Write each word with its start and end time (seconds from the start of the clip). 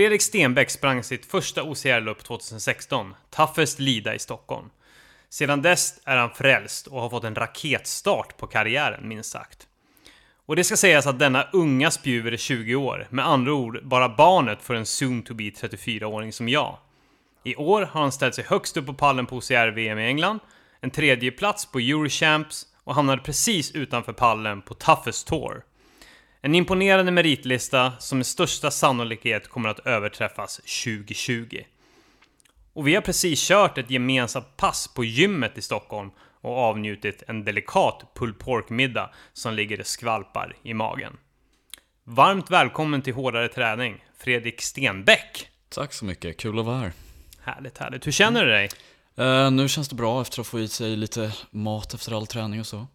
Fredrik 0.00 0.22
Stenbeck 0.22 0.70
sprang 0.70 1.02
sitt 1.02 1.26
första 1.26 1.62
OCR-lopp 1.62 2.24
2016, 2.24 3.14
Toughest 3.30 3.78
Lida 3.78 4.14
i 4.14 4.18
Stockholm. 4.18 4.70
Sedan 5.28 5.62
dess 5.62 6.00
är 6.04 6.16
han 6.16 6.30
frälst 6.30 6.86
och 6.86 7.00
har 7.00 7.10
fått 7.10 7.24
en 7.24 7.34
raketstart 7.34 8.36
på 8.36 8.46
karriären, 8.46 9.08
minst 9.08 9.30
sagt. 9.30 9.66
Och 10.46 10.56
det 10.56 10.64
ska 10.64 10.76
sägas 10.76 11.06
att 11.06 11.18
denna 11.18 11.48
unga 11.52 11.90
spjuver 11.90 12.32
är 12.32 12.36
20 12.36 12.74
år, 12.74 13.06
med 13.10 13.26
andra 13.26 13.52
ord 13.52 13.80
bara 13.84 14.08
barnet 14.08 14.62
för 14.62 14.74
en 14.74 14.86
soon 14.86 15.22
to 15.22 15.34
be 15.34 15.44
34-åring 15.44 16.32
som 16.32 16.48
jag. 16.48 16.78
I 17.44 17.56
år 17.56 17.82
har 17.82 18.00
han 18.00 18.12
ställt 18.12 18.34
sig 18.34 18.44
högst 18.44 18.76
upp 18.76 18.86
på 18.86 18.94
pallen 18.94 19.26
på 19.26 19.36
OCR-VM 19.36 19.98
i 19.98 20.06
England, 20.06 20.40
en 20.80 20.90
tredje 20.90 21.30
plats 21.30 21.66
på 21.66 21.78
Eurochamps 21.78 22.66
och 22.84 22.94
hamnade 22.94 23.22
precis 23.22 23.72
utanför 23.72 24.12
pallen 24.12 24.62
på 24.62 24.74
Toughest 24.74 25.26
Tour. 25.26 25.62
En 26.42 26.54
imponerande 26.54 27.12
meritlista 27.12 27.92
som 27.98 28.18
med 28.18 28.26
största 28.26 28.70
sannolikhet 28.70 29.48
kommer 29.48 29.68
att 29.68 29.86
överträffas 29.86 30.56
2020. 30.56 31.62
Och 32.72 32.88
vi 32.88 32.94
har 32.94 33.02
precis 33.02 33.48
kört 33.48 33.78
ett 33.78 33.90
gemensamt 33.90 34.56
pass 34.56 34.88
på 34.94 35.04
gymmet 35.04 35.58
i 35.58 35.62
Stockholm 35.62 36.10
och 36.40 36.58
avnjutit 36.58 37.22
en 37.28 37.44
delikat 37.44 38.14
pulled 38.14 38.38
pork-middag 38.38 39.10
som 39.32 39.54
ligger 39.54 39.80
och 39.80 39.86
skvalpar 39.86 40.56
i 40.62 40.74
magen. 40.74 41.16
Varmt 42.04 42.50
välkommen 42.50 43.02
till 43.02 43.14
Hårdare 43.14 43.48
Träning, 43.48 44.04
Fredrik 44.18 44.60
Stenbeck! 44.62 45.48
Tack 45.68 45.92
så 45.92 46.04
mycket, 46.04 46.36
kul 46.36 46.58
att 46.58 46.64
vara 46.64 46.78
här. 46.78 46.92
Härligt, 47.40 47.78
härligt. 47.78 48.06
Hur 48.06 48.12
känner 48.12 48.44
du 48.44 48.50
dig? 48.50 48.68
Uh, 49.18 49.50
nu 49.50 49.68
känns 49.68 49.88
det 49.88 49.94
bra 49.94 50.22
efter 50.22 50.40
att 50.40 50.46
få 50.46 50.60
i 50.60 50.68
sig 50.68 50.96
lite 50.96 51.32
mat 51.50 51.94
efter 51.94 52.16
all 52.16 52.26
träning 52.26 52.60
och 52.60 52.66
så. 52.66 52.86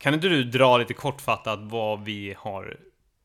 Kan 0.00 0.14
inte 0.14 0.28
du 0.28 0.44
dra 0.44 0.78
lite 0.78 0.94
kortfattat 0.94 1.58
vad 1.62 2.04
vi 2.04 2.34
har 2.38 2.76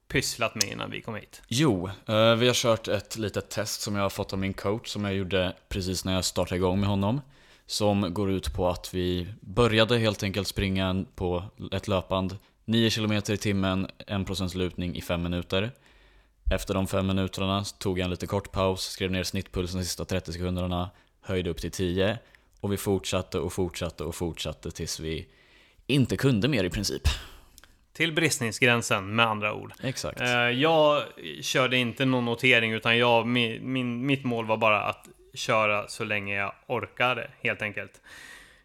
pysslat 0.08 0.56
med 0.56 0.72
innan 0.72 0.92
vi 0.92 1.02
kom 1.02 1.16
hit? 1.16 1.42
Jo, 1.48 1.88
eh, 1.88 2.36
vi 2.36 2.48
har 2.48 2.54
kört 2.54 2.88
ett 2.88 3.18
litet 3.18 3.50
test 3.50 3.82
som 3.82 3.96
jag 3.96 4.02
har 4.02 4.10
fått 4.10 4.34
av 4.34 4.40
min 4.40 4.54
coach 4.54 4.90
som 4.90 5.04
jag 5.04 5.14
gjorde 5.14 5.54
precis 5.70 6.06
när 6.06 6.14
jag 6.14 6.26
startade 6.26 6.56
igång 6.56 6.80
med 6.80 6.90
honom. 6.90 7.22
Som 7.66 8.14
går 8.14 8.32
ut 8.32 8.54
på 8.54 8.70
att 8.70 8.94
vi 8.94 9.28
började 9.42 9.98
helt 9.98 10.24
enkelt 10.24 10.48
springa 10.48 11.06
på 11.16 11.44
ett 11.72 11.88
löpband 11.88 12.38
9 12.66 12.90
km 12.90 13.12
i 13.12 13.22
timmen, 13.38 13.88
1% 14.08 14.58
lutning 14.58 14.96
i 14.96 15.02
5 15.02 15.24
minuter. 15.24 15.72
Efter 16.52 16.74
de 16.74 16.88
5 16.88 17.08
minuterna 17.08 17.64
tog 17.64 18.00
jag 18.00 18.04
en 18.04 18.10
lite 18.10 18.28
kort 18.28 18.52
paus, 18.52 18.82
skrev 18.82 19.12
ner 19.12 19.24
snittpulsen 19.24 19.80
de 19.80 19.86
sista 19.86 20.06
30 20.06 20.34
sekunderna, 20.34 20.90
höjde 21.22 21.50
upp 21.50 21.58
till 21.58 21.72
10 21.72 22.20
och 22.60 22.72
vi 22.72 22.78
fortsatte 22.78 23.40
och 23.40 23.54
fortsatte 23.54 24.04
och 24.04 24.16
fortsatte 24.16 24.72
tills 24.72 25.00
vi 25.00 25.28
inte 25.88 26.18
kunde 26.18 26.48
mer 26.48 26.64
i 26.64 26.70
princip. 26.70 27.02
Till 27.98 28.14
bristningsgränsen 28.14 29.16
med 29.16 29.26
andra 29.28 29.54
ord. 29.54 29.74
Exakt. 29.84 30.22
Eh, 30.22 30.30
jag 30.30 31.04
körde 31.42 31.78
inte 31.78 32.06
någon 32.06 32.26
notering 32.26 32.72
utan 32.72 32.98
jag, 32.98 33.28
min, 33.28 33.74
min, 33.74 34.06
mitt 34.06 34.24
mål 34.24 34.46
var 34.46 34.58
bara 34.58 34.84
att 34.84 35.08
köra 35.34 35.88
så 35.88 36.04
länge 36.04 36.36
jag 36.36 36.54
orkade 36.68 37.32
helt 37.42 37.62
enkelt. 37.62 38.02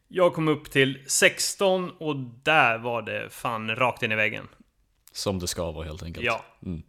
Jag 0.08 0.34
kom 0.34 0.48
upp 0.48 0.70
till 0.70 1.04
16 1.06 1.90
och 1.90 2.16
där 2.42 2.78
var 2.78 3.02
det 3.02 3.30
fan 3.30 3.76
rakt 3.76 4.02
in 4.02 4.12
i 4.12 4.16
väggen. 4.16 4.48
Som 5.12 5.38
det 5.38 5.46
ska 5.46 5.70
vara 5.70 5.84
helt 5.84 6.02
enkelt. 6.02 6.26
Ja. 6.26 6.44
Mm. 6.66 6.82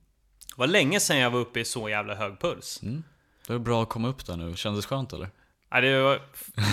Det 0.47 0.57
var 0.57 0.67
länge 0.67 0.99
sedan 0.99 1.17
jag 1.17 1.31
var 1.31 1.39
uppe 1.39 1.59
i 1.59 1.65
så 1.65 1.89
jävla 1.89 2.15
hög 2.15 2.39
puls. 2.39 2.79
Mm. 2.83 3.03
Det 3.47 3.53
var 3.53 3.59
bra 3.59 3.83
att 3.83 3.89
komma 3.89 4.07
upp 4.07 4.25
där 4.25 4.37
nu. 4.37 4.55
Kändes 4.55 4.85
skönt 4.85 5.13
eller? 5.13 5.29
Ja, 5.73 5.81
det 5.81 6.01
var 6.01 6.19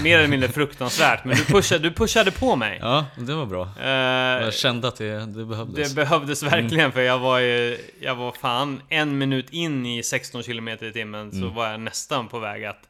mer 0.03 0.19
eller 0.19 0.29
mindre 0.29 0.49
fruktansvärt, 0.49 1.25
men 1.25 1.37
du 1.37 1.45
pushade, 1.45 1.89
du 1.89 1.95
pushade 1.95 2.31
på 2.31 2.57
mig. 2.57 2.79
Ja, 2.83 3.07
det 3.17 3.35
var 3.35 3.47
bra. 3.47 3.65
Uh, 3.65 4.45
jag 4.45 4.55
kände 4.55 4.89
att 4.89 4.97
det, 4.97 5.27
det 5.27 5.45
behövdes. 5.45 5.89
Det 5.89 5.95
behövdes 5.95 6.43
verkligen, 6.43 6.81
mm. 6.81 6.93
för 6.93 7.01
jag 7.01 7.19
var 7.19 7.39
ju, 7.39 7.79
jag 8.01 8.15
var 8.15 8.33
fan 8.33 8.83
en 8.89 9.19
minut 9.19 9.51
in 9.51 9.87
i 9.87 10.03
16 10.03 10.43
km 10.43 10.69
i 10.69 10.93
timmen, 10.93 11.31
mm. 11.31 11.41
så 11.41 11.49
var 11.49 11.71
jag 11.71 11.81
nästan 11.81 12.29
på 12.29 12.39
väg 12.39 12.65
att 12.65 12.89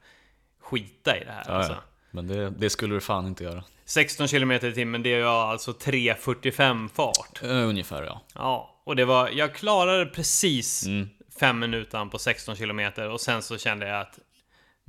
skita 0.61 1.17
i 1.17 1.25
det 1.25 1.33
här. 1.33 1.45
Ja, 1.47 1.53
alltså. 1.53 1.73
ja. 1.73 1.83
Men 2.11 2.27
det, 2.27 2.51
det, 2.51 2.71
skulle 2.71 2.95
du 2.95 3.01
fan 3.01 3.27
inte 3.27 3.45
göra. 3.45 3.65
16 3.85 4.29
km 4.29 4.51
i 4.53 4.73
timmen, 4.73 5.03
det 5.03 5.15
är 5.15 5.21
jag 5.21 5.35
alltså 5.35 5.71
3.45 5.73 6.89
fart. 6.89 7.43
Uh, 7.45 7.69
ungefär 7.69 8.03
ja. 8.03 8.21
Ja, 8.35 8.81
och 8.85 8.97
det 8.97 9.05
var, 9.05 9.29
jag 9.29 9.55
klarade 9.55 10.07
precis 10.07 10.87
mm. 10.87 11.09
fem 11.41 11.59
minuter 11.59 12.05
på 12.05 12.19
16 12.19 12.57
km 12.57 12.81
och 13.13 13.21
sen 13.21 13.43
så 13.43 13.59
kände 13.59 13.89
jag 13.89 14.01
att 14.01 14.19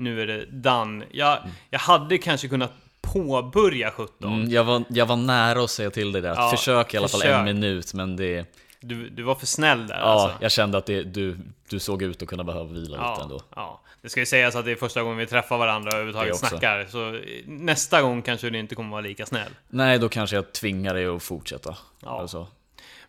nu 0.01 0.22
är 0.22 0.28
det 0.28 0.45
done. 0.45 1.06
Jag, 1.12 1.39
jag 1.69 1.79
hade 1.79 2.17
kanske 2.17 2.47
kunnat 2.47 2.72
påbörja 3.01 3.91
17. 3.91 4.34
Mm, 4.34 4.50
jag, 4.50 4.63
var, 4.63 4.84
jag 4.89 5.06
var 5.06 5.16
nära 5.16 5.63
att 5.63 5.69
säga 5.72 5.89
till 5.89 6.12
dig 6.12 6.22
det, 6.22 6.28
ja, 6.28 6.50
försök 6.50 6.94
i 6.94 6.97
alla 6.97 7.07
försök. 7.07 7.22
fall 7.22 7.31
en 7.39 7.45
minut, 7.45 7.94
men 7.94 8.16
det... 8.16 8.45
Du, 8.79 9.09
du 9.09 9.23
var 9.23 9.35
för 9.35 9.45
snäll 9.45 9.88
där 9.88 10.00
Ja, 10.00 10.01
alltså. 10.01 10.38
jag 10.41 10.51
kände 10.51 10.78
att 10.78 10.85
det, 10.85 11.03
du, 11.03 11.38
du 11.69 11.79
såg 11.79 12.01
ut 12.01 12.22
att 12.22 12.28
kunna 12.28 12.44
behöva 12.44 12.66
vila 12.66 12.97
ja, 12.97 13.12
lite 13.12 13.23
ändå. 13.23 13.41
Ja. 13.56 13.81
Det 14.01 14.09
ska 14.09 14.19
ju 14.19 14.25
sägas 14.25 14.56
att 14.56 14.66
det 14.66 14.72
är 14.72 14.75
första 14.75 15.03
gången 15.03 15.17
vi 15.17 15.25
träffar 15.25 15.57
varandra 15.57 15.89
och 15.89 15.94
överhuvudtaget 15.94 16.38
snackar, 16.38 16.85
så 16.89 17.19
nästa 17.45 18.01
gång 18.01 18.22
kanske 18.22 18.50
du 18.50 18.59
inte 18.59 18.75
kommer 18.75 18.91
vara 18.91 19.01
lika 19.01 19.25
snäll. 19.25 19.51
Nej, 19.69 20.00
då 20.00 20.09
kanske 20.09 20.35
jag 20.35 20.53
tvingar 20.53 20.94
dig 20.94 21.06
att 21.06 21.23
fortsätta. 21.23 21.78
Ja. 22.00 22.22
Alltså. 22.22 22.47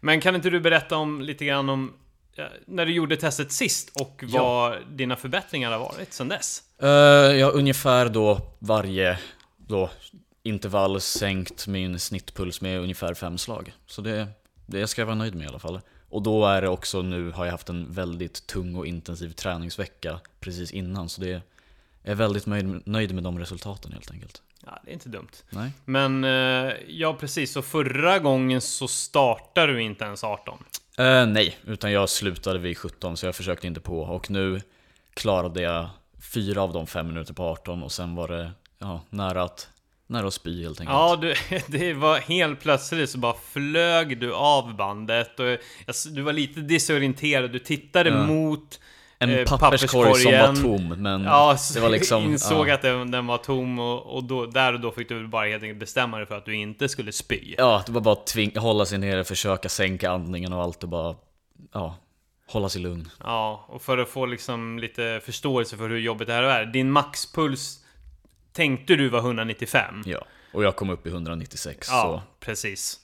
Men 0.01 0.21
kan 0.21 0.35
inte 0.35 0.51
du 0.51 0.61
berätta 0.61 0.97
om 0.97 1.21
lite 1.21 1.45
grann 1.45 1.69
om 1.69 1.93
när 2.67 2.87
du 2.87 2.93
gjorde 2.93 3.17
testet 3.17 3.53
sist 3.53 3.91
och 4.01 4.25
vad 4.27 4.75
ja. 4.75 4.79
dina 4.91 5.17
förbättringar 5.17 5.73
har 5.73 5.79
varit 5.79 6.13
sedan 6.13 6.29
dess? 6.29 6.63
Uh, 6.83 6.89
har 7.45 7.53
ungefär 7.53 8.09
då 8.09 8.41
varje 8.59 9.19
då, 9.57 9.91
intervall 10.43 11.01
sänkt 11.01 11.67
min 11.67 11.99
snittpuls 11.99 12.61
med 12.61 12.81
ungefär 12.81 13.15
fem 13.15 13.39
slag. 13.39 13.73
Så 13.87 14.03
det, 14.03 14.29
det 14.67 14.87
ska 14.87 15.01
jag 15.01 15.07
vara 15.07 15.17
nöjd 15.17 15.35
med 15.35 15.45
i 15.45 15.49
alla 15.49 15.59
fall. 15.59 15.81
Och 16.09 16.23
då 16.23 16.47
är 16.47 16.63
det 16.63 16.69
också 16.69 17.03
nu, 17.03 17.31
har 17.31 17.45
jag 17.45 17.53
haft 17.53 17.69
en 17.69 17.93
väldigt 17.93 18.47
tung 18.47 18.77
och 18.77 18.87
intensiv 18.87 19.33
träningsvecka 19.33 20.21
precis 20.41 20.73
innan. 20.73 21.09
Så 21.09 21.21
det 21.21 21.43
är 22.03 22.15
väldigt 22.15 22.47
nöjd, 22.47 22.83
nöjd 22.87 23.15
med 23.15 23.25
de 23.25 23.39
resultaten 23.39 23.93
helt 23.93 24.11
enkelt. 24.11 24.43
Ja, 24.65 24.81
det 24.85 24.91
är 24.91 24.93
inte 24.93 25.09
dumt. 25.09 25.31
Nej. 25.51 25.71
Men, 25.85 26.25
eh, 26.25 26.73
ja 26.89 27.17
precis, 27.21 27.53
så 27.53 27.63
förra 27.63 28.19
gången 28.19 28.61
så 28.61 28.89
startade 28.89 29.73
du 29.73 29.83
inte 29.83 30.05
ens 30.05 30.25
18? 30.25 30.65
Uh, 31.01 31.27
nej, 31.27 31.57
utan 31.65 31.93
jag 31.93 32.09
slutade 32.09 32.59
vid 32.59 32.79
17 32.79 33.17
så 33.17 33.27
jag 33.27 33.35
försökte 33.35 33.67
inte 33.67 33.81
på 33.81 34.01
och 34.01 34.31
nu 34.31 34.61
klarade 35.15 35.63
jag 35.63 35.89
fyra 36.35 36.63
av 36.63 36.73
de 36.73 36.87
fem 36.87 37.07
minuter 37.07 37.35
på 37.35 37.43
18 37.43 37.83
och 37.83 37.93
sen 37.93 38.15
var 38.15 38.29
det 38.29 38.53
ja, 38.79 39.01
nära 39.11 39.43
att 39.43 39.69
Nära 40.13 40.27
att 40.27 40.35
spy 40.35 40.63
helt 40.63 40.81
enkelt. 40.81 40.95
Ja, 40.95 41.17
du, 41.17 41.35
det 41.79 41.95
var 41.95 42.19
helt 42.19 42.61
plötsligt 42.61 43.11
så 43.11 43.19
bara 43.19 43.35
flög 43.53 44.21
du 44.21 44.35
av 44.35 44.77
bandet 44.77 45.41
och 45.41 45.59
du 46.11 46.23
var 46.23 46.33
lite 46.33 46.61
disorienterad. 46.61 47.53
Du 47.53 47.59
tittade 47.59 48.11
ja. 48.11 48.27
mot 48.27 48.81
en 49.23 49.39
eh, 49.39 49.45
papperskorg 49.45 50.15
som 50.15 50.33
var 50.33 50.63
tom, 50.63 50.89
men 50.89 51.25
ja, 51.25 51.57
det 51.75 51.81
var 51.81 51.89
liksom... 51.89 52.25
insåg 52.25 52.69
ja. 52.69 52.75
att 52.75 52.83
den, 52.83 53.11
den, 53.11 53.27
var 53.27 53.39
tom 53.39 53.79
och, 53.79 54.17
och 54.17 54.25
då, 54.25 54.47
där 54.47 54.73
och 54.73 54.81
då 54.81 54.91
fick 54.91 55.09
du 55.09 55.27
bara 55.27 55.47
helt 55.47 55.63
enkelt 55.63 55.81
bestämma 55.81 56.17
dig 56.17 56.27
för 56.27 56.37
att 56.37 56.45
du 56.45 56.55
inte 56.55 56.89
skulle 56.89 57.13
spy. 57.13 57.55
Ja, 57.59 57.83
det 57.87 57.93
var 57.93 58.01
bara 58.01 58.13
att 58.13 58.27
tving, 58.27 58.59
hålla 58.59 58.85
sig 58.85 58.99
nere, 58.99 59.25
försöka 59.25 59.69
sänka 59.69 60.11
andningen 60.11 60.53
och 60.53 60.63
allt 60.63 60.83
och 60.83 60.89
bara... 60.89 61.15
Ja, 61.73 61.97
hålla 62.47 62.69
sig 62.69 62.83
lugn. 62.83 63.11
Ja, 63.21 63.67
och 63.69 63.83
för 63.83 63.99
att 63.99 64.09
få 64.09 64.27
liksom 64.27 64.79
lite 64.79 65.21
förståelse 65.25 65.77
för 65.77 65.89
hur 65.89 65.99
jobbigt 65.99 66.29
det 66.29 66.35
här 66.35 66.43
är. 66.43 66.67
Din 66.67 66.91
maxpuls 66.91 67.79
tänkte 68.53 68.97
du 68.97 69.09
var 69.09 69.19
195. 69.19 70.03
Ja, 70.05 70.25
och 70.53 70.65
jag 70.65 70.77
kom 70.77 70.91
upp 70.91 71.07
i 71.07 71.11
196. 71.11 71.89
Ja, 71.91 72.03
så. 72.03 72.45
precis. 72.47 73.01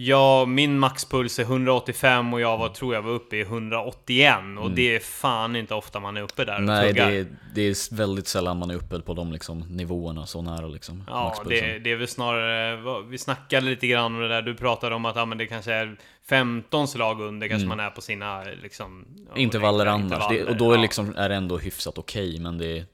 Ja, 0.00 0.46
min 0.46 0.78
maxpuls 0.78 1.38
är 1.38 1.42
185 1.42 2.34
och 2.34 2.40
jag 2.40 2.58
var, 2.58 2.68
tror 2.68 2.94
jag 2.94 3.02
var 3.02 3.10
uppe 3.10 3.36
i 3.36 3.40
181 3.40 4.34
och 4.58 4.64
mm. 4.64 4.74
det 4.74 4.96
är 4.96 5.00
fan 5.00 5.56
inte 5.56 5.74
ofta 5.74 6.00
man 6.00 6.16
är 6.16 6.22
uppe 6.22 6.44
där 6.44 6.58
Nej, 6.58 6.92
det 6.92 7.00
är, 7.00 7.26
det 7.54 7.62
är 7.62 7.94
väldigt 7.94 8.28
sällan 8.28 8.58
man 8.58 8.70
är 8.70 8.74
uppe 8.74 9.00
på 9.00 9.14
de 9.14 9.32
liksom, 9.32 9.60
nivåerna 9.60 10.26
så 10.26 10.42
nära 10.42 10.66
liksom, 10.66 11.04
Ja, 11.06 11.42
det, 11.48 11.78
det, 11.78 11.92
är 11.92 11.96
väl 11.96 12.08
snarare, 12.08 13.02
vi 13.02 13.18
snackade 13.18 13.66
lite 13.66 13.86
grann 13.86 14.14
om 14.14 14.20
det 14.20 14.28
där, 14.28 14.42
du 14.42 14.54
pratade 14.54 14.94
om 14.94 15.04
att 15.04 15.16
ja, 15.16 15.24
men 15.24 15.38
det 15.38 15.46
kanske 15.46 15.72
är 15.72 15.96
15 16.28 16.88
slag 16.88 17.20
under 17.20 17.48
kanske 17.48 17.66
mm. 17.66 17.78
man 17.78 17.86
är 17.86 17.90
på 17.90 18.00
sina 18.00 18.44
liksom, 18.62 19.06
Intervaller 19.36 19.86
annars, 19.86 20.04
intervaller, 20.04 20.38
det, 20.38 20.44
och 20.44 20.56
då 20.56 20.72
är, 20.72 20.78
liksom, 20.78 21.14
är 21.16 21.28
det 21.28 21.34
ändå 21.34 21.58
hyfsat 21.58 21.98
okej 21.98 22.28
okay, 22.28 22.40
men 22.40 22.58
det 22.58 22.78
är, 22.78 22.84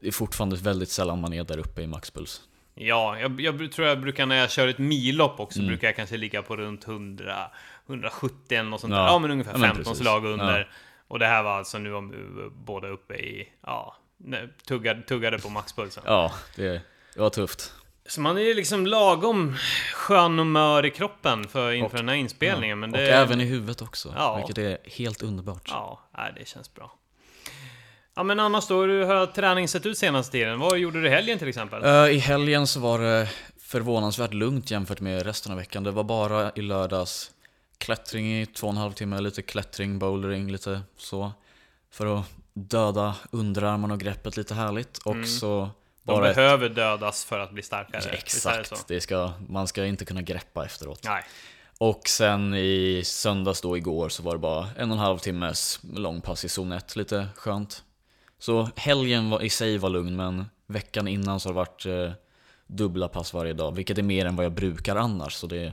det 0.00 0.08
är 0.08 0.12
fortfarande 0.12 0.56
väldigt 0.56 0.88
sällan 0.88 1.20
man 1.20 1.32
är 1.32 1.44
där 1.44 1.58
uppe 1.58 1.82
i 1.82 1.86
maxpuls 1.86 2.40
Ja, 2.74 3.18
jag, 3.18 3.40
jag, 3.40 3.72
tror 3.72 3.88
jag 3.88 4.00
brukar 4.00 4.26
när 4.26 4.36
jag 4.36 4.50
kör 4.50 4.68
ett 4.68 4.78
millopp 4.78 5.40
också, 5.40 5.58
mm. 5.58 5.68
brukar 5.68 5.88
jag 5.88 5.96
kanske 5.96 6.16
ligga 6.16 6.42
på 6.42 6.56
runt 6.56 6.88
100, 6.88 7.50
170 7.86 8.58
eller 8.58 8.70
något 8.70 8.80
sånt 8.80 8.92
ja. 8.92 8.98
där. 8.98 9.06
Ja, 9.06 9.18
men 9.18 9.30
ungefär 9.30 9.58
15 9.58 9.82
ja, 9.86 9.94
slag 9.94 10.24
under. 10.24 10.58
Ja. 10.58 10.66
Och 11.08 11.18
det 11.18 11.26
här 11.26 11.42
var 11.42 11.58
alltså 11.58 11.78
nu 11.78 11.94
om 11.94 12.14
båda 12.54 12.88
uppe 12.88 13.14
i, 13.14 13.48
ja, 13.66 13.96
tuggade, 14.66 15.02
tuggade 15.02 15.38
på 15.38 15.48
maxpulsen. 15.48 16.02
Ja, 16.06 16.32
det, 16.56 16.82
det 17.14 17.20
var 17.20 17.30
tufft. 17.30 17.72
Så 18.06 18.20
man 18.20 18.38
är 18.38 18.54
liksom 18.54 18.86
lagom 18.86 19.56
skön 19.94 20.38
och 20.38 20.46
mör 20.46 20.86
i 20.86 20.90
kroppen 20.90 21.48
för, 21.48 21.72
inför 21.72 21.96
och, 21.96 21.98
den 21.98 22.08
här 22.08 22.16
inspelningen. 22.16 22.80
Men 22.80 22.92
det, 22.92 22.98
och 22.98 23.04
även 23.04 23.40
i 23.40 23.44
huvudet 23.44 23.82
också, 23.82 24.14
ja. 24.16 24.36
vilket 24.36 24.58
är 24.58 24.78
helt 24.90 25.22
underbart. 25.22 25.68
Ja, 25.68 26.00
det 26.36 26.48
känns 26.48 26.74
bra. 26.74 26.98
Ja 28.14 28.22
men 28.22 28.40
annars 28.40 28.66
då, 28.66 28.80
hur 28.82 29.04
har 29.04 29.26
träningen 29.26 29.68
sett 29.68 29.86
ut 29.86 29.98
senaste 29.98 30.32
tiden? 30.32 30.58
Vad 30.58 30.78
gjorde 30.78 31.00
du 31.00 31.06
i 31.06 31.10
helgen 31.10 31.38
till 31.38 31.48
exempel? 31.48 31.84
Uh, 31.84 32.10
I 32.14 32.18
helgen 32.18 32.66
så 32.66 32.80
var 32.80 32.98
det 32.98 33.30
förvånansvärt 33.60 34.34
lugnt 34.34 34.70
jämfört 34.70 35.00
med 35.00 35.22
resten 35.26 35.52
av 35.52 35.58
veckan. 35.58 35.84
Det 35.84 35.90
var 35.90 36.04
bara 36.04 36.52
i 36.54 36.60
lördags 36.62 37.30
klättring 37.78 38.40
i 38.40 38.46
två 38.46 38.66
och 38.66 38.72
en 38.72 38.76
halv 38.76 38.92
timme, 38.92 39.20
lite 39.20 39.42
klättring, 39.42 39.98
bouldering, 39.98 40.52
lite 40.52 40.80
så. 40.96 41.32
För 41.90 42.18
att 42.18 42.24
döda 42.54 43.14
underarmarna 43.30 43.94
och 43.94 44.00
greppet 44.00 44.36
lite 44.36 44.54
härligt 44.54 44.98
och 44.98 45.14
Mm. 45.14 45.26
så 45.26 45.70
De 46.02 46.12
bara 46.14 46.30
ett- 46.30 46.36
behöver 46.36 46.68
dödas 46.68 47.24
för 47.24 47.38
att 47.38 47.50
bli 47.52 47.62
starkare. 47.62 48.00
Det 48.00 48.08
så? 48.08 48.14
Exakt, 48.14 48.88
det 48.88 49.00
ska, 49.00 49.32
man 49.48 49.68
ska 49.68 49.84
inte 49.86 50.04
kunna 50.04 50.22
greppa 50.22 50.64
efteråt. 50.64 51.00
Nej. 51.04 51.24
Och 51.78 52.08
sen 52.08 52.54
i 52.54 53.02
söndags 53.04 53.60
då 53.60 53.76
igår 53.76 54.08
så 54.08 54.22
var 54.22 54.32
det 54.32 54.38
bara 54.38 54.68
en 54.76 54.90
och 54.90 54.96
en 54.96 55.02
halv 55.02 55.18
timmes 55.18 55.80
långpass 55.94 56.44
i 56.44 56.48
zon 56.48 56.72
1, 56.72 56.96
lite 56.96 57.28
skönt. 57.36 57.82
Så 58.42 58.68
helgen 58.76 59.30
var, 59.30 59.42
i 59.42 59.50
sig 59.50 59.78
var 59.78 59.90
lugn 59.90 60.16
men 60.16 60.44
veckan 60.66 61.08
innan 61.08 61.40
så 61.40 61.48
har 61.48 61.52
det 61.52 61.56
varit 61.56 61.86
eh, 61.86 62.12
dubbla 62.66 63.08
pass 63.08 63.34
varje 63.34 63.52
dag, 63.52 63.74
vilket 63.76 63.98
är 63.98 64.02
mer 64.02 64.26
än 64.26 64.36
vad 64.36 64.44
jag 64.44 64.52
brukar 64.52 64.96
annars. 64.96 65.34
Så 65.34 65.46
det, 65.46 65.72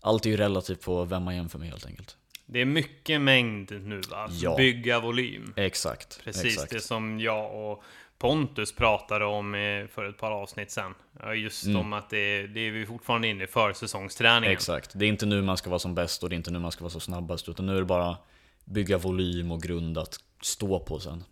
allt 0.00 0.26
är 0.26 0.30
ju 0.30 0.36
relativt 0.36 0.80
på 0.80 1.04
vem 1.04 1.22
man 1.22 1.36
jämför 1.36 1.58
med 1.58 1.68
helt 1.68 1.86
enkelt. 1.86 2.16
Det 2.46 2.60
är 2.60 2.64
mycket 2.64 3.20
mängd 3.20 3.70
nu 3.70 4.00
va? 4.10 4.16
Alltså 4.16 4.44
Ja. 4.44 4.56
Bygga 4.56 5.00
volym. 5.00 5.52
Exakt. 5.56 6.20
Precis, 6.24 6.44
exakt. 6.44 6.72
det 6.72 6.80
som 6.80 7.20
jag 7.20 7.54
och 7.70 7.82
Pontus 8.18 8.72
pratade 8.74 9.24
om 9.24 9.54
eh, 9.54 9.86
för 9.86 10.04
ett 10.04 10.18
par 10.18 10.30
avsnitt 10.30 10.70
sen. 10.70 10.94
Just 11.36 11.64
Mm. 11.66 11.76
om 11.80 11.92
att 11.92 12.10
det, 12.10 12.46
det 12.46 12.60
är 12.60 12.70
vi 12.70 12.86
fortfarande 12.86 13.28
inne 13.28 13.44
i 13.44 13.46
försäsongsträningen. 13.46 14.52
Exakt. 14.52 14.90
Det 14.94 15.04
är 15.04 15.08
inte 15.08 15.26
nu 15.26 15.42
man 15.42 15.56
ska 15.56 15.70
vara 15.70 15.78
som 15.78 15.94
bäst 15.94 16.22
och 16.22 16.28
det 16.28 16.34
är 16.34 16.36
inte 16.36 16.50
nu 16.50 16.58
man 16.58 16.72
ska 16.72 16.84
vara 16.84 16.92
så 16.92 17.00
snabbast 17.00 17.48
utan 17.48 17.66
nu 17.66 17.74
är 17.76 17.80
det 17.80 17.84
bara 17.84 18.16
bygga 18.64 18.98
volym 18.98 19.50
och 19.52 19.62
grund 19.62 19.98
att 19.98 20.18
stå 20.42 20.80
på 20.80 21.00
sen. 21.00 21.24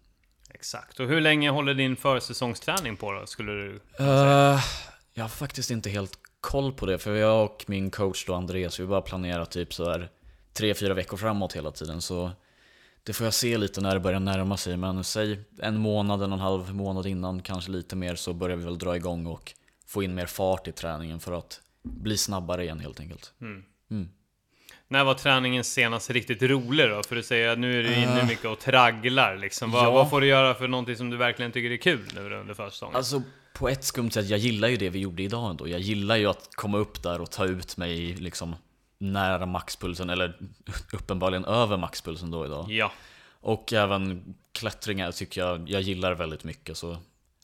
Exakt. 0.61 1.01
Och 1.01 1.09
hur 1.09 1.21
länge 1.21 1.51
håller 1.51 1.75
din 1.75 1.97
försäsongsträning 1.97 2.97
på 2.97 3.13
då? 3.13 3.27
Skulle 3.27 3.53
du... 3.53 3.81
Eh, 3.99 4.61
jag 5.15 5.25
har 5.25 5.29
faktiskt 5.29 5.71
inte 5.71 5.91
helt 5.91 6.19
koll 6.41 6.73
på 6.73 6.87
det 6.87 6.99
för 6.99 7.15
jag 7.15 7.45
och 7.45 7.65
min 7.67 7.91
coach 7.91 8.27
då 8.27 8.35
Andreas, 8.35 8.81
vi 8.81 8.87
bara 8.87 9.01
planerar 9.03 9.45
typ 9.45 9.75
sådär 9.75 10.11
3-4 10.55 10.95
veckor 10.95 11.17
framåt 11.17 11.53
hela 11.53 11.71
tiden 11.71 12.01
så 12.01 12.31
det 13.03 13.13
får 13.13 13.27
jag 13.27 13.35
se 13.35 13.59
lite 13.59 13.81
när 13.81 13.95
det 13.95 14.01
börjar 14.01 14.21
närma 14.21 14.57
sig 14.57 14.77
men 14.77 15.05
säg 15.05 15.41
en 15.59 15.79
månad, 15.79 16.23
en 16.23 16.33
och 16.33 16.39
en 16.39 16.43
halv 16.43 16.75
månad 16.75 17.07
innan, 17.07 17.43
kanske 17.43 17.71
lite 17.71 17.97
mer 17.97 18.15
så 18.15 18.33
börjar 18.33 18.57
vi 18.57 18.65
väl 18.65 18.79
dra 18.79 18.97
igång 18.97 19.27
och 19.27 19.53
få 19.87 20.03
in 20.03 20.15
mer 20.15 20.27
fart 20.27 20.69
i 20.69 20.73
träningen 20.73 21.21
för 21.21 21.33
att 21.33 21.61
bli 21.83 22.17
snabbare 22.17 22.65
igen 22.65 22.81
helt 22.81 23.01
enkelt. 23.01 23.33
När 24.93 25.05
var 25.05 25.15
träningen 25.15 25.65
senast 25.65 26.11
riktigt 26.11 26.43
rolig 26.43 26.91
då? 26.91 27.03
För 27.03 27.17
du 27.17 27.23
säger 27.23 27.49
att 27.49 27.59
nu 27.59 27.79
är 27.79 27.83
du 27.83 27.95
inne 27.95 28.21
Eh, 28.21 28.27
mycket 28.27 28.45
och 28.45 28.59
tragglar 28.59 29.37
liksom. 29.37 29.71
Vad, 29.71 29.85
ja. 29.85 29.91
vad 29.91 30.11
får 30.11 30.21
du 30.21 30.27
göra 30.27 30.55
för 30.55 30.69
någonting 30.69 30.97
som 30.97 31.11
du 31.11 31.17
verkligen 31.17 31.53
tycker 31.53 31.71
är 31.71 31.77
kul 31.77 32.09
nu 32.15 32.35
under 32.35 32.55
försäsongen? 32.55 32.97
Alltså 32.97 33.23
på 33.53 33.69
ett 33.69 33.85
skumt 33.85 34.11
sätt, 34.11 34.29
jag 34.29 34.39
gillar 34.39 34.69
ju 34.69 34.77
det 34.77 34.91
vi 34.91 34.99
gjorde 34.99 35.23
idag 35.23 35.51
ändå. 35.51 35.69
Jag 35.69 35.81
gillar 35.81 36.17
ju 36.17 36.27
att 36.27 36.49
komma 36.55 36.79
upp 36.79 37.03
där 37.03 37.21
och 37.21 37.31
ta 37.31 37.45
ut 37.45 37.77
mig 37.77 38.15
liksom 38.15 38.57
nära 38.99 39.47
maxpulsen, 39.47 40.11
eller 40.11 40.39
uppenbarligen 40.93 41.45
över 41.45 41.77
maxpulsen 41.77 42.31
då 42.31 42.47
idag. 42.47 42.67
Ja, 42.71 42.93
Och 43.41 43.73
även 43.73 44.35
klättringar 44.53 45.13
tycker 45.13 45.41
jag, 45.41 45.71
jag 45.71 45.83
gillar 45.83 46.15
väldigt 46.15 46.45
mycket 46.45 46.77
så 46.77 46.97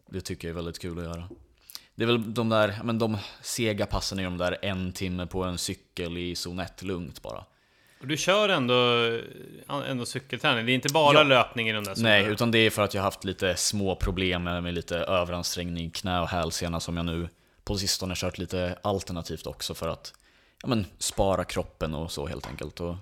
det 0.08 0.20
tycker 0.20 0.48
jag 0.48 0.52
är 0.52 0.56
väldigt 0.56 0.78
kul 0.78 0.98
att 0.98 1.04
göra. 1.04 1.28
Det 1.96 2.04
är 2.04 2.06
väl 2.06 2.34
de 2.34 2.48
där, 2.48 2.80
men 2.84 2.98
de 2.98 3.18
sega 3.42 3.86
passen 3.86 4.18
är 4.18 4.24
de 4.24 4.38
där 4.38 4.58
en 4.62 4.92
timme 4.92 5.26
på 5.26 5.44
en 5.44 5.58
cykel 5.58 6.16
i 6.18 6.34
zon 6.36 6.58
1 6.60 6.82
lugnt 6.82 7.22
bara. 7.22 7.44
och 8.00 8.06
du 8.06 8.16
kör 8.16 8.48
ändå, 8.48 8.74
ändå 9.88 10.06
cykelträning. 10.06 10.66
Det 10.66 10.72
är 10.72 10.74
inte 10.74 10.92
bara 10.92 11.14
Ja. 11.18 11.22
löpning 11.22 11.68
i 11.68 11.72
de 11.72 11.84
där 11.84 11.94
Nej, 11.96 12.20
zonerna. 12.20 12.32
utan 12.34 12.50
det 12.50 12.58
är 12.58 12.70
för 12.70 12.82
att 12.82 12.94
jag 12.94 13.02
har 13.02 13.04
haft 13.06 13.24
lite 13.24 13.56
små 13.56 13.96
problem 13.96 14.42
med, 14.44 14.62
med 14.62 14.74
lite 14.74 14.96
överansträngning, 14.98 15.90
knä 15.90 16.20
och 16.20 16.28
hälsena 16.28 16.80
som 16.80 16.96
jag 16.96 17.06
nu 17.06 17.28
på 17.64 17.78
sistone 17.78 18.14
kört 18.16 18.38
lite 18.38 18.78
alternativt 18.82 19.46
också 19.46 19.74
för 19.74 19.88
att 19.88 20.12
ja, 20.62 20.68
men, 20.68 20.86
spara 20.98 21.44
kroppen 21.44 21.94
och 21.94 22.12
så 22.12 22.26
helt 22.26 22.46
enkelt. 22.46 22.80
Och 22.80 22.96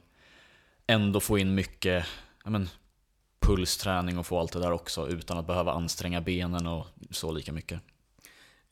ändå 0.87 1.21
få 1.21 1.39
in 1.39 1.55
mycket 1.55 2.07
ja, 2.45 2.51
men, 2.51 2.69
pulsträning 3.41 4.19
och 4.19 4.27
få 4.27 4.41
allt 4.41 4.53
det 4.53 4.61
där 4.61 4.73
också 4.73 5.09
utan 5.09 5.39
att 5.39 5.47
behöva 5.47 5.73
anstränga 5.73 6.21
benen 6.21 6.67
och 6.67 6.87
så 7.11 7.33
lika 7.33 7.53
mycket. 7.53 7.81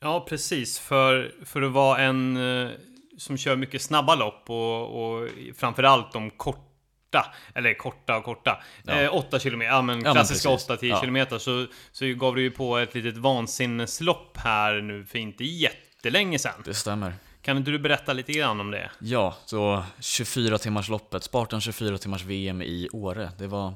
Ja, 0.03 0.27
precis. 0.29 0.79
För, 0.79 1.35
för 1.45 1.63
att 1.63 1.73
vara 1.73 1.99
en 1.99 2.37
eh, 2.65 2.71
som 3.19 3.37
kör 3.39 3.57
mycket 3.57 3.83
snabba 3.83 4.15
lopp 4.15 4.51
och, 4.51 5.05
och 5.23 5.29
framförallt 5.57 6.13
de 6.13 6.31
korta, 6.31 7.35
eller 7.55 7.75
korta 7.75 8.17
och 8.17 8.25
korta, 8.25 8.63
Ja. 8.85 9.01
eh, 9.01 9.15
8 9.15 9.39
km, 9.39 9.61
ja 9.63 9.83
men 9.83 10.05
Ja, 10.05 10.13
klassiska 10.13 10.49
precis. 10.49 10.69
8-10 10.69 10.77
Ja. 10.83 11.01
km, 11.01 11.41
så, 11.41 11.67
så 11.93 12.05
gav 12.07 12.35
du 12.37 12.43
ju 12.43 12.51
på 12.51 12.77
ett 12.79 12.95
litet 12.95 13.17
vansinneslopp 13.17 14.37
här 14.37 14.81
nu 14.81 15.05
för 15.05 15.19
inte 15.19 15.45
jättelänge 15.45 16.39
sedan. 16.39 16.63
Det 16.65 16.75
stämmer. 16.75 17.15
Kan 17.43 17.57
inte 17.57 17.71
du 17.71 17.79
berätta 17.79 18.13
lite 18.13 18.33
grann 18.33 18.61
om 18.61 18.71
det? 18.71 18.91
Ja, 18.99 19.37
så 19.45 19.85
24 20.01 20.59
timmars 20.59 20.89
loppet, 20.89 21.25
Spartan 21.25 21.61
24 21.61 21.99
timmars 21.99 22.23
VM 22.25 22.63
i 22.63 22.89
Åre. 22.93 23.31
Det 23.39 23.47
var 23.47 23.75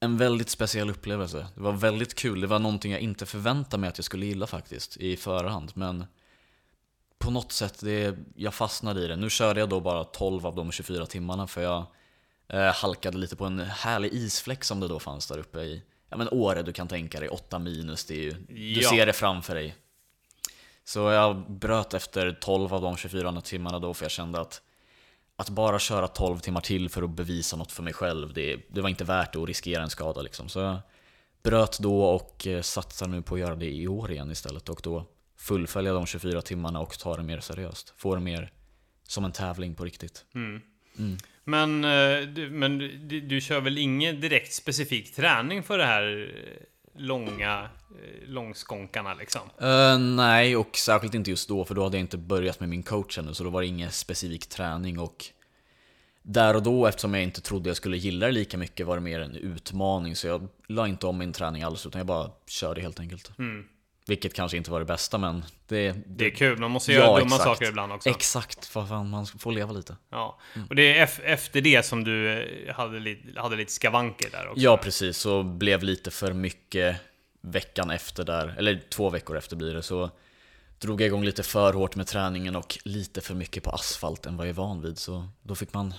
en 0.00 0.16
väldigt 0.16 0.50
speciell 0.50 0.90
upplevelse. 0.90 1.46
Det 1.54 1.60
var 1.60 1.72
väldigt 1.72 2.14
kul. 2.14 2.40
Det 2.40 2.46
var 2.46 2.58
någonting 2.58 2.92
jag 2.92 3.00
inte 3.00 3.26
förväntade 3.26 3.80
mig 3.80 3.88
att 3.88 3.98
jag 3.98 4.04
skulle 4.04 4.26
gilla 4.26 4.46
faktiskt 4.46 4.96
i 4.96 5.16
förhand. 5.16 5.72
Men 5.74 6.04
på 7.18 7.30
något 7.30 7.52
sätt, 7.52 7.80
det, 7.80 8.16
jag 8.34 8.54
fastnade 8.54 9.00
i 9.04 9.06
det. 9.06 9.16
Nu 9.16 9.30
körde 9.30 9.60
jag 9.60 9.68
då 9.68 9.80
bara 9.80 10.04
12 10.04 10.46
av 10.46 10.54
de 10.54 10.72
24 10.72 11.06
timmarna 11.06 11.46
för 11.46 11.62
jag 11.62 11.84
eh, 12.48 12.74
halkade 12.74 13.18
lite 13.18 13.36
på 13.36 13.44
en 13.44 13.60
härlig 13.60 14.12
isfläck 14.12 14.64
som 14.64 14.80
det 14.80 14.88
då 14.88 14.98
fanns 15.00 15.26
där 15.26 15.38
uppe 15.38 15.60
i 15.60 15.82
Ja 16.08 16.16
men 16.16 16.28
Åre, 16.30 16.62
du 16.62 16.72
kan 16.72 16.88
tänka 16.88 17.20
dig 17.20 17.28
8 17.28 17.58
minus, 17.58 18.04
det 18.04 18.14
är 18.14 18.20
ju, 18.22 18.30
du 18.48 18.80
Ja. 18.82 18.90
ser 18.90 19.06
det 19.06 19.12
framför 19.12 19.54
dig. 19.54 19.76
Så 20.84 20.98
jag 20.98 21.50
bröt 21.50 21.94
efter 21.94 22.32
12 22.40 22.74
av 22.74 22.82
de 22.82 22.96
24 22.96 23.40
timmarna 23.40 23.78
då 23.78 23.94
för 23.94 24.04
jag 24.04 24.10
kände 24.12 24.40
att 24.40 24.62
att 25.36 25.48
bara 25.48 25.78
köra 25.78 26.08
12 26.08 26.38
timmar 26.38 26.60
till 26.60 26.88
för 26.88 27.02
att 27.02 27.10
bevisa 27.10 27.56
något 27.56 27.72
för 27.72 27.82
mig 27.82 27.92
själv, 27.92 28.32
det, 28.32 28.56
det 28.68 28.80
var 28.80 28.88
inte 28.88 29.04
värt 29.04 29.36
att 29.36 29.48
riskera 29.48 29.82
en 29.82 29.90
skada 29.90 30.22
liksom. 30.22 30.48
Så 30.48 30.60
jag 30.60 30.78
bröt 31.42 31.78
då 31.78 32.04
och 32.04 32.46
eh, 32.46 32.62
satsar 32.62 33.08
nu 33.08 33.22
på 33.22 33.34
att 33.34 33.40
göra 33.40 33.56
det 33.56 33.70
i 33.70 33.88
år 33.88 34.12
igen 34.12 34.30
istället 34.30 34.68
och 34.68 34.80
då 34.82 35.06
fullfölja 35.36 35.92
de 35.92 36.06
24 36.06 36.42
timmarna 36.42 36.80
och 36.80 36.98
ta 36.98 37.16
det 37.16 37.22
mer 37.22 37.40
seriöst. 37.40 37.94
Få 37.96 38.14
det 38.14 38.20
mer 38.20 38.52
som 39.02 39.24
en 39.24 39.32
tävling 39.32 39.74
på 39.74 39.84
riktigt. 39.84 40.24
Mm. 40.34 40.60
Mm. 40.98 41.16
Men, 41.44 41.84
eh, 41.84 42.48
men 42.50 42.78
du, 43.08 43.20
du 43.20 43.40
kör 43.40 43.60
väl 43.60 43.78
ingen 43.78 44.20
direkt 44.20 44.52
specifik 44.52 45.14
träning 45.14 45.62
för 45.62 45.78
det 45.78 45.84
här 45.84 46.32
eh, 46.36 46.62
långa 46.98 47.68
eh, 47.90 48.28
långskånkarna 48.28 49.14
liksom? 49.14 49.40
Eh, 49.60 49.98
nej, 49.98 50.56
och 50.56 50.76
särskilt 50.76 51.14
inte 51.14 51.30
just 51.30 51.48
då, 51.48 51.64
för 51.64 51.74
då 51.74 51.82
hade 51.82 51.96
jag 51.96 52.04
inte 52.04 52.18
börjat 52.18 52.60
med 52.60 52.68
min 52.68 52.82
coach 52.82 53.18
ännu, 53.18 53.34
så 53.34 53.44
då 53.44 53.50
var 53.50 53.60
det 53.60 53.66
ingen 53.66 53.90
specifik 53.90 54.46
träning 54.46 54.98
och 54.98 55.24
där 56.22 56.56
och 56.56 56.62
då, 56.62 56.86
eftersom 56.86 57.14
jag 57.14 57.22
inte 57.22 57.40
trodde 57.40 57.70
jag 57.70 57.76
skulle 57.76 57.96
gilla 57.96 58.26
det 58.26 58.32
lika 58.32 58.58
mycket, 58.58 58.86
var 58.86 58.96
det 58.96 59.02
mer 59.02 59.20
en 59.20 59.36
utmaning, 59.36 60.16
så 60.16 60.26
jag 60.26 60.48
la 60.68 60.88
inte 60.88 61.06
om 61.06 61.18
min 61.18 61.32
träning 61.32 61.62
alls, 61.62 61.86
utan 61.86 61.98
jag 61.98 62.06
bara 62.06 62.30
körde 62.46 62.80
helt 62.80 63.00
enkelt. 63.00 63.38
Mm. 63.38 63.64
Vilket 64.08 64.34
kanske 64.34 64.56
inte 64.56 64.70
var 64.70 64.78
det 64.78 64.84
bästa, 64.86 65.18
men 65.18 65.44
det... 65.68 65.94
Det 66.06 66.26
är 66.26 66.30
kul, 66.30 66.58
man 66.58 66.70
måste 66.70 66.92
Ja, 66.92 66.98
göra 66.98 67.18
dumma 67.18 67.26
exakt. 67.26 67.42
saker 67.44 67.68
ibland 67.68 67.92
också. 67.92 68.08
Exakt, 68.08 68.66
för 68.66 68.86
fan, 68.86 69.10
man 69.10 69.26
får 69.26 69.52
leva 69.52 69.72
lite. 69.72 69.96
Ja. 70.10 70.38
Och 70.68 70.74
det 70.76 70.98
är 70.98 71.06
ef- 71.06 71.20
efter 71.24 71.60
det 71.60 71.82
som 71.86 72.04
du 72.04 72.30
eh, 72.42 72.74
hade 72.74 73.00
lite, 73.00 73.40
hade 73.40 73.56
lite 73.56 73.72
skavanker 73.72 74.30
där 74.30 74.48
också? 74.48 74.60
Ja, 74.60 74.76
precis, 74.76 75.18
så 75.18 75.42
blev 75.42 75.82
lite 75.82 76.10
för 76.10 76.32
mycket 76.32 76.96
veckan 77.40 77.90
efter 77.90 78.24
där, 78.24 78.54
eller 78.58 78.82
två 78.90 79.10
veckor 79.10 79.36
efter 79.36 79.56
blir 79.56 79.74
det, 79.74 79.82
så 79.82 80.10
drog 80.78 81.00
jag 81.00 81.06
igång 81.06 81.24
lite 81.24 81.42
för 81.42 81.72
hårt 81.72 81.96
med 81.96 82.06
träningen 82.06 82.56
och 82.56 82.78
lite 82.84 83.20
för 83.20 83.34
mycket 83.34 83.62
på 83.62 83.70
asfalt 83.70 84.26
än 84.26 84.36
vad 84.36 84.46
jag 84.46 84.50
är 84.50 84.54
van 84.56 84.82
vid, 84.82 84.98
så 84.98 85.28
då 85.42 85.54
fick 85.54 85.74
man 85.74 85.94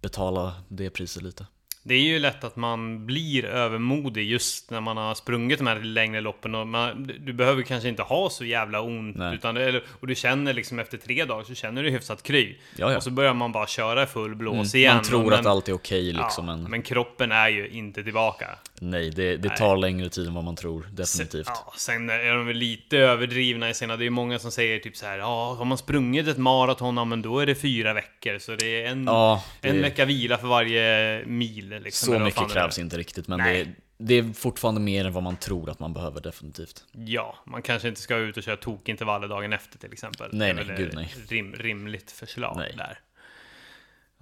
betala 0.00 0.54
det 0.68 0.90
priset 0.90 1.22
lite. 1.22 1.46
Det 1.84 1.94
är 1.94 2.00
ju 2.00 2.18
lätt 2.18 2.44
att 2.44 2.56
man 2.56 3.06
blir 3.06 3.44
övermodig 3.44 4.30
just 4.30 4.70
när 4.70 4.80
man 4.80 4.96
har 4.96 5.14
sprungit 5.14 5.58
de 5.58 5.66
här 5.66 5.80
längre 5.80 6.20
loppen 6.20 6.54
och 6.54 6.66
man, 6.66 7.10
du 7.20 7.32
behöver 7.32 7.62
kanske 7.62 7.88
inte 7.88 8.02
ha 8.02 8.30
så 8.30 8.44
jävla 8.44 8.80
ont 8.80 9.16
Nej. 9.16 9.34
utan 9.34 9.54
det, 9.54 9.82
och 10.00 10.06
du 10.06 10.14
känner 10.14 10.52
liksom 10.52 10.78
efter 10.78 10.98
tre 10.98 11.24
dagar 11.24 11.44
så 11.44 11.54
känner 11.54 11.82
du 11.82 11.90
hyfsat 11.90 12.22
kry. 12.22 12.56
Ja, 12.76 12.90
ja. 12.90 12.96
Och 12.96 13.02
så 13.02 13.10
börjar 13.10 13.34
man 13.34 13.52
bara 13.52 13.66
köra 13.66 14.06
full 14.06 14.34
blås 14.34 14.74
Mm, 14.74 14.82
igen. 14.82 14.94
Man 14.94 15.04
tror 15.04 15.32
och, 15.32 15.38
att 15.38 15.46
allt 15.46 15.68
är 15.68 15.72
okej 15.72 16.12
liksom, 16.12 16.48
ja, 16.48 16.56
men, 16.56 16.70
men 16.70 16.82
kroppen 16.82 17.32
är 17.32 17.48
ju 17.48 17.68
inte 17.68 18.04
tillbaka. 18.04 18.46
Nej, 18.82 19.10
det, 19.10 19.36
det 19.36 19.48
Nej. 19.48 19.56
tar 19.56 19.76
längre 19.76 20.08
tid 20.08 20.26
än 20.26 20.34
vad 20.34 20.44
man 20.44 20.56
tror, 20.56 20.88
definitivt. 20.92 21.46
Sen, 21.46 21.54
ja, 21.66 21.72
sen 21.76 22.10
är 22.10 22.34
de 22.34 22.46
väl 22.46 22.56
lite 22.56 22.98
överdrivna 22.98 23.70
i 23.70 23.74
sina, 23.74 23.96
det 23.96 24.06
är 24.06 24.10
många 24.10 24.38
som 24.38 24.50
säger 24.50 24.78
typ 24.78 24.96
så 24.96 25.06
här, 25.06 25.18
ja, 25.18 25.54
har 25.54 25.64
man 25.64 25.78
sprungit 25.78 26.28
ett 26.28 26.38
maraton, 26.38 26.96
ja 26.96 27.04
men 27.04 27.22
då 27.22 27.38
är 27.38 27.46
det 27.46 27.54
fyra 27.54 27.94
veckor, 27.94 28.38
så 28.38 28.56
det 28.56 28.82
är 28.82 28.90
en, 28.90 29.04
Ja, 29.04 29.44
det, 29.60 29.68
en 29.68 29.82
vecka 29.82 30.04
vila 30.04 30.38
för 30.38 30.46
varje 30.46 31.24
mil. 31.26 31.68
Liksom, 31.68 32.14
så 32.14 32.18
mycket 32.18 32.42
är. 32.42 32.48
krävs 32.48 32.78
inte 32.78 32.98
riktigt, 32.98 33.28
men 33.28 33.38
Nej. 33.38 33.64
det, 33.64 33.74
det 34.04 34.18
är 34.18 34.32
fortfarande 34.32 34.80
mer 34.80 35.04
än 35.04 35.12
vad 35.12 35.22
man 35.22 35.36
tror 35.36 35.70
att 35.70 35.78
man 35.78 35.92
behöver, 35.92 36.20
definitivt. 36.20 36.84
Ja, 36.92 37.36
man 37.46 37.62
kanske 37.62 37.88
inte 37.88 38.00
ska 38.00 38.16
ut 38.16 38.36
och 38.36 38.42
köra 38.42 38.56
tokintervaller 38.56 39.28
dagen 39.28 39.52
efter 39.52 39.78
till 39.78 39.92
exempel. 39.92 40.30
Nej, 40.32 40.50
är 40.50 40.54
nej, 40.54 40.74
gud, 40.76 40.94
nej. 40.94 41.14
Rim, 41.28 41.54
rimligt 41.54 42.10
förslag 42.10 42.56
Nej. 42.56 42.74
där. 42.76 42.98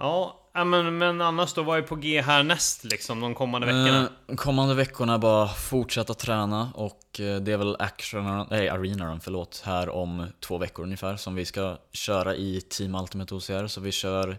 Ja, 0.00 0.40
men, 0.64 0.98
men 0.98 1.20
annars 1.20 1.54
då, 1.54 1.62
vad 1.62 1.78
är 1.78 1.82
på 1.82 1.96
G 1.96 2.20
härnäst 2.20 2.84
liksom 2.84 3.20
de 3.20 3.34
kommande 3.34 3.66
veckorna? 3.66 4.10
Eh, 4.28 4.36
kommande 4.36 4.74
veckorna 4.74 5.18
bara 5.18 5.48
fortsätta 5.48 6.14
träna 6.14 6.72
och 6.74 7.20
eh, 7.20 7.40
det 7.40 7.52
är 7.52 7.56
väl 7.56 7.76
action, 7.78 8.46
nej, 8.50 8.68
arenan, 8.68 9.20
förlåt, 9.20 9.62
här 9.64 9.88
om 9.88 10.26
två 10.40 10.58
veckor 10.58 10.82
ungefär 10.82 11.16
som 11.16 11.34
vi 11.34 11.44
ska 11.44 11.78
köra 11.92 12.34
i 12.34 12.60
Team 12.60 12.94
Ultimate 12.94 13.34
OCR. 13.34 13.66
Så 13.66 13.80
vi 13.80 13.92
kör 13.92 14.38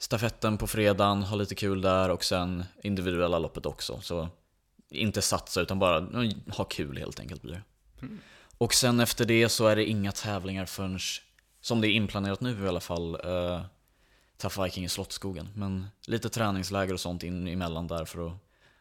stafetten 0.00 0.58
på 0.58 0.66
fredagen, 0.66 1.22
har 1.22 1.36
lite 1.36 1.54
kul 1.54 1.80
där 1.80 2.08
och 2.08 2.24
sen 2.24 2.64
individuella 2.82 3.38
loppet 3.38 3.66
också. 3.66 4.00
Så 4.00 4.28
inte 4.90 5.22
satsa 5.22 5.60
utan 5.60 5.78
bara 5.78 6.06
ha 6.48 6.64
kul 6.64 6.98
helt 6.98 7.20
enkelt 7.20 7.42
blir 7.42 7.52
det. 7.52 7.62
Mm. 8.02 8.18
Och 8.58 8.74
sen 8.74 9.00
efter 9.00 9.24
det 9.24 9.48
så 9.48 9.66
är 9.66 9.76
det 9.76 9.84
inga 9.84 10.12
tävlingar 10.12 10.66
förrän, 10.66 10.98
som 11.60 11.80
det 11.80 11.88
är 11.88 11.90
inplanerat 11.90 12.40
nu 12.40 12.64
i 12.64 12.68
alla 12.68 12.80
fall, 12.80 13.16
uh, 13.26 13.60
Tough 14.44 14.62
Viking 14.64 14.84
i 14.84 14.88
Slottsskogen. 14.88 15.48
Men 15.54 15.86
lite 16.06 16.28
träningsläger 16.28 16.94
och 16.94 17.00
sånt 17.00 17.22
in 17.22 17.48
emellan 17.48 17.86
där 17.86 18.04
för 18.04 18.26
att 18.26 18.32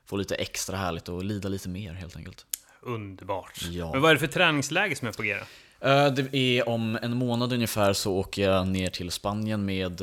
få 0.06 0.18
lite 0.18 0.36
extra 0.36 0.78
härligt 0.78 1.10
och 1.10 1.24
lida 1.24 1.50
lite 1.50 1.70
mer 1.70 1.94
helt 1.94 2.16
enkelt. 2.16 2.46
Underbart. 2.82 3.62
Ja. 3.72 3.92
Men 3.92 4.02
vad 4.02 4.12
är 4.12 4.16
det 4.16 4.20
för 4.20 4.28
träningsläge 4.28 4.96
som 4.96 5.08
är 5.08 5.12
på 5.12 5.24
G 5.24 5.36
då? 5.80 5.88
Eh, 5.88 6.14
Det 6.14 6.36
är 6.36 6.70
om 6.70 7.00
en 7.02 7.18
månad 7.18 7.54
ungefär 7.54 7.94
så 7.94 8.14
åker 8.14 8.50
jag 8.50 8.68
ner 8.68 8.90
till 8.90 9.12
Spanien 9.12 9.66
med 9.66 10.02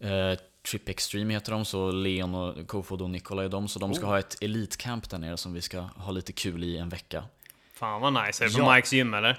eh, 0.00 0.38
Trip 0.70 0.88
Extreme 0.88 1.34
heter 1.34 1.52
de, 1.52 1.64
så 1.64 1.90
Leon 1.90 2.34
och 2.34 2.66
Kofod 2.66 3.02
och 3.02 3.10
Nikola 3.10 3.44
är 3.44 3.48
de. 3.48 3.68
Så 3.68 3.78
de 3.78 3.94
ska 3.94 4.04
Oh. 4.04 4.08
ha 4.10 4.18
ett 4.18 4.36
elitcamp 4.42 5.10
där 5.10 5.18
nere 5.18 5.36
som 5.36 5.52
vi 5.52 5.60
ska 5.62 5.80
ha 5.80 6.10
lite 6.12 6.32
kul 6.32 6.64
i 6.64 6.78
en 6.78 6.88
vecka. 6.88 7.24
Fan 7.74 8.00
vad 8.00 8.12
nice. 8.26 8.44
Är 8.44 8.48
det 8.48 8.54
på 8.54 8.60
Ja. 8.62 8.74
Mikes 8.74 8.92
gym 8.92 9.14
eller? 9.14 9.30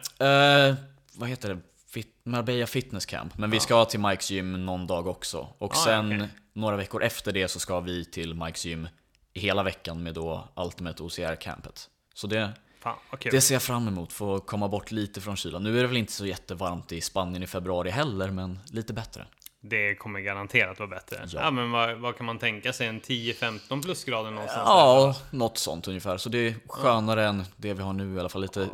Eh, 0.69 0.75
vad 1.13 1.29
heter 1.29 1.49
det? 1.55 1.59
Fit 1.97 2.15
Marbella 2.25 2.67
Fitness 2.67 3.05
Camp. 3.05 3.37
Men 3.37 3.49
vi 3.51 3.59
ska 3.59 3.85
till 3.85 3.99
Mikes 3.99 4.31
gym 4.31 4.65
någon 4.65 4.87
dag 4.87 5.07
också. 5.07 5.47
Och 5.57 5.71
Ah, 5.71 5.75
sen 5.75 6.05
okej. 6.15 6.29
några 6.53 6.75
veckor 6.75 7.03
efter 7.03 7.31
det 7.31 7.47
så 7.47 7.59
ska 7.59 7.79
vi 7.79 8.05
till 8.05 8.33
Mikes 8.33 8.65
gym 8.65 8.87
hela 9.33 9.63
veckan 9.63 10.03
med 10.03 10.13
då 10.13 10.47
Ultimate 10.55 11.03
OCR-campet. 11.03 11.89
Så 12.13 12.27
det, 12.27 12.51
Fan 12.79 12.95
vad 13.11 13.19
kul. 13.19 13.31
det 13.31 13.41
ser 13.41 13.55
jag 13.55 13.61
fram 13.61 13.87
emot, 13.87 14.13
få 14.13 14.39
komma 14.39 14.67
bort 14.67 14.91
lite 14.91 15.21
från 15.21 15.35
kylan. 15.37 15.63
Nu 15.63 15.77
är 15.77 15.81
det 15.81 15.87
väl 15.87 15.97
inte 15.97 16.11
så 16.13 16.25
jättevarmt 16.25 16.91
i 16.91 17.01
Spanien 17.01 17.43
i 17.43 17.47
februari 17.47 17.89
heller, 17.89 18.31
men 18.31 18.59
lite 18.71 18.93
bättre. 18.93 19.25
Det 19.61 19.95
kommer 19.95 20.19
garanterat 20.19 20.79
vara 20.79 20.89
bättre. 20.89 21.17
Ja, 21.33 21.39
Ja. 21.41 21.51
men 21.51 21.71
vad, 21.71 21.97
vad 21.97 22.17
kan 22.17 22.25
man 22.25 22.39
tänka 22.39 22.73
sig? 22.73 22.87
En 22.87 23.01
10-15 23.01 23.83
plusgrader 23.83 24.31
någonstans? 24.31 24.63
Ja, 24.65 25.15
något 25.31 25.57
sånt 25.57 25.87
ungefär. 25.87 26.17
Så 26.17 26.29
det 26.29 26.37
är 26.47 26.55
skönare 26.67 27.25
än 27.27 27.43
det 27.57 27.73
vi 27.73 27.81
har 27.83 27.93
nu 27.93 28.15
i 28.15 28.19
alla 28.19 28.29
fall. 28.29 28.41
Lite 28.41 28.69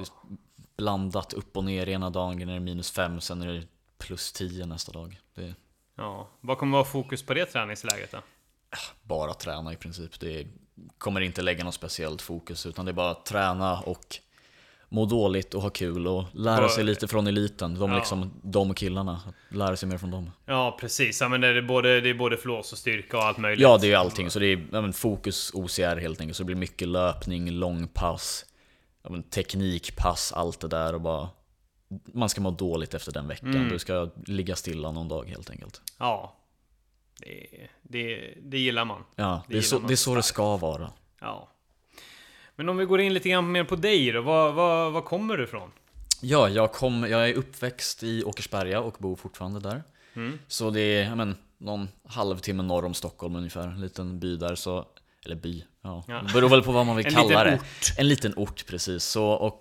blandat 0.77 1.33
upp 1.33 1.57
och 1.57 1.63
ner. 1.63 1.89
Ena 1.89 2.09
dagen 2.09 2.49
är 2.49 2.53
det 2.53 2.59
minus 2.59 2.91
fem, 2.91 3.21
sen 3.21 3.41
är 3.41 3.53
det 3.53 3.63
plus 3.97 4.31
10 4.31 4.65
nästa 4.65 4.91
dag. 4.91 5.19
Det 5.35 5.53
Ja. 5.97 6.29
Vad 6.41 6.57
kommer 6.57 6.77
vara 6.77 6.85
fokus 6.85 7.23
på 7.25 7.33
det 7.33 7.45
träningsläget 7.45 8.11
då? 8.11 8.17
bara 9.03 9.33
träna 9.33 9.73
i 9.73 9.75
princip. 9.75 10.19
Det 10.19 10.47
kommer 10.97 11.21
inte 11.21 11.41
lägga 11.41 11.63
något 11.63 11.73
speciellt 11.73 12.21
fokus, 12.21 12.65
utan 12.65 12.85
det 12.85 12.91
är 12.91 12.93
bara 12.93 13.13
träna 13.13 13.79
och 13.79 14.05
må 14.89 15.05
dåligt 15.05 15.53
och 15.53 15.61
ha 15.61 15.69
kul 15.69 16.07
och 16.07 16.23
lära 16.33 16.69
sig 16.69 16.83
lite 16.83 17.07
från 17.07 17.27
eliten. 17.27 17.79
De, 17.79 17.91
Ja. 17.91 17.97
liksom, 17.97 18.31
de 18.43 18.73
killarna. 18.73 19.21
Lära 19.49 19.75
sig 19.75 19.89
mer 19.89 19.97
från 19.97 20.11
dem. 20.11 20.31
Ja, 20.45 20.77
precis. 20.79 21.21
Ja, 21.21 21.29
men 21.29 21.41
det 21.41 21.47
är 21.47 21.61
både, 21.61 22.01
det 22.01 22.09
är 22.09 22.13
både 22.13 22.37
flås 22.37 22.71
och 22.71 22.77
styrka 22.77 23.17
och 23.17 23.23
allt 23.23 23.37
möjligt. 23.37 23.61
Ja, 23.63 23.77
det 23.81 23.91
är 23.91 23.97
allting. 23.97 24.29
Så 24.29 24.39
det 24.39 24.45
är 24.47 24.67
ja, 24.71 24.91
fokus 24.91 25.51
OCR 25.53 25.95
helt 25.97 26.21
enkelt. 26.21 26.37
Så 26.37 26.43
det 26.43 26.45
blir 26.45 26.55
mycket 26.55 26.87
löpning, 26.87 27.51
långpass, 27.51 28.45
ja, 29.03 29.09
men 29.09 29.23
teknikpass, 29.23 30.31
allt 30.31 30.59
det 30.59 30.67
där 30.67 30.95
och 30.95 31.01
bara... 31.01 31.29
Man 32.13 32.29
ska 32.29 32.41
må 32.41 32.51
dåligt 32.51 32.93
efter 32.93 33.11
den 33.11 33.27
veckan. 33.27 33.55
Mm. 33.55 33.69
Du 33.69 33.79
ska 33.79 34.09
ligga 34.25 34.55
stilla 34.55 34.91
någon 34.91 35.07
dag 35.07 35.29
helt 35.29 35.49
enkelt. 35.49 35.81
Ja. 35.99 36.35
Det, 37.19 37.47
det, 37.81 38.33
det 38.41 38.57
gillar 38.57 38.85
man. 38.85 39.03
Ja, 39.15 39.43
Det 39.47 39.53
det 39.53 39.57
är 39.57 39.61
så 39.61 39.79
det, 39.79 39.93
är 39.93 39.95
så 39.95 40.15
det 40.15 40.23
ska 40.23 40.57
vara. 40.57 40.91
Ja. 41.19 41.49
Men 42.55 42.69
om 42.69 42.77
vi 42.77 42.85
går 42.85 43.01
in 43.01 43.13
lite 43.13 43.29
grann 43.29 43.51
mer 43.51 43.63
på 43.63 43.75
dig 43.75 44.11
då. 44.11 44.21
Var, 44.21 44.51
var, 44.51 44.89
var 44.89 45.01
kommer 45.01 45.37
du 45.37 45.43
ifrån? 45.43 45.71
Ja, 46.21 46.49
jag, 46.49 46.71
kom, 46.71 47.03
jag 47.09 47.29
är 47.29 47.33
uppväxt 47.33 48.03
i 48.03 48.23
Åkersberga 48.23 48.81
och 48.81 48.95
bor 48.99 49.15
fortfarande 49.15 49.59
där. 49.59 49.83
Mm. 50.13 50.39
Så 50.47 50.69
det 50.69 50.81
är 50.81 51.15
men, 51.15 51.35
någon 51.57 51.87
halvtimme 52.03 52.63
norr 52.63 52.85
om 52.85 52.93
Stockholm 52.93 53.35
ungefär. 53.35 53.67
En 53.67 53.81
liten 53.81 54.19
by 54.19 54.37
där. 54.37 54.55
Så, 54.55 54.87
eller 55.25 55.35
by, 55.35 55.65
ja. 55.83 56.03
Ja. 56.07 56.21
Det 56.27 56.33
beror 56.33 56.49
väl 56.49 56.61
på 56.63 56.71
vad 56.71 56.85
man 56.85 56.95
vill 56.95 57.05
En 57.05 57.13
kalla 57.13 57.43
det. 57.43 57.55
ort. 57.55 57.93
En 57.97 58.07
liten 58.07 58.33
ort, 58.35 58.65
precis. 58.67 59.03
Så, 59.03 59.25
och 59.25 59.59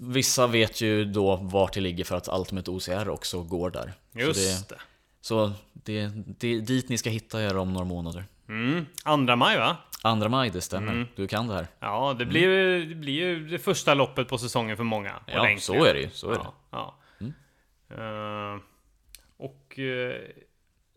vissa 0.00 0.46
vet 0.46 0.80
ju 0.80 1.04
då 1.04 1.36
vart 1.36 1.72
det 1.72 1.80
ligger 1.80 2.04
för 2.04 2.16
att 2.16 2.28
Ultimate 2.32 2.70
OCR 2.70 3.08
också 3.08 3.42
går 3.42 3.70
där. 3.70 3.92
Just 4.12 4.40
så 4.58 4.64
det. 4.68 4.74
det, 4.74 4.80
så 5.20 5.52
det, 5.72 6.10
det 6.38 6.48
är 6.48 6.60
dit 6.60 6.88
ni 6.88 6.98
ska 6.98 7.10
hitta 7.10 7.42
er 7.42 7.56
om 7.56 7.72
några 7.72 7.86
månader. 7.86 8.24
Mm. 8.48 8.86
Andra 9.04 9.36
maj 9.36 9.58
va? 9.58 9.76
Andra 10.02 10.28
maj, 10.28 10.50
det 10.50 10.60
stämmer. 10.60 10.92
Mm. 10.92 11.06
Du 11.16 11.26
kan 11.28 11.48
det 11.48 11.54
här. 11.54 11.66
Ja, 11.80 12.14
det 12.18 12.24
blir, 12.26 12.40
ju- 12.40 12.84
det 12.86 12.94
blir 12.94 13.12
ju 13.12 13.48
det 13.48 13.58
första 13.58 13.94
loppet 13.94 14.28
på 14.28 14.38
säsongen 14.38 14.76
för 14.76 14.84
många. 14.84 15.12
Ja, 15.26 15.40
ordentligt. 15.40 15.62
så 15.64 15.84
är 15.84 15.94
det 15.94 16.00
ju. 16.00 16.10
Så 16.10 16.30
är 16.30 16.34
det. 16.34 16.40
Ja, 16.44 16.54
ja. 16.70 16.98
Mm. 17.20 18.54
Eh, 18.56 18.60
och 19.36 19.78
eh, 19.78 20.20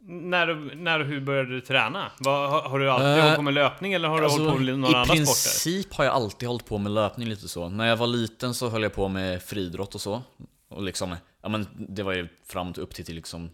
när, 0.07 0.75
när 0.75 0.99
och 0.99 1.05
hur 1.05 1.21
började 1.21 1.49
du 1.49 1.61
träna? 1.61 2.11
Vad, 2.19 2.49
har, 2.49 2.61
har 2.61 2.79
du 2.79 2.89
alltid 2.91 3.07
Eh, 3.07 3.21
hållit 3.23 3.35
på 3.35 3.41
med 3.41 3.53
löpning 3.53 3.93
eller 3.93 4.07
har 4.09 4.21
du 4.21 4.27
hållit 4.27 4.53
på 4.53 4.59
med 4.59 4.79
några 4.79 4.91
I 4.91 4.95
andra 4.95 5.05
sporter? 5.05 5.15
princip 5.23 5.93
har 5.93 6.05
jag 6.05 6.13
alltid 6.13 6.47
hållit 6.49 6.65
på 6.65 6.77
med 6.77 6.91
löpning 6.91 7.27
lite 7.27 7.47
så. 7.47 7.69
När 7.69 7.85
jag 7.87 7.97
var 7.97 8.07
liten 8.07 8.53
så 8.53 8.69
höll 8.69 8.83
jag 8.83 8.93
på 8.93 9.07
med 9.07 9.41
friidrott 9.43 9.95
och 9.95 10.01
så. 10.01 10.21
Och 10.69 10.83
liksom, 10.83 11.15
ja 11.41 11.49
men 11.49 11.67
det 11.89 12.03
var 12.03 12.13
ju 12.13 12.27
fram 12.45 12.73
till 12.73 12.83
upp 12.83 12.93
till, 12.93 13.05
till 13.05 13.15
liksom 13.15 13.49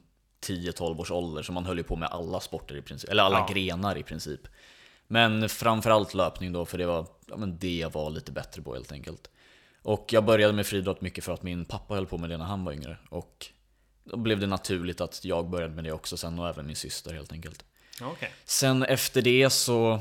10-12 0.48 1.00
års 1.00 1.12
ålder, 1.12 1.44
så 1.44 1.52
man 1.52 1.66
höll 1.66 1.78
ju 1.78 1.84
på 1.84 1.96
med 1.96 2.10
alla 2.10 2.40
sporter 2.40 2.76
i 2.78 2.82
princip. 2.82 3.10
Eller 3.10 3.24
alla 3.24 3.46
Ja. 3.48 3.54
grenar 3.54 3.98
i 3.98 4.04
princip. 4.04 4.42
Men 5.08 5.50
framförallt 5.50 6.14
löpning 6.14 6.52
då, 6.54 6.66
för 6.66 6.78
det 6.78 6.86
var 6.86 7.06
ja, 7.26 7.38
men 7.38 7.58
det 7.60 7.78
jag 7.78 7.94
var 7.94 8.10
lite 8.10 8.32
bättre 8.32 8.62
på 8.62 8.74
helt 8.74 8.92
enkelt. 8.92 9.30
Och 9.84 10.06
jag 10.12 10.26
började 10.26 10.54
med 10.54 10.66
friidrott 10.66 11.02
mycket 11.02 11.24
för 11.24 11.34
att 11.34 11.44
min 11.44 11.66
pappa 11.66 11.96
höll 11.96 12.06
på 12.06 12.18
med 12.18 12.30
det 12.30 12.38
när 12.38 12.46
han 12.46 12.66
var 12.66 12.74
yngre. 12.74 12.98
Och 13.10 13.46
då 14.12 14.18
blev 14.18 14.40
det 14.40 14.48
naturligt 14.48 15.02
att 15.02 15.26
jag 15.26 15.50
började 15.50 15.74
med 15.74 15.84
det 15.84 15.92
också 15.92 16.18
sen 16.18 16.40
och 16.40 16.50
även 16.50 16.68
min 16.68 16.76
syster 16.76 17.14
helt 17.14 17.32
enkelt. 17.32 17.66
Okej. 18.02 18.32
Sen 18.46 18.84
efter 18.84 19.22
det 19.22 19.50
så 19.50 20.00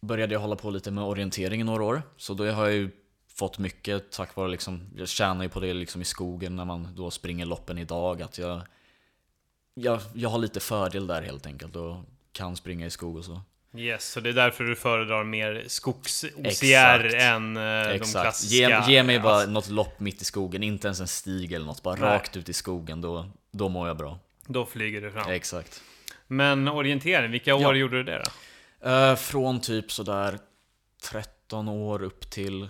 började 0.00 0.34
jag 0.34 0.40
hålla 0.40 0.56
på 0.56 0.70
lite 0.70 0.90
med 0.90 1.04
orientering 1.04 1.60
i 1.60 1.64
några 1.64 1.84
år. 1.84 2.02
Så 2.16 2.34
då 2.34 2.50
har 2.50 2.64
jag 2.64 2.74
ju 2.74 2.90
fått 3.34 3.58
mycket 3.58 4.10
tack 4.10 4.36
vare 4.36 4.48
liksom, 4.48 4.90
jag 4.96 5.08
tjänar 5.08 5.42
ju 5.42 5.48
på 5.48 5.60
det 5.60 5.74
liksom 5.74 6.02
i 6.02 6.04
skogen 6.04 6.56
när 6.56 6.64
man 6.64 6.88
då 6.94 7.10
springer 7.10 7.46
loppen 7.46 7.78
idag. 7.78 8.22
Att 8.22 8.38
jag, 8.38 8.62
jag, 9.74 10.00
jag 10.14 10.28
har 10.28 10.38
lite 10.38 10.60
fördel 10.60 11.06
där 11.06 11.22
helt 11.22 11.46
enkelt 11.46 11.76
och 11.76 11.96
kan 12.32 12.56
springa 12.56 12.86
i 12.86 12.90
skog 12.90 13.16
och 13.16 13.24
så. 13.24 13.40
Yes, 13.76 14.10
så 14.12 14.20
det 14.20 14.28
är 14.28 14.32
därför 14.32 14.64
du 14.64 14.76
föredrar 14.76 15.24
mer 15.24 15.64
skogs-OCR 15.66 17.14
än 17.14 17.54
de 17.54 17.94
Exakt. 17.94 18.22
klassiska... 18.22 18.84
Ge, 18.86 18.92
ge 18.92 19.02
mig 19.02 19.20
bara 19.20 19.34
Alltså, 19.34 19.50
något 19.50 19.68
lopp 19.68 20.00
mitt 20.00 20.22
i 20.22 20.24
skogen, 20.24 20.62
inte 20.62 20.88
ens 20.88 21.00
en 21.00 21.08
stig 21.08 21.52
eller 21.52 21.66
något. 21.66 21.82
Bara 21.82 21.94
Nej. 21.94 22.08
rakt 22.08 22.36
ut 22.36 22.48
i 22.48 22.52
skogen, 22.52 23.00
då, 23.00 23.30
då 23.52 23.68
mår 23.68 23.88
jag 23.88 23.96
bra. 23.96 24.18
Då 24.46 24.66
flyger 24.66 25.00
du 25.00 25.10
fram. 25.10 25.30
Exakt. 25.30 25.82
Men 26.26 26.68
orientering, 26.68 27.30
vilka 27.30 27.54
år 27.54 27.62
Ja. 27.62 27.74
gjorde 27.74 27.96
du 27.96 28.02
det 28.02 28.22
då? 28.80 28.88
Eh, 28.90 29.16
från 29.16 29.60
typ 29.60 29.92
sådär 29.92 30.38
13 31.10 31.68
år 31.68 32.02
upp 32.02 32.30
till 32.30 32.68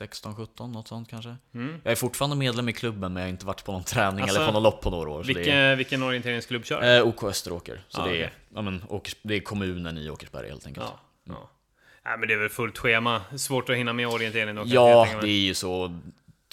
16-17, 0.00 0.72
något 0.72 0.88
sånt 0.88 1.08
kanske. 1.10 1.36
Mm. 1.54 1.80
Jag 1.84 1.92
är 1.92 1.96
fortfarande 1.96 2.36
medlem 2.36 2.68
i 2.68 2.72
klubben 2.72 3.12
men 3.12 3.20
jag 3.20 3.26
har 3.28 3.30
inte 3.30 3.46
varit 3.46 3.64
på 3.64 3.72
någon 3.72 3.84
träning 3.84 4.22
Alltså, 4.22 4.36
eller 4.36 4.46
på 4.46 4.52
någon 4.52 4.62
lopp 4.62 4.80
på 4.82 4.90
några 4.90 5.10
år. 5.10 5.24
Vilken, 5.24 5.54
är, 5.56 5.76
vilken 5.76 6.02
orienteringsklubb 6.02 6.64
kör 6.64 6.80
du? 6.80 6.86
eh, 6.86 7.06
OK 7.06 7.24
Österåker. 7.24 7.84
Så 7.88 8.00
Ja, 8.00 8.04
det, 8.06 8.10
är, 8.10 8.14
okej. 8.26 8.32
ja, 8.54 8.62
men, 8.62 8.84
Åkers, 8.88 9.16
det 9.22 9.34
är 9.34 9.40
kommunen 9.40 9.98
i 9.98 10.10
Åkersberga 10.10 10.48
helt 10.48 10.66
enkelt. 10.66 10.86
Ja. 10.88 11.00
ja. 11.24 11.50
Nej, 12.04 12.18
men 12.18 12.28
det 12.28 12.34
är 12.34 12.38
väl 12.38 12.48
fullt 12.48 12.78
schema. 12.78 13.22
Svårt 13.38 13.70
att 13.70 13.76
hinna 13.76 13.92
med 13.92 14.08
orientering 14.08 14.54
då 14.54 14.62
Ja, 14.66 15.08
det 15.20 15.28
är 15.28 15.40
ju 15.40 15.54
så. 15.54 15.98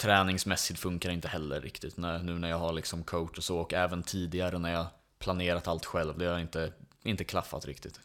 Träningsmässigt 0.02 0.80
funkar 0.80 1.08
det 1.08 1.14
inte 1.14 1.28
heller 1.28 1.60
riktigt 1.60 1.96
när, 1.96 2.18
nu 2.18 2.38
när 2.38 2.50
jag 2.50 2.58
har 2.58 2.72
liksom 2.72 3.04
coach 3.04 3.38
och 3.38 3.44
så 3.44 3.58
och 3.58 3.72
även 3.72 4.02
tidigare 4.02 4.58
när 4.58 4.72
jag 4.72 4.86
planerat 5.18 5.68
allt 5.68 5.84
själv. 5.84 6.18
Det 6.18 6.26
har 6.26 6.38
inte, 6.38 6.72
inte 7.02 7.24
klaffat 7.24 7.66
riktigt. 7.66 8.00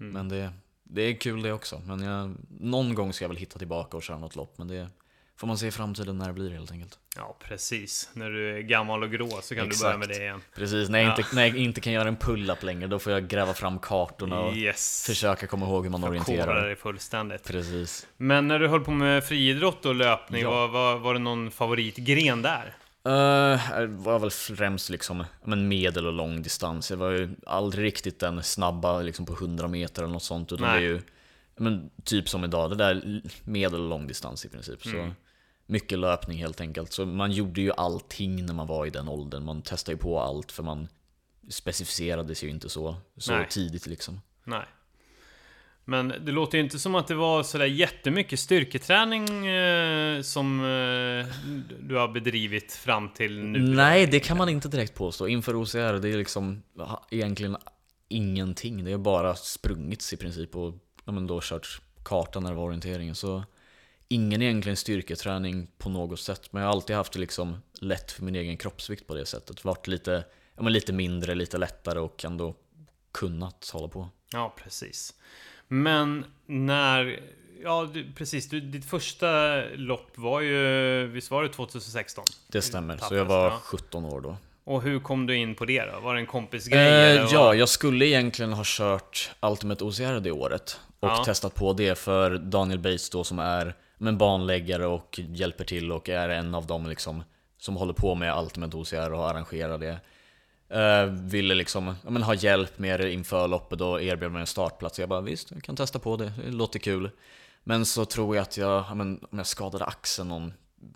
Mm. 0.00 0.12
Men 0.12 0.28
det, 0.28 0.52
det 0.82 1.02
är 1.02 1.16
kul 1.16 1.42
det 1.42 1.52
också. 1.52 1.82
Men 1.86 2.02
jag, 2.02 2.36
någon 2.60 2.94
gång 2.94 3.12
ska 3.12 3.24
jag 3.24 3.28
väl 3.28 3.36
hitta 3.36 3.58
tillbaka 3.58 3.96
och 3.96 4.02
köra 4.02 4.18
något 4.18 4.36
lopp. 4.36 4.58
Men 4.58 4.68
det 4.68 4.88
får 5.36 5.46
man 5.46 5.58
se 5.58 5.66
i 5.66 5.70
framtiden 5.70 6.18
när 6.18 6.26
det 6.26 6.32
blir 6.32 6.50
helt 6.50 6.72
enkelt. 6.72 6.98
Ja, 7.16 7.36
precis. 7.48 8.10
När 8.12 8.30
du 8.30 8.56
är 8.56 8.60
gammal 8.60 9.02
och 9.02 9.10
grå 9.10 9.28
så 9.42 9.54
kan 9.54 9.64
du 9.64 9.68
Exakt. 9.68 9.82
börja 9.82 9.96
med 9.96 10.08
det 10.08 10.16
igen. 10.22 10.40
Precis, 10.54 10.88
när 10.88 10.98
jag, 10.98 11.08
Ja. 11.08 11.16
inte, 11.16 11.34
när 11.34 11.46
jag 11.46 11.56
inte 11.56 11.80
kan 11.80 11.92
göra 11.92 12.08
en 12.08 12.16
pull-up 12.16 12.62
längre 12.62 12.86
då 12.86 12.98
får 12.98 13.12
jag 13.12 13.28
gräva 13.28 13.54
fram 13.54 13.78
kartorna 13.78 14.40
och 14.40 14.54
Yes. 14.56 15.04
försöka 15.06 15.46
komma 15.46 15.66
ihåg 15.66 15.84
hur 15.84 15.90
man 15.90 16.00
Förkovra 16.00 16.20
orienterar. 16.32 16.66
dig 16.66 16.76
fullständigt. 16.76 17.44
Precis. 17.44 18.06
Men 18.16 18.48
när 18.48 18.58
du 18.58 18.68
höll 18.68 18.80
på 18.80 18.90
med 18.90 19.24
friidrott 19.24 19.86
och 19.86 19.94
löpning, 19.94 20.42
Ja. 20.42 20.50
var, 20.50 20.68
var, 20.68 20.98
var 20.98 21.14
det 21.14 21.20
någon 21.20 21.50
favoritgren 21.50 22.42
där? 22.42 22.74
Uh, 23.08 23.78
det 23.80 23.86
var 23.86 24.18
väl 24.18 24.30
främst 24.30 24.90
liksom 24.90 25.24
men 25.44 25.68
medel 25.68 26.06
och 26.06 26.12
lång 26.12 26.42
distans. 26.42 26.90
Jag 26.90 26.98
var 26.98 27.10
ju 27.10 27.30
aldrig 27.46 27.84
riktigt 27.84 28.20
den 28.20 28.42
snabba 28.42 29.00
liksom 29.02 29.26
på 29.26 29.32
100 29.32 29.68
meter 29.68 30.02
eller 30.02 30.12
något 30.12 30.22
sånt. 30.22 30.52
Utan 30.52 30.66
Nej. 30.66 30.80
det 30.80 30.86
är 30.86 30.90
ju 30.90 31.00
men, 31.56 31.90
typ 32.04 32.28
som 32.28 32.44
idag, 32.44 32.70
det 32.70 32.76
där 32.76 33.22
medel 33.44 33.80
och 33.80 33.88
lång 33.88 34.06
distans 34.06 34.44
i 34.44 34.48
princip. 34.48 34.82
Så 34.82 34.88
Mm. 34.90 35.14
Mycket 35.66 35.98
löpning 35.98 36.38
helt 36.38 36.60
enkelt. 36.60 36.92
Så 36.92 37.06
man 37.06 37.32
gjorde 37.32 37.60
ju 37.60 37.72
allting 37.72 38.46
när 38.46 38.54
man 38.54 38.66
var 38.66 38.86
i 38.86 38.90
den 38.90 39.08
åldern. 39.08 39.44
Man 39.44 39.62
testade 39.62 39.94
ju 39.94 39.98
på 39.98 40.20
allt 40.20 40.52
för 40.52 40.62
man 40.62 40.88
specificerades 41.48 42.44
ju 42.44 42.48
inte 42.48 42.68
så, 42.68 42.96
så 43.16 43.32
Nej. 43.32 43.46
tidigt 43.50 43.86
liksom. 43.86 44.20
Nej. 44.44 44.64
Men 45.84 46.08
det 46.08 46.32
låter 46.32 46.58
ju 46.58 46.64
inte 46.64 46.78
som 46.78 46.94
att 46.94 47.06
det 47.06 47.14
var 47.14 47.42
sådär 47.42 47.66
jättemycket 47.66 48.40
styrketräning 48.40 49.46
eh, 49.46 50.22
som 50.22 50.60
eh, 50.60 51.26
du 51.80 51.96
har 51.96 52.08
bedrivit 52.08 52.72
fram 52.72 53.08
till 53.08 53.38
nu. 53.38 53.58
Nej, 53.58 54.06
det 54.06 54.20
kan 54.20 54.36
man 54.36 54.48
inte 54.48 54.68
direkt 54.68 54.94
påstå. 54.94 55.28
Inför 55.28 55.62
OCR, 55.62 56.00
det 56.00 56.08
är 56.08 56.16
liksom 56.16 56.62
egentligen 57.10 57.56
ingenting. 58.08 58.84
Det 58.84 58.92
är 58.92 58.98
bara 58.98 59.34
sprungits 59.34 60.12
i 60.12 60.16
princip 60.16 60.56
och 60.56 60.74
ja, 61.04 61.12
men 61.12 61.26
då 61.26 61.40
kört 61.42 61.80
kartan 62.02 62.42
när 62.42 62.50
det 62.50 62.56
var 62.56 62.64
orienteringen. 62.64 63.14
Så 63.14 63.44
ingen 64.12 64.42
egentligen 64.42 64.76
styrketräning 64.76 65.66
på 65.78 65.88
något 65.88 66.20
sätt. 66.20 66.52
Men 66.52 66.62
jag 66.62 66.68
har 66.68 66.72
alltid 66.74 66.96
haft 66.96 67.12
det 67.12 67.18
liksom 67.18 67.62
lätt 67.80 68.12
för 68.12 68.22
min 68.22 68.36
egen 68.36 68.56
kroppsvikt 68.56 69.06
på 69.06 69.14
det 69.14 69.26
sättet. 69.26 69.64
Varit 69.64 69.86
lite, 69.86 70.24
ja, 70.56 70.62
men 70.62 70.72
lite 70.72 70.92
mindre, 70.92 71.34
lite 71.34 71.58
lättare 71.58 71.98
och 71.98 72.24
ändå 72.24 72.54
kunnat 73.12 73.70
hålla 73.72 73.88
på. 73.88 74.08
Ja, 74.32 74.54
precis. 74.64 75.14
Men 75.68 76.24
när... 76.46 77.20
Ja, 77.62 77.88
du, 77.94 78.12
precis. 78.12 78.48
Du, 78.48 78.60
ditt 78.60 78.84
första 78.84 79.62
lopp 79.74 80.18
var 80.18 80.40
ju... 80.40 81.06
Visst 81.06 81.30
var 81.30 81.42
det 81.42 81.48
2016? 81.48 82.24
Det 82.48 82.62
stämmer, 82.62 82.96
så 82.96 83.14
jag 83.14 83.24
var 83.24 83.44
ja. 83.44 83.60
17 83.64 84.04
år 84.04 84.20
då. 84.20 84.36
Och 84.64 84.82
hur 84.82 85.00
kom 85.00 85.26
du 85.26 85.36
in 85.36 85.54
på 85.54 85.64
det 85.64 85.84
då? 85.84 86.00
Var 86.00 86.14
det 86.14 86.20
en 86.20 86.26
kompisgrej? 86.26 87.16
Eh, 87.16 87.28
ja, 87.32 87.54
jag 87.54 87.68
skulle 87.68 88.06
egentligen 88.06 88.52
ha 88.52 88.62
kört 88.66 89.30
Ultimate 89.40 89.84
OCR 89.84 90.20
det 90.20 90.30
året 90.32 90.80
och 91.00 91.08
Ja. 91.08 91.24
testat 91.24 91.54
på 91.54 91.72
det 91.72 91.98
för 91.98 92.38
Daniel 92.38 92.78
Bates 92.78 93.10
då 93.10 93.24
som 93.24 93.38
är 93.38 93.74
en 94.08 94.18
banläggare 94.18 94.86
och 94.86 95.20
hjälper 95.28 95.64
till 95.64 95.92
och 95.92 96.08
är 96.08 96.28
en 96.28 96.54
av 96.54 96.66
dem 96.66 96.86
liksom 96.86 97.24
som 97.58 97.76
håller 97.76 97.92
på 97.92 98.14
med 98.14 98.38
Ultimate 98.38 98.76
OCR 98.76 99.12
och 99.12 99.30
arrangerar 99.30 99.78
det. 99.78 100.00
Eh, 100.78 101.04
ville 101.04 101.54
liksom 101.54 101.86
ja, 102.04 102.10
men, 102.10 102.22
ha 102.22 102.34
hjälp 102.34 102.78
med 102.78 103.00
det 103.00 103.12
inför 103.12 103.48
loppet 103.48 103.80
och 103.80 104.02
erbjöd 104.02 104.32
mig 104.32 104.40
en 104.40 104.46
startplats. 104.46 104.98
Jag 104.98 105.08
bara 105.08 105.20
visst, 105.20 105.50
jag 105.50 105.62
kan 105.62 105.76
testa 105.76 105.98
på 105.98 106.16
det, 106.16 106.32
det 106.44 106.50
låter 106.50 106.78
kul. 106.78 107.10
Men 107.64 107.86
så 107.86 108.04
tror 108.04 108.36
jag 108.36 108.42
att 108.42 108.56
jag, 108.56 108.84
ja, 108.88 108.94
men, 108.94 109.20
om 109.30 109.38
jag 109.38 109.46
skadade 109.46 109.84
axeln 109.84 110.28
någon 110.28 110.52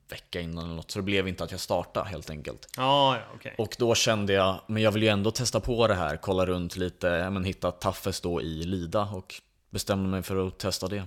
vecka 0.09 0.41
innan 0.41 0.65
eller 0.65 0.75
något 0.75 0.91
så 0.91 0.99
det 0.99 1.03
blev 1.03 1.29
inte 1.29 1.45
att 1.45 1.51
jag 1.51 1.61
startade 1.61 2.09
helt 2.09 2.31
enkelt. 2.31 2.69
Ja, 2.77 3.17
ja, 3.17 3.23
okej. 3.35 3.55
Och 3.59 3.77
då 3.79 3.95
kände 3.95 4.33
jag, 4.33 4.61
men 4.67 4.83
jag 4.83 4.93
vill 4.93 5.03
ju 5.03 5.09
ändå 5.09 5.31
testa 5.31 5.61
på 5.61 5.87
det 5.87 5.95
här, 5.95 6.17
kolla 6.17 6.47
runt 6.47 6.77
lite, 6.77 7.07
ja, 7.07 7.31
men 7.31 7.45
hitta 7.45 7.71
Taffes 7.71 8.21
då 8.21 8.43
i 8.43 8.63
Lida 8.63 9.03
och 9.03 9.35
bestämde 9.71 10.09
mig 10.09 10.23
för 10.23 10.47
att 10.47 10.59
testa 10.59 10.89
det. 10.89 11.05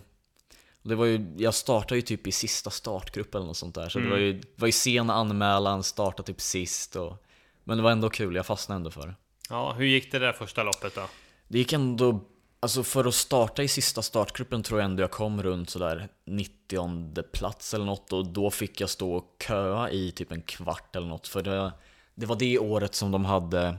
Det 0.83 0.95
var 0.95 1.05
ju, 1.05 1.35
jag 1.37 1.53
startade 1.53 1.95
ju 1.95 2.01
typ 2.01 2.27
i 2.27 2.31
sista 2.31 2.69
startgrupp 2.69 3.35
eller 3.35 3.45
något 3.45 3.57
sånt 3.57 3.75
där, 3.75 3.89
så 3.89 3.99
det 3.99 4.09
var 4.09 4.17
ju, 4.17 4.41
var 4.55 4.67
ju 4.67 4.71
sen 4.71 5.09
anmälan, 5.09 5.83
startade 5.83 6.27
typ 6.27 6.41
sist 6.41 6.95
och 6.95 7.25
Men 7.63 7.77
det 7.77 7.83
var 7.83 7.91
ändå 7.91 8.09
kul, 8.09 8.35
jag 8.35 8.45
fastnade 8.45 8.77
ändå 8.77 8.91
för 8.91 9.07
det. 9.07 9.15
Ja, 9.49 9.73
hur 9.73 9.85
gick 9.85 10.11
det 10.11 10.19
där 10.19 10.33
första 10.33 10.63
loppet 10.63 10.95
då? 10.95 11.01
Det 11.47 11.57
gick 11.57 11.73
ändå, 11.73 12.19
alltså 12.59 12.83
för 12.83 13.05
att 13.05 13.15
starta 13.15 13.63
i 13.63 13.67
sista 13.67 14.01
startgruppen 14.01 14.63
tror 14.63 14.79
jag 14.79 14.85
ändå 14.85 15.03
jag 15.03 15.11
kom 15.11 15.43
runt 15.43 15.69
sådär 15.69 16.07
90 16.25 17.23
plats 17.33 17.73
eller 17.73 17.85
något 17.85 18.13
och 18.13 18.27
då 18.27 18.51
fick 18.51 18.81
jag 18.81 18.89
stå 18.89 19.13
och 19.13 19.43
köa 19.47 19.89
i 19.89 20.11
typ 20.11 20.31
en 20.31 20.41
kvart 20.41 20.95
eller 20.95 21.07
något 21.07 21.27
för 21.27 21.41
det, 21.41 21.71
det 22.15 22.25
var 22.25 22.35
det 22.35 22.59
året 22.59 22.95
som 22.95 23.11
de 23.11 23.25
hade 23.25 23.77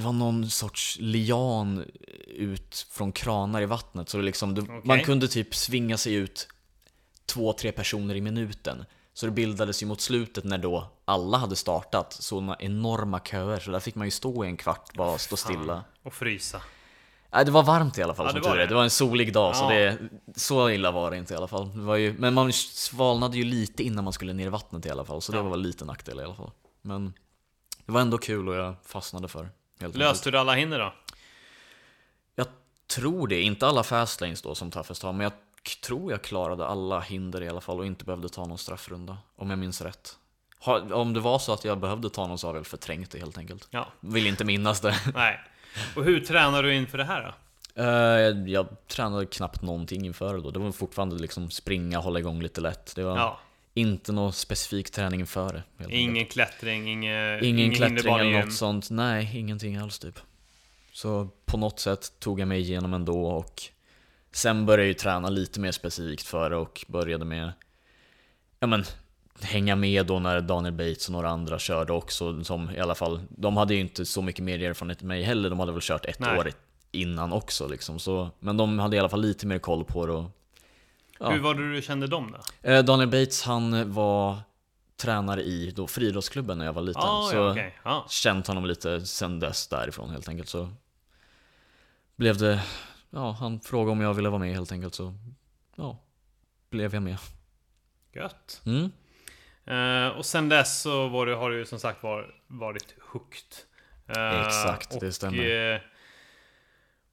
det 0.00 0.04
var 0.06 0.12
någon 0.12 0.50
sorts 0.50 0.96
lian 1.00 1.84
ut 2.26 2.86
från 2.90 3.12
kranar 3.12 3.62
i 3.62 3.66
vattnet 3.66 4.08
så 4.08 4.16
det 4.16 4.22
liksom, 4.22 4.54
det, 4.54 4.62
Okej. 4.62 4.80
man 4.84 5.00
kunde 5.00 5.28
typ 5.28 5.54
svinga 5.54 5.96
sig 5.98 6.14
ut 6.14 6.48
två, 7.26 7.52
tre 7.52 7.72
personer 7.72 8.14
i 8.14 8.20
minuten. 8.20 8.84
Så 9.14 9.26
det 9.26 9.32
bildades 9.32 9.82
ju 9.82 9.86
mot 9.86 10.00
slutet 10.00 10.44
när 10.44 10.58
då 10.58 10.86
alla 11.04 11.38
hade 11.38 11.56
startat 11.56 12.12
sådana 12.12 12.56
enorma 12.60 13.20
köer 13.20 13.60
så 13.60 13.70
där 13.70 13.80
fick 13.80 13.94
man 13.94 14.06
ju 14.06 14.10
stå 14.10 14.44
i 14.44 14.48
en 14.48 14.56
kvart 14.56 14.94
bara 14.94 15.18
stå 15.18 15.36
stilla. 15.36 15.84
Och 16.02 16.14
frysa. 16.14 16.62
Nej, 17.32 17.44
det 17.44 17.50
var 17.50 17.62
varmt 17.62 17.98
i 17.98 18.02
alla 18.02 18.14
fall 18.14 18.26
Ja, 18.26 18.32
som 18.32 18.40
det 18.40 18.48
var 18.48 18.54
tur 18.54 18.60
är. 18.60 18.62
det. 18.62 18.68
Det 18.68 18.74
var 18.74 18.82
en 18.84 18.90
solig 18.90 19.32
dag 19.32 19.56
så 19.56 19.64
Ja. 19.64 19.68
det, 19.70 19.98
så 20.36 20.70
illa 20.70 20.90
var 20.90 21.10
det 21.10 21.16
inte 21.16 21.34
i 21.34 21.36
alla 21.36 21.48
fall. 21.48 21.70
Det 21.74 21.82
var 21.82 21.96
ju, 21.96 22.14
men 22.18 22.34
man 22.34 22.52
svalnade 22.52 23.36
ju 23.36 23.44
lite 23.44 23.82
innan 23.82 24.04
man 24.04 24.12
skulle 24.12 24.32
ner 24.32 24.46
i 24.46 24.48
vattnet 24.48 24.86
i 24.86 24.90
alla 24.90 25.04
fall 25.04 25.22
så 25.22 25.32
det 25.32 25.38
Ja. 25.38 25.42
var 25.42 25.50
väl 25.50 25.60
lite 25.62 25.84
nackdel 25.84 26.20
i 26.20 26.22
alla 26.24 26.34
fall. 26.34 26.50
Men 26.82 27.12
det 27.86 27.92
var 27.92 28.00
ändå 28.00 28.18
kul 28.18 28.48
och 28.48 28.54
jag 28.54 28.74
fastnade 28.86 29.28
för. 29.28 29.48
Löste 29.88 30.30
du 30.30 30.38
alla 30.38 30.54
hinder 30.54 30.78
då? 30.78 30.94
Jag 32.34 32.46
tror 32.86 33.28
det, 33.28 33.40
inte 33.40 33.66
alla 33.66 33.82
fastlanes 33.82 34.42
då 34.42 34.54
som 34.54 34.70
Toughest 34.70 35.02
har, 35.02 35.12
men 35.12 35.20
jag 35.24 35.32
tror 35.84 36.10
jag 36.10 36.22
klarade 36.22 36.66
alla 36.66 37.00
hinder 37.00 37.42
i 37.42 37.48
alla 37.48 37.60
fall 37.60 37.78
och 37.78 37.86
inte 37.86 38.04
behövde 38.04 38.28
ta 38.28 38.46
någon 38.46 38.58
straffrunda, 38.58 39.18
om 39.36 39.50
jag 39.50 39.58
minns 39.58 39.80
rätt. 39.80 40.16
Om 40.92 41.12
det 41.12 41.20
var 41.20 41.38
så 41.38 41.52
att 41.52 41.64
jag 41.64 41.78
behövde 41.80 42.10
ta 42.10 42.26
någon 42.26 42.38
så 42.38 42.46
har 42.46 42.54
jag 42.54 42.60
väl 42.60 42.64
förträngt 42.64 43.10
det 43.10 43.18
helt 43.18 43.38
enkelt. 43.38 43.68
Ja, 43.70 43.86
Vill 44.00 44.26
inte 44.26 44.44
minnas 44.44 44.80
det. 44.80 44.96
nej. 45.14 45.40
Och 45.96 46.04
hur 46.04 46.20
tränar 46.20 46.62
du 46.62 46.74
inför 46.74 46.98
det 46.98 47.04
här 47.04 47.22
då? 47.22 47.34
Eh, 47.82 48.52
jag 48.52 48.66
tränade 48.86 49.26
knappt 49.26 49.62
någonting 49.62 50.06
inför 50.06 50.34
det 50.34 50.40
då. 50.40 50.50
Det 50.50 50.58
var 50.58 50.72
fortfarande 50.72 51.16
liksom 51.16 51.50
springa, 51.50 51.98
hålla 51.98 52.18
igång 52.18 52.42
lite 52.42 52.60
lätt. 52.60 52.92
Det 52.96 53.02
var 53.02 53.16
Ja, 53.16 53.40
inte 53.74 54.12
någon 54.12 54.32
specifik 54.32 54.90
träning 54.90 55.20
inför 55.20 55.52
det. 55.78 55.84
ingen 55.94 56.10
enkelt. 56.10 56.32
klättring, 56.32 56.88
ingen, 56.88 57.44
ingen 57.44 57.74
klättring 57.74 58.14
eller 58.14 58.44
något 58.44 58.52
sånt. 58.52 58.90
Nej, 58.90 59.30
ingenting 59.34 59.76
alls 59.76 59.98
typ. 59.98 60.18
Så 60.92 61.28
på 61.46 61.56
något 61.56 61.80
sätt 61.80 62.12
tog 62.18 62.40
jag 62.40 62.48
mig 62.48 62.60
igenom 62.60 62.94
ändå 62.94 63.26
och 63.26 63.62
sen 64.32 64.66
började 64.66 64.82
jag 64.82 64.88
ju 64.88 64.94
träna 64.94 65.28
lite 65.28 65.60
mer 65.60 65.72
specifikt 65.72 66.26
för 66.26 66.50
det 66.50 66.56
och 66.56 66.84
började 66.88 67.24
med 67.24 67.52
ja 68.60 68.66
men 68.66 68.84
hänga 69.40 69.76
med 69.76 70.06
då 70.06 70.18
när 70.18 70.40
Daniel 70.40 70.74
Bates 70.74 71.06
och 71.08 71.12
några 71.12 71.28
andra 71.28 71.58
körde 71.58 71.92
också 71.92 72.44
som 72.44 72.70
i 72.70 72.78
alla 72.80 72.94
fall 72.94 73.20
De 73.28 73.56
hade 73.56 73.74
ju 73.74 73.80
inte 73.80 74.06
så 74.06 74.22
mycket 74.22 74.44
mer 74.44 74.62
erfarenhet 74.62 75.02
än 75.02 75.08
mig 75.08 75.22
heller, 75.22 75.50
de 75.50 75.60
hade 75.60 75.72
väl 75.72 75.80
kört 75.82 76.04
ett 76.04 76.18
Nej. 76.18 76.38
år 76.38 76.52
innan 76.92 77.32
också 77.32 77.68
liksom 77.68 77.98
så 77.98 78.30
Men 78.40 78.56
de 78.56 78.78
hade 78.78 78.96
i 78.96 78.98
alla 78.98 79.08
fall 79.08 79.22
lite 79.22 79.46
mer 79.46 79.58
koll 79.58 79.84
på 79.84 80.06
det 80.06 80.12
och 80.12 80.30
Ja. 81.20 81.30
Hur 81.30 81.38
var 81.38 81.54
det 81.54 81.72
du 81.72 81.82
kände 81.82 82.06
dem 82.06 82.32
då? 82.62 82.70
Eh, 82.70 82.84
Daniel 82.84 83.08
Bates 83.08 83.42
han 83.42 83.92
var 83.92 84.38
tränare 84.96 85.42
i 85.42 85.70
då 85.70 85.86
friidrottsklubben 85.86 86.58
när 86.58 86.64
jag 86.64 86.72
var 86.72 86.82
liten 86.82 87.02
Ah, 87.02 87.28
så 87.30 87.36
ja, 87.36 87.50
okej. 87.50 87.78
Ja. 87.84 88.06
känt 88.08 88.46
honom 88.46 88.64
lite 88.66 89.06
sen 89.06 89.40
dess 89.40 89.68
därifrån 89.68 90.10
helt 90.10 90.28
enkelt 90.28 90.48
så 90.48 90.70
blev 92.16 92.36
det, 92.36 92.62
ja 93.10 93.32
han 93.32 93.60
frågade 93.60 93.92
om 93.92 94.00
jag 94.00 94.14
ville 94.14 94.28
vara 94.28 94.38
med 94.38 94.54
helt 94.54 94.72
enkelt 94.72 94.94
så 94.94 95.14
ja, 95.76 95.98
blev 96.70 96.94
jag 96.94 97.02
med. 97.02 97.16
Gött. 98.12 98.62
Mm. 98.66 98.90
Eh, 99.64 100.16
och 100.18 100.26
sen 100.26 100.48
dess 100.48 100.80
så 100.80 101.08
var 101.08 101.26
du, 101.26 101.34
har 101.34 101.50
du 101.50 101.58
ju 101.58 101.66
som 101.66 101.78
sagt 101.78 102.02
var, 102.02 102.34
varit 102.46 102.94
hooked. 103.00 103.56
Eh, 104.06 104.46
Exakt, 104.46 105.00
det 105.00 105.12
stämmer. 105.12 105.90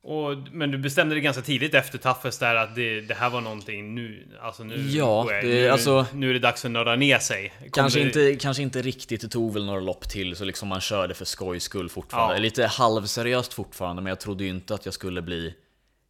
Och, 0.08 0.38
men 0.52 0.72
du 0.72 0.78
bestämde 0.78 1.16
dig 1.16 1.22
ganska 1.22 1.42
tidigt 1.42 1.74
efter 1.74 1.98
Toughest 1.98 2.40
där 2.40 2.56
att 2.56 2.76
det, 2.76 3.02
det 3.02 3.14
här 3.14 3.30
var 3.30 3.42
någonting 3.42 3.96
nu, 3.96 4.28
alltså 4.42 4.64
nu, 4.64 4.76
Ja, 4.90 5.26
det- 5.30 5.48
nu, 5.48 5.70
alltså- 5.70 6.06
nu 6.14 6.30
är 6.30 6.34
det 6.34 6.40
dags 6.40 6.66
att 6.66 6.72
nörda 6.72 6.96
ner 6.96 7.20
sig. 7.20 7.54
Kom 7.60 7.70
Kanske, 7.72 8.00
det- 8.00 8.06
inte, 8.06 8.36
kanske 8.44 8.64
inte 8.64 8.82
riktigt, 8.82 9.22
det 9.22 9.28
tog 9.28 9.54
väl 9.54 9.66
några 9.66 9.80
lopp 9.80 10.10
till 10.10 10.36
så 10.36 10.46
liksom 10.46 10.68
man 10.68 10.82
körde 10.82 11.14
för 11.14 11.26
skojs 11.26 11.64
skull 11.64 11.90
fortfarande. 11.90 12.36
Ja. 12.36 12.40
Lite 12.42 12.66
halvseriöst 12.68 13.54
fortfarande 13.54 14.02
men 14.02 14.10
jag 14.10 14.20
trodde 14.20 14.44
ju 14.44 14.50
inte 14.50 14.74
att 14.74 14.86
jag 14.86 14.94
skulle 14.94 15.22
bli 15.22 15.54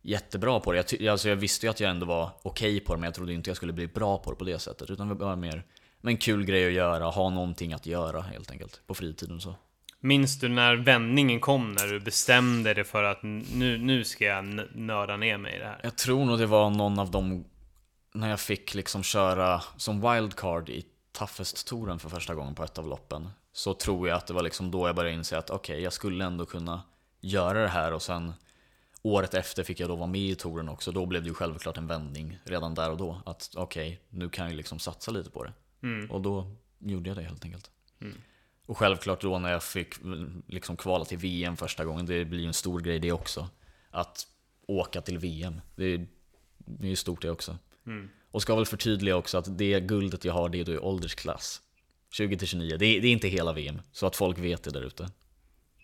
jättebra 0.01 0.59
på 0.59 0.71
det. 0.71 0.93
Jag, 0.99 1.07
alltså 1.07 1.29
jag 1.29 1.35
visste 1.35 1.65
ju 1.65 1.69
att 1.69 1.79
jag 1.79 1.89
ändå 1.91 2.05
var 2.05 2.29
okej 2.43 2.79
på 2.79 2.93
det 2.93 2.99
men 2.99 3.07
jag 3.07 3.13
trodde 3.13 3.33
inte 3.33 3.49
jag 3.49 3.57
skulle 3.57 3.73
bli 3.73 3.87
bra 3.87 4.17
på 4.17 4.31
det 4.31 4.37
på 4.37 4.43
det 4.43 4.59
sättet. 4.59 4.89
Utan 4.89 5.07
det 5.07 5.13
var 5.15 5.35
mer 5.35 5.63
en 6.03 6.17
kul 6.17 6.45
grej 6.45 6.67
att 6.67 6.73
göra, 6.73 7.05
ha 7.05 7.29
någonting 7.29 7.73
att 7.73 7.85
göra 7.85 8.21
helt 8.21 8.51
enkelt 8.51 8.81
på 8.87 8.93
fritiden 8.93 9.41
så. 9.41 9.55
Minns 9.99 10.39
du 10.39 10.49
när 10.49 10.75
vändningen 10.75 11.39
kom 11.39 11.71
när 11.71 11.87
du 11.87 11.99
bestämde 11.99 12.73
dig 12.73 12.83
för 12.83 13.03
att 13.03 13.23
nu, 13.23 13.77
nu 13.77 14.03
ska 14.03 14.25
jag 14.25 14.45
nörda 14.75 15.17
ner 15.17 15.37
mig 15.37 15.55
i 15.55 15.59
det 15.59 15.65
här? 15.65 15.79
Jag 15.83 15.95
tror 15.95 16.25
nog 16.25 16.39
det 16.39 16.45
var 16.45 16.69
någon 16.69 16.99
av 16.99 17.11
dem 17.11 17.45
när 18.13 18.29
jag 18.29 18.39
fick 18.39 18.75
liksom 18.75 19.03
köra 19.03 19.61
som 19.77 20.01
wildcard 20.01 20.69
i 20.69 20.85
Toughest-touren 21.11 21.99
för 21.99 22.09
första 22.09 22.35
gången 22.35 22.55
på 22.55 22.63
ett 22.63 22.77
av 22.77 22.87
loppen. 22.87 23.29
Så 23.53 23.73
tror 23.73 24.07
jag 24.07 24.17
att 24.17 24.27
det 24.27 24.33
var 24.33 24.43
liksom 24.43 24.71
då 24.71 24.87
jag 24.87 24.95
började 24.95 25.17
inse 25.17 25.37
att 25.37 25.49
okej, 25.49 25.81
jag 25.81 25.93
skulle 25.93 26.25
ändå 26.25 26.45
kunna 26.45 26.81
göra 27.21 27.61
det 27.61 27.67
här 27.67 27.93
och 27.93 28.01
sen 28.01 28.33
året 29.01 29.33
efter 29.33 29.63
fick 29.63 29.79
jag 29.79 29.89
då 29.89 29.95
vara 29.95 30.07
med 30.07 30.21
i 30.21 30.35
touren 30.35 30.69
också. 30.69 30.91
Då 30.91 31.05
blev 31.05 31.21
det 31.23 31.27
ju 31.27 31.33
självklart 31.33 31.77
en 31.77 31.87
vändning 31.87 32.39
redan 32.43 32.73
där 32.73 32.91
och 32.91 32.97
då. 32.97 33.21
Att 33.25 33.53
okej, 33.55 34.01
nu 34.09 34.29
kan 34.29 34.45
jag 34.45 34.51
ju 34.51 34.57
liksom 34.57 34.79
satsa 34.79 35.11
lite 35.11 35.29
på 35.29 35.43
det. 35.43 35.53
Mm. 35.83 36.11
Och 36.11 36.21
då 36.21 36.51
gjorde 36.79 37.09
jag 37.09 37.17
det 37.17 37.23
helt 37.23 37.45
enkelt. 37.45 37.71
Mm. 38.01 38.17
Och 38.67 38.77
självklart 38.77 39.21
då 39.21 39.39
när 39.39 39.51
jag 39.51 39.63
fick 39.63 39.97
mm, 40.01 40.43
liksom 40.47 40.77
kvala 40.77 41.05
till 41.05 41.17
VM 41.17 41.57
första 41.57 41.85
gången, 41.85 42.05
det 42.05 42.25
blir 42.25 42.39
ju 42.39 42.47
en 42.47 42.53
stor 42.53 42.79
grej 42.79 42.99
det 42.99 43.11
också. 43.11 43.49
Att 43.91 44.27
åka 44.67 45.01
till 45.01 45.17
VM, 45.17 45.61
det 45.75 45.85
är, 45.85 46.07
är 46.81 46.87
ju 46.87 46.95
stort 46.95 47.21
det 47.21 47.29
också. 47.31 47.57
Mm. 47.87 48.09
Och 48.31 48.41
ska 48.41 48.55
väl 48.55 48.65
förtydliga 48.65 49.15
också 49.15 49.37
att 49.37 49.57
det 49.57 49.79
guldet 49.79 50.25
jag 50.25 50.33
har 50.33 50.49
det 50.49 50.59
är 50.59 50.65
då 50.65 50.71
i 50.71 50.77
åldersklass. 50.77 51.61
20-29, 52.13 52.77
det, 52.77 52.85
är- 52.85 53.01
det 53.01 53.07
är 53.07 53.11
inte 53.11 53.27
hela 53.27 53.53
VM. 53.53 53.81
Så 53.91 54.07
att 54.07 54.15
folk 54.15 54.37
vet 54.37 54.63
det 54.63 54.71
där 54.71 54.81
ute. 54.81 55.09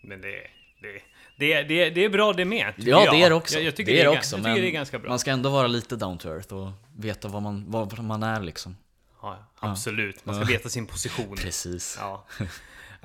Men 0.02 0.20
det, 0.20 0.34
det, 0.82 1.02
det, 1.38 1.62
det, 1.62 1.90
det 1.90 2.04
är 2.04 2.08
bra 2.08 2.32
det 2.32 2.44
med, 2.44 2.74
Ja 2.76 3.10
det 3.12 3.22
är 3.22 3.30
det 3.30 3.36
också. 3.36 3.54
Jag, 3.54 3.64
jag 3.64 3.76
tycker 3.76 3.92
det 3.92 4.00
är 4.00 4.04
det 4.04 4.10
ga- 4.14 4.18
också, 4.18 4.38
men 4.38 4.54
det 4.60 4.68
är 4.68 4.70
ganska 4.70 4.98
bra. 4.98 5.08
man 5.08 5.18
ska 5.18 5.30
ändå 5.30 5.50
vara 5.50 5.66
lite 5.66 5.96
down 5.96 6.18
to 6.18 6.28
earth 6.28 6.54
och 6.54 6.70
veta 6.96 7.28
vad 7.28 7.42
man, 7.42 7.64
vad 7.70 7.98
man 8.04 8.22
är 8.22 8.40
liksom. 8.42 8.76
Ja, 9.22 9.38
absolut, 9.58 10.26
man 10.26 10.34
ska 10.34 10.44
veta 10.44 10.68
sin 10.68 10.86
position. 10.86 11.36
Precis. 11.36 11.96
Ja, 12.00 12.26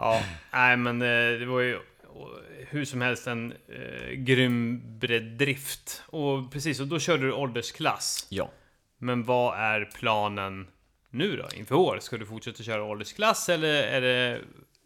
ja. 0.02 0.24
nej 0.54 0.78
men 0.78 1.02
eh, 1.02 1.40
det 1.40 1.46
var 1.46 1.60
ju 1.60 1.80
och, 2.20 2.30
hur 2.70 2.86
som 2.86 3.02
helst 3.02 3.28
en 3.28 3.54
eh, 3.68 4.12
grym 4.12 4.82
breddrift. 5.00 6.04
Och 6.06 6.52
precis, 6.52 6.80
och 6.80 6.88
då 6.88 7.00
körde 7.00 7.26
du 7.26 7.34
åldersklass. 7.34 8.28
Ja. 8.30 8.52
Men 8.98 9.24
vad 9.24 9.60
är 9.60 9.86
planen 9.86 10.68
nu 11.10 11.38
då, 11.38 11.48
inför 11.56 11.76
år? 11.76 12.00
Ska 12.02 12.18
du 12.18 12.26
fortsätta 12.26 12.64
köra 12.64 12.84
åldersklass 12.84 13.50
eller 13.50 13.84
är 13.84 14.02
det... 14.02 14.42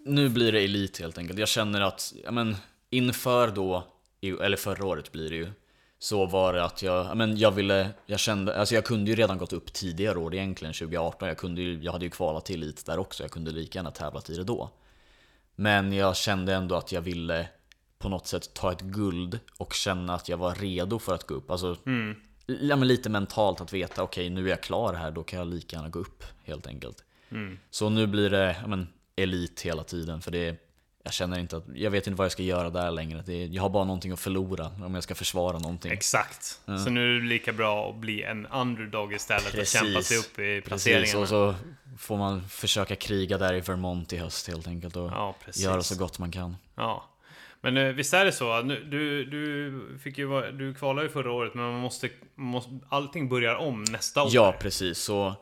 Nu 0.06 0.30
blir 0.30 0.52
det 0.52 0.60
elit 0.60 1.00
helt 1.00 1.18
enkelt. 1.18 1.40
Jag 1.40 1.48
känner 1.48 1.82
att, 1.82 2.14
ja 2.24 2.32
men, 2.32 2.56
inför 2.90 3.48
då, 3.48 3.88
eller 4.22 4.58
förra 4.58 4.86
året 4.86 5.12
blir 5.12 5.30
det 5.30 5.36
ju, 5.36 5.52
så 6.00 6.26
var 6.26 6.54
det 6.54 6.64
att 6.64 6.82
jag, 6.82 7.06
ja, 7.06 7.16
men 7.16 7.38
jag 7.38 7.52
ville, 7.52 7.90
jag 8.06 8.20
kände, 8.20 8.60
alltså 8.60 8.76
jag 8.76 8.86
kunde 8.86 9.12
ju 9.12 9.16
redan 9.16 9.38
gått 9.38 9.54
upp 9.54 9.74
tidigare 9.74 10.18
år 10.18 10.34
egentligen, 10.36 10.74
2018. 10.74 11.28
Jag, 11.28 11.38
kunde 11.38 11.62
ju, 11.62 11.80
jag 11.84 11.92
hade 11.92 12.06
ju 12.06 12.12
kvalat 12.12 12.46
till 12.46 12.64
elit 12.64 12.86
där 12.86 13.00
också, 13.00 13.24
jag 13.24 13.32
kunde 13.32 13.52
lika 13.52 13.80
gärna 13.80 13.92
tävlat 13.92 14.30
i 14.30 14.36
det 14.36 14.44
då. 14.44 14.70
Men 15.56 15.94
jag 15.94 16.16
kände 16.16 16.54
ändå 16.54 16.76
att 16.76 16.92
jag 16.92 17.02
ville 17.02 17.48
på 18.00 18.10
något 18.10 18.28
sätt 18.28 18.54
ta 18.54 18.72
ett 18.72 18.82
guld 18.82 19.40
och 19.58 19.74
känna 19.74 20.16
att 20.16 20.30
jag 20.30 20.38
var 20.38 20.56
redo 20.56 21.00
för 21.00 21.16
att 21.16 21.28
gå 21.28 21.34
upp. 21.34 21.52
Alltså, 21.52 21.78
Mm. 21.86 22.16
ja, 22.46 22.76
men 22.76 22.88
lite 22.88 23.10
mentalt 23.10 23.62
att 23.62 23.74
veta, 23.74 24.04
okej 24.04 24.30
nu 24.30 24.46
är 24.46 24.50
jag 24.50 24.64
klar 24.64 24.94
här, 24.94 25.12
då 25.12 25.24
kan 25.24 25.40
jag 25.40 25.48
lika 25.48 25.76
gärna 25.76 25.90
gå 25.90 26.00
upp 26.00 26.24
helt 26.44 26.68
enkelt. 26.68 27.04
Mm. 27.30 27.60
Så 27.70 27.90
nu 27.90 28.08
blir 28.08 28.30
det 28.30 28.56
ja, 28.62 28.68
men, 28.68 28.88
elit 29.16 29.62
hela 29.62 29.84
tiden, 29.84 30.22
för 30.22 30.32
det 30.32 30.63
jag 31.04 31.14
känner 31.14 31.40
inte 31.40 31.58
att, 31.58 31.64
jag 31.76 31.92
vet 31.92 32.08
inte 32.08 32.18
vad 32.18 32.26
jag 32.26 32.32
ska 32.32 32.44
göra 32.44 32.70
där 32.70 32.92
längre. 32.92 33.24
Det, 33.26 33.46
jag 33.46 33.62
har 33.62 33.70
bara 33.70 33.84
någonting 33.84 34.12
att 34.12 34.20
förlora 34.20 34.72
om 34.86 34.94
jag 34.94 35.04
ska 35.04 35.16
försvara 35.16 35.60
någonting. 35.60 35.92
Exakt. 35.92 36.60
Så 36.66 36.90
nu 36.90 37.16
är 37.16 37.20
det 37.20 37.26
lika 37.28 37.54
bra 37.54 37.90
att 37.90 37.96
bli 37.96 38.24
en 38.24 38.46
underdog 38.48 39.14
istället 39.14 39.52
Precis. 39.52 39.82
och 39.82 39.88
kämpa 39.88 40.02
sig 40.02 40.18
upp 40.18 40.40
i 40.40 40.62
Precis, 40.62 40.64
placeringarna. 40.68 41.20
och 41.20 41.28
så 41.28 41.56
får 41.98 42.18
man 42.18 42.48
försöka 42.48 42.96
kriga 42.96 43.38
där 43.38 43.54
i 43.54 43.60
Vermont 43.60 44.14
i 44.14 44.18
höst 44.18 44.48
helt 44.48 44.68
enkelt 44.68 44.96
och 44.96 45.12
Ja, 45.12 45.36
precis. 45.46 45.64
göra 45.64 45.84
så 45.84 45.96
gott 45.96 46.20
man 46.20 46.32
kan. 46.32 46.56
Ja. 46.76 47.10
Men 47.62 47.78
eh, 47.78 47.88
visst 47.88 48.14
är 48.14 48.26
det 48.26 48.32
så? 48.32 48.62
Du, 48.62 49.26
du, 49.26 50.00
fick 50.04 50.18
ju, 50.18 50.52
du 50.52 50.74
kvalade 50.74 51.08
ju 51.08 51.14
förra 51.14 51.32
året, 51.32 51.54
men 51.54 51.64
man 51.64 51.82
måste, 51.82 52.10
måste, 52.36 52.80
allting 52.90 53.30
börjar 53.30 53.56
om 53.56 53.84
nästa 53.84 54.24
år. 54.24 54.30
Ja, 54.32 54.56
precis. 54.60 54.98
Så 54.98 55.36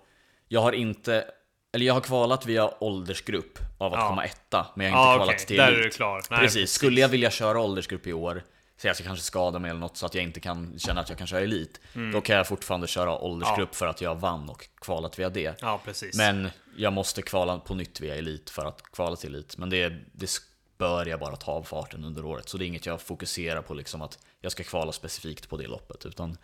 jag 0.47 0.61
har 0.61 0.71
inte, 0.71 1.25
eller 1.73 1.85
jag 1.85 1.93
har 1.93 2.01
kvalat 2.01 2.45
via 2.45 2.83
åldersgrupp 2.83 3.59
av 3.77 3.93
att 3.93 3.99
Ja. 3.99 4.07
komma 4.09 4.25
etta, 4.25 4.67
men 4.75 4.87
jag 4.87 4.93
har 4.93 4.99
inte 5.03 5.11
Ja, 5.11 5.15
kvalat 5.17 5.35
okej. 5.35 5.47
till 5.47 5.57
Där 5.57 5.71
är 5.71 5.83
du 5.83 5.89
klar. 5.89 6.21
Nej, 6.29 6.39
precis. 6.39 6.71
Skulle 6.71 7.01
jag 7.01 7.09
vilja 7.09 7.31
köra 7.31 7.59
åldersgrupp 7.59 8.07
i 8.07 8.13
år, 8.13 8.43
så 8.77 8.87
jag 8.87 8.95
ska 8.95 9.05
kanske 9.05 9.25
skada 9.25 9.59
mig 9.59 9.71
eller 9.71 9.79
något 9.79 9.97
så 9.97 10.05
att 10.05 10.15
jag 10.15 10.23
inte 10.23 10.39
kan 10.39 10.79
känna 10.79 11.01
att 11.01 11.09
jag 11.09 11.17
kan 11.17 11.27
köra 11.27 11.41
elit, 11.41 11.79
Mm. 11.95 12.11
då 12.11 12.21
kan 12.21 12.35
jag 12.35 12.47
fortfarande 12.47 12.87
köra 12.87 13.17
åldersgrupp 13.19 13.75
för 13.75 13.87
att 13.87 14.01
jag 14.01 14.15
vann 14.15 14.49
och 14.49 14.67
kvalat 14.81 15.19
via 15.19 15.29
det. 15.29 15.55
Ja, 15.61 15.81
precis. 15.85 16.15
Men 16.17 16.49
jag 16.77 16.93
måste 16.93 17.21
kvala 17.21 17.59
på 17.59 17.75
nytt 17.75 17.99
via 18.01 18.15
elit 18.15 18.49
för 18.49 18.65
att 18.65 18.81
kvala 18.83 19.15
till 19.15 19.35
elit. 19.35 19.57
Men 19.57 19.69
det, 19.69 19.93
det 20.11 20.29
bör 20.77 21.05
jag 21.05 21.19
bara 21.19 21.35
ta 21.35 21.51
av 21.51 21.63
farten 21.63 22.03
under 22.05 22.25
året. 22.25 22.49
Så 22.49 22.57
det 22.57 22.65
är 22.65 22.67
inget 22.67 22.85
jag 22.85 23.01
fokuserar 23.01 23.61
på 23.61 23.73
liksom 23.73 24.01
att 24.01 24.19
jag 24.39 24.51
ska 24.51 24.63
kvala 24.63 24.91
specifikt 24.91 25.49
på 25.49 25.57
det 25.57 25.67
loppet. 25.67 26.05
Utan 26.05 26.37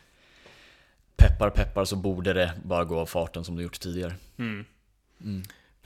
peppar 1.15 1.49
peppar 1.49 1.85
så 1.85 1.95
borde 1.95 2.33
det 2.33 2.53
bara 2.63 2.83
gå 2.83 2.99
av 2.99 3.05
farten 3.05 3.43
som 3.43 3.55
det 3.55 3.63
gjort 3.63 3.79
tidigare. 3.79 4.13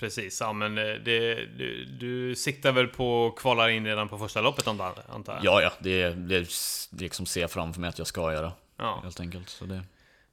Precis, 0.02 0.42
ja 0.42 0.54
men 0.54 0.78
eh, 0.78 0.84
det, 0.84 1.46
du, 1.46 1.86
du 1.86 2.36
siktar 2.36 2.72
väl 2.72 2.88
på 2.88 3.28
att 3.28 3.42
kvala 3.42 3.72
in 3.72 3.86
redan 3.86 4.10
på 4.10 4.18
första 4.18 4.42
loppet 4.42 4.68
antar 4.68 4.94
jag? 5.26 5.40
Ja, 5.42 5.62
ja, 5.62 5.72
det, 5.80 6.10
det, 6.10 6.48
liksom 6.90 7.26
ser 7.26 7.42
jag 7.42 7.52
framför 7.52 7.82
mig 7.82 7.88
att 7.88 7.98
jag 7.98 8.08
ska 8.08 8.34
göra. 8.34 8.52
Ja. 8.78 9.00
Helt 9.04 9.20
enkelt. 9.20 9.50
Så 9.50 9.66
det. 9.66 9.84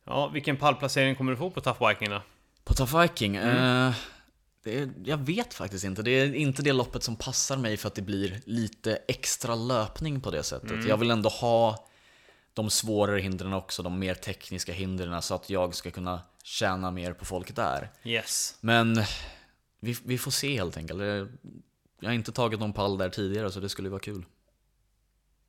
ja. 0.05 0.29
Vilken 0.29 0.57
pallplacering 0.57 1.15
kommer 1.15 1.33
du 1.33 1.39
få 1.39 1.51
på 1.51 1.61
Tough 1.61 1.89
Viking 1.89 2.11
då? 2.11 2.23
På 2.65 2.75
Tough 2.75 3.01
Viking? 3.01 3.37
Eh, 3.37 3.93
det 4.65 4.89
jag 5.05 5.17
vet 5.17 5.55
faktiskt 5.55 5.85
inte. 5.85 6.03
Det 6.03 6.11
är 6.11 6.35
inte 6.35 6.63
det 6.63 6.73
loppet 6.73 7.03
som 7.03 7.17
passar 7.17 7.57
mig 7.57 7.77
för 7.77 7.89
att 7.89 7.95
det 7.95 8.03
blir 8.03 8.41
lite 8.45 8.99
extra 9.09 9.55
löpning 9.55 10.21
på 10.21 10.31
det 10.31 10.43
sättet. 10.43 10.85
Jag 10.85 10.97
vill 10.97 11.11
ändå 11.11 11.29
ha 11.29 11.89
de 12.55 12.71
svårare 12.71 13.21
hindren 13.21 13.53
också, 13.53 13.83
de 13.83 13.99
mer 13.99 14.15
tekniska 14.15 14.73
hindren 14.73 15.23
så 15.23 15.35
att 15.35 15.51
jag 15.51 15.75
ska 15.75 15.91
kunna 15.91 16.21
tjäna 16.49 16.91
mer 16.91 17.13
på 17.13 17.25
folk 17.25 17.57
där. 17.57 17.91
Yes. 18.05 18.59
Men 18.61 19.03
vi, 19.81 19.97
vi 20.05 20.19
får 20.19 20.31
se 20.31 20.55
helt 20.57 20.77
enkelt. 20.77 21.01
Jag 22.01 22.09
har 22.09 22.15
inte 22.15 22.33
tagit 22.33 22.61
någon 22.61 22.73
pall 22.73 22.99
där 22.99 23.09
tidigare 23.09 23.51
så 23.51 23.61
det 23.61 23.69
skulle 23.69 23.89
vara 23.89 24.01
kul. 24.01 24.25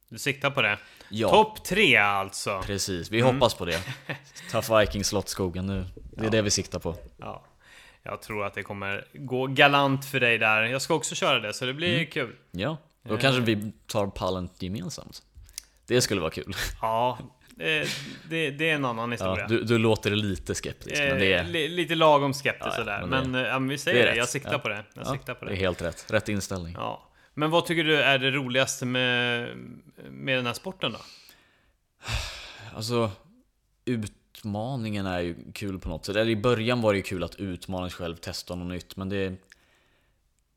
Du 0.09 0.17
siktar 0.17 0.51
på 0.51 0.61
det? 0.61 0.79
Ja, 1.09 1.29
Topp 1.29 1.63
tre 1.65 1.95
alltså? 1.95 2.61
precis. 2.65 3.11
Vi 3.11 3.21
hoppas 3.21 3.53
på 3.53 3.65
det. 3.65 3.81
Tough 4.51 4.77
Viking 4.79 5.03
Slottsskogen 5.03 5.65
nu. 5.65 5.85
Det 5.95 6.19
är 6.21 6.23
Ja. 6.23 6.29
det 6.29 6.41
vi 6.41 6.51
siktar 6.51 6.79
på. 6.79 6.95
Ja. 7.17 7.45
Jag 8.03 8.21
tror 8.21 8.45
att 8.45 8.53
det 8.53 8.63
kommer 8.63 9.07
gå 9.13 9.47
galant 9.47 10.05
för 10.05 10.19
dig 10.19 10.37
där. 10.37 10.61
Jag 10.63 10.81
ska 10.81 10.93
också 10.93 11.15
köra 11.15 11.39
det, 11.39 11.53
så 11.53 11.65
det 11.65 11.73
blir 11.73 12.05
kul. 12.05 12.35
Ja, 12.51 12.77
då 13.03 13.13
Eh. 13.13 13.19
kanske 13.19 13.41
vi 13.41 13.71
tar 13.87 14.07
pallen 14.07 14.49
gemensamt. 14.59 15.23
Det 15.85 16.01
skulle 16.01 16.21
vara 16.21 16.31
kul. 16.31 16.55
Ja, 16.81 17.17
det, 17.59 17.87
det, 18.29 18.51
det 18.51 18.69
är 18.69 18.75
en 18.75 18.85
annan 18.85 19.11
historia. 19.11 19.41
Ja, 19.41 19.47
du, 19.47 19.63
du 19.63 19.77
låter 19.77 20.11
lite 20.11 20.55
skeptisk, 20.55 21.01
men 21.01 21.19
det 21.19 21.33
Eh, 21.33 21.39
är, 21.39 21.45
li, 21.45 21.67
lite 21.67 21.95
lagom 21.95 22.33
skeptisk 22.33 22.65
Ja, 22.67 22.71
sådär. 22.75 23.05
men 23.05 23.31
det- 23.31 23.47
eh, 23.49 23.53
men 23.59 23.67
vi 23.69 23.75
det 23.75 23.79
säger 23.79 24.05
det, 24.05 24.15
jag 24.15 24.29
siktar 24.29 24.59
på 24.59 24.69
det. 24.69 24.83
Jag 24.93 25.05
ja, 25.05 25.11
siktar 25.13 25.33
på 25.33 25.45
det 25.45 25.51
det. 25.51 25.55
är 25.57 25.59
helt 25.59 25.81
rätt. 25.81 26.05
Rätt 26.11 26.29
inställning. 26.29 26.73
Ja. 26.77 27.09
Men 27.33 27.49
vad 27.49 27.65
tycker 27.65 27.83
du 27.83 27.97
är 28.01 28.19
det 28.19 28.31
roligaste 28.31 28.85
med, 28.85 29.49
med 30.09 30.37
den 30.37 30.45
här 30.45 30.53
sporten 30.53 30.91
då? 30.91 30.99
Alltså, 32.75 33.11
utmaningen 33.85 35.05
är 35.05 35.19
ju 35.19 35.35
kul 35.53 35.79
på 35.79 35.89
något 35.89 36.05
sätt. 36.05 36.15
Eller 36.15 36.31
i 36.31 36.35
början 36.35 36.81
var 36.81 36.93
det 36.93 36.97
ju 36.97 37.03
kul 37.03 37.23
att 37.23 37.35
utmana 37.35 37.89
sig 37.89 37.97
själv, 37.97 38.15
testa 38.15 38.55
något 38.55 38.67
nytt, 38.67 38.95
men 38.95 39.09
det... 39.09 39.35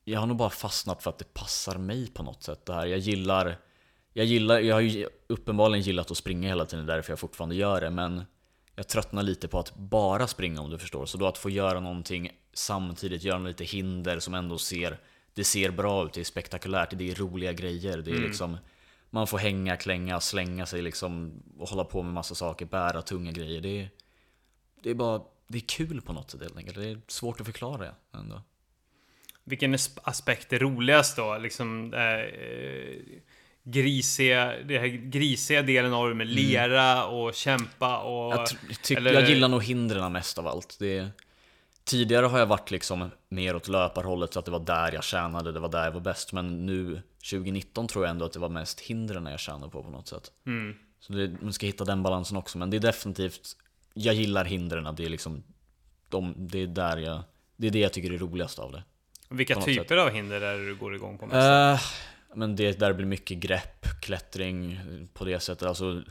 Jag 0.05 0.21
har 0.21 0.27
nog 0.27 0.37
bara 0.37 0.51
fastnat 0.51 1.03
för 1.03 1.11
att 1.11 1.19
det 1.19 1.35
passar 1.35 1.79
mig 1.79 2.11
på 2.15 2.23
något 2.23 2.43
sätt 2.43 2.67
det 2.67 2.73
här. 2.75 2.87
Jag 2.87 2.99
gillar... 2.99 3.57
Jag 4.13 4.27
gillar, 4.27 4.61
jag 4.61 4.75
har 4.75 4.81
ju 4.81 5.09
uppenbarligen 5.27 5.83
gillat 5.83 6.11
att 6.11 6.17
springa 6.17 6.49
hela 6.49 6.67
tiden, 6.67 6.87
därför 6.87 7.13
jag 7.13 7.19
fortfarande 7.19 7.55
gör 7.55 7.81
det, 7.81 7.91
men 7.91 8.25
jag 8.75 8.89
tröttnar 8.89 9.23
lite 9.23 9.49
på 9.49 9.59
att 9.59 9.77
bara 9.77 10.27
springa 10.27 10.61
om 10.61 10.71
du 10.71 10.79
förstår. 10.79 11.07
Så 11.07 11.19
då 11.19 11.27
att 11.27 11.39
få 11.39 11.51
göra 11.51 11.81
någonting 11.81 12.31
samtidigt, 12.53 13.23
göra 13.23 13.39
lite 13.39 13.65
hinder 13.65 14.19
som 14.19 14.35
ändå 14.35 14.59
ser 14.59 14.99
Det 15.35 15.45
ser 15.45 15.71
bra 15.71 16.05
ut, 16.05 16.13
det 16.13 16.21
är 16.21 16.25
spektakulärt, 16.25 16.99
det 16.99 17.11
är 17.11 17.15
roliga 17.15 17.53
grejer. 17.53 17.99
Det 17.99 18.11
är 18.11 18.19
liksom 18.19 18.57
Man 19.11 19.27
får 19.27 19.39
hänga, 19.39 19.77
klänga, 19.77 20.21
slänga 20.21 20.67
sig 20.67 20.83
liksom 20.83 21.43
och 21.59 21.69
hålla 21.69 21.85
på 21.85 22.03
med 22.03 22.13
massa 22.13 22.35
saker, 22.35 22.67
bära 22.67 23.03
tunga 23.03 23.33
grejer. 23.33 23.61
Det 23.61 23.81
är, 23.81 23.91
det 24.83 24.91
är 24.91 24.95
bara 24.95 25.23
Det 25.47 25.59
är 25.59 25.63
kul 25.69 26.01
på 26.01 26.13
något 26.13 26.31
sätt 26.31 26.41
helt 26.43 26.57
enkelt. 26.57 26.77
Det 26.77 26.91
är 26.91 27.01
svårt 27.07 27.41
att 27.41 27.47
förklara 27.47 27.95
ändå. 28.15 28.43
Vilken 29.45 29.75
as- 29.75 29.99
aspekt 30.03 30.53
är 30.53 30.59
roligast 30.59 31.17
då? 31.17 31.39
Liksom 31.39 31.95
eh, 31.95 32.01
grisiga, 33.65 34.55
det 34.65 34.79
här 34.79 34.87
grisiga 34.87 35.63
delen 35.63 35.93
av 35.93 36.09
det 36.09 36.15
med 36.15 36.27
lera 36.27 37.07
och 37.07 37.35
kämpa 37.35 37.99
och... 37.99 38.33
Mm. 38.33 38.47
Jag, 38.69 38.83
tyck, 38.83 38.99
eller- 38.99 39.13
jag 39.13 39.29
gillar 39.29 39.49
nog 39.49 39.63
hindren 39.65 40.13
mest 40.13 40.39
av 40.39 40.47
allt. 40.47 40.77
Det 40.79 41.09
tidigare 41.85 42.27
har 42.27 42.39
jag 42.39 42.47
varit 42.47 42.71
liksom 42.71 43.11
mer 43.29 43.57
åt 43.57 43.69
löparhållet 43.69 44.33
så 44.33 44.39
att 44.39 44.45
det 44.45 44.51
var 44.51 44.61
där 44.61 44.93
jag 44.93 45.05
tjänade, 45.05 45.53
det 45.53 45.61
var 45.61 45.69
där 45.69 45.85
jag 45.85 45.93
var 45.93 46.01
bäst. 46.01 46.33
Men 46.33 46.67
nu 46.67 47.03
2019 47.31 47.89
tror 47.89 48.05
jag 48.05 48.11
ändå 48.11 48.25
att 48.25 48.33
det 48.33 48.39
var 48.39 48.49
mest 48.49 48.81
hindren 48.81 49.27
jag 49.27 49.41
tjänade 49.41 49.71
på 49.71 49.83
på 49.83 49.91
något 49.91 50.09
sätt. 50.09 50.31
Mm. 50.47 50.77
Så 51.01 51.13
det, 51.13 51.43
man 51.43 51.53
ska 51.53 51.67
hitta 51.67 51.85
den 51.85 52.03
balansen 52.03 52.37
också. 52.37 52.59
Men 52.59 52.71
det 52.71 52.77
är 52.77 52.81
definitivt, 52.81 53.57
jag 53.95 54.15
gillar 54.15 54.45
hindren. 54.45 54.95
Det 54.97 55.05
är 55.05 55.09
liksom, 55.09 55.43
de, 56.09 56.35
det 56.37 56.63
är 56.63 56.67
där 56.67 56.97
jag, 56.97 57.23
det 57.57 57.67
är 57.67 57.71
det 57.71 57.79
jag 57.79 57.93
tycker 57.93 58.13
är 58.13 58.19
roligast 58.19 58.59
av 58.59 58.73
det. 58.73 58.83
Vilka 59.29 59.55
typer 59.61 59.97
av 59.97 60.11
hinder 60.11 60.41
är 60.41 60.59
det 60.59 60.67
du 60.67 60.75
går 60.77 60.95
igång 60.95 61.19
på 61.19 61.27
mest? 61.27 61.83
Eh, 61.85 61.91
men 62.35 62.57
det 62.57 62.79
där 62.79 62.93
blir 62.93 63.07
mycket 63.07 63.39
grepp, 63.39 63.87
klättring 64.01 64.81
på 65.15 65.25
det 65.25 65.41
sättet. 65.41 65.69
Alltså, 65.69 66.03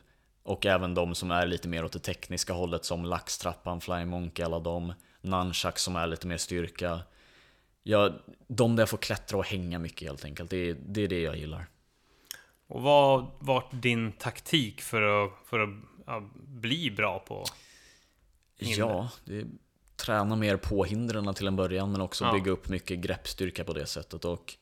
och 0.44 0.66
även 0.66 0.94
de 0.94 1.16
som 1.16 1.32
är 1.32 1.48
lite 1.48 1.68
mer 1.68 1.86
åt 1.86 1.92
det 1.92 2.00
tekniska 2.00 2.54
hållet 2.54 2.86
som 2.86 3.06
laxtrappan, 3.06 3.82
flying 3.82 4.08
monkey, 4.08 4.46
alla 4.46 4.60
de. 4.60 4.94
Nunchuck 5.22 5.78
som 5.80 5.96
är 5.96 6.08
lite 6.08 6.28
mer 6.28 6.38
styrka. 6.38 7.00
Ja, 7.84 8.12
de 8.48 8.76
där 8.76 8.86
får 8.86 8.98
klättra 8.98 9.38
och 9.38 9.46
hänga 9.46 9.80
mycket 9.80 10.08
helt 10.08 10.26
enkelt. 10.26 10.50
Det 10.50 10.58
är 10.70 10.78
det, 10.86 11.02
är 11.02 11.08
det 11.08 11.22
jag 11.22 11.38
gillar. 11.38 11.68
Och 12.68 12.82
vad 12.82 13.26
var 13.40 13.64
din 13.72 14.12
taktik 14.12 14.82
för 14.82 15.26
att, 15.26 15.32
för 15.46 15.60
att 15.60 15.70
ja, 16.06 16.30
bli 16.34 16.92
bra 16.92 17.20
på 17.20 17.46
hinder? 18.58 18.80
Ja, 18.80 19.10
det 19.26 19.46
träna 19.96 20.36
mer 20.36 20.58
på 20.58 20.84
hindren 20.84 21.34
till 21.34 21.48
en 21.48 21.56
början 21.56 21.92
men 21.92 22.02
också 22.02 22.26
Ja. 22.26 22.34
bygga 22.34 22.52
upp 22.52 22.70
mycket 22.70 23.00
greppstyrka 23.00 23.64
på 23.64 23.74
det 23.74 23.86
sättet. 23.86 24.26
Och 24.26 24.56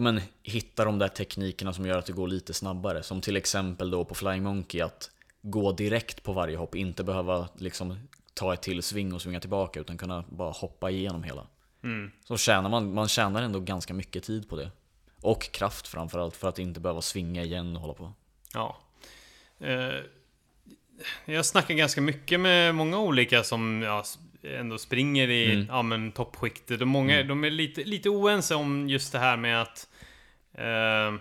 ja, 0.00 0.02
men, 0.12 0.20
hitta 0.42 0.84
de 0.84 0.98
där 0.98 1.08
teknikerna 1.08 1.72
som 1.72 1.86
gör 1.86 1.98
att 1.98 2.06
det 2.06 2.12
går 2.12 2.28
lite 2.28 2.54
snabbare. 2.54 3.02
Som 3.02 3.20
till 3.20 3.36
exempel 3.36 3.90
då 3.90 4.04
på 4.04 4.14
Flying 4.14 4.42
Monkey 4.42 4.80
att 4.80 5.10
gå 5.42 5.72
direkt 5.72 6.22
på 6.22 6.32
varje 6.32 6.56
hopp, 6.56 6.74
inte 6.74 7.04
behöva 7.04 7.48
liksom 7.54 8.08
ta 8.34 8.54
ett 8.54 8.62
till 8.62 8.82
sving 8.82 9.14
och 9.14 9.22
svinga 9.22 9.40
tillbaka 9.40 9.80
utan 9.80 9.98
kunna 9.98 10.24
bara 10.28 10.50
hoppa 10.50 10.90
igenom 10.90 11.22
hela. 11.22 11.46
Mm. 11.82 12.10
Så 12.24 12.36
tjänar 12.36 12.70
man, 12.70 12.94
man 12.94 13.08
tjänar 13.08 13.42
ändå 13.42 13.60
ganska 13.60 13.94
mycket 13.94 14.24
tid 14.24 14.48
på 14.48 14.56
det. 14.56 14.70
Och 15.20 15.42
kraft 15.52 15.88
framförallt 15.88 16.36
för 16.36 16.48
att 16.48 16.58
inte 16.58 16.80
behöva 16.80 17.02
svinga 17.02 17.42
igen 17.42 17.76
och 17.76 17.82
hålla 17.82 17.94
på. 17.94 18.12
Ja. 18.54 18.76
Eh, 19.58 20.00
jag 21.24 21.46
snackar 21.46 21.74
ganska 21.74 22.00
mycket 22.00 22.40
med 22.40 22.74
många 22.74 22.98
olika 22.98 23.42
som 23.42 23.82
ja, 23.82 24.04
ändå 24.44 24.78
springer 24.78 25.28
i 25.28 25.52
Mm. 25.54 25.66
ja, 25.68 25.82
men 25.82 26.12
toppskiktet. 26.12 26.80
Och 26.80 26.88
många 26.88 27.22
de 27.22 27.44
är 27.44 27.50
lite, 27.50 27.84
lite 27.84 28.08
oense 28.08 28.54
om 28.54 28.88
just 28.88 29.12
det 29.12 29.18
här 29.18 29.36
med 29.36 29.62
att 29.62 29.88
eh, 30.54 31.20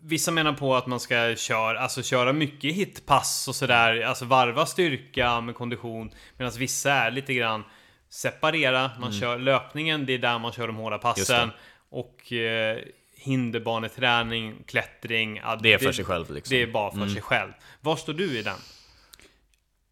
Vissa 0.00 0.30
menar 0.30 0.52
på 0.52 0.74
att 0.76 0.86
man 0.86 1.00
ska 1.00 1.36
köra, 1.36 1.78
alltså 1.80 2.02
köra 2.02 2.32
mycket 2.32 2.74
hitpass 2.74 3.48
och 3.48 3.54
sådär, 3.54 4.00
alltså 4.02 4.24
varva 4.24 4.66
styrka 4.66 5.40
med 5.40 5.54
kondition. 5.54 6.10
Medan 6.36 6.52
vissa 6.58 6.92
är 6.92 7.10
lite 7.10 7.34
grann 7.34 7.64
separera, 8.08 8.90
man 9.00 9.12
kör 9.12 9.38
löpningen, 9.38 10.06
det 10.06 10.12
är 10.12 10.18
där 10.18 10.38
man 10.38 10.52
kör 10.52 10.66
de 10.66 10.76
hårda 10.76 10.96
Mm. 10.96 11.00
Passen. 11.02 11.48
det. 11.48 11.54
Och 11.88 12.32
eh, 12.32 12.78
hinderbaneträning, 13.16 14.54
klättring. 14.66 15.36
ja, 15.36 15.56
Det 15.62 15.72
är 15.72 15.78
för 15.78 15.92
sig 15.92 16.04
själv 16.04 16.30
liksom. 16.30 16.56
Det 16.56 16.62
är 16.62 16.66
bara 16.66 16.90
för 16.92 17.06
sig 17.08 17.22
själv. 17.22 17.52
Var 17.80 17.96
står 17.96 18.12
du 18.12 18.38
i 18.38 18.42
den? 18.42 18.58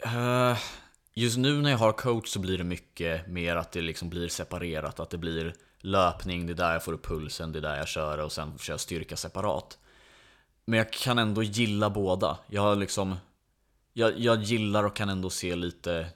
Eh, 0.05 0.59
just 1.21 1.39
nu 1.39 1.63
när 1.63 1.71
jag 1.71 1.79
har 1.79 1.93
coach 1.93 2.29
så 2.29 2.39
blir 2.39 2.59
det 2.59 2.65
mycket 2.65 3.29
mer 3.29 3.57
att 3.57 3.73
det 3.73 3.81
liksom 3.81 4.11
blir 4.11 4.29
separerat. 4.29 5.01
Att 5.01 5.11
det 5.11 5.19
blir 5.19 5.55
löpning, 5.81 6.47
det 6.47 6.53
är 6.53 6.55
där 6.55 6.73
jag 6.73 6.85
får 6.85 6.93
upp 6.93 7.07
pulsen, 7.07 7.53
det 7.53 7.59
är 7.59 7.63
där 7.63 7.77
jag 7.77 7.89
kör 7.89 8.19
och 8.19 8.33
sen 8.33 8.59
kör 8.59 8.73
jag 8.73 8.81
styrka 8.81 9.17
separat. 9.17 9.79
Men 10.65 10.79
jag 10.79 10.93
kan 10.93 11.19
ändå 11.19 11.43
gilla 11.43 11.91
båda. 11.91 12.39
Jag 12.47 12.63
har 12.63 12.77
liksom... 12.77 13.17
Jag, 13.93 14.19
jag 14.19 14.43
gillar 14.43 14.85
och 14.85 14.97
kan 14.97 15.09
ändå 15.09 15.31
se 15.31 15.57
lite 15.57 16.07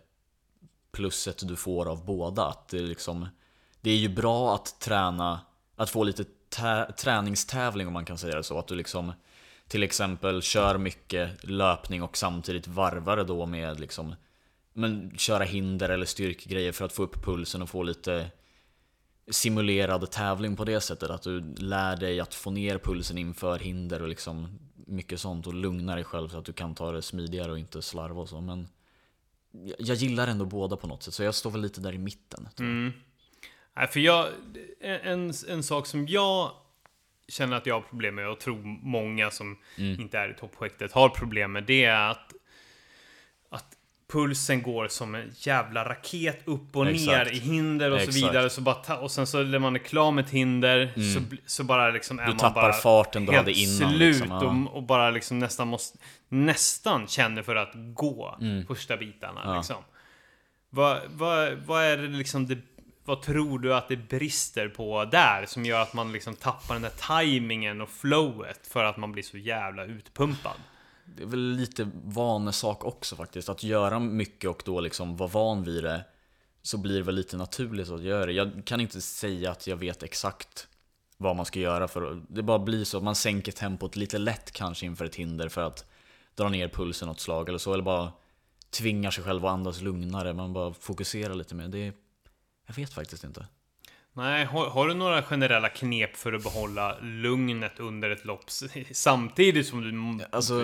plusset 0.92 1.48
du 1.48 1.56
får 1.56 1.86
av 1.86 2.04
båda. 2.04 2.46
Att 2.46 2.68
det, 2.68 2.78
är 2.78 2.82
liksom, 2.82 3.28
det 3.80 3.90
är 3.90 3.96
ju 3.96 4.08
bra 4.08 4.54
att 4.54 4.80
träna, 4.80 5.40
att 5.76 5.90
få 5.90 6.04
lite 6.04 6.24
tä- 6.56 6.92
träningstävling 6.92 7.86
om 7.86 7.92
man 7.92 8.04
kan 8.04 8.18
säga 8.18 8.36
det 8.36 8.42
så. 8.42 8.58
Att 8.58 8.66
du 8.66 8.74
liksom 8.74 9.12
till 9.68 9.82
exempel 9.82 10.42
kör 10.42 10.78
mycket 10.78 11.44
löpning 11.44 12.02
och 12.02 12.16
samtidigt 12.16 12.68
varvar 12.68 13.16
det 13.16 13.24
då 13.24 13.46
med 13.46 13.80
liksom 13.80 14.14
men 14.74 15.18
köra 15.18 15.44
hinder 15.44 15.88
eller 15.88 16.06
styrkegrejer 16.06 16.72
för 16.72 16.84
att 16.84 16.92
få 16.92 17.02
upp 17.02 17.24
pulsen 17.24 17.62
och 17.62 17.68
få 17.70 17.82
lite 17.82 18.30
simulerad 19.30 20.10
tävling 20.10 20.56
på 20.56 20.64
det 20.64 20.80
sättet. 20.80 21.10
Att 21.10 21.22
du 21.22 21.40
lär 21.56 21.96
dig 21.96 22.20
att 22.20 22.34
få 22.34 22.50
ner 22.50 22.78
pulsen 22.78 23.18
inför 23.18 23.58
hinder 23.58 24.02
och 24.02 24.08
liksom 24.08 24.58
mycket 24.86 25.20
sånt 25.20 25.46
och 25.46 25.54
lugna 25.54 25.94
dig 25.94 26.04
själv 26.04 26.28
så 26.28 26.38
att 26.38 26.44
du 26.44 26.52
kan 26.52 26.74
ta 26.74 26.92
det 26.92 27.02
smidigare 27.02 27.50
och 27.52 27.58
inte 27.58 27.82
slarva 27.82 28.20
och 28.20 28.28
så. 28.28 28.40
Men 28.40 28.68
jag- 29.78 29.96
gillar 29.96 30.28
ändå 30.28 30.44
båda 30.44 30.76
på 30.76 30.86
något 30.86 31.02
sätt, 31.02 31.14
så 31.14 31.22
jag 31.22 31.34
står 31.34 31.50
väl 31.50 31.60
lite 31.60 31.80
där 31.80 31.92
i 31.92 31.98
mitten. 31.98 32.48
Mm. 32.58 32.92
Nej, 33.76 33.86
för 33.88 34.00
jag... 34.00 34.28
En, 34.80 35.32
en 35.48 35.62
sak 35.62 35.86
som 35.86 36.08
jag 36.08 36.50
känner 37.28 37.56
att 37.56 37.66
jag 37.66 37.74
har 37.74 37.80
problem 37.80 38.14
med 38.14 38.28
och 38.28 38.40
tror 38.40 38.58
många 38.82 39.30
som 39.30 39.58
Mm. 39.78 40.00
inte 40.00 40.18
är 40.18 40.30
i 40.30 40.34
toppskiktet 40.34 40.92
har 40.92 41.08
problem 41.08 41.52
med 41.52 41.64
det 41.64 41.84
är 41.84 42.10
att 42.10 42.33
pulsen 44.14 44.62
går 44.62 44.88
som 44.88 45.14
en 45.14 45.32
jävla 45.38 45.84
raket 45.88 46.42
upp 46.44 46.76
och 46.76 46.86
Exakt. 46.88 47.06
ner 47.06 47.32
i 47.32 47.38
hinder 47.38 47.90
och 47.90 47.98
så 48.00 48.02
Exakt. 48.04 48.18
Mm. 48.22 48.28
vidare. 48.32 48.50
Så 48.50 48.60
bara 48.60 48.74
ta, 48.74 48.96
och 48.96 49.10
sen 49.10 49.26
så 49.26 49.42
när 49.42 49.58
man 49.58 49.74
är 49.74 49.78
klar 49.78 50.10
med 50.12 50.24
ett 50.24 50.30
hinder 50.30 50.92
så, 51.14 51.20
bli- 51.20 51.40
så 51.46 51.64
bara 51.64 51.90
liksom 51.90 52.18
är 52.18 52.22
Du 52.24 52.28
man 52.28 52.38
tappar 52.38 52.62
bara 52.62 52.72
farten 52.72 53.26
du 53.26 53.32
hade 53.36 53.52
innan, 53.52 53.90
slut 53.92 54.00
liksom, 54.00 54.28
ja. 54.30 54.66
och, 54.70 54.76
och 54.76 54.82
bara 54.82 55.10
liksom 55.10 55.38
nästan 55.38 55.68
måste 55.68 55.98
nästan 56.28 57.06
känner 57.06 57.42
för 57.42 57.56
att 57.56 57.72
gå 57.94 58.38
första 58.68 58.96
bitarna 58.96 59.40
Mm. 59.40 59.52
Ja. 59.52 59.56
liksom. 59.56 59.76
Vad, 60.70 60.98
vad, 61.08 61.52
vad 61.66 61.82
är 61.84 61.96
det 61.96 62.08
liksom 62.08 62.46
det, 62.46 62.58
vad 63.04 63.22
tror 63.22 63.58
du 63.58 63.74
att 63.74 63.88
det 63.88 63.96
brister 63.96 64.68
på 64.68 65.04
där 65.04 65.44
som 65.46 65.64
gör 65.64 65.80
att 65.80 65.94
man 65.94 66.12
liksom 66.12 66.34
tappar 66.36 66.74
den 66.74 66.82
där 66.82 66.92
tajmingen 67.00 67.80
och 67.80 67.88
flowet 67.90 68.66
för 68.66 68.84
att 68.84 68.96
man 68.96 69.12
blir 69.12 69.22
så 69.22 69.38
jävla 69.38 69.84
utpumpad? 69.84 70.52
Det 71.04 71.22
är 71.22 71.26
väl 71.26 71.50
lite 71.52 71.90
vanesak 72.04 72.84
också 72.84 73.16
faktiskt. 73.16 73.48
Att 73.48 73.62
göra 73.62 73.98
mycket 73.98 74.50
och 74.50 74.62
då 74.64 74.80
liksom 74.80 75.16
vara 75.16 75.28
van 75.28 75.64
vid 75.64 75.84
det 75.84 76.04
så 76.62 76.78
blir 76.78 76.96
det 76.96 77.02
väl 77.02 77.14
lite 77.14 77.36
naturligt 77.36 77.90
att 77.90 78.02
göra 78.02 78.26
det. 78.26 78.32
Jag 78.32 78.62
kan 78.64 78.80
inte 78.80 79.00
säga 79.00 79.50
att 79.50 79.66
jag 79.66 79.76
vet 79.76 80.02
exakt 80.02 80.68
vad 81.16 81.36
man 81.36 81.46
ska 81.46 81.60
göra 81.60 81.88
för 81.88 82.22
det 82.28 82.42
bara 82.42 82.58
blir 82.58 82.84
så 82.84 82.96
att 82.96 83.02
man 83.02 83.14
sänker 83.14 83.52
tempot 83.52 83.96
lite 83.96 84.18
lätt 84.18 84.50
kanske 84.50 84.86
inför 84.86 85.04
ett 85.04 85.14
hinder 85.14 85.48
för 85.48 85.62
att 85.62 85.86
dra 86.34 86.48
ner 86.48 86.68
pulsen 86.68 87.08
något 87.08 87.20
slag 87.20 87.48
eller 87.48 87.58
så. 87.58 87.74
Eller 87.74 87.84
bara 87.84 88.12
tvingar 88.70 89.10
sig 89.10 89.24
själv 89.24 89.46
att 89.46 89.52
andas 89.52 89.80
lugnare. 89.80 90.32
Man 90.32 90.52
bara 90.52 90.74
fokuserar 90.74 91.34
lite 91.34 91.54
mer. 91.54 91.68
Det 91.68 91.78
är, 91.78 91.92
jag 92.66 92.74
vet 92.74 92.92
faktiskt 92.92 93.24
inte. 93.24 93.46
Nej, 94.16 94.44
har, 94.44 94.66
har 94.70 94.88
du 94.88 94.94
några 94.94 95.22
generella 95.22 95.68
knep 95.68 96.16
för 96.16 96.32
att 96.32 96.42
behålla 96.42 96.98
lugnet 97.00 97.80
under 97.80 98.10
ett 98.10 98.24
lopp 98.24 98.44
samtidigt 98.92 99.66
som 99.66 99.80
du 100.18 100.24
Alltså, 100.30 100.54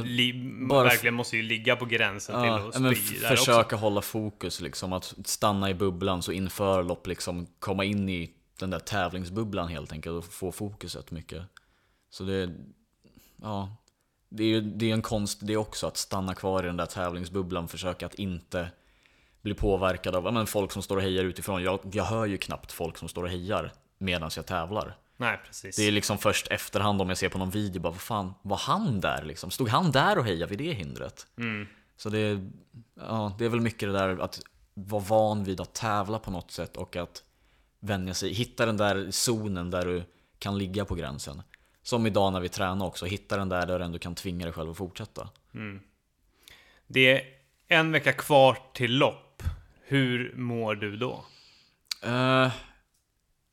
verkligen 0.84 1.14
måste 1.14 1.36
ju 1.36 1.42
ligga 1.42 1.76
på 1.76 1.84
gränsen 1.84 2.42
till 2.42 2.50
att 2.52 2.80
men 2.80 2.94
spy 2.94 3.04
f- 3.16 3.22
där 3.22 3.32
också? 3.32 3.44
försöka 3.44 3.76
hålla 3.76 4.02
fokus 4.02 4.60
liksom, 4.60 4.92
att 4.92 5.14
stanna 5.24 5.70
i 5.70 5.74
bubblan 5.74 6.22
så 6.22 6.32
inför 6.32 6.82
lopp 6.82 7.06
liksom 7.06 7.46
komma 7.58 7.84
in 7.84 8.08
i 8.08 8.30
den 8.58 8.70
där 8.70 8.78
tävlingsbubblan 8.78 9.68
helt 9.68 9.92
enkelt 9.92 10.16
och 10.26 10.32
få 10.32 10.52
fokuset 10.52 11.10
mycket. 11.10 11.42
Så 12.10 12.24
det, 12.24 12.50
ja, 13.42 13.76
det 14.28 14.42
är 14.44 14.48
ju 14.48 14.60
det 14.60 14.90
är 14.90 14.94
en 14.94 15.02
konst 15.02 15.38
det 15.42 15.56
också 15.56 15.86
att 15.86 15.96
stanna 15.96 16.34
kvar 16.34 16.62
i 16.62 16.66
den 16.66 16.76
där 16.76 16.86
tävlingsbubblan, 16.86 17.68
försöka 17.68 18.06
att 18.06 18.14
inte 18.14 18.68
bli 19.42 19.54
påverkad 19.54 20.16
av 20.16 20.24
ja, 20.24 20.30
men 20.30 20.46
folk 20.46 20.72
som 20.72 20.82
står 20.82 20.96
och 20.96 21.02
hejar 21.02 21.24
utifrån. 21.24 21.62
Jag, 21.62 21.80
jag 21.92 22.04
hör 22.04 22.26
ju 22.26 22.38
knappt 22.38 22.72
folk 22.72 22.96
som 22.98 23.08
står 23.08 23.22
och 23.22 23.30
hejar 23.30 23.72
medan 23.98 24.30
jag 24.36 24.46
tävlar. 24.46 24.96
Nej, 25.16 25.40
precis. 25.46 25.76
Det 25.76 25.82
är 25.82 25.92
liksom 25.92 26.18
först 26.18 26.46
efterhand 26.46 27.00
om 27.02 27.08
jag 27.08 27.18
ser 27.18 27.28
på 27.28 27.38
någon 27.38 27.50
video, 27.50 27.82
bara 27.82 27.90
vad 27.90 28.00
fan, 28.00 28.34
var 28.42 28.56
han 28.56 29.00
där 29.00 29.22
liksom? 29.24 29.50
Stod 29.50 29.68
han 29.68 29.92
där 29.92 30.18
och 30.18 30.24
hejade 30.24 30.46
vid 30.56 30.58
det 30.58 30.72
hindret? 30.72 31.26
Mm. 31.38 31.66
Så 31.96 32.08
det, 32.10 32.18
är- 32.18 32.50
ja, 32.94 33.34
det 33.38 33.44
är 33.44 33.48
väl 33.48 33.60
mycket 33.60 33.88
det 33.88 33.92
där 33.92 34.18
att 34.18 34.40
vara 34.74 35.02
van 35.02 35.44
vid 35.44 35.60
att 35.60 35.74
tävla 35.74 36.18
på 36.18 36.30
något 36.30 36.50
sätt 36.50 36.76
och 36.76 36.96
att 36.96 37.22
vänja 37.80 38.14
sig, 38.14 38.32
hitta 38.32 38.66
den 38.66 38.76
där 38.76 39.10
zonen 39.10 39.70
där 39.70 39.86
du 39.86 40.02
kan 40.38 40.58
ligga 40.58 40.84
på 40.84 40.94
gränsen. 40.94 41.42
Som 41.82 42.06
idag 42.06 42.32
när 42.32 42.40
vi 42.40 42.48
tränar 42.48 42.86
också, 42.86 43.06
hitta 43.06 43.36
den 43.36 43.48
där 43.48 43.66
där 43.66 43.88
du 43.88 43.98
kan 43.98 44.14
tvinga 44.14 44.44
dig 44.46 44.52
själv 44.52 44.70
att 44.70 44.76
fortsätta. 44.76 45.28
Det 46.86 47.10
är 47.12 47.22
en 47.68 47.92
vecka 47.92 48.12
kvar 48.12 48.58
till 48.74 48.98
lopp. 48.98 49.29
Hur 49.90 50.34
mår 50.36 50.74
du 50.74 50.96
då? 50.96 51.24
Eh, 52.02 52.52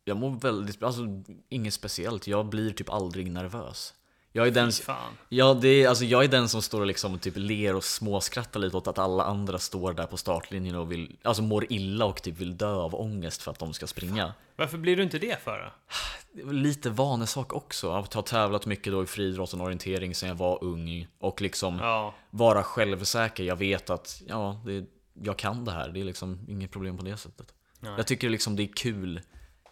jag 0.05 0.17
mår 0.17 0.39
väldigt, 0.39 0.83
alltså 0.83 1.01
inget 1.49 1.73
speciellt, 1.73 2.27
jag 2.27 2.45
blir 2.45 2.71
typ 2.71 2.89
aldrig 2.89 3.31
nervös. 3.31 3.93
Jag 4.31 4.47
är 4.47 4.51
den, 4.51 4.71
fan. 4.71 5.13
Ja, 5.29 5.53
det 5.53 5.67
är, 5.67 5.87
alltså 5.89 6.05
jag 6.05 6.23
är 6.23 6.27
den 6.27 6.49
som 6.49 6.61
står 6.61 6.81
och 6.81 6.87
liksom 6.87 7.19
typ 7.19 7.33
ler 7.37 7.75
och 7.75 7.83
småskrattar 7.83 8.59
lite 8.59 8.77
åt 8.77 8.87
att 8.87 8.99
alla 8.99 9.23
andra 9.23 9.59
står 9.59 9.93
där 9.93 10.05
på 10.05 10.17
startlinjen 10.17 10.75
och 10.75 10.91
vill, 10.91 11.17
alltså 11.23 11.43
mår 11.43 11.71
illa 11.73 12.05
och 12.05 12.21
typ 12.21 12.37
vill 12.37 12.57
dö 12.57 12.73
av 12.73 12.95
ångest 12.95 13.41
för 13.41 13.51
att 13.51 13.59
de 13.59 13.73
ska 13.73 13.87
springa. 13.87 14.33
Varför 14.55 14.77
blir 14.77 14.97
du 14.97 15.03
inte 15.03 15.19
det 15.19 15.43
för 15.43 15.59
då? 15.59 16.51
Lite 16.51 16.89
vanesak 16.89 17.53
också, 17.53 17.91
att 17.91 18.13
ha 18.13 18.21
tävlat 18.21 18.65
mycket 18.65 18.93
då 18.93 19.03
i 19.03 19.05
friidrott 19.05 19.53
och 19.53 19.61
orientering 19.61 20.15
sen 20.15 20.29
jag 20.29 20.35
var 20.35 20.63
ung 20.63 21.07
och 21.19 21.41
liksom 21.41 21.79
Ja, 21.79 22.15
vara 22.29 22.63
självsäker. 22.63 23.43
Jag 23.43 23.55
vet 23.55 23.89
att, 23.89 24.21
ja, 24.27 24.61
det, 24.65 24.85
jag 25.23 25.37
kan 25.37 25.65
det 25.65 25.71
här, 25.71 25.89
det 25.89 25.99
är 25.99 26.03
liksom 26.03 26.39
inget 26.47 26.71
problem 26.71 26.97
på 26.97 27.05
det 27.05 27.17
sättet. 27.17 27.53
Nej. 27.79 27.93
Jag 27.97 28.07
tycker 28.07 28.29
liksom 28.29 28.55
det 28.55 28.63
är 28.63 28.73
kul 28.75 29.21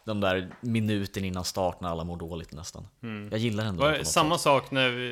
de 0.05 0.21
där 0.21 0.49
minuten 0.61 1.25
innan 1.25 1.43
start 1.43 1.81
när 1.81 1.89
alla 1.89 2.03
mår 2.03 2.17
dåligt 2.17 2.51
nästan. 2.53 2.87
Jag 3.31 3.39
gillar 3.39 3.65
ändå 3.65 3.87
det 3.87 4.05
samma 4.05 4.37
sätt. 4.37 4.43
sak 4.43 4.71
när 4.71 4.89
vi, 4.89 5.07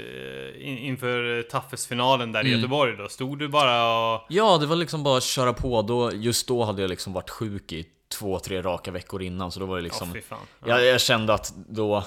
eh, 0.56 0.68
in, 0.70 0.78
inför 0.78 1.42
Taffes-finalen 1.42 2.32
där 2.32 2.44
i 2.46 2.48
Mm. 2.48 2.60
Göteborg 2.60 2.98
då? 2.98 3.10
Stod 3.10 3.40
du 3.40 3.48
bara 3.48 4.14
och... 4.14 4.26
Ja, 4.30 4.58
det 4.58 4.66
var 4.66 4.76
liksom 4.76 5.04
bara 5.04 5.18
att 5.18 5.24
köra 5.24 5.54
på. 5.54 5.82
Då, 5.82 6.14
just 6.14 6.48
då 6.48 6.64
hade 6.64 6.82
jag 6.82 6.90
liksom 6.90 7.14
varit 7.14 7.30
sjuk 7.30 7.72
i 7.72 7.86
två, 8.08 8.40
tre 8.40 8.62
raka 8.62 8.92
veckor 8.92 9.22
innan. 9.22 9.52
Så 9.52 9.60
då 9.60 9.66
var 9.66 9.76
det 9.76 9.82
liksom... 9.84 10.14
fan. 10.24 10.40
Ja. 10.60 10.68
jag, 10.68 10.86
jag 10.86 11.02
kände 11.02 11.34
att 11.34 11.54
då... 11.70 12.04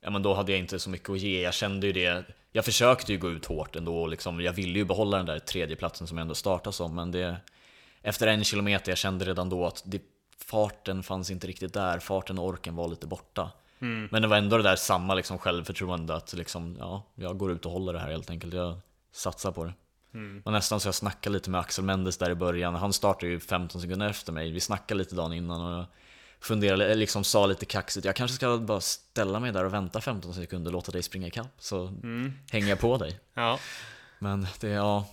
Ja 0.00 0.10
men 0.10 0.22
då 0.22 0.34
hade 0.34 0.52
jag 0.52 0.58
inte 0.58 0.78
så 0.78 0.90
mycket 0.90 1.10
att 1.10 1.18
ge. 1.18 1.42
Jag 1.42 1.54
kände 1.54 1.86
ju 1.86 1.92
det. 1.92 2.24
Jag 2.52 2.64
försökte 2.64 3.12
ju 3.12 3.18
gå 3.18 3.30
ut 3.30 3.44
hårt 3.46 3.76
ändå. 3.76 4.02
och 4.02 4.08
Liksom, 4.08 4.40
jag 4.40 4.52
ville 4.52 4.78
ju 4.78 4.84
behålla 4.84 5.16
den 5.16 5.26
där 5.26 5.38
tredjeplatsen 5.38 6.06
som 6.06 6.18
jag 6.18 6.22
ändå 6.22 6.34
startade 6.34 6.74
som. 6.74 6.94
Men 6.94 7.10
det... 7.10 7.36
Efter 8.06 8.26
en 8.26 8.44
kilometer, 8.44 8.90
jag 8.90 8.98
kände 8.98 9.24
redan 9.24 9.48
då 9.48 9.66
att 9.66 9.82
det, 9.86 10.02
farten 10.46 11.02
fanns 11.02 11.30
inte 11.30 11.46
riktigt 11.46 11.74
där. 11.74 11.98
Farten 11.98 12.38
och 12.38 12.46
orken 12.46 12.76
var 12.76 12.88
lite 12.88 13.06
borta. 13.06 13.50
Mm. 13.80 14.08
Men 14.12 14.22
det 14.22 14.28
var 14.28 14.36
ändå 14.36 14.56
det 14.56 14.62
där 14.62 14.76
samma 14.76 15.14
liksom 15.14 15.38
självförtroende 15.38 16.14
att 16.14 16.32
liksom, 16.32 16.76
ja, 16.78 17.02
jag 17.14 17.38
går 17.38 17.52
ut 17.52 17.66
och 17.66 17.72
håller 17.72 17.92
det 17.92 17.98
här 17.98 18.10
helt 18.10 18.30
enkelt. 18.30 18.54
Jag 18.54 18.80
satsar 19.12 19.52
på 19.52 19.64
det. 19.64 19.72
Mm. 20.14 20.42
Och 20.44 20.52
nästan 20.52 20.80
så 20.80 20.88
jag 20.88 20.94
snackade 20.94 21.32
lite 21.32 21.50
med 21.50 21.60
Axel 21.60 21.84
Mendes 21.84 22.18
där 22.18 22.30
i 22.30 22.34
början. 22.34 22.74
Han 22.74 22.92
startade 22.92 23.26
ju 23.32 23.40
15 23.40 23.80
sekunder 23.80 24.08
efter 24.10 24.32
mig. 24.32 24.50
Vi 24.50 24.60
snackade 24.60 24.98
lite 24.98 25.14
dagen 25.14 25.32
innan 25.32 25.60
och 25.60 25.78
jag 25.78 25.86
funderade, 26.40 26.94
liksom 26.94 27.24
sa 27.24 27.46
lite 27.46 27.66
kaxigt. 27.66 28.06
Jag 28.06 28.16
kanske 28.16 28.34
ska 28.34 28.58
bara 28.58 28.80
ställa 28.80 29.40
mig 29.40 29.52
där 29.52 29.64
och 29.64 29.74
vänta 29.74 30.00
15 30.00 30.34
sekunder 30.34 30.68
och 30.68 30.72
låta 30.72 30.92
dig 30.92 31.02
springa 31.02 31.26
ikapp. 31.26 31.46
Så 31.58 31.86
Mm. 31.86 32.32
hänger 32.50 32.68
jag 32.68 32.80
på 32.80 32.98
dig. 32.98 33.20
Ja. 33.34 33.58
Men 34.18 34.46
det, 34.60 34.68
ja. 34.68 35.06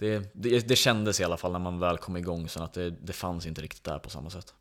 Det, 0.00 0.30
det, 0.32 0.68
det 0.68 0.76
kändes 0.76 1.20
i 1.20 1.24
alla 1.24 1.36
fall 1.36 1.52
när 1.52 1.58
man 1.58 1.78
väl 1.78 1.98
kom 1.98 2.16
igång 2.16 2.48
sen 2.48 2.62
att 2.62 2.72
det, 2.72 2.90
det 2.90 3.12
fanns 3.12 3.46
inte 3.46 3.62
riktigt 3.62 3.84
där 3.84 3.98
på 3.98 4.10
samma 4.10 4.30
sätt. 4.30 4.54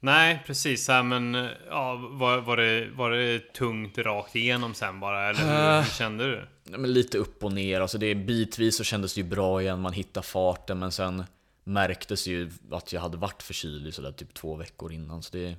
Nej, 0.00 0.42
precis. 0.46 0.88
Här, 0.88 1.02
men 1.02 1.48
ja, 1.68 1.94
var, 2.10 2.38
var, 2.38 2.56
det, 2.56 2.90
var 2.90 3.10
det 3.10 3.52
tungt 3.52 3.98
rakt 3.98 4.36
igenom 4.36 4.74
sen 4.74 5.00
bara? 5.00 5.30
Eller 5.30 5.40
hur, 5.40 5.78
Äh. 5.78 5.82
hur 5.82 5.90
kände 5.90 6.24
du? 6.30 6.48
Men 6.78 6.92
lite 6.92 7.18
upp 7.18 7.44
och 7.44 7.52
ner, 7.52 7.80
alltså 7.80 7.98
det, 7.98 8.14
bitvis 8.14 8.76
så 8.76 8.84
kändes 8.84 9.14
det 9.14 9.20
ju 9.20 9.26
bra 9.26 9.62
igen, 9.62 9.80
man 9.80 9.92
hittade 9.92 10.26
farten 10.26 10.78
men 10.78 10.92
sen 10.92 11.24
märktes 11.64 12.26
ju 12.26 12.50
att 12.70 12.92
jag 12.92 13.00
hade 13.00 13.16
varit 13.16 13.42
förkyld 13.42 13.86
i 13.86 13.92
sådär 13.92 14.12
typ 14.12 14.34
två 14.34 14.56
veckor 14.56 14.92
innan 14.92 15.22
så 15.22 15.36
det... 15.36 15.56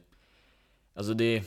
Alltså 0.95 1.13
det... 1.13 1.43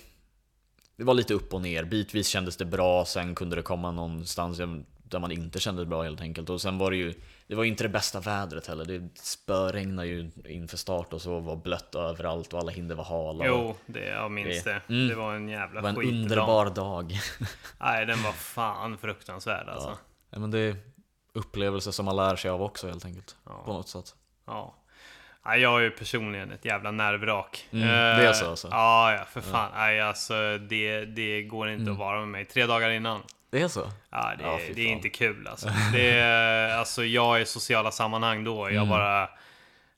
Det 0.96 1.04
var 1.04 1.14
lite 1.14 1.34
upp 1.34 1.54
och 1.54 1.62
ner, 1.62 1.84
bitvis 1.84 2.28
kändes 2.28 2.56
det 2.56 2.64
bra, 2.64 3.04
sen 3.04 3.34
kunde 3.34 3.56
det 3.56 3.62
komma 3.62 3.90
någonstans, 3.90 4.58
där 5.02 5.18
man 5.18 5.32
inte 5.32 5.60
kände 5.60 5.82
det 5.82 5.86
bra 5.86 6.02
helt 6.02 6.20
enkelt. 6.20 6.50
Och 6.50 6.60
sen 6.60 6.78
var 6.78 6.90
det 6.90 6.96
ju, 6.96 7.14
det 7.52 7.56
var 7.56 7.64
ju 7.64 7.70
inte 7.70 7.84
det 7.84 7.88
bästa 7.88 8.20
vädret 8.20 8.66
heller. 8.66 8.84
Det 8.84 9.08
spöregnade 9.20 10.08
ju 10.08 10.30
inför 10.44 10.76
start 10.76 11.12
och 11.12 11.22
så 11.22 11.40
var 11.40 11.56
blött 11.56 11.94
överallt 11.94 12.52
och 12.52 12.60
alla 12.60 12.70
hinder 12.72 12.94
var 12.94 13.04
hala. 13.04 13.46
Jo, 13.46 13.76
det, 13.86 14.08
jag 14.08 14.30
minns 14.30 14.64
det. 14.64 14.80
Mm. 14.88 15.08
Det 15.08 15.14
var 15.14 15.34
en 15.34 15.48
jävla 15.48 15.80
det 15.80 15.82
var 15.82 15.88
en 15.88 15.96
skitdag. 15.96 16.14
underbar 16.16 16.70
dag. 16.70 17.12
Nej, 17.80 18.06
den 18.06 18.22
var 18.22 18.32
fan 18.32 18.98
fruktansvärd 18.98 19.68
alltså. 19.68 19.98
Ja, 20.30 20.38
men 20.38 20.50
det 20.50 20.58
är 20.58 20.76
upplevelser 21.32 21.90
som 21.90 22.04
man 22.04 22.16
lär 22.16 22.36
sig 22.36 22.50
av 22.50 22.62
också 22.62 22.86
helt 22.88 23.04
enkelt. 23.04 23.36
Ja. 23.46 23.62
På 23.64 23.72
något 23.72 23.88
sätt. 23.88 24.14
Ja. 24.46 24.74
Nej, 25.46 25.60
jag 25.60 25.78
är 25.78 25.82
ju 25.84 25.90
personligen 25.90 26.50
ett 26.52 26.64
jävla 26.64 26.90
nervvrak. 26.90 27.68
Mm, 27.72 27.82
Eh, 27.88 27.88
det 28.18 28.28
är 28.28 28.32
så 28.32 28.50
alltså? 28.50 28.68
Ja, 28.70 29.12
ja, 29.12 29.24
för 29.24 29.40
fan. 29.40 29.70
Nej, 29.74 30.00
alltså 30.00 30.58
det, 30.58 31.04
det 31.04 31.42
går 31.42 31.68
inte 31.68 31.82
Mm. 31.82 31.92
att 31.92 31.98
vara 31.98 32.18
med 32.20 32.28
mig. 32.28 32.44
Tre 32.44 32.66
dagar 32.66 32.90
innan. 32.90 33.22
Det 33.52 33.62
är 33.62 33.68
så? 33.68 33.90
Ja, 34.10 34.32
det, 34.38 34.44
Ja, 34.44 34.58
det 34.74 34.82
är 34.82 34.86
inte 34.86 35.08
kul 35.08 35.46
alltså. 35.46 35.68
Det 35.92 36.10
är, 36.10 36.76
alltså. 36.78 37.04
Jag 37.04 37.36
är 37.36 37.40
i 37.40 37.46
sociala 37.46 37.90
sammanhang 37.90 38.44
då. 38.44 38.60
Jag 38.70 38.72
Mm. 38.76 38.88
bara... 38.88 39.28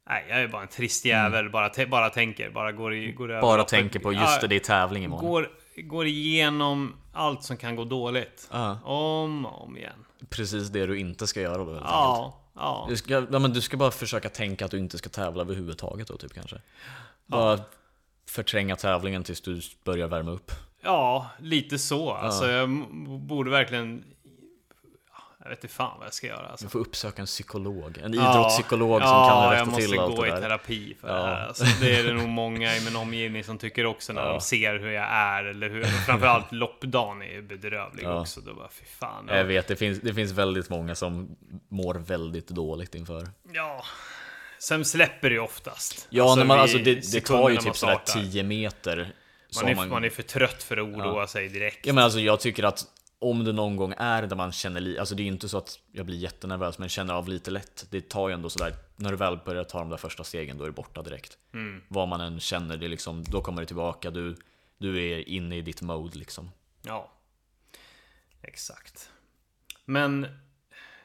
Nej, 0.09 0.25
jag 0.29 0.41
är 0.41 0.49
bara 0.49 0.63
en 0.63 0.69
trist 0.69 1.05
jävel. 1.05 1.51
Bara, 1.51 1.69
te- 1.69 1.87
bara 1.87 2.11
tänker. 2.11 2.51
Bara 2.51 2.73
går, 2.73 2.95
i, 2.95 3.13
går 3.13 3.31
över 3.31 3.41
Bara 3.41 3.65
tänker 3.65 3.99
på 4.01 4.13
just 4.13 4.41
det, 4.41 4.47
det 4.47 4.55
är 4.57 4.61
tävling 4.61 5.05
imorgon. 5.05 5.29
Går, 5.31 5.49
går 5.77 6.07
igenom 6.07 6.95
allt 7.13 7.43
som 7.43 7.57
kan 7.57 7.77
gå 7.77 7.85
dåligt. 7.85 8.49
Ja, 8.53 8.79
Om 8.85 9.47
och 9.47 9.63
om 9.65 9.77
igen. 9.77 10.05
precis 10.29 10.69
det 10.69 10.87
du 10.87 10.99
inte 10.99 11.27
ska 11.27 11.41
göra 11.41 11.57
då 11.59 11.65
helt 11.65 11.71
enkelt. 11.77 11.91
Ja, 11.93 12.41
ja. 12.55 12.87
Du 12.89 12.97
ska, 12.97 13.27
ja, 13.33 13.39
men 13.39 13.53
du 13.53 13.61
ska 13.61 13.77
bara 13.77 13.91
försöka 13.91 14.29
tänka 14.29 14.65
att 14.65 14.71
du 14.71 14.79
inte 14.79 14.99
ska 14.99 15.09
tävla 15.09 15.43
överhuvudtaget 15.43 16.09
då 16.09 16.17
typ 16.17 16.35
kanske. 16.35 16.57
Bara 17.27 17.59
förtränga 18.29 18.77
tävlingen 18.77 19.25
tills 19.25 19.41
du 19.41 19.61
börjar 19.85 20.09
värma 20.09 20.31
upp. 20.31 20.51
Ja, 20.85 21.31
lite 21.39 21.79
så. 21.79 22.11
Alltså, 22.13 22.51
jag 22.51 22.65
m- 22.65 22.87
borde 23.27 23.51
verkligen... 23.51 24.05
Jag 25.43 25.51
vet 25.51 25.65
inte 25.65 25.75
fan 25.75 25.99
vad 25.99 26.07
jag 26.07 26.15
ska 26.15 26.27
göra. 26.27 26.47
Alltså. 26.47 26.67
Du 26.67 26.71
får 26.71 26.79
uppsöka 26.79 27.23
en 27.23 27.27
psykolog, 27.27 27.99
en 28.03 28.13
Ja, 28.15 28.31
idrottspsykolog 28.33 29.01
som 29.03 29.11
ja, 29.11 29.29
kan 29.29 29.45
jag 29.45 29.53
rätta 29.55 29.65
måste 29.65 29.83
till 29.83 29.99
allt 29.99 30.17
gå 30.17 30.23
det 30.23 30.29
i 30.29 30.31
där. 30.31 30.41
terapi 30.41 30.97
för 31.01 31.09
Ja. 31.09 31.15
det 31.15 31.21
här. 31.23 31.47
Alltså, 31.47 31.65
det 31.81 31.97
är 31.97 32.05
det 32.05 32.13
nog 32.13 32.29
många 32.29 32.77
i 32.77 32.85
min 32.85 32.97
omgivning 32.97 33.45
som 33.45 33.59
tycker 33.59 33.87
också 33.87 34.13
när 34.13 34.23
Ja. 34.23 34.29
de 34.33 34.41
ser 34.41 34.79
hur 34.79 34.91
jag 34.91 35.05
är. 35.11 35.45
Eller 35.45 35.71
hur, 35.71 35.85
framförallt 35.85 36.53
loppdagen 36.53 37.23
är 37.23 37.27
ju 37.33 37.43
bedrövlig 37.43 38.05
Ja. 38.05 38.21
också. 38.21 38.41
Då 38.41 38.55
bara, 38.55 38.69
fy 38.69 38.85
fan. 38.85 39.25
Jag 39.29 39.45
vet, 39.45 39.69
det 39.69 39.77
finns, 39.77 40.01
det 40.01 40.15
finns 40.15 40.33
väldigt 40.33 40.71
många 40.71 40.95
som 40.95 41.37
mår 41.69 41.95
väldigt 41.95 42.49
dåligt 42.49 42.95
inför. 42.95 43.29
Ja. 43.53 43.85
Sen 44.59 44.85
släpper 44.85 45.29
det 45.31 45.35
ju 45.35 45.41
oftast. 45.41 46.07
Ja, 46.11 46.35
när 46.35 46.45
man, 46.45 46.59
alltså 46.61 46.79
det, 46.79 47.13
det 47.13 47.21
tar 47.21 47.51
ju 47.51 47.57
typ 47.57 47.77
sådär 47.77 47.93
startar. 48.05 48.21
10 48.21 48.43
meter. 48.43 49.13
Man 49.63 49.69
är, 49.71 49.87
man 49.87 50.05
är 50.05 50.11
för 50.11 50.23
trött 50.23 50.63
för 50.63 50.77
att 50.77 50.89
oroa 50.89 51.27
sig 51.27 51.49
direkt. 51.49 51.87
Ja 51.87 51.93
men 51.93 52.05
alltså 52.05 52.21
jag 52.21 52.41
tycker 52.41 52.63
att 52.63 52.87
om 53.19 53.45
det 53.45 53.53
någon 53.53 53.77
gång 53.77 53.95
är 53.97 54.23
där 54.23 54.37
man 54.37 54.53
känner 54.53 54.99
Alltså 54.99 55.15
det 55.15 55.23
är 55.23 55.25
ju 55.25 55.33
inte 55.33 55.49
så 55.49 55.59
att 55.59 55.79
jag 55.93 56.07
blir 56.07 56.17
jättenervös 56.17 56.79
men 56.79 56.89
känner 56.89 57.15
av 57.15 57.29
lite 57.29 57.51
lätt 57.51 57.87
Det 57.91 58.09
tar 58.09 58.29
ju 58.29 58.35
ändå 58.35 58.51
sådär 58.51 58.75
När 58.97 59.11
du 59.11 59.17
väl 59.17 59.39
börjar 59.45 59.65
ta 59.65 59.79
de 59.79 59.91
där 59.91 59.97
första 59.97 60.25
stegen 60.25 60.59
då 60.59 60.65
är 60.65 60.69
det 60.69 60.75
borta 60.75 61.03
direkt 61.03 61.39
Mm. 61.55 61.83
Vad 61.89 62.09
man 62.09 62.21
än 62.21 62.41
känner, 62.41 62.77
det 62.77 62.89
liksom, 62.89 63.25
då 63.25 63.41
kommer 63.41 63.63
det 63.63 63.67
tillbaka 63.67 64.11
Du, 64.11 64.37
du 64.79 65.13
är 65.13 65.29
inne 65.29 65.57
i 65.57 65.61
ditt 65.63 65.83
mode 65.83 66.19
liksom 66.19 66.51
Ja. 66.83 67.13
Exakt. 68.43 69.11
Men 69.85 70.27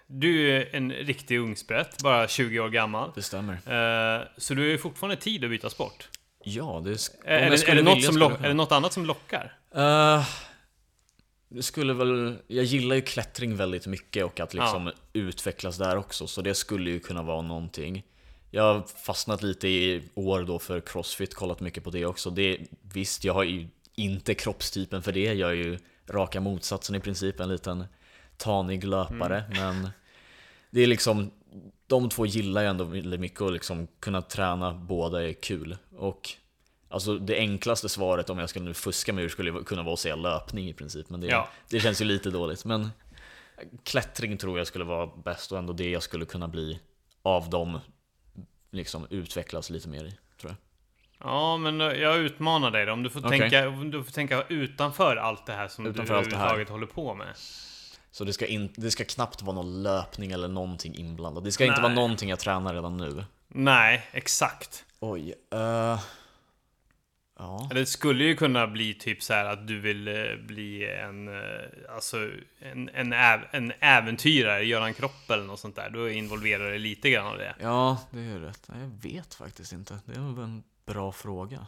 du 0.07 0.51
är 0.51 0.75
en 0.75 0.91
riktig 0.91 1.39
ungsprätt, 1.39 2.03
bara 2.03 2.27
20 2.27 2.59
år 2.59 2.69
gammal. 2.69 3.11
Det 3.15 3.21
stämmer 3.21 3.53
Eh, 3.53 4.27
så 4.37 4.53
du 4.53 4.61
har 4.61 4.67
ju 4.67 4.77
fortfarande 4.77 5.15
tid 5.15 5.43
att 5.43 5.49
byta 5.49 5.69
sport. 5.69 6.09
Ja, 6.43 6.81
det 6.85 6.91
sk- 6.93 7.11
Är, 7.25 7.37
är, 7.37 7.49
det, 7.49 7.67
är, 7.67 7.75
det 7.75 7.81
något 7.81 8.03
som 8.03 8.17
lock, 8.17 8.31
är 8.39 8.47
det 8.47 8.53
något 8.53 8.71
annat 8.71 8.93
som 8.93 9.05
lockar? 9.05 9.57
Eh, 9.75 10.25
det 11.49 11.63
skulle 11.63 11.93
väl, 11.93 12.37
jag 12.47 12.65
gillar 12.65 12.95
ju 12.95 13.01
klättring 13.01 13.55
väldigt 13.55 13.87
mycket 13.87 14.25
och 14.25 14.39
att 14.39 14.53
liksom 14.53 14.91
utvecklas 15.13 15.77
där 15.77 15.97
också, 15.97 16.27
så 16.27 16.41
det 16.41 16.55
skulle 16.55 16.89
ju 16.89 16.99
kunna 16.99 17.21
vara 17.23 17.41
någonting. 17.41 18.03
Jag 18.51 18.63
har 18.73 18.81
fastnat 19.05 19.43
lite 19.43 19.67
i 19.67 20.03
år 20.15 20.43
då 20.43 20.59
för 20.59 20.79
crossfit, 20.79 21.35
kollat 21.35 21.59
mycket 21.59 21.83
på 21.83 21.89
det 21.89 22.05
också. 22.05 22.29
Det, 22.29 22.57
visst, 22.81 23.23
jag 23.23 23.33
har 23.33 23.43
ju 23.43 23.67
inte 23.95 24.33
kroppstypen 24.33 25.03
för 25.03 25.11
det, 25.11 25.33
jag 25.33 25.49
är 25.49 25.55
ju 25.55 25.79
raka 26.09 26.39
motsatsen 26.41 26.95
i 26.95 26.99
princip, 26.99 27.39
en 27.39 27.49
liten 27.49 27.85
tanig 28.37 28.83
löpare, 28.83 29.43
men 29.49 29.89
det 30.69 30.81
är 30.81 30.87
liksom, 30.87 31.31
de 31.87 32.09
två 32.09 32.25
gillar 32.25 32.61
jag 32.61 32.69
ändå 32.69 32.83
väldigt 32.83 33.19
mycket 33.19 33.41
och 33.41 33.51
liksom 33.51 33.87
kunna 33.99 34.21
träna 34.21 34.73
båda 34.73 35.27
är 35.29 35.33
kul. 35.33 35.77
Och 35.97 36.29
Alltså 36.91 37.17
det 37.17 37.37
enklaste 37.37 37.89
svaret 37.89 38.29
om 38.29 38.39
jag 38.39 38.49
skulle 38.49 38.65
nu 38.65 38.73
fuska 38.73 39.13
mig 39.13 39.23
ur 39.23 39.29
skulle 39.29 39.51
ju 39.51 39.63
kunna 39.63 39.83
vara 39.83 39.93
att 39.93 39.99
säga 39.99 40.15
löpning 40.15 40.69
i 40.69 40.73
princip 40.73 41.09
Men 41.09 41.21
det, 41.21 41.27
Ja. 41.27 41.49
det 41.69 41.79
känns 41.79 42.01
ju 42.01 42.05
lite 42.05 42.29
dåligt 42.29 42.65
Men 42.65 42.89
Klättring 43.83 44.37
tror 44.37 44.57
jag 44.57 44.67
skulle 44.67 44.85
vara 44.85 45.07
bäst 45.23 45.51
och 45.51 45.57
ändå 45.57 45.73
det 45.73 45.89
jag 45.89 46.03
skulle 46.03 46.25
kunna 46.25 46.47
bli 46.47 46.79
Av 47.21 47.49
dem 47.49 47.79
Liksom 48.71 49.07
utvecklas 49.09 49.69
lite 49.69 49.89
mer 49.89 50.03
i, 50.05 50.11
tror 50.41 50.51
jag 50.51 50.55
Ja, 51.29 51.57
men 51.57 51.79
jag 51.79 52.17
utmanar 52.17 52.71
dig 52.71 52.85
då. 52.85 52.93
Om 52.93 53.03
du 53.03 53.09
får, 53.09 53.25
Okej. 53.25 53.39
tänka, 53.39 53.69
du 53.69 54.03
får 54.03 54.11
tänka 54.11 54.43
utanför 54.49 55.15
allt 55.15 55.45
det 55.45 55.53
här 55.53 55.67
som 55.67 55.85
Utanför 55.85 56.13
du 56.13 56.19
överhuvudtaget 56.19 56.69
håller 56.69 56.87
på 56.87 57.13
med. 57.15 57.27
Så 58.11 58.23
det 58.23 58.33
ska, 58.33 58.45
in, 58.45 58.73
det 58.75 58.91
ska 58.91 59.03
knappt 59.03 59.41
vara 59.41 59.55
någon 59.55 59.83
löpning 59.83 60.31
eller 60.31 60.47
någonting 60.47 60.95
inblandat 60.95 61.43
Det 61.43 61.51
ska 61.51 61.65
inte 61.65 61.81
Nej. 61.81 61.83
vara 61.83 61.93
någonting 61.93 62.29
jag 62.29 62.39
tränar 62.39 62.73
redan 62.73 62.97
nu 62.97 63.23
Nej, 63.47 64.07
exakt. 64.11 64.85
Oj, 64.99 65.33
uh, 65.53 65.99
Ja 67.39 67.69
det 67.71 67.85
skulle 67.85 68.23
ju 68.23 68.35
kunna 68.35 68.67
bli 68.67 68.93
typ 68.93 69.23
så 69.23 69.33
här 69.33 69.45
att 69.45 69.67
du 69.67 69.79
vill 69.79 70.07
eh, 70.07 70.35
bli 70.45 70.89
en, 70.89 71.27
eh, 71.27 71.93
alltså 71.95 72.17
en, 72.59 72.89
en, 72.89 73.13
äv, 73.13 73.39
en 73.51 73.73
äventyrare, 73.79 74.63
göra 74.63 74.87
en 74.87 74.93
kropp 74.93 75.29
eller 75.29 75.43
något 75.43 75.59
sånt 75.59 75.75
där. 75.75 75.89
Då 75.89 76.09
involverar 76.09 76.71
det 76.71 76.77
lite 76.77 77.09
grann 77.09 77.27
av 77.27 77.37
det. 77.37 77.55
Ja, 77.59 77.97
det 78.11 78.19
är 78.19 78.39
rätt. 78.39 78.67
Jag 78.67 79.11
vet 79.11 79.33
faktiskt 79.33 79.73
inte. 79.73 79.99
Det 80.05 80.13
är 80.13 80.19
en 80.19 80.63
bra 80.85 81.11
fråga. 81.11 81.67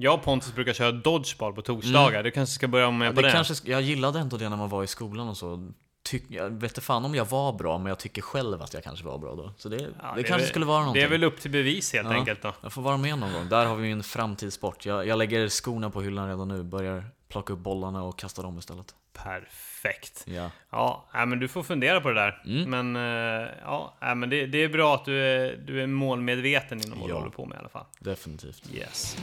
Jag 0.00 0.14
och 0.14 0.22
Pontus 0.22 0.54
brukar 0.54 0.72
köra 0.72 0.92
dodgeball 0.92 1.52
på 1.52 1.62
torsdagar. 1.62 2.22
Du 2.22 2.30
kanske 2.30 2.54
ska 2.54 2.68
börja 2.68 2.90
med 2.90 2.94
Mm. 2.96 3.06
Ja, 3.06 3.12
på 3.14 3.20
det 3.20 3.28
det? 3.28 3.32
kanske, 3.32 3.70
jag 3.70 3.82
gillade 3.82 4.18
ändå 4.18 4.36
det 4.36 4.48
när 4.48 4.56
man 4.56 4.68
var 4.68 4.84
i 4.84 4.86
skolan 4.86 5.28
och 5.28 5.36
så. 5.36 5.72
Tyck, 6.02 6.24
jag 6.28 6.50
vet 6.50 6.70
inte 6.70 6.80
fan 6.80 7.04
om 7.04 7.14
jag 7.14 7.24
var 7.24 7.52
bra, 7.52 7.78
men 7.78 7.86
jag 7.86 7.98
tycker 7.98 8.22
själv 8.22 8.62
att 8.62 8.74
jag 8.74 8.84
kanske 8.84 9.04
var 9.04 9.18
bra 9.18 9.34
då. 9.34 9.52
Så 9.56 9.68
det, 9.68 9.76
Ja, 9.76 9.82
det, 9.82 9.90
är 9.92 10.14
kanske 10.14 10.36
väl- 10.36 10.46
skulle 10.46 10.66
vara 10.66 10.78
någonting. 10.78 11.00
Det 11.00 11.06
är 11.06 11.10
väl 11.10 11.24
upp 11.24 11.40
till 11.40 11.50
bevis 11.50 11.92
helt 11.92 12.08
Ja. 12.08 12.14
enkelt 12.14 12.42
då. 12.42 12.52
Jag 12.62 12.72
får 12.72 12.82
vara 12.82 12.96
med 12.96 13.18
någon 13.18 13.32
gång. 13.32 13.48
Där 13.48 13.66
har 13.66 13.76
vi 13.76 13.90
en 13.90 14.02
framtidssport. 14.02 14.86
Jag, 14.86 15.06
jag 15.06 15.18
lägger 15.18 15.48
skorna 15.48 15.90
på 15.90 16.02
hyllan 16.02 16.28
redan 16.28 16.48
nu. 16.48 16.62
Börjar 16.62 17.04
plocka 17.28 17.52
upp 17.52 17.58
bollarna 17.58 18.02
och 18.02 18.18
kasta 18.18 18.42
dem 18.42 18.58
istället. 18.58 18.94
Perfekt. 19.12 20.24
Ja. 20.26 20.50
Ja, 20.70 21.06
men 21.26 21.38
du 21.38 21.48
får 21.48 21.62
fundera 21.62 22.00
på 22.00 22.08
det 22.08 22.14
där. 22.14 22.42
Mm. 22.46 22.70
Men 22.70 22.96
eh, 23.42 23.48
ja, 23.64 23.94
men 24.16 24.30
det, 24.30 24.46
det 24.46 24.58
är 24.64 24.68
bra 24.68 24.94
att 24.94 25.04
du 25.04 25.24
är, 25.26 25.56
du 25.66 25.82
är 25.82 25.86
målmedveten 25.86 26.80
inom 26.86 27.00
vad 27.00 27.08
du 27.08 27.12
Ja. 27.12 27.18
håller 27.18 27.30
på 27.30 27.46
med 27.46 27.56
i 27.56 27.58
alla 27.58 27.68
fall. 27.68 27.84
Definitivt. 27.98 28.62
Yes. 28.74 29.16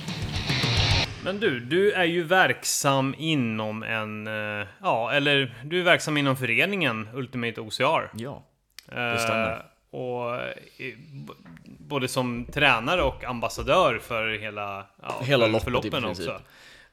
Men 1.25 1.39
du, 1.39 1.59
du 1.59 1.91
är 1.91 2.03
ju 2.03 2.23
verksam 2.23 3.15
inom 3.17 3.83
en, 3.83 4.27
eh, 4.27 4.67
ja, 4.81 5.11
eller 5.11 5.55
du 5.65 5.79
är 5.79 5.83
verksam 5.83 6.17
inom 6.17 6.35
föreningen 6.38 7.09
Ultimate 7.13 7.61
OCR. 7.61 8.09
Ja. 8.13 8.43
Det 8.89 9.17
stämmer. 9.19 9.65
Och 9.91 10.35
eh, 10.35 10.45
b- 11.27 11.33
både 11.79 12.07
som 12.07 12.45
tränare 12.53 13.01
och 13.01 13.23
ambassadör 13.23 13.99
för 13.99 14.39
hela, 14.39 14.85
ja, 15.01 15.15
Hela 15.21 15.59
för, 15.59 15.71
loppet 15.71 15.85
i 15.85 15.91
princip. 15.91 16.29
också. 16.29 16.41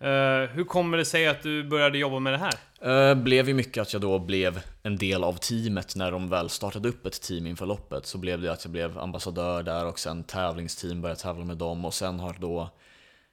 Eh, 0.07 0.51
hur 0.51 0.65
kommer 0.65 0.99
det 0.99 1.05
sig 1.05 1.29
att 1.29 1.43
du 1.43 1.65
började 1.65 1.99
jobba 1.99 2.19
med 2.19 2.33
det 2.33 2.39
här? 2.39 3.11
Eh, 3.11 3.15
blev 3.15 3.49
ju 3.49 3.55
mycket 3.55 3.83
att 3.83 3.93
jag 3.93 4.03
då 4.03 4.19
blev 4.19 4.61
en 4.83 4.97
del 4.97 5.25
av 5.25 5.33
teamet 5.33 5.97
när 5.97 6.11
de 6.13 6.29
väl 6.29 6.49
startade 6.49 6.89
upp 6.89 7.07
ett 7.07 7.23
team 7.23 7.47
inför 7.47 7.67
loppet 7.67 8.07
så 8.07 8.19
blev 8.19 8.41
det 8.43 8.53
att 8.53 8.65
jag 8.65 8.73
blev 8.73 8.99
ambassadör 8.99 9.63
där 9.63 9.87
och 9.87 9.99
sen 9.99 10.25
tävlingsteam 10.25 11.01
började 11.03 11.21
tävla 11.21 11.45
med 11.45 11.57
dem 11.57 11.85
och 11.85 11.95
sen 11.95 12.21
har 12.21 12.37
då 12.41 12.71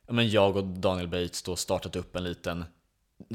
men 0.10 0.30
jag 0.30 0.58
och 0.58 0.63
Daniel 0.63 1.08
Bates 1.08 1.41
då 1.43 1.56
startat 1.56 1.95
upp 1.95 2.15
en 2.15 2.24
liten 2.24 2.65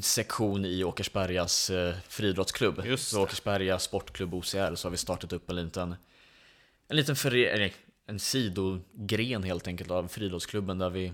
sektion 0.00 0.64
i 0.64 0.84
Åkersbergas 0.84 1.70
eh, 1.70 1.94
friidrottsklubb. 2.08 2.86
Just 2.86 3.08
så. 3.08 3.22
Åkersberga 3.22 3.78
Sportklubb 3.78 4.34
OCR 4.34 4.74
så 4.74 4.86
har 4.86 4.90
vi 4.90 4.96
startat 4.96 5.32
upp 5.32 5.50
en 5.50 5.56
liten 5.56 5.96
en 6.88 6.96
liten 6.96 7.16
före- 7.16 7.70
en 8.06 8.18
sidogren 8.18 9.42
helt 9.42 9.66
enkelt 9.66 9.90
av 9.90 10.08
friidrottsklubben 10.08 10.78
där 10.78 10.90
vi 10.90 11.12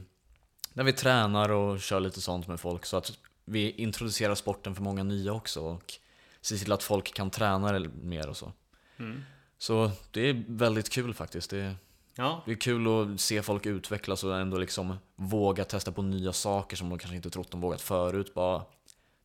där 0.73 0.85
vi 0.85 0.93
tränar 0.93 1.51
och 1.51 1.81
kör 1.81 2.01
lite 2.01 2.21
sånt 2.21 2.49
med 2.49 2.61
folk 2.61 2.87
så 2.87 2.97
att 2.97 3.19
vi 3.45 3.71
introducerar 3.71 4.35
sporten 4.35 4.75
för 4.75 4.83
många 4.83 5.03
nya 5.03 5.33
också 5.33 5.61
och 5.61 5.95
ser 6.41 6.57
till 6.57 6.73
att 6.73 6.83
folk 6.83 7.15
kan 7.15 7.31
träna 7.31 7.79
mer 8.03 8.29
och 8.29 8.37
så. 8.37 8.53
Mm. 8.99 9.23
Så 9.59 9.91
det 10.11 10.21
är 10.21 10.45
väldigt 10.49 10.91
kul 10.91 11.15
faktiskt. 11.15 11.51
Det 11.51 11.75
Ja, 12.15 12.43
det 12.47 12.51
är 12.53 12.57
kul 12.57 12.87
att 13.15 13.21
se 13.21 13.43
folk 13.43 13.67
utvecklas 13.67 14.25
och 14.25 14.39
ändå 14.41 14.59
liksom 14.59 14.95
våga 15.17 15.65
testa 15.65 15.93
på 15.93 16.03
nya 16.03 16.33
saker 16.33 16.77
som 16.77 16.89
de 16.91 16.99
kanske 16.99 17.17
inte 17.17 17.31
trott 17.31 17.51
de 17.51 17.61
vågat 17.61 17.81
förut. 17.81 18.35
Bara 18.35 18.63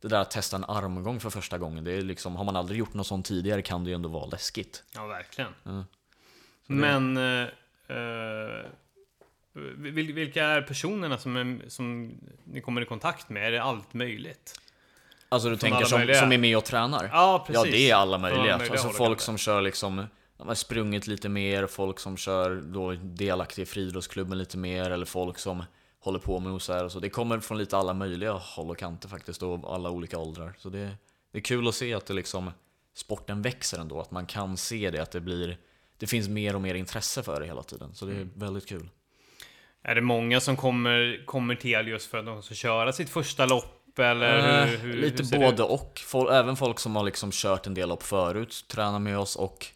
det 0.02 0.08
där 0.08 0.20
att 0.22 0.32
testa 0.32 0.56
en 0.56 0.64
armgång 0.64 1.20
för 1.20 1.30
första 1.30 1.58
gången, 1.58 1.84
det 1.84 1.92
är 1.92 2.02
liksom, 2.02 2.36
har 2.36 2.44
man 2.44 2.56
aldrig 2.56 2.80
gjort 2.80 2.94
något 2.94 3.08
sånt 3.08 3.26
tidigare 3.26 3.62
kan 3.62 3.84
det 3.84 3.90
ju 3.90 3.96
ändå 3.96 4.10
vara 4.10 4.26
läskigt. 4.26 4.84
ja 4.96 5.06
verkligen. 5.08 5.52
Ja. 5.64 5.84
Men 6.68 7.18
eh, 7.18 7.48
eh, 7.88 8.66
vil- 9.54 10.14
vilka 10.14 10.44
är 10.46 10.62
personerna 10.62 11.18
som, 11.18 11.36
är, 11.38 11.70
som 11.70 12.18
ni 12.44 12.62
kommer 12.62 12.82
i 12.82 12.86
kontakt 12.86 13.30
med? 13.30 13.48
Är 13.48 13.52
det 13.52 13.64
allt 13.64 13.94
möjligt? 13.94 14.60
Alltså 15.30 15.50
du 15.50 15.58
tänker 15.58 15.78
alla 15.78 15.86
som, 15.86 16.00
möjliga- 16.00 16.20
som 16.20 16.32
är 16.32 16.38
med 16.38 16.58
och 16.58 16.66
tränar? 16.66 17.10
Ja, 17.14 17.44
precis. 17.48 17.66
Ja, 17.66 17.72
det 17.72 17.90
är 17.92 17.96
alla 17.96 18.12
Från 18.12 18.22
möjliga. 18.22 18.42
alla 18.54 18.58
möjliga 18.58 18.72
alltså 18.82 18.90
folk 18.90 19.22
som 19.22 19.38
kör 19.38 19.62
liksom 19.62 20.06
de 20.38 20.48
har 20.48 20.56
sprungit 20.56 21.08
lite 21.08 21.30
mer, 21.30 21.68
folk 21.68 22.00
som 22.00 22.18
kör 22.18 22.56
då 22.56 22.92
delaktiga 22.92 23.64
i 23.64 23.66
friidrottsklubben 23.66 24.38
lite 24.38 24.58
mer 24.58 24.90
eller 24.92 25.06
folk 25.06 25.38
som 25.40 25.64
håller 26.00 26.20
på 26.20 26.40
med 26.40 26.54
OSR 26.54 26.84
och 26.84 26.92
så. 26.92 27.00
Det 27.00 27.10
kommer 27.10 27.40
från 27.40 27.58
lite 27.58 27.78
alla 27.78 27.94
möjliga 27.94 28.32
håll 28.32 28.70
och 28.70 28.78
kanter 28.78 29.10
faktiskt 29.10 29.44
och 29.44 29.74
alla 29.74 29.90
olika 29.90 30.18
åldrar. 30.18 30.54
Så 30.58 30.70
det, 30.70 30.98
det 31.32 31.38
är 31.38 31.42
kul 31.42 31.68
att 31.68 31.76
se 31.76 31.94
att 31.94 32.06
det 32.06 32.14
liksom 32.14 32.52
sporten 32.96 33.42
växer 33.42 33.80
ändå, 33.80 34.00
att 34.00 34.12
man 34.12 34.26
kan 34.26 34.58
se 34.58 34.92
det, 34.92 35.00
att 35.00 35.12
det 35.12 35.22
blir 35.22 35.58
det 35.98 36.08
finns 36.08 36.28
mer 36.30 36.56
och 36.56 36.62
mer 36.62 36.76
intresse 36.76 37.24
för 37.24 37.40
det 37.40 37.46
hela 37.46 37.64
tiden. 37.64 37.96
Så 37.96 38.06
det 38.06 38.12
är 38.12 38.16
Mm. 38.16 38.32
väldigt 38.36 38.70
kul. 38.70 38.90
Är 39.84 39.96
det 39.96 40.02
många 40.02 40.40
som 40.40 40.56
kommer, 40.58 41.24
kommer 41.26 41.56
till 41.56 41.88
just 41.88 42.10
för 42.10 42.18
att 42.18 42.26
de 42.26 42.44
ska 42.44 42.56
köra 42.56 42.94
sitt 42.94 43.10
första 43.10 43.46
lopp? 43.46 44.00
Eller 44.00 44.62
Eh, 44.64 44.66
hur, 44.68 44.78
hur, 44.78 44.94
lite 44.94 45.24
hur 45.38 45.46
både 45.46 45.64
och. 45.64 46.02
Även 46.32 46.56
folk 46.56 46.80
som 46.80 46.96
har 46.96 47.04
liksom 47.04 47.32
kört 47.32 47.68
en 47.68 47.74
del 47.74 47.90
lopp 47.90 48.04
förut 48.04 48.66
tränar 48.68 49.00
med 49.00 49.20
oss 49.20 49.36
och 49.36 49.68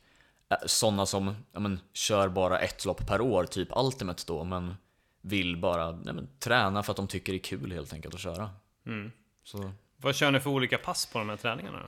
sådana 0.66 1.06
som 1.06 1.36
ja, 1.52 1.60
men, 1.60 1.80
kör 1.94 2.30
bara 2.30 2.60
ett 2.60 2.86
lopp 2.86 3.08
per 3.08 3.22
år, 3.22 3.44
typ 3.44 3.68
Ultimate 3.76 4.24
då, 4.28 4.44
men 4.44 4.76
vill 5.22 5.58
bara 5.58 6.00
ja, 6.06 6.14
men, 6.14 6.30
träna 6.40 6.84
för 6.84 6.92
att 6.92 6.98
de 6.98 7.08
tycker 7.08 7.34
det 7.34 7.38
är 7.38 7.44
kul 7.44 7.72
helt 7.72 7.94
enkelt 7.94 8.14
att 8.14 8.22
köra. 8.22 8.50
Mm. 8.86 9.12
Så. 9.44 9.72
Vad 9.98 10.16
kör 10.16 10.32
ni 10.32 10.40
för 10.40 10.50
olika 10.50 10.78
pass 10.78 11.06
på 11.06 11.20
de 11.20 11.30
här 11.30 11.38
träningarna? 11.38 11.80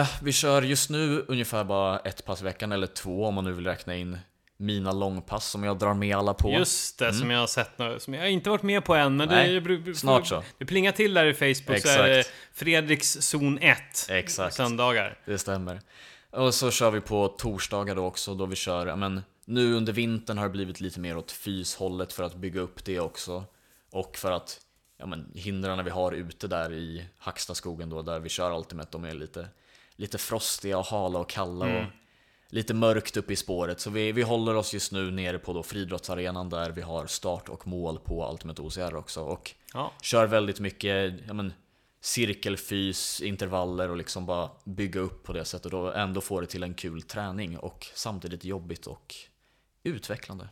Eh, 0.00 0.08
vi 0.22 0.32
kör 0.32 0.62
just 0.62 0.90
nu 0.90 1.24
ungefär 1.28 1.64
bara 1.64 1.98
ett 1.98 2.24
pass 2.24 2.40
i 2.40 2.44
veckan, 2.44 2.72
eller 2.72 2.86
två 2.86 3.24
om 3.24 3.34
man 3.34 3.44
nu 3.44 3.52
vill 3.52 3.66
räkna 3.66 3.96
in 3.96 4.18
mina 4.56 4.92
långpass 4.92 5.46
som 5.50 5.64
jag 5.64 5.78
drar 5.78 5.94
med 5.94 6.16
alla 6.16 6.34
på. 6.34 6.50
Just 6.50 6.98
det, 6.98 7.12
som 7.12 7.30
jag 7.30 7.40
har 7.40 7.46
sett 7.46 7.78
nu, 7.78 7.98
som 8.00 8.14
jag 8.14 8.30
inte 8.30 8.50
varit 8.50 8.62
med 8.62 8.84
på 8.84 8.94
än, 8.94 9.16
men 9.16 9.28
Mm. 9.28 9.64
Nej, 9.64 9.78
det, 9.78 9.94
snart 9.94 10.26
så. 10.26 10.42
Det 10.58 10.66
plingar 10.66 10.92
till 10.92 11.14
där 11.14 11.26
i 11.26 11.34
Facebook 11.34 11.80
så 11.80 11.88
är 11.88 12.08
det 12.08 12.18
Exakt. 12.18 12.36
Fredriks 12.52 13.12
zon 13.20 13.58
1. 13.58 13.78
Exakt. 14.08 14.54
Söndagar. 14.54 15.18
Det 15.24 15.38
stämmer. 15.38 15.80
Och 16.36 16.54
så 16.54 16.70
kör 16.70 16.90
vi 16.90 17.00
på 17.00 17.28
torsdagar 17.28 17.94
då 17.94 18.04
också, 18.04 18.34
då 18.34 18.46
vi 18.46 18.56
kör, 18.56 18.96
men 18.96 19.22
nu 19.44 19.74
under 19.74 19.92
vintern 19.92 20.38
har 20.38 20.44
det 20.44 20.50
blivit 20.50 20.80
lite 20.80 21.00
mer 21.00 21.16
åt 21.16 21.32
fyshållet 21.32 22.12
för 22.12 22.22
att 22.22 22.34
bygga 22.34 22.60
upp 22.60 22.84
det 22.84 23.00
också. 23.00 23.44
Och 23.90 24.16
för 24.16 24.32
att, 24.32 24.60
ja 24.98 25.06
men 25.06 25.32
hindren 25.34 25.84
vi 25.84 25.90
har 25.90 26.12
ute 26.12 26.48
där 26.48 26.72
i 26.72 27.06
Hackstaskogen 27.18 27.90
då, 27.90 28.02
där 28.02 28.20
vi 28.20 28.28
kör 28.28 28.58
Ultimate, 28.58 28.88
de 28.92 29.04
är 29.04 29.14
lite, 29.14 29.48
lite 29.96 30.18
frostiga 30.18 30.78
och 30.78 30.84
hala 30.86 31.18
och 31.18 31.28
kalla 31.28 31.64
och 31.78 31.84
lite 32.48 32.74
mörkt 32.74 33.16
uppe 33.16 33.32
i 33.32 33.36
spåret. 33.36 33.80
Så 33.80 33.90
vi, 33.90 34.12
vi 34.12 34.22
håller 34.22 34.54
oss 34.54 34.74
just 34.74 34.92
nu 34.92 35.10
nere 35.10 35.38
på 35.38 35.52
då 35.52 35.62
friidrottsarenan 35.62 36.48
där 36.48 36.70
vi 36.70 36.82
har 36.82 37.06
start 37.06 37.48
och 37.48 37.66
mål 37.66 37.98
på 37.98 38.30
Ultimate 38.32 38.62
OCR 38.62 38.96
också. 38.96 39.20
Och 39.20 39.54
Ja. 39.74 39.92
kör 40.02 40.26
väldigt 40.26 40.60
mycket 40.60 41.14
ja, 41.26 41.32
men, 41.32 41.52
cirkelfys, 42.06 43.20
intervaller 43.20 43.88
och 43.90 43.96
liksom 43.96 44.26
bara 44.26 44.50
bygga 44.64 45.00
upp 45.00 45.24
på 45.24 45.32
det 45.32 45.44
sättet 45.44 45.72
och 45.72 45.96
ändå 45.98 46.20
få 46.20 46.40
det 46.40 46.46
till 46.46 46.62
en 46.62 46.74
kul 46.74 47.02
träning 47.02 47.58
och 47.58 47.86
samtidigt 47.94 48.44
jobbigt 48.44 48.86
och 48.86 49.14
utvecklande. 49.82 50.48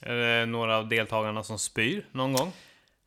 Är 0.00 0.12
det 0.14 0.46
några 0.46 0.76
av 0.78 0.88
deltagarna 0.88 1.42
som 1.42 1.58
spyr 1.58 2.06
någon 2.12 2.32
gång? 2.32 2.52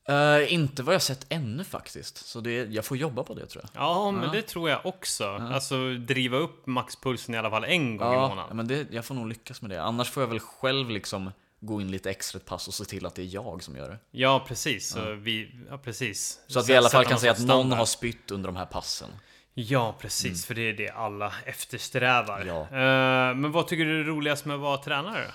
Eh, 0.07 0.53
inte 0.53 0.83
vad 0.83 0.95
jag 0.95 1.01
sett 1.01 1.25
ännu 1.29 1.63
faktiskt, 1.63 2.17
så 2.17 2.41
det, 2.41 2.51
jag 2.73 2.85
får 2.85 2.97
jobba 2.97 3.23
på 3.23 3.33
det 3.33 3.45
tror 3.45 3.63
jag. 3.73 3.83
Ja, 3.83 4.11
men 4.11 4.23
Ja. 4.23 4.29
det 4.31 4.41
tror 4.41 4.69
jag 4.69 4.85
också. 4.85 5.25
Alltså 5.29 5.93
driva 5.93 6.37
upp 6.37 6.67
maxpulsen 6.67 7.35
i 7.35 7.37
alla 7.37 7.49
fall 7.49 7.63
en 7.63 7.97
gång 7.97 8.11
i 8.11 8.15
Ja, 8.15 8.27
månaden. 8.29 8.57
men 8.57 8.67
det, 8.67 8.87
jag 8.91 9.05
får 9.05 9.15
nog 9.15 9.27
lyckas 9.27 9.61
med 9.61 9.71
det. 9.71 9.81
Annars 9.83 10.09
får 10.09 10.23
jag 10.23 10.27
väl 10.27 10.39
själv 10.39 10.89
liksom 10.89 11.31
gå 11.65 11.81
in 11.81 11.91
lite 11.91 12.09
extra 12.09 12.37
ett 12.37 12.45
pass 12.45 12.67
och 12.67 12.73
se 12.73 12.85
till 12.85 13.05
att 13.05 13.15
det 13.15 13.21
är 13.21 13.33
jag 13.33 13.63
som 13.63 13.75
gör 13.75 13.89
det. 13.89 13.99
Ja, 14.11 14.45
precis. 14.47 14.89
Så 14.89 15.13
vi, 15.13 15.51
ja, 15.69 15.77
precis. 15.77 16.39
Så 16.47 16.59
att 16.59 16.69
vi 16.69 16.73
i 16.73 16.77
alla 16.77 16.89
fall 16.89 17.05
kan 17.05 17.19
säga 17.19 17.31
att 17.31 17.45
någon 17.45 17.71
har 17.71 17.85
spytt 17.85 18.31
under 18.31 18.47
de 18.47 18.55
här 18.55 18.65
passen. 18.65 19.09
Ja, 19.53 19.95
precis. 19.99 20.45
För 20.45 20.55
det 20.55 20.61
är 20.61 20.73
det 20.73 20.89
alla 20.89 21.33
eftersträvar. 21.45 22.41
Mm. 22.41 22.47
Ja. 22.47 22.61
Eh, 22.61 23.35
men 23.35 23.51
vad 23.51 23.67
tycker 23.67 23.85
du 23.85 23.99
är 23.99 24.03
roligast 24.03 24.45
med 24.45 24.55
att 24.55 24.61
vara 24.61 24.77
tränare? 24.77 25.25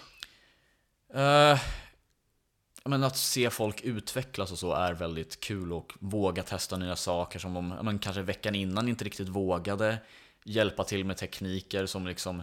Uh, 1.14 1.60
men 2.84 3.04
att 3.04 3.16
se 3.16 3.50
folk 3.50 3.80
utvecklas 3.82 4.52
och 4.52 4.58
så 4.58 4.72
är 4.72 4.92
väldigt 4.92 5.40
kul 5.40 5.72
och 5.72 5.92
våga 6.00 6.42
testa 6.42 6.76
nya 6.76 6.96
saker 6.96 7.38
som 7.38 7.54
de 7.54 7.74
ja, 7.76 7.82
men 7.82 7.98
kanske 7.98 8.22
veckan 8.22 8.54
innan 8.54 8.88
inte 8.88 9.04
riktigt 9.04 9.28
vågade. 9.28 9.98
Hjälpa 10.44 10.84
till 10.84 11.04
med 11.04 11.16
tekniker 11.16 11.86
som 11.86 12.06
liksom 12.06 12.42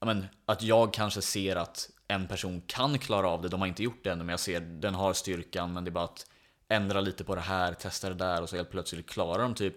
ja, 0.00 0.06
men, 0.06 0.26
Att 0.46 0.62
jag 0.62 0.92
kanske 0.92 1.22
ser 1.22 1.56
att 1.56 1.90
en 2.10 2.26
person 2.28 2.62
kan 2.66 2.98
klara 2.98 3.28
av 3.28 3.42
det, 3.42 3.48
de 3.48 3.60
har 3.60 3.66
inte 3.68 3.82
gjort 3.82 4.04
det 4.04 4.10
ännu 4.10 4.24
men 4.24 4.28
jag 4.32 4.40
ser 4.40 4.60
den 4.60 4.94
har 4.94 5.12
styrkan 5.12 5.72
men 5.72 5.84
det 5.84 5.88
är 5.88 5.92
bara 5.92 6.04
att 6.04 6.26
ändra 6.68 7.00
lite 7.00 7.24
på 7.24 7.34
det 7.34 7.40
här, 7.40 7.74
testa 7.74 8.08
det 8.08 8.14
där 8.14 8.42
och 8.42 8.48
så 8.48 8.56
helt 8.56 8.70
plötsligt 8.70 9.10
klarar 9.10 9.42
de 9.42 9.54
typ 9.54 9.74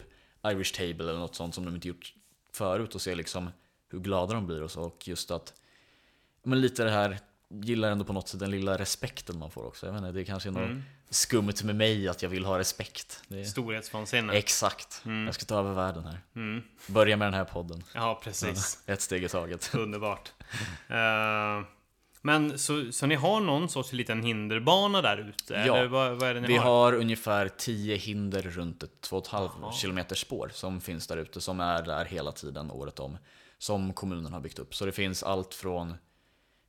Irish 0.47 0.73
table 0.77 1.09
eller 1.09 1.19
något 1.19 1.35
sånt 1.35 1.55
som 1.55 1.65
de 1.65 1.75
inte 1.75 1.87
gjort 1.87 2.13
förut 2.53 2.95
och 2.95 3.01
se 3.01 3.15
liksom 3.15 3.49
hur 3.89 3.99
glada 3.99 4.33
de 4.33 4.47
blir 4.47 4.61
och 4.63 4.71
så 4.71 4.81
och 4.81 5.07
just 5.07 5.31
att 5.31 5.53
men 6.43 6.61
lite 6.61 6.83
det 6.83 6.91
här, 6.91 7.19
gillar 7.49 7.91
ändå 7.91 8.05
på 8.05 8.13
något 8.13 8.27
sätt 8.27 8.39
den 8.39 8.51
lilla 8.51 8.77
respekten 8.77 9.39
man 9.39 9.51
får 9.51 9.65
också. 9.65 9.85
Jag 9.85 9.97
inte, 9.97 10.11
det 10.11 10.25
kanske 10.25 10.49
är 10.49 10.51
något 10.51 10.63
Mm. 10.69 10.83
skumt 11.09 11.53
med 11.63 11.75
mig 11.75 12.07
att 12.07 12.21
jag 12.23 12.29
vill 12.29 12.45
ha 12.45 12.59
respekt. 12.59 13.23
Det 13.27 13.39
är... 13.39 13.43
Storhetsvansinne. 13.43 14.33
Exakt. 14.33 15.01
Jag 15.05 15.35
ska 15.35 15.45
ta 15.45 15.59
över 15.59 15.73
världen 15.73 16.05
här. 16.05 16.19
Mm. 16.35 16.63
Börja 16.87 17.17
med 17.17 17.25
den 17.27 17.33
här 17.33 17.45
podden. 17.45 17.83
Ja, 17.93 18.19
precis. 18.23 18.83
Ett 18.85 19.01
steg 19.01 19.23
i 19.23 19.29
taget. 19.29 19.71
Underbart. 19.75 20.31
Eh, 20.89 21.63
men 22.25 22.59
så, 22.59 22.91
så 22.91 23.05
ni 23.05 23.15
har 23.15 23.39
någon 23.41 23.69
sorts 23.69 23.93
liten 23.93 24.23
hinderbana 24.23 25.01
där 25.01 25.17
ute? 25.17 25.53
Ja. 25.53 25.87
Vad, 25.87 26.11
vad 26.11 26.23
är 26.29 26.33
det 26.33 26.41
ni 26.41 26.47
Vi 26.47 26.57
har? 26.57 26.65
har 26.65 26.93
ungefär 26.93 27.49
10 27.57 27.95
hinder 27.95 28.41
runt 28.41 28.83
ett 28.83 29.09
2,5 29.09 29.49
Jaha. 29.61 29.71
km 29.81 29.99
spår 30.15 30.51
som 30.53 30.81
finns 30.81 31.07
där 31.07 31.17
ute, 31.17 31.41
som 31.41 31.59
är 31.59 31.81
där 31.81 32.05
hela 32.05 32.31
tiden 32.31 32.71
året 32.71 32.99
om. 32.99 33.17
Som 33.57 33.93
kommunen 33.93 34.33
har 34.33 34.39
byggt 34.39 34.59
upp. 34.59 34.75
Så 34.75 34.85
det 34.85 34.91
finns 34.91 35.23
allt 35.23 35.53
från 35.53 35.95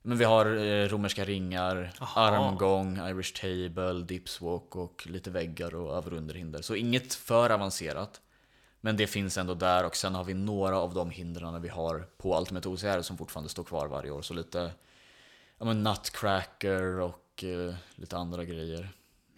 men 0.07 0.19
vi 0.19 0.25
har 0.25 0.47
eh, 0.57 0.89
romerska 0.89 1.25
ringar, 1.25 1.93
Aha. 2.01 2.21
armgång, 2.21 2.99
Irish 3.09 3.41
table, 3.41 4.05
dipswalk 4.05 4.77
och 4.77 5.07
lite 5.11 5.31
väggar 5.31 5.75
och 5.75 5.97
över 5.97 6.11
och 6.13 6.19
underhinder. 6.19 6.63
Så 6.63 6.75
inget 6.75 7.15
för 7.15 7.51
avancerat. 7.51 8.21
Men 8.81 8.97
det 8.97 9.07
finns 9.07 9.39
ändå 9.39 9.55
där 9.55 9.87
och 9.87 9.97
sen 9.97 10.15
har 10.15 10.25
vi 10.25 10.35
några 10.35 10.79
av 10.79 10.95
de 10.95 11.11
hindren 11.11 11.63
vi 11.63 11.69
har 11.69 12.07
på 12.17 12.39
Ultimate 12.39 12.69
OCR 12.69 13.03
som 13.03 13.19
fortfarande 13.19 13.51
står 13.51 13.65
kvar 13.65 13.87
varje 13.87 14.11
år. 14.11 14.23
Så 14.23 14.35
lite 14.35 14.73
ja, 15.59 15.65
men 15.65 15.83
nutcracker 15.83 17.01
och 17.01 17.45
eh, 17.45 17.75
lite 17.95 18.17
andra 18.17 18.45
grejer. 18.45 18.89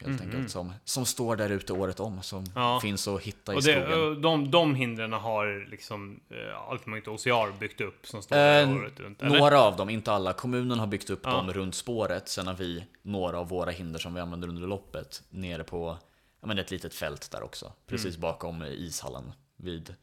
Helt 0.05 0.21
enkelt 0.21 0.51
som, 0.51 0.73
som 0.85 1.07
står 1.07 1.37
där 1.37 1.51
ute 1.51 1.73
året 1.73 2.01
om. 2.01 2.23
Som. 2.23 2.45
Ja. 2.55 2.81
finns 2.83 3.09
att 3.09 3.23
hitta 3.23 3.55
i 3.55 3.57
Och 3.57 3.63
skogen. 3.63 3.91
det, 3.91 3.97
och 3.97 4.21
de, 4.21 4.51
de 4.51 4.75
hindren 4.75 5.13
har 5.13 5.67
liksom 5.71 6.21
uh, 6.33 6.73
Ultimate 6.73 7.11
OCR 7.11 7.59
byggt 7.59 7.81
upp 7.81 8.07
som 8.07 8.23
står 8.23 8.37
Eh, 8.37 8.71
året 8.77 9.01
runt? 9.01 9.23
Eller? 9.23 9.39
Några 9.39 9.61
av 9.61 9.77
dem, 9.77 9.91
inte 9.91 10.13
alla. 10.13 10.33
Kommunen 10.33 10.79
har 10.79 10.87
byggt 10.87 11.11
upp 11.11 11.21
Ja. 11.25 11.31
dem 11.31 11.53
runt 11.53 11.75
spåret. 11.75 12.29
Sen 12.29 12.47
har 12.47 12.55
vi 12.55 12.85
några 13.03 13.39
av 13.39 13.49
våra 13.49 13.71
hinder 13.71 13.99
som 13.99 14.15
vi 14.15 14.21
använder 14.21 14.49
under 14.49 14.67
loppet 14.67 15.23
nere 15.31 15.65
på 15.65 15.99
ja, 16.41 16.47
men 16.47 16.59
ett 16.59 16.71
litet 16.71 16.95
fält 16.95 17.31
där 17.31 17.43
också. 17.43 17.73
Precis 17.87 18.07
Mm. 18.17 18.21
bakom 18.21 18.63
ishallen 18.63 19.33
vid 19.57 19.95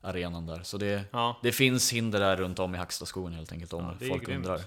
arenan 0.00 0.46
där. 0.46 0.60
Så 0.62 0.76
det, 0.78 1.04
Ja. 1.12 1.36
det 1.42 1.52
finns 1.52 1.92
hinder 1.92 2.20
där 2.20 2.36
runt 2.36 2.58
om 2.58 2.74
i 2.74 2.78
Hackstaskogen 2.78 3.32
helt 3.32 3.52
enkelt 3.52 3.72
om 3.72 3.96
Ja, 4.00 4.08
folk 4.08 4.26
grymt. 4.26 4.46
undrar. 4.46 4.60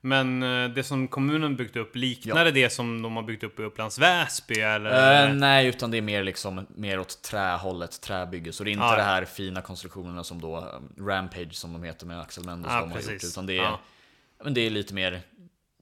Men 0.00 0.42
eh, 0.42 0.70
det 0.70 0.82
som 0.84 1.08
kommunen 1.08 1.56
byggt 1.56 1.76
upp, 1.76 1.96
liknar 1.96 2.44
det 2.44 2.50
det 2.50 2.70
som 2.70 3.02
de 3.02 3.16
har 3.16 3.22
byggt 3.22 3.44
upp 3.44 3.60
i 3.60 3.62
Upplands 3.62 3.98
Väsby? 3.98 4.54
Eller? 4.60 5.26
Eh, 5.28 5.34
nej, 5.34 5.66
utan 5.66 5.90
det 5.90 5.96
är 5.96 6.02
mer 6.02 6.24
liksom 6.24 6.66
mer 6.68 7.00
åt 7.00 7.22
trähållet, 7.22 8.00
träbygge. 8.00 8.52
Så 8.52 8.64
det 8.64 8.70
är 8.70 8.72
inte 8.72 8.84
Ja, 8.84 8.90
ja. 8.90 8.96
det 8.96 9.02
här 9.02 9.24
fina 9.24 9.62
konstruktionerna 9.62 10.24
som 10.24 10.40
då 10.40 10.58
um, 10.60 11.06
Rampage 11.08 11.54
som 11.54 11.72
de 11.72 11.82
heter 11.84 12.06
med 12.06 12.20
Axel 12.20 12.44
Mendes 12.44 12.72
Ja, 12.72 12.80
de 12.80 12.90
har 12.92 13.00
gjort. 13.00 13.24
Utan 13.24 13.46
det 13.46 13.52
är, 13.52 13.62
Ja. 13.62 13.80
men 14.44 14.54
det 14.54 14.60
är 14.60 14.70
lite 14.70 14.94
mer, 14.94 15.20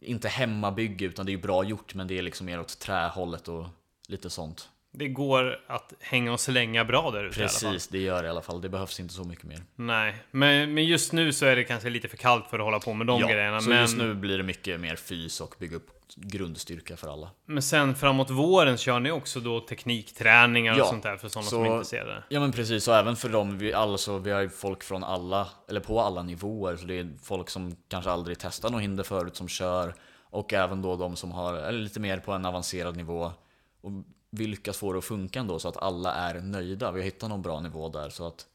inte 0.02 0.28
hemmabygge 0.28 1.04
utan 1.04 1.26
det 1.26 1.32
är 1.32 1.38
bra 1.38 1.64
gjort 1.64 1.94
men 1.94 2.06
det 2.06 2.18
är 2.18 2.22
liksom 2.22 2.46
mer 2.46 2.60
åt 2.60 2.78
trähållet 2.78 3.48
och 3.48 3.66
lite 4.08 4.30
sånt. 4.30 4.68
Det 4.98 5.08
går 5.08 5.58
att 5.66 5.92
hänga 6.00 6.32
och 6.32 6.40
slänga 6.40 6.84
bra 6.84 7.10
där 7.10 7.24
ute 7.24 7.40
i 7.40 7.42
alla 7.42 7.48
fall. 7.48 7.72
Precis, 7.72 7.88
det 7.88 7.98
gör 7.98 8.22
det 8.22 8.26
i 8.26 8.30
alla 8.30 8.42
fall. 8.42 8.60
Det 8.60 8.68
behövs 8.68 9.00
inte 9.00 9.14
så 9.14 9.24
mycket 9.24 9.44
mer. 9.44 9.62
Nej, 9.76 10.16
men, 10.30 10.74
men 10.74 10.84
just 10.84 11.12
nu 11.12 11.32
så 11.32 11.46
är 11.46 11.56
det 11.56 11.64
kanske 11.64 11.90
lite 11.90 12.08
för 12.08 12.16
kallt 12.16 12.46
för 12.50 12.58
att 12.58 12.64
hålla 12.64 12.80
på 12.80 12.94
med 12.94 13.06
de 13.06 13.20
grejerna. 13.20 13.60
så 13.60 13.68
Men, 13.68 13.80
just 13.80 13.96
nu 13.96 14.14
blir 14.14 14.38
det 14.38 14.44
mycket 14.44 14.80
mer 14.80 14.96
fys 14.96 15.40
och 15.40 15.54
bygga 15.58 15.76
upp 15.76 15.90
grundstyrka 16.16 16.96
för 16.96 17.12
alla. 17.12 17.30
men 17.46 17.62
sen 17.62 17.94
framåt 17.94 18.30
våren 18.30 18.76
kör 18.76 19.00
ni 19.00 19.10
också 19.10 19.40
då 19.40 19.60
teknikträningar 19.60 20.72
och 20.72 20.78
Ja, 20.78 20.84
sånt 20.84 21.02
där 21.02 21.16
för 21.16 21.28
sådana 21.28 21.44
så- 21.44 21.50
som 21.50 21.64
är 21.64 21.72
intresserade? 21.72 22.22
Ja 22.28 22.40
men 22.40 22.52
precis, 22.52 22.88
och 22.88 22.94
även 22.94 23.16
för 23.16 23.28
dem, 23.28 23.58
vi, 23.58 23.72
alltså, 23.72 24.18
vi 24.18 24.30
har 24.30 24.40
ju 24.40 24.48
folk 24.48 24.82
från 24.82 25.04
alla, 25.04 25.48
eller 25.68 25.80
på 25.80 26.00
alla 26.00 26.22
nivåer. 26.22 26.76
Så 26.76 26.86
det 26.86 26.98
är 26.98 27.08
folk 27.22 27.50
som 27.50 27.76
kanske 27.88 28.10
aldrig 28.10 28.38
testat 28.38 28.72
något 28.72 28.82
hinder 28.82 29.04
förut 29.04 29.36
som 29.36 29.48
kör. 29.48 29.94
Och 30.30 30.52
även 30.52 30.82
då 30.82 30.96
de 30.96 31.16
som 31.16 31.32
har, 31.32 31.54
eller 31.54 31.78
lite 31.78 32.00
mer 32.00 32.18
på 32.18 32.32
en 32.32 32.46
avancerad 32.46 32.96
nivå. 32.96 33.32
Och 33.80 33.90
vi 34.30 34.46
lyckas 34.46 34.76
få 34.76 34.92
det 34.92 34.98
att 34.98 35.04
funka 35.04 35.40
ändå 35.40 35.58
så 35.58 35.68
att 35.68 35.76
alla 35.76 36.14
är 36.14 36.40
nöjda. 36.40 36.92
Vi 36.92 37.00
har 37.00 37.04
hittat 37.04 37.28
någon 37.28 37.42
bra 37.42 37.60
nivå 37.60 37.88
där 37.88 38.10
så 38.10 38.26
att 38.26 38.46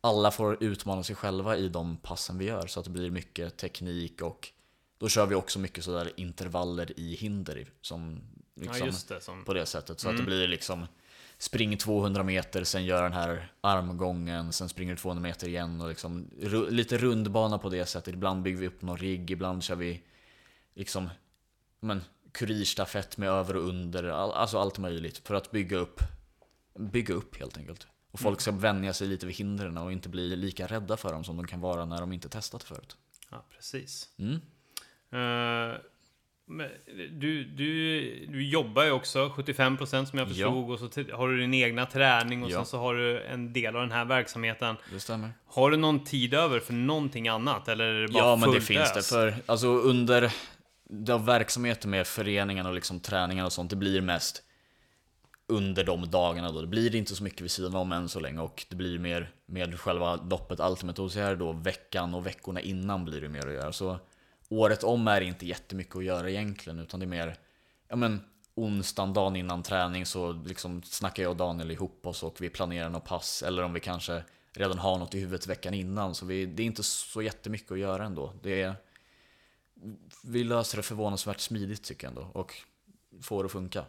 alla 0.00 0.30
får 0.30 0.62
utmana 0.64 1.02
sig 1.02 1.16
själva 1.16 1.56
i 1.56 1.68
de 1.68 1.96
passen 1.96 2.38
vi 2.38 2.44
gör. 2.44 2.66
Så 2.66 2.80
att 2.80 2.84
det 2.84 2.90
blir 2.92 3.10
mycket 3.10 3.56
teknik 3.56 4.22
och 4.22 4.48
då 4.98 5.08
kör 5.08 5.26
vi 5.26 5.34
också 5.34 5.58
mycket 5.58 5.84
sådär 5.84 6.12
intervaller 6.16 7.00
i 7.00 7.14
hinder 7.14 7.70
som 7.80 8.20
Liksom, 8.56 8.86
Ja, 8.88 8.92
det. 9.08 9.20
Som... 9.20 9.44
På 9.44 9.54
det 9.54 9.66
sättet. 9.66 10.00
Så 10.00 10.08
att 10.08 10.14
det 10.14 10.22
Mm. 10.22 10.26
blir 10.26 10.48
liksom 10.48 10.86
Spring 11.38 11.76
200 11.78 12.22
meter, 12.22 12.64
sen 12.64 12.84
gör 12.84 13.02
den 13.02 13.12
här 13.12 13.52
armgången, 13.60 14.52
sen 14.52 14.68
springer 14.68 14.92
du 14.94 15.00
200 15.00 15.22
meter 15.22 15.48
igen 15.48 15.80
och 15.80 15.88
liksom 15.88 16.30
ru- 16.40 16.70
lite 16.70 16.98
rundbana 16.98 17.58
på 17.58 17.68
det 17.68 17.86
sättet. 17.86 18.14
Ibland 18.14 18.42
bygger 18.42 18.58
vi 18.58 18.66
upp 18.66 18.82
någon 18.82 18.96
rigg, 18.96 19.30
ibland 19.30 19.62
kör 19.62 19.74
vi 19.76 20.02
liksom 20.74 21.10
men, 21.80 22.02
kurirstafett 22.34 23.16
med 23.18 23.28
över 23.28 23.56
och 23.56 23.68
under, 23.68 24.04
all, 24.04 24.30
alltså 24.32 24.58
allt 24.58 24.78
möjligt 24.78 25.18
för 25.18 25.34
att 25.34 25.50
bygga 25.50 25.76
upp 25.76 26.00
Bygga 26.78 27.14
upp 27.14 27.36
helt 27.40 27.56
enkelt. 27.58 27.86
Och 28.10 28.20
folk 28.20 28.40
ska 28.40 28.52
vänja 28.52 28.92
sig 28.92 29.06
lite 29.08 29.26
vid 29.26 29.34
hindren 29.36 29.78
och 29.78 29.92
inte 29.92 30.08
bli 30.08 30.36
lika 30.36 30.66
rädda 30.66 30.96
för 30.96 31.12
dem 31.12 31.24
som 31.24 31.36
de 31.36 31.46
kan 31.46 31.60
vara 31.60 31.84
när 31.84 32.00
de 32.00 32.12
inte 32.12 32.28
testat 32.28 32.62
förut. 32.62 32.96
Ja, 33.30 33.44
precis. 33.56 34.08
Mm. 34.18 34.40
Men 36.46 36.68
du, 37.20 37.44
du, 37.44 38.26
du 38.26 38.48
jobbar 38.48 38.84
ju 38.84 38.90
också 38.90 39.28
75% 39.36 40.04
som 40.04 40.18
jag 40.18 40.28
Ja. 40.28 40.28
förstod 40.28 40.70
och 40.70 40.78
så 40.78 41.16
har 41.16 41.28
du 41.28 41.40
din 41.40 41.54
egna 41.54 41.86
träning 41.86 42.42
och 42.44 42.50
Ja. 42.50 42.56
sen 42.56 42.66
så 42.66 42.78
har 42.78 42.94
du 42.94 43.20
en 43.22 43.52
del 43.52 43.76
av 43.76 43.82
den 43.82 43.92
här 43.92 44.04
verksamheten. 44.04 44.76
Det 44.92 45.00
stämmer. 45.00 45.30
Har 45.46 45.70
du 45.70 45.76
någon 45.76 46.04
tid 46.04 46.34
över 46.34 46.60
för 46.60 46.72
någonting 46.72 47.28
annat 47.28 47.68
eller 47.68 47.84
är 47.84 48.02
det 48.02 48.08
bara 48.12 48.24
Ja 48.24 48.36
men 48.36 48.50
det 48.52 48.60
finns 48.60 48.80
ös? 48.80 48.94
det. 48.94 49.02
För 49.02 49.34
alltså 49.46 49.66
under 49.68 50.32
de 50.88 51.24
verksamheten 51.24 51.90
med 51.90 52.06
föreningen 52.06 52.66
och 52.66 52.74
liksom 52.74 53.00
träningar 53.00 53.44
och 53.44 53.52
sånt, 53.52 53.70
det 53.70 53.76
blir 53.76 54.00
mest 54.00 54.42
under 55.46 55.84
de 55.84 56.10
dagarna 56.10 56.52
då. 56.52 56.60
Det 56.60 56.66
blir 56.66 56.94
inte 56.94 57.16
så 57.16 57.24
mycket 57.24 57.40
vid 57.40 57.50
sidan 57.50 57.74
om 57.74 57.92
än 57.92 58.08
så 58.08 58.20
länge 58.20 58.40
och 58.40 58.66
det 58.68 58.76
blir 58.76 58.98
mer 58.98 59.32
med 59.46 59.80
själva 59.80 60.16
loppet 60.16 60.60
Ultimate 60.60 61.02
OCR 61.02 61.34
då 61.34 61.52
veckan 61.52 62.14
och 62.14 62.26
veckorna 62.26 62.60
innan 62.60 63.04
blir 63.04 63.20
det 63.20 63.28
mer 63.28 63.46
att 63.46 63.54
göra. 63.54 63.72
Så 63.72 63.98
året 64.48 64.84
om 64.84 65.08
är 65.08 65.20
det 65.20 65.26
inte 65.26 65.46
jättemycket 65.46 65.96
att 65.96 66.04
göra 66.04 66.30
egentligen 66.30 66.78
utan 66.78 67.00
det 67.00 67.06
är 67.06 67.08
mer, 67.08 67.36
ja 67.88 67.96
men 67.96 68.20
onsdagen, 68.54 69.12
dagen 69.12 69.36
innan 69.36 69.62
träning 69.62 70.06
så 70.06 70.32
liksom 70.32 70.82
snackar 70.82 71.22
jag 71.22 71.30
och 71.30 71.36
Daniel 71.36 71.70
ihop 71.70 72.06
oss 72.06 72.22
och 72.22 72.36
vi 72.40 72.50
planerar 72.50 72.88
något 72.88 73.04
pass 73.04 73.42
eller 73.42 73.62
om 73.62 73.72
vi 73.72 73.80
kanske 73.80 74.22
redan 74.52 74.78
har 74.78 74.98
något 74.98 75.14
i 75.14 75.20
huvudet 75.20 75.46
veckan 75.46 75.74
innan. 75.74 76.14
Så 76.14 76.26
vi, 76.26 76.46
det 76.46 76.62
är 76.62 76.66
inte 76.66 76.82
så 76.82 77.22
jättemycket 77.22 77.72
att 77.72 77.78
göra 77.78 78.04
ändå. 78.04 78.32
Det 78.42 78.62
är, 78.62 78.74
vi 80.24 80.44
löser 80.44 80.76
det 80.76 80.82
förvånansvärt 80.82 81.40
smidigt 81.40 81.82
tycker 81.84 82.06
jag 82.06 82.10
ändå 82.10 82.30
och 82.32 82.54
får 83.22 83.42
det 83.42 83.46
att 83.46 83.52
funka. 83.52 83.84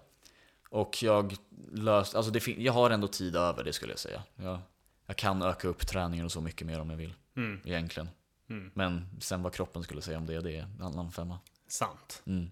Och 0.70 1.04
jag 1.04 1.36
löst, 1.72 2.16
alltså 2.16 2.32
det 2.32 2.48
jag 2.48 2.74
har 2.74 2.90
ändå 2.90 3.08
tid 3.08 3.36
över 3.36 3.64
det 3.64 3.74
skulle 3.74 3.92
jag 3.92 4.00
säga. 4.00 4.24
Jag, 4.36 4.60
jag 5.06 5.16
kan 5.18 5.42
öka 5.42 5.68
upp 5.68 5.88
träningen 5.88 6.26
och 6.26 6.32
så 6.32 6.42
mycket 6.42 6.68
mer 6.68 6.80
om 6.80 6.90
jag 6.90 6.98
vill. 6.98 7.14
Mm, 7.36 7.60
Egentligen. 7.66 8.10
mm, 8.50 8.72
Men 8.74 9.08
sen 9.22 9.44
vad 9.44 9.54
kroppen 9.54 9.84
skulle 9.84 10.02
säga 10.02 10.18
om 10.18 10.26
det, 10.26 10.42
det 10.42 10.56
är 10.58 10.62
en 10.64 10.82
annan 10.82 11.12
femma. 11.12 11.40
sant. 11.68 12.22
Mm. 12.26 12.52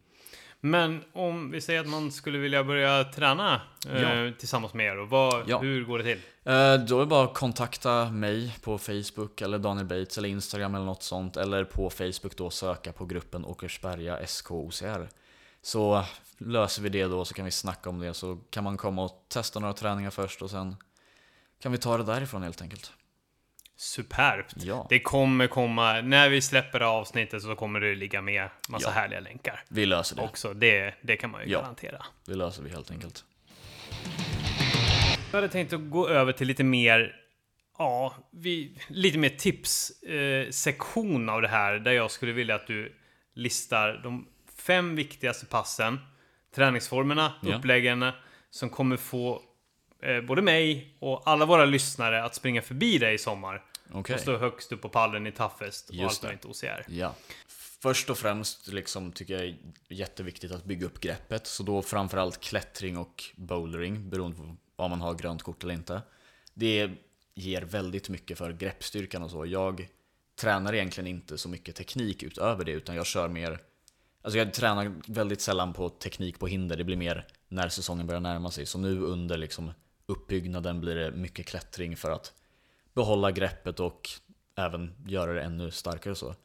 Men 0.65 1.03
om 1.13 1.51
vi 1.51 1.61
säger 1.61 1.79
att 1.79 1.87
man 1.87 2.11
skulle 2.11 2.37
vilja 2.37 2.63
börja 2.63 3.03
träna 3.03 3.61
eh, 3.89 4.01
Ja. 4.01 4.31
tillsammans 4.39 4.73
med 4.73 4.85
er, 4.85 4.97
och 4.97 5.09
vad, 5.09 5.43
Ja. 5.49 5.59
hur 5.59 5.85
går 5.85 5.97
det 5.97 6.03
till? 6.03 6.21
Eh, 6.43 6.73
Då 6.87 6.95
är 6.95 6.99
det 6.99 7.05
bara 7.05 7.23
att 7.23 7.33
kontakta 7.33 8.09
mig 8.09 8.55
på 8.61 8.77
Facebook 8.77 9.41
eller 9.41 9.59
Daniel 9.59 9.85
Bates 9.85 10.17
eller 10.17 10.29
Instagram 10.29 10.75
eller 10.75 10.85
något 10.85 11.03
sånt. 11.03 11.37
Eller 11.37 11.63
på 11.63 11.89
Facebook 11.89 12.37
då 12.37 12.49
söka 12.49 12.91
på 12.93 13.05
gruppen 13.05 13.45
Åkersberga 13.45 14.27
SKOCR. 14.27 15.09
Så 15.61 16.03
löser 16.37 16.81
vi 16.81 16.89
det 16.89 17.03
då 17.03 17.25
så 17.25 17.33
kan 17.33 17.45
vi 17.45 17.51
snacka 17.51 17.89
om 17.89 17.99
det 17.99 18.13
så 18.13 18.37
kan 18.49 18.63
man 18.63 18.77
komma 18.77 19.03
och 19.03 19.25
testa 19.27 19.59
några 19.59 19.73
träningar 19.73 20.09
först 20.09 20.41
och 20.41 20.49
sen 20.49 20.75
kan 21.61 21.71
vi 21.71 21.77
ta 21.77 21.97
det 21.97 22.03
därifrån 22.03 22.43
helt 22.43 22.61
enkelt. 22.61 22.91
Superbt! 23.83 24.53
Ja, 24.55 24.85
Det 24.89 24.99
kommer 24.99 25.47
komma, 25.47 26.01
när 26.01 26.29
vi 26.29 26.41
släpper 26.41 26.79
avsnittet 26.79 27.41
så 27.43 27.55
kommer 27.55 27.79
det 27.79 27.95
ligga 27.95 28.21
med 28.21 28.49
massa 28.69 28.89
Ja. 28.89 28.93
härliga 28.93 29.19
länkar. 29.19 29.63
vi 29.69 29.85
löser 29.85 30.15
det. 30.15 30.21
Också, 30.21 30.53
det, 30.53 30.93
det 31.01 31.17
kan 31.17 31.31
man 31.31 31.41
ju 31.45 31.51
Ja. 31.51 31.61
garantera. 31.61 32.05
Det 32.25 32.35
löser 32.35 32.63
vi 32.63 32.69
helt 32.69 32.91
enkelt. 32.91 33.25
Jag 35.31 35.37
hade 35.37 35.49
tänkt 35.49 35.73
att 35.73 35.89
gå 35.89 36.07
över 36.09 36.31
till 36.31 36.47
lite 36.47 36.63
mer, 36.63 37.15
ja, 37.77 38.15
vi, 38.31 38.77
lite 38.87 39.17
mer 39.17 39.29
tipssektion 39.29 41.29
eh, 41.29 41.35
av 41.35 41.41
det 41.41 41.47
här. 41.47 41.79
Där 41.79 41.91
jag 41.91 42.11
skulle 42.11 42.31
vilja 42.31 42.55
att 42.55 42.67
du 42.67 42.95
listar 43.33 43.99
de 44.03 44.27
fem 44.57 44.95
viktigaste 44.95 45.45
passen, 45.45 45.99
träningsformerna, 46.55 47.33
Ja. 47.41 47.55
uppläggen 47.57 48.11
som 48.49 48.69
kommer 48.69 48.97
få 48.97 49.41
eh, 50.03 50.21
både 50.21 50.41
mig 50.41 50.95
och 50.99 51.21
alla 51.25 51.45
våra 51.45 51.65
lyssnare 51.65 52.23
att 52.23 52.35
springa 52.35 52.61
förbi 52.61 52.97
dig 52.97 53.13
i 53.13 53.17
sommar. 53.17 53.61
Okej. 53.91 54.15
Och 54.15 54.21
stå 54.21 54.37
högst 54.37 54.71
upp 54.71 54.81
på 54.81 54.89
pallen 54.89 55.27
i 55.27 55.31
Toughest 55.31 55.89
och 55.89 55.95
Just 55.95 56.23
allt 56.23 56.23
möjligt 56.23 56.45
OCR. 56.45 56.85
Ja. 56.87 57.15
Först 57.83 58.09
och 58.09 58.17
främst 58.17 58.67
liksom, 58.67 59.11
tycker 59.11 59.33
jag 59.33 59.43
är 59.43 59.57
jätteviktigt 59.89 60.51
att 60.51 60.65
bygga 60.65 60.85
upp 60.85 60.99
greppet. 60.99 61.47
Så 61.47 61.63
då 61.63 61.81
framförallt 61.81 62.39
klättring 62.39 62.97
och 62.97 63.23
bouldering, 63.35 64.09
beroende 64.09 64.37
på 64.37 64.55
om 64.75 64.89
man 64.89 65.01
har 65.01 65.13
grönt 65.13 65.43
kort 65.43 65.63
eller 65.63 65.73
inte. 65.73 66.01
Det 66.53 66.91
ger 67.33 67.61
väldigt 67.61 68.09
mycket 68.09 68.37
för 68.37 68.53
greppstyrkan 68.53 69.23
och 69.23 69.31
så. 69.31 69.45
Jag 69.45 69.87
tränar 70.35 70.73
egentligen 70.73 71.07
inte 71.07 71.37
så 71.37 71.49
mycket 71.49 71.75
teknik 71.75 72.23
utöver 72.23 72.65
det, 72.65 72.71
utan 72.71 72.95
jag 72.95 73.05
kör 73.05 73.27
mer... 73.27 73.59
Alltså 74.21 74.37
jag 74.37 74.53
tränar 74.53 74.93
väldigt 75.07 75.41
sällan 75.41 75.73
på 75.73 75.89
teknik 75.89 76.39
på 76.39 76.47
hinder, 76.47 76.77
det 76.77 76.83
blir 76.83 76.97
mer 76.97 77.27
när 77.47 77.69
säsongen 77.69 78.07
börjar 78.07 78.21
närma 78.21 78.51
sig. 78.51 78.65
Så 78.65 78.77
nu 78.77 78.99
under 78.99 79.37
liksom 79.37 79.71
uppbyggnaden 80.05 80.81
blir 80.81 80.95
det 80.95 81.11
mycket 81.11 81.45
klättring 81.45 81.97
för 81.97 82.11
att 82.11 82.33
behålla 82.93 83.31
greppet 83.31 83.79
och 83.79 84.09
även 84.57 84.93
göra 85.07 85.33
det 85.33 85.41
ännu 85.41 85.71
starkare 85.71 86.15
så. 86.15 86.35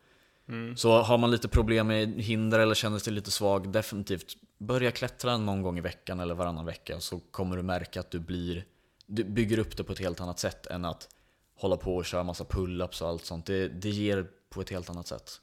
Mm. 0.48 0.76
Så 0.76 1.02
har 1.02 1.18
man 1.18 1.30
lite 1.30 1.48
problem 1.48 1.86
med 1.86 2.08
hinder 2.22 2.58
eller 2.58 2.74
känner 2.74 2.98
sig 2.98 3.12
lite 3.12 3.30
svag, 3.30 3.72
definitivt 3.72 4.36
börja 4.58 4.90
klättra 4.90 5.36
någon 5.36 5.62
gång 5.62 5.78
i 5.78 5.80
veckan 5.80 6.20
eller 6.20 6.34
varannan 6.34 6.64
vecka 6.66 7.00
så 7.00 7.20
kommer 7.30 7.56
du 7.56 7.62
märka 7.62 8.00
att 8.00 8.10
du 8.10 8.18
blir 8.18 8.64
Du 9.06 9.24
bygger 9.24 9.58
upp 9.58 9.76
det 9.76 9.84
på 9.84 9.92
ett 9.92 9.98
helt 9.98 10.20
annat 10.20 10.38
sätt 10.38 10.66
än 10.66 10.84
att 10.84 11.08
hålla 11.56 11.76
på 11.76 11.96
och 11.96 12.04
köra 12.06 12.22
massa 12.22 12.44
pull-ups 12.44 13.02
och 13.02 13.08
allt 13.08 13.24
sånt. 13.24 13.46
Det, 13.46 13.68
det 13.68 13.88
ger 13.90 14.26
på 14.50 14.60
ett 14.60 14.70
helt 14.70 14.90
annat 14.90 15.06
sätt. 15.06 15.40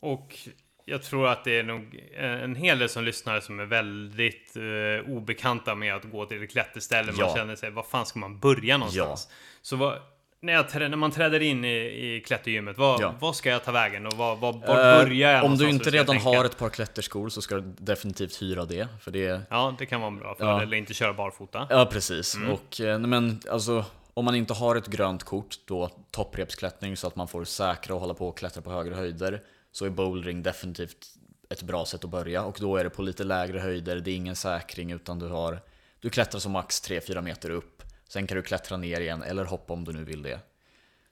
Och 0.00 0.38
jag 0.84 1.02
tror 1.02 1.28
att 1.28 1.44
det 1.44 1.58
är 1.58 1.62
nog 1.62 2.00
en 2.16 2.54
hel 2.54 2.78
del 2.78 2.88
som 2.88 3.04
lyssnar 3.04 3.40
som 3.40 3.60
är 3.60 3.64
väldigt 3.64 4.56
eh, 4.56 5.10
obekanta 5.16 5.74
med 5.74 5.94
att 5.94 6.04
gå 6.04 6.26
till 6.26 6.42
ett 6.42 6.50
klätterställe. 6.50 7.12
Man 7.12 7.20
Ja. 7.20 7.34
känner 7.36 7.56
sig, 7.56 7.70
var 7.70 7.82
fan 7.82 8.06
ska 8.06 8.18
man 8.18 8.38
börja 8.40 8.78
någonstans? 8.78 9.28
Så 9.62 9.76
vad, 9.76 9.98
när, 10.40 10.52
jag, 10.52 10.90
när 10.90 10.96
man 10.96 11.10
träder 11.10 11.40
in 11.40 11.64
i, 11.64 11.76
i 11.76 12.22
klättergymmet, 12.26 12.78
vad, 12.78 13.00
Ja. 13.00 13.14
vad 13.20 13.36
ska 13.36 13.50
jag 13.50 13.64
ta 13.64 13.72
vägen 13.72 14.06
och 14.06 14.12
vad, 14.12 14.38
vad, 14.38 14.54
var 14.54 14.92
Eh, 14.92 15.04
börjar 15.04 15.32
jag 15.32 15.44
Om 15.44 15.56
du 15.56 15.68
inte 15.68 15.90
redan 15.90 16.16
har 16.16 16.44
ett 16.44 16.58
par 16.58 16.68
klätterskor 16.68 17.28
så 17.28 17.42
ska 17.42 17.54
du 17.54 17.74
definitivt 17.78 18.42
hyra 18.42 18.64
det. 18.64 18.88
För 19.00 19.10
det 19.10 19.40
Ja, 19.50 19.74
det 19.78 19.86
kan 19.86 20.00
vara 20.00 20.10
bra 20.10 20.34
för 20.34 20.44
Ja. 20.46 20.62
eller 20.62 20.76
inte 20.76 20.94
köra 20.94 21.12
barfota. 21.12 21.66
Ja, 21.70 21.88
precis. 21.92 22.34
Mm. 22.36 22.50
Och, 22.52 22.80
eh, 22.80 22.98
nej, 22.98 23.08
men 23.08 23.40
alltså, 23.50 23.84
om 24.14 24.24
man 24.24 24.34
inte 24.34 24.54
har 24.54 24.76
ett 24.76 24.86
grönt 24.86 25.24
kort, 25.24 25.56
då 25.64 25.90
topprepsklättring 26.10 26.96
så 26.96 27.06
att 27.06 27.16
man 27.16 27.28
får 27.28 27.44
säkra 27.44 27.94
och 27.94 28.00
hålla 28.00 28.14
på 28.14 28.28
och 28.28 28.38
klättra 28.38 28.62
på 28.62 28.70
högre 28.72 28.94
höjder, 28.94 29.42
så 29.72 29.84
är 29.84 29.90
bouldering 29.90 30.42
definitivt 30.42 31.06
ett 31.50 31.62
bra 31.62 31.84
sätt 31.84 32.04
att 32.04 32.10
börja. 32.10 32.42
Och 32.44 32.56
då 32.60 32.76
är 32.76 32.84
det 32.84 32.90
på 32.90 33.02
lite 33.02 33.24
lägre 33.24 33.58
höjder, 33.58 33.96
det 33.96 34.10
är 34.10 34.14
ingen 34.16 34.36
säkring 34.36 34.90
utan 34.92 35.18
du 35.18 35.28
har 35.28 35.60
Du 36.00 36.10
klättrar 36.10 36.40
som 36.40 36.52
max 36.52 36.82
3-4 36.90 37.20
meter 37.22 37.50
upp, 37.50 37.75
sen 38.08 38.26
kan 38.26 38.36
du 38.36 38.42
klättra 38.42 38.76
ner 38.76 39.00
igen 39.00 39.22
eller 39.22 39.44
hoppa 39.44 39.72
om 39.72 39.84
du 39.84 39.92
nu 39.92 40.04
vill 40.04 40.22
det. 40.22 40.40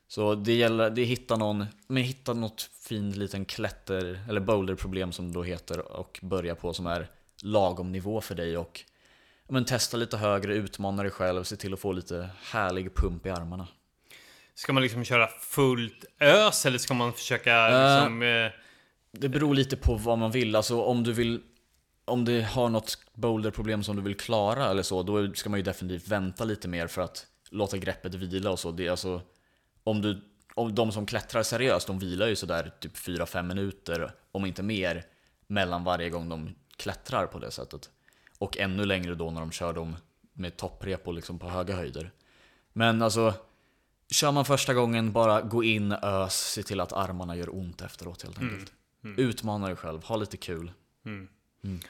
Så 0.09 0.35
det 0.35 0.55
gäller, 0.55 0.91
det 0.91 1.03
är 1.03 1.07
hitta 1.07 1.37
någon, 1.37 1.67
men 1.87 2.03
hitta 2.03 2.33
något 2.35 2.71
fin 2.89 3.11
liten 3.13 3.45
klätter 3.45 4.21
eller 4.29 4.41
boulderproblem 4.41 5.13
som 5.13 5.29
det 5.29 5.35
då 5.35 5.43
heter 5.43 5.93
och 5.93 6.19
börja 6.23 6.55
på 6.55 6.73
som 6.75 6.87
är 6.87 7.09
lagom 7.43 7.93
nivå 7.93 8.21
för 8.21 8.35
dig 8.35 8.57
och 8.57 8.85
men 9.49 9.65
testa 9.65 9.97
lite 9.97 10.17
högre, 10.17 10.55
utmana 10.55 11.03
dig 11.03 11.11
själv, 11.11 11.43
se 11.45 11.57
till 11.57 11.73
att 11.75 11.81
få 11.81 11.93
lite 11.93 12.31
härlig 12.43 12.95
pump 12.95 13.27
i 13.27 13.31
armarna. 13.31 13.69
Ska 14.55 14.73
man 14.73 14.83
liksom 14.83 15.05
köra 15.05 15.29
fullt 15.29 16.05
ös 16.21 16.67
eller 16.67 16.79
ska 16.79 16.95
man 16.95 17.13
försöka 17.13 17.69
Eh, 17.69 18.01
liksom... 18.01 18.23
Eh, 18.23 18.51
Det 19.13 19.29
beror 19.29 19.55
lite 19.55 19.77
på 19.77 19.95
vad 19.95 20.19
man 20.19 20.31
vill, 20.31 20.57
alltså 20.57 20.83
om 20.83 21.03
du 21.05 21.13
vill 21.13 21.41
om 22.05 22.25
du 22.25 22.43
har 22.43 22.69
något 22.69 22.99
boulderproblem 23.15 23.85
som 23.85 23.97
du 23.97 24.03
vill 24.03 24.17
klara 24.17 24.71
eller 24.71 24.83
så, 24.83 25.03
då 25.03 25.35
ska 25.35 25.51
man 25.51 25.59
ju 25.59 25.63
definitivt 25.63 26.09
vänta 26.09 26.45
lite 26.45 26.69
mer 26.69 26.87
för 26.87 27.03
att 27.03 27.27
låta 27.51 27.79
greppet 27.79 28.15
vila 28.15 28.51
och 28.51 28.59
så. 28.59 28.73
Det 28.73 28.87
är 28.87 28.91
alltså, 28.91 29.23
om, 29.85 30.03
du, 30.03 30.23
om 30.55 30.75
de 30.75 30.93
som 30.93 31.07
klättrar 31.07 31.43
seriöst, 31.43 31.87
de 31.87 31.99
vilar 31.99 32.27
ju 32.27 32.37
sådär 32.37 32.73
typ 32.81 32.97
4-5 32.97 33.43
minuter, 33.43 34.13
om 34.33 34.47
inte 34.47 34.63
mer, 34.63 35.05
mellan 35.47 35.85
varje 35.85 36.11
gång 36.11 36.29
de 36.29 36.55
klättrar 36.77 37.27
på 37.27 37.39
det 37.39 37.51
sättet. 37.51 37.91
Och 38.39 38.59
ännu 38.59 38.85
längre 38.85 39.15
då 39.15 39.31
när 39.31 39.41
de 39.41 39.51
kör 39.51 39.73
dem 39.73 39.97
med 40.33 40.57
topprep 40.57 41.09
och 41.09 41.15
liksom 41.15 41.39
på 41.39 41.49
höga 41.49 41.77
höjder. 41.77 42.11
Men 42.73 43.03
alltså, 43.03 43.35
kör 44.11 44.33
man 44.33 44.45
första 44.45 44.75
gången, 44.75 45.13
bara 45.13 45.41
gå 45.43 45.65
in, 45.65 45.93
ös, 45.93 46.53
se 46.53 46.63
till 46.63 46.81
att 46.81 46.93
armarna 46.93 47.37
gör 47.37 47.55
ont 47.55 47.81
efteråt 47.83 48.23
helt 48.23 48.39
enkelt. 48.39 48.73
Utmana 49.17 49.67
dig 49.67 49.77
själv, 49.77 50.05
ha 50.05 50.17
lite 50.17 50.37
kul. 50.37 50.73
mm. 51.07 51.29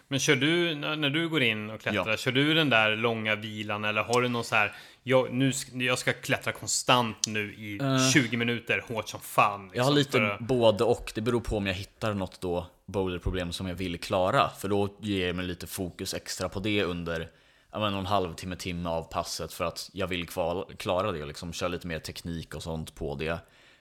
Men 0.08 0.18
kör 0.20 0.36
du, 0.36 0.74
när 0.74 1.10
du 1.10 1.28
går 1.28 1.42
in 1.42 1.70
och 1.70 1.80
klättrar, 1.80 2.10
Ja. 2.10 2.16
kör 2.16 2.32
du 2.32 2.54
den 2.54 2.70
där 2.70 2.96
långa 2.96 3.34
vilan 3.34 3.84
eller 3.84 4.02
har 4.02 4.22
du 4.22 4.28
någon 4.28 4.44
så 4.44 4.54
här 4.54 4.72
jag, 5.02 5.32
nu, 5.32 5.52
jag 5.72 5.98
ska 5.98 6.12
klättra 6.12 6.52
konstant 6.52 7.26
nu 7.26 7.54
i 7.54 7.78
Eh. 7.82 8.10
20 8.12 8.36
minuter, 8.36 8.84
hårt 8.88 9.08
som 9.08 9.20
fan. 9.20 9.60
Jag 9.60 9.70
liksom, 9.72 9.84
har 9.84 9.92
lite 9.98 10.10
för 10.10 10.36
både 10.40 10.84
och. 10.84 11.12
Det 11.14 11.20
beror 11.20 11.40
på 11.40 11.56
om 11.56 11.66
jag 11.66 11.74
hittar 11.74 12.14
något 12.14 12.40
då 12.40 12.66
boulderproblem 12.86 13.52
som 13.52 13.66
jag 13.66 13.74
vill 13.74 13.98
klara. 14.00 14.50
För 14.58 14.68
då 14.68 14.96
ger 15.00 15.26
jag 15.26 15.36
mig 15.36 15.46
lite 15.46 15.66
fokus 15.66 16.14
extra 16.14 16.48
på 16.48 16.60
det 16.60 16.82
under 16.84 17.30
ja, 17.72 17.78
men 17.80 17.92
någon 17.92 18.06
halvtimme, 18.06 18.56
timme 18.56 18.88
av 18.88 19.02
passet 19.02 19.52
för 19.52 19.64
att 19.64 19.90
jag 19.92 20.06
vill 20.06 20.26
kval- 20.28 20.76
klara 20.76 21.12
det 21.12 21.20
och 21.22 21.28
liksom 21.28 21.52
köra 21.52 21.68
lite 21.68 21.86
mer 21.86 21.98
teknik 21.98 22.54
och 22.54 22.62
sånt 22.62 22.94
på 22.94 23.14
det. 23.14 23.38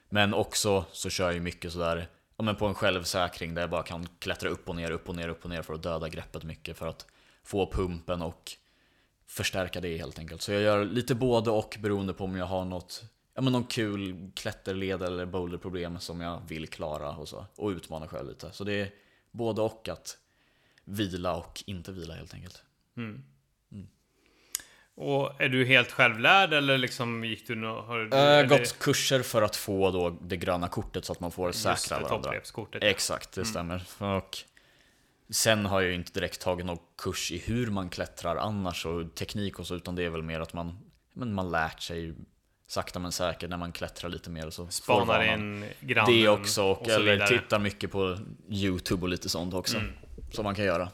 Men 0.09 0.33
också 0.33 0.85
så 0.91 1.09
kör 1.09 1.31
jag 1.31 1.41
mycket 1.41 1.71
sådär 1.73 2.07
ja, 2.37 2.43
men 2.43 2.55
på 2.55 2.65
en 2.65 2.75
självsäkring 2.75 3.53
där 3.53 3.61
jag 3.61 3.69
bara 3.69 3.83
kan 3.83 4.07
klättra 4.19 4.49
upp 4.49 4.69
och 4.69 4.75
ner, 4.75 4.91
upp 4.91 5.09
och 5.09 5.15
ner, 5.15 5.27
upp 5.27 5.43
och 5.43 5.49
ner 5.49 5.61
för 5.61 5.73
att 5.73 5.83
döda 5.83 6.09
greppet 6.09 6.43
mycket 6.43 6.77
för 6.77 6.87
att 6.87 7.05
få 7.43 7.71
pumpen 7.71 8.21
och 8.21 8.51
förstärka 9.27 9.81
det 9.81 9.97
helt 9.97 10.19
enkelt. 10.19 10.41
Så 10.41 10.51
jag 10.51 10.61
gör 10.61 10.85
lite 10.85 11.15
både 11.15 11.51
och 11.51 11.77
beroende 11.79 12.13
på 12.13 12.23
om 12.23 12.37
jag 12.37 12.45
har 12.45 12.65
något 12.65 13.03
Ja 13.35 13.41
men 13.41 13.53
någon 13.53 13.63
kul 13.63 14.31
klätterled 14.35 15.01
eller 15.01 15.25
boulderproblem 15.25 15.99
som 15.99 16.21
jag 16.21 16.41
vill 16.47 16.67
klara 16.67 17.11
och 17.11 17.27
så. 17.27 17.45
Och 17.55 17.69
utmana 17.69 18.07
själv 18.07 18.29
lite. 18.29 18.51
Så 18.51 18.63
det 18.63 18.73
är 18.73 18.91
både 19.31 19.61
och 19.61 19.89
att 19.89 20.17
vila 20.83 21.35
och 21.35 21.63
inte 21.65 21.91
vila 21.91 22.13
helt 22.13 22.33
enkelt. 22.33 22.63
Mm. 22.97 23.23
Och 24.95 25.41
är 25.41 25.49
du 25.49 25.65
helt 25.65 25.91
självlärd 25.91 26.53
eller 26.53 26.77
liksom 26.77 27.25
gick 27.25 27.47
du 27.47 27.55
nå, 27.55 27.81
har 27.81 27.99
du, 27.99 28.17
eller- 28.17 28.47
gått 28.47 28.79
kurser 28.79 29.21
för 29.21 29.41
att 29.41 29.55
få 29.55 29.91
då 29.91 30.09
det 30.09 30.37
gröna 30.37 30.67
kortet 30.67 31.05
så 31.05 31.11
att 31.11 31.19
man 31.19 31.31
får 31.31 31.47
just 31.49 31.61
säkra 31.61 31.97
det, 31.97 32.03
varandra. 32.03 32.23
topprepskortet. 32.23 32.83
Exakt, 32.83 33.31
det 33.31 33.45
stämmer. 33.45 33.83
Och 33.97 34.37
sen 35.29 35.65
har 35.65 35.81
jag 35.81 35.89
ju 35.89 35.95
inte 35.95 36.11
direkt 36.19 36.41
tagit 36.41 36.65
någon 36.65 36.77
kurs 36.97 37.31
i 37.31 37.37
hur 37.37 37.67
man 37.67 37.89
klättrar 37.89 38.35
annars 38.35 38.85
och 38.85 39.15
teknik 39.15 39.59
och 39.59 39.67
så, 39.67 39.75
utan 39.75 39.95
det 39.95 40.03
är 40.03 40.09
väl 40.09 40.23
mer 40.23 40.39
att 40.39 40.53
man, 40.53 40.79
men 41.13 41.33
man 41.33 41.51
lärt 41.51 41.81
sig 41.81 42.13
sakta 42.67 42.99
men 42.99 43.11
säkert 43.11 43.49
när 43.49 43.57
man 43.57 43.71
klättrar 43.71 44.09
lite 44.09 44.29
mer 44.29 44.49
så. 44.49 44.67
Spanar 44.67 45.33
in 45.33 45.65
grannen 45.79 46.13
Det 46.15 46.27
också, 46.29 46.63
och, 46.63 46.81
och 46.81 46.89
eller 46.89 47.27
tittar 47.27 47.59
mycket 47.59 47.91
på 47.91 48.17
YouTube 48.49 49.01
och 49.01 49.09
lite 49.09 49.29
sånt 49.29 49.53
också. 49.53 49.77
Som 50.31 50.43
man 50.43 50.55
kan 50.55 50.65
göra. 50.65 50.89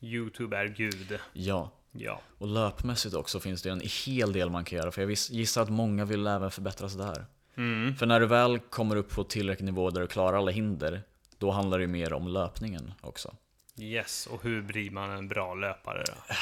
Youtube 0.00 0.56
är 0.56 0.66
gud. 0.66 1.18
Ja. 1.32 1.70
Ja. 1.92 2.20
Och 2.38 2.46
löpmässigt 2.46 3.14
också 3.14 3.40
finns 3.40 3.62
det 3.62 3.70
en 3.70 3.82
hel 4.06 4.32
del 4.32 4.50
man 4.50 4.64
kan 4.64 4.78
göra. 4.78 4.90
För 4.90 5.02
jag 5.02 5.10
gissar 5.10 5.62
att 5.62 5.70
många 5.70 6.04
vill 6.04 6.26
även 6.26 6.50
förbättra 6.50 6.88
sig 6.88 6.98
där. 6.98 7.26
Mm. 7.56 7.96
För 7.96 8.06
när 8.06 8.20
du 8.20 8.26
väl 8.26 8.58
kommer 8.58 8.96
upp 8.96 9.10
på 9.10 9.24
tillräcklig 9.24 9.66
nivå 9.66 9.90
där 9.90 10.00
du 10.00 10.06
klarar 10.06 10.38
alla 10.38 10.50
hinder, 10.50 11.02
då 11.38 11.50
handlar 11.50 11.78
det 11.78 11.82
ju 11.82 11.88
mer 11.88 12.12
om 12.12 12.28
löpningen 12.28 12.92
också. 13.00 13.34
Yes, 13.78 14.26
och 14.26 14.42
hur 14.42 14.62
blir 14.62 14.90
man 14.90 15.10
en 15.10 15.28
bra 15.28 15.54
löpare 15.54 16.04
då? 16.06 16.34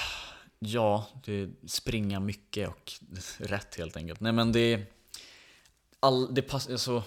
Ja, 0.58 1.06
det 1.24 1.50
springa 1.66 2.20
mycket 2.20 2.68
och 2.68 2.92
rätt 3.38 3.74
helt 3.76 3.96
enkelt. 3.96 4.20
Nej 4.20 4.32
men 4.32 4.52
det... 4.52 4.82
All, 6.00 6.34
det, 6.34 6.42
pass, 6.42 6.68
alltså, 6.68 7.02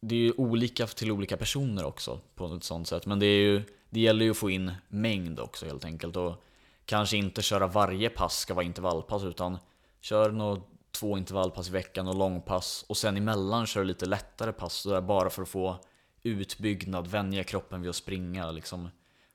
det 0.00 0.14
är 0.14 0.20
ju 0.20 0.32
olika 0.32 0.86
till 0.86 1.10
olika 1.10 1.36
personer 1.36 1.84
också 1.84 2.20
på 2.34 2.54
ett 2.54 2.64
sånt 2.64 2.88
sätt. 2.88 3.06
Men 3.06 3.18
det, 3.18 3.26
är 3.26 3.40
ju, 3.40 3.62
det 3.90 4.00
gäller 4.00 4.24
ju 4.24 4.30
att 4.30 4.36
få 4.36 4.50
in 4.50 4.72
mängd 4.88 5.40
också 5.40 5.66
helt 5.66 5.84
enkelt. 5.84 6.16
Och 6.16 6.44
kanske 6.88 7.16
inte 7.16 7.42
köra 7.42 7.66
varje 7.66 8.10
pass 8.10 8.38
ska 8.38 8.54
vara 8.54 8.64
intervallpass 8.64 9.24
utan 9.24 9.58
kör 10.00 10.30
nog 10.32 10.62
två 10.90 11.18
intervallpass 11.18 11.68
i 11.68 11.72
veckan 11.72 12.08
och 12.08 12.14
långpass. 12.14 12.84
Och 12.88 12.96
sen 12.96 13.16
emellan 13.16 13.66
kör 13.66 13.84
lite 13.84 14.06
lättare 14.06 14.52
pass 14.52 14.74
så 14.74 14.90
där 14.90 15.00
bara 15.00 15.30
för 15.30 15.42
att 15.42 15.48
få 15.48 15.76
utbyggnad, 16.22 17.06
vänja 17.06 17.44
kroppen 17.44 17.80
vid 17.80 17.90
att 17.90 17.96
springa. 17.96 18.50
Liksom, 18.50 18.88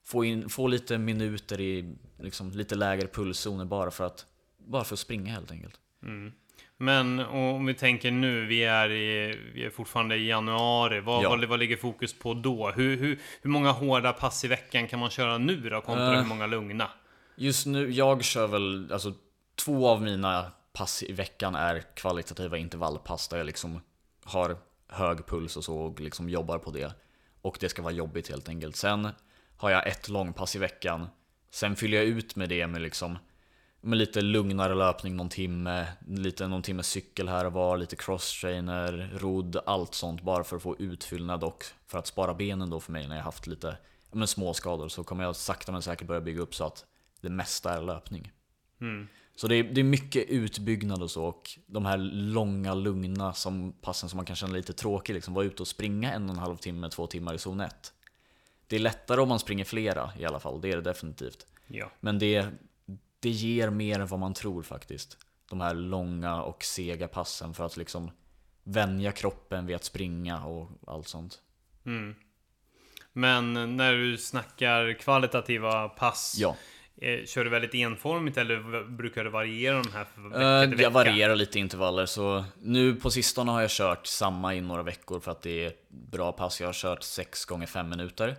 få, 0.06 0.26
in, 0.26 0.50
få 0.50 0.68
lite 0.68 0.98
minuter 0.98 1.62
i 1.62 1.96
liksom, 2.20 2.52
lite 2.52 2.76
lägre 2.76 3.08
pulszoner 3.08 3.66
bara 3.66 3.92
för 3.92 4.04
att, 4.06 4.26
bara 4.58 4.84
för 4.84 4.96
att 4.96 5.00
springa 5.00 5.32
helt 5.32 5.52
enkelt. 5.52 5.80
Men 6.78 7.20
om 7.20 7.66
vi 7.66 7.74
tänker 7.74 8.12
nu, 8.12 8.46
vi 8.46 8.64
är, 8.64 8.90
i, 8.92 9.40
vi 9.54 9.66
är 9.66 9.70
fortfarande 9.70 10.16
i 10.16 10.28
januari. 10.28 11.00
Vad, 11.00 11.24
Ja. 11.24 11.30
vad, 11.30 11.46
vad 11.46 11.60
ligger 11.60 11.78
fokus 11.78 12.20
på 12.20 12.34
då? 12.34 12.72
Hur, 12.76 12.98
hur, 12.98 13.20
hur 13.42 13.50
många 13.50 13.72
hårda 13.72 14.14
pass 14.14 14.46
i 14.46 14.48
veckan 14.48 14.88
kan 14.88 15.00
man 15.00 15.10
köra 15.10 15.38
nu 15.38 15.70
då? 15.70 15.82
Kontra 15.82 16.14
Eh. 16.14 16.22
hur 16.22 16.28
många 16.30 16.48
lugna? 16.48 16.88
Just 17.36 17.66
nu, 17.66 17.92
jag 17.92 18.24
kör 18.24 18.48
väl, 18.48 18.92
alltså 18.92 19.14
två 19.56 19.88
av 19.88 20.02
mina 20.02 20.52
pass 20.74 21.04
i 21.04 21.14
veckan 21.14 21.56
är 21.56 21.96
kvalitativa 21.96 22.58
intervallpass 22.58 23.28
där 23.28 23.38
jag 23.38 23.46
liksom 23.46 23.82
har 24.24 24.58
hög 24.88 25.26
puls 25.26 25.58
och 25.58 25.64
så 25.64 25.78
och 25.78 26.00
liksom 26.00 26.30
jobbar 26.30 26.58
på 26.58 26.72
det. 26.72 26.94
Och 27.42 27.58
det 27.60 27.70
ska 27.70 27.82
vara 27.82 27.94
jobbigt 27.94 28.30
helt 28.30 28.50
enkelt. 28.50 28.76
Sen 28.76 29.10
har 29.58 29.70
jag 29.70 29.88
ett 29.88 30.10
långpass 30.10 30.56
i 30.56 30.60
veckan. 30.60 31.08
Sen 31.52 31.76
fyller 31.76 31.98
jag 31.98 32.06
ut 32.06 32.36
med 32.36 32.50
det 32.50 32.68
med 32.68 32.82
liksom 32.82 33.18
med 33.82 33.98
lite 33.98 34.22
lugnare 34.22 34.76
löpning 34.76 35.16
någon 35.16 35.30
timme, 35.30 35.88
lite 36.08 36.48
någon 36.48 36.62
timme 36.62 36.84
cykel 36.84 37.30
här 37.30 37.46
och 37.46 37.54
var, 37.54 37.78
lite 37.78 37.96
crosstrainer, 37.96 39.12
rodd, 39.18 39.58
allt 39.66 39.94
sånt 39.94 40.22
bara 40.22 40.44
för 40.44 40.56
att 40.56 40.62
få 40.62 40.76
utfyllnad 40.80 41.44
och 41.44 41.66
för 41.88 41.98
att 41.98 42.08
spara 42.08 42.34
benen 42.34 42.70
då 42.70 42.80
för 42.80 42.92
mig 42.92 43.08
när 43.08 43.16
jag 43.16 43.24
haft 43.24 43.48
lite 43.48 43.78
men 44.12 44.28
småskador 44.28 44.90
så 44.90 45.04
kommer 45.04 45.24
jag 45.24 45.36
sakta 45.36 45.72
men 45.72 45.82
säkert 45.82 46.08
börja 46.08 46.22
bygga 46.22 46.42
upp 46.42 46.56
så 46.56 46.64
att 46.66 46.86
det 47.24 47.30
mesta 47.30 47.74
är 47.74 47.82
löpning. 47.82 48.32
Mm. 48.82 49.08
Så 49.36 49.48
det 49.48 49.56
är, 49.56 49.64
det 49.64 49.82
är 49.82 49.86
mycket 49.86 50.30
utbyggnad 50.30 51.04
och 51.04 51.12
så 51.12 51.26
och 51.26 51.60
de 51.66 51.86
här 51.86 51.98
långa 52.12 52.74
lugna 52.74 53.34
som 53.34 53.74
passen 53.82 54.10
som 54.10 54.18
man 54.18 54.26
kan 54.26 54.36
känna 54.36 54.54
lite 54.54 54.74
tråkig 54.74 55.14
liksom, 55.14 55.34
vara 55.34 55.46
ute 55.46 55.64
och 55.64 55.68
springa 55.68 56.14
en 56.14 56.30
och 56.30 56.36
en 56.36 56.42
halv 56.42 56.58
timme, 56.58 56.90
två 56.90 57.08
timmar 57.08 57.34
i 57.34 57.38
zon 57.38 57.60
1. 57.60 57.94
Det 58.68 58.76
är 58.76 58.80
lättare 58.80 59.22
om 59.22 59.30
man 59.30 59.40
springer 59.40 59.66
flera 59.66 60.12
i 60.20 60.26
alla 60.26 60.40
fall, 60.40 60.62
det 60.62 60.72
är 60.72 60.76
det 60.76 60.82
definitivt. 60.82 61.48
Ja. 61.68 61.92
Men 62.00 62.20
det, 62.20 62.48
det 63.20 63.30
ger 63.30 63.70
mer 63.70 64.00
än 64.00 64.08
vad 64.08 64.20
man 64.20 64.34
tror 64.34 64.64
faktiskt. 64.64 65.18
De 65.50 65.62
här 65.62 65.74
långa 65.74 66.44
och 66.44 66.64
sega 66.64 67.08
passen 67.08 67.54
för 67.54 67.66
att 67.66 67.78
liksom 67.78 68.12
vänja 68.64 69.12
kroppen 69.12 69.66
vid 69.66 69.76
att 69.76 69.84
springa 69.84 70.46
och 70.46 70.70
allt 70.88 71.08
sånt. 71.08 71.42
Mm. 71.86 72.16
Men 73.14 73.78
när 73.78 73.94
du 73.94 74.18
snackar 74.18 74.94
kvalitativa 74.94 75.90
pass, 75.90 76.36
Ja, 76.40 76.56
kör 77.26 77.44
du 77.44 77.50
väldigt 77.50 77.74
enformigt 77.74 78.38
eller 78.38 78.84
brukar 78.90 79.24
du 79.24 79.30
variera 79.30 79.82
de 79.84 79.92
här 79.92 80.06
för 80.16 80.22
vecka 80.22 80.42
Eh, 80.42 80.62
till 80.62 80.70
vecka? 80.70 80.84
jag 80.84 80.92
varierar 80.92 81.36
lite 81.36 81.60
intervaller 81.60 82.06
så 82.06 82.46
nu 82.62 82.96
på 82.96 83.12
sistone 83.12 83.52
har 83.52 83.62
jag 83.62 83.70
kört 83.70 84.08
samma 84.08 84.56
i 84.56 84.62
några 84.62 84.84
veckor 84.84 85.20
för 85.20 85.32
att 85.32 85.42
det 85.42 85.66
är 85.66 85.74
bra 85.90 86.32
pass. 86.32 86.62
Jag 86.62 86.68
har 86.68 86.74
kört 86.74 87.04
6 87.04 87.46
gånger 87.46 87.68
5 87.68 87.90
minuter 87.90 88.36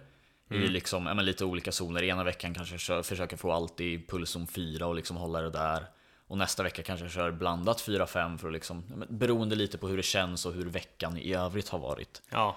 i 0.51 0.55
liksom, 0.59 1.07
ja, 1.07 1.15
men 1.15 1.25
lite 1.25 1.45
olika 1.45 1.73
zoner. 1.73 2.03
Ena 2.03 2.25
veckan 2.25 2.55
kanske 2.55 2.75
jag 2.75 2.81
kör, 2.81 3.03
försöker 3.03 3.37
få 3.37 3.53
allt 3.53 3.81
i 3.81 4.07
pulszon 4.07 4.47
4 4.47 4.87
och 4.87 4.95
liksom 4.95 5.17
hålla 5.17 5.41
det 5.41 5.51
där. 5.51 5.87
Och 6.27 6.39
nästa 6.39 6.63
vecka 6.63 6.83
kanske 6.83 7.05
jag 7.05 7.13
kör 7.13 7.31
blandat 7.31 7.79
4-5 7.89 8.39
för 8.39 8.49
att 8.49 8.53
liksom, 8.55 9.05
beroende 9.09 9.57
lite 9.57 9.79
på 9.79 9.89
hur 9.89 9.97
det 9.97 10.03
känns 10.03 10.47
och 10.47 10.53
hur 10.53 10.67
veckan 10.67 11.17
i 11.17 11.35
övrigt 11.35 11.69
har 11.69 11.79
varit. 11.79 12.23
Ja. 12.31 12.57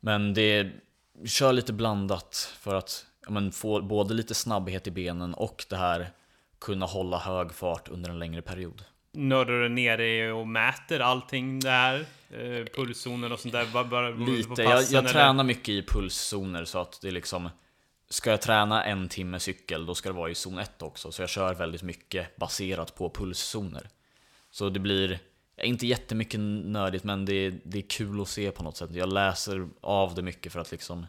Men 0.00 0.34
det 0.34 0.70
kör 1.26 1.52
lite 1.52 1.72
blandat 1.72 2.54
för 2.60 2.74
att 2.74 3.06
ja, 3.24 3.30
men, 3.30 3.52
få 3.52 3.82
både 3.82 4.14
lite 4.14 4.34
snabbhet 4.34 4.86
i 4.86 4.90
benen 4.90 5.34
och 5.34 5.64
det 5.68 5.76
här 5.76 6.10
kunna 6.60 6.86
hålla 6.86 7.18
hög 7.18 7.52
fart 7.52 7.88
under 7.88 8.10
en 8.10 8.18
längre 8.18 8.42
period. 8.42 8.84
Nördar 9.12 9.52
du 9.52 9.68
ner 9.68 9.98
dig 9.98 10.32
och 10.32 10.48
mäter 10.48 11.00
allting 11.00 11.60
där? 11.60 12.06
Eh, 12.30 12.64
pulszoner 12.74 13.32
och 13.32 13.40
sånt 13.40 13.52
där? 13.54 13.66
Bara, 13.72 13.84
bara 13.84 14.10
Lite, 14.10 14.62
jag, 14.62 14.72
passen, 14.72 14.94
jag 14.94 15.00
eller? 15.00 15.12
tränar 15.12 15.44
mycket 15.44 15.68
i 15.68 15.82
pulszoner 15.82 16.64
så 16.64 16.78
att 16.78 16.98
det 17.02 17.08
är 17.08 17.12
liksom 17.12 17.48
Ska 18.08 18.30
jag 18.30 18.40
träna 18.40 18.84
en 18.84 19.08
timme 19.08 19.40
cykel 19.40 19.86
då 19.86 19.94
ska 19.94 20.08
det 20.08 20.14
vara 20.14 20.30
i 20.30 20.34
zon 20.34 20.58
1 20.58 20.82
också 20.82 21.12
Så 21.12 21.22
jag 21.22 21.28
kör 21.28 21.54
väldigt 21.54 21.82
mycket 21.82 22.36
baserat 22.36 22.94
på 22.94 23.10
pulszoner 23.10 23.88
Så 24.50 24.68
det 24.68 24.80
blir 24.80 25.18
inte 25.62 25.86
jättemycket 25.86 26.40
nördigt 26.40 27.04
men 27.04 27.24
det 27.24 27.34
är, 27.34 27.54
det 27.64 27.78
är 27.78 27.82
kul 27.88 28.20
att 28.20 28.28
se 28.28 28.50
på 28.50 28.62
något 28.62 28.76
sätt 28.76 28.90
Jag 28.92 29.12
läser 29.12 29.68
av 29.80 30.14
det 30.14 30.22
mycket 30.22 30.52
för 30.52 30.60
att 30.60 30.70
liksom 30.70 31.06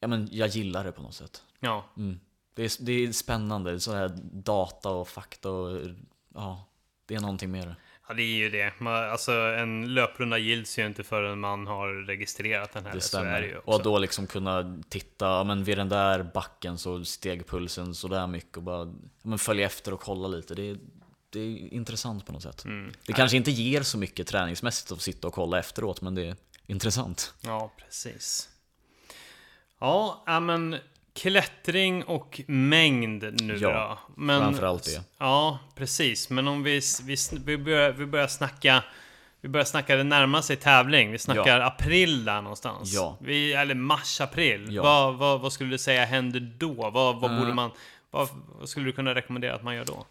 Ja 0.00 0.08
men 0.08 0.28
jag 0.32 0.48
gillar 0.48 0.84
det 0.84 0.92
på 0.92 1.02
något 1.02 1.14
sätt 1.14 1.42
Ja. 1.60 1.84
mm. 1.96 2.20
det, 2.54 2.64
är, 2.64 2.84
det 2.84 2.92
är 2.92 3.12
spännande, 3.12 3.70
det 3.70 3.76
är 3.76 3.78
så 3.78 3.94
här 3.94 4.10
data 4.32 4.88
och 4.88 5.08
fakta 5.08 5.50
och 5.50 5.80
Ja, 6.34 6.64
det 7.06 7.14
är 7.14 7.20
någonting 7.20 7.50
mer 7.50 7.76
ja, 8.08 8.14
det 8.14 8.22
är 8.22 8.36
ju 8.36 8.50
det. 8.50 8.72
Man, 8.78 9.10
alltså, 9.10 9.32
en 9.32 9.94
löprunda 9.94 10.38
gills 10.38 10.78
ju 10.78 10.86
inte 10.86 11.04
förrän 11.04 11.40
man 11.40 11.66
har 11.66 12.06
registrerat 12.06 12.72
den 12.72 12.84
här. 12.84 12.90
Det 12.90 12.96
det 12.96 13.02
stämmer. 13.02 13.56
också. 13.58 13.70
och 13.70 13.82
då 13.82 13.98
liksom 13.98 14.26
kunna 14.26 14.82
titta, 14.88 15.44
men 15.44 15.64
vid 15.64 15.78
den 15.78 15.88
där 15.88 16.22
backen 16.22 16.78
så 16.78 17.04
steg 17.04 17.46
pulsen 17.46 17.94
sådär 17.94 18.26
mycket 18.26 18.56
och 18.56 18.62
bara 18.62 18.94
men 19.22 19.38
följa 19.38 19.66
efter 19.66 19.94
och 19.94 20.00
kolla 20.00 20.28
lite. 20.28 20.54
Det 20.54 20.76
det 21.30 21.40
är 21.40 21.74
intressant 21.74 22.26
på 22.26 22.32
något 22.32 22.42
sätt. 22.42 22.64
Mm. 22.64 22.92
Det 23.06 23.12
kanske 23.12 23.36
inte 23.36 23.50
ger 23.50 23.82
så 23.82 23.98
mycket 23.98 24.26
träningsmässigt 24.26 24.92
att 24.92 25.02
sitta 25.02 25.28
och 25.28 25.34
kolla 25.34 25.58
efteråt, 25.58 26.00
men 26.00 26.14
det 26.14 26.26
är 26.26 26.36
intressant. 26.66 27.34
Ja, 27.40 27.72
precis. 27.78 28.48
Ja, 29.80 30.22
ja, 30.26 30.40
men 30.40 30.76
klättring 31.14 32.04
och 32.04 32.40
mängd 32.46 33.42
nu 33.42 33.56
Ja, 33.56 33.98
då. 34.06 34.12
Men, 34.22 34.40
framförallt 34.40 34.84
det. 34.84 35.02
Ja, 35.18 35.58
precis. 35.74 36.30
Men 36.30 36.48
om 36.48 36.62
vi, 36.62 36.80
vi, 37.02 37.16
vi, 37.44 37.58
börjar, 37.58 37.92
vi 37.92 38.06
börjar 38.06 38.26
snacka 38.26 38.84
vi 39.40 39.48
börjar 39.48 39.64
snacka, 39.64 39.96
det 39.96 40.04
närmar 40.04 40.42
sig 40.42 40.56
tävling. 40.56 41.12
Vi 41.12 41.18
snackar 41.18 41.60
april 41.60 42.24
där 42.24 42.42
någonstans. 42.42 42.94
Ja. 42.94 43.16
Vi, 43.20 43.52
eller 43.52 43.74
mars, 43.74 44.20
april. 44.20 44.66
Ja. 44.70 44.82
Vad, 44.82 45.14
vad, 45.16 45.40
vad 45.40 45.52
skulle 45.52 45.70
du 45.70 45.78
säga 45.78 46.04
händer 46.04 46.40
då? 46.58 46.90
Vad, 46.90 47.20
vad 47.20 47.32
Eh. 47.32 47.38
borde 47.38 47.54
man... 47.54 47.70
Vad, 48.10 48.28
vad 48.58 48.68
skulle 48.68 48.86
du 48.86 48.92
kunna 48.92 49.14
rekommendera 49.14 49.54
att 49.54 49.62
man 49.62 49.74
gör 49.74 49.84
då? 49.84 50.06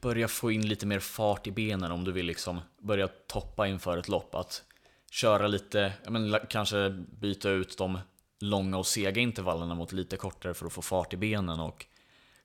börja 0.00 0.28
få 0.28 0.50
in 0.52 0.68
lite 0.68 0.86
mer 0.86 0.98
fart 0.98 1.46
i 1.46 1.50
benen 1.50 1.92
om 1.92 2.04
du 2.04 2.12
vill 2.12 2.26
liksom 2.26 2.60
börja 2.82 3.08
toppa 3.08 3.66
inför 3.66 3.98
ett 3.98 4.08
lopp. 4.08 4.34
Att 4.34 4.62
köra 5.10 5.46
lite, 5.46 5.92
ja, 6.04 6.10
men, 6.10 6.36
kanske 6.48 6.90
byta 7.20 7.50
ut 7.50 7.78
de 7.78 7.98
långa 8.40 8.78
och 8.78 8.86
sega 8.86 9.20
intervallerna 9.20 9.74
mot 9.74 9.92
lite 9.92 10.16
kortare 10.16 10.54
för 10.54 10.66
att 10.66 10.72
få 10.72 10.82
fart 10.82 11.12
i 11.12 11.16
benen 11.16 11.60
och 11.60 11.86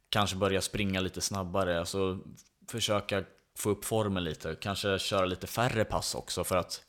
kanske 0.10 0.36
börja 0.36 0.62
springa 0.62 1.00
lite 1.00 1.22
snabbare. 1.22 1.80
Alltså 1.80 2.20
försöka 2.68 3.24
få 3.58 3.70
upp 3.70 3.86
formen 3.86 4.24
lite. 4.24 4.56
Kanske 4.56 5.00
köra 5.00 5.26
lite 5.26 5.48
färre 5.48 5.86
pass 5.86 6.16
också 6.16 6.44
för 6.44 6.58
att 6.58 6.82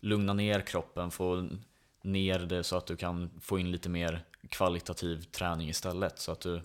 lugna 0.00 0.32
ner 0.32 0.60
kroppen, 0.60 1.10
få 1.10 1.48
ner 2.02 2.38
det 2.38 2.64
så 2.64 2.76
att 2.76 2.86
du 2.86 2.96
kan 2.96 3.30
få 3.40 3.58
in 3.58 3.70
lite 3.70 3.88
mer 3.88 4.24
kvalitativ 4.48 5.22
träning 5.22 5.68
istället. 5.68 6.18
Så 6.18 6.32
att 6.32 6.40
du 6.40 6.60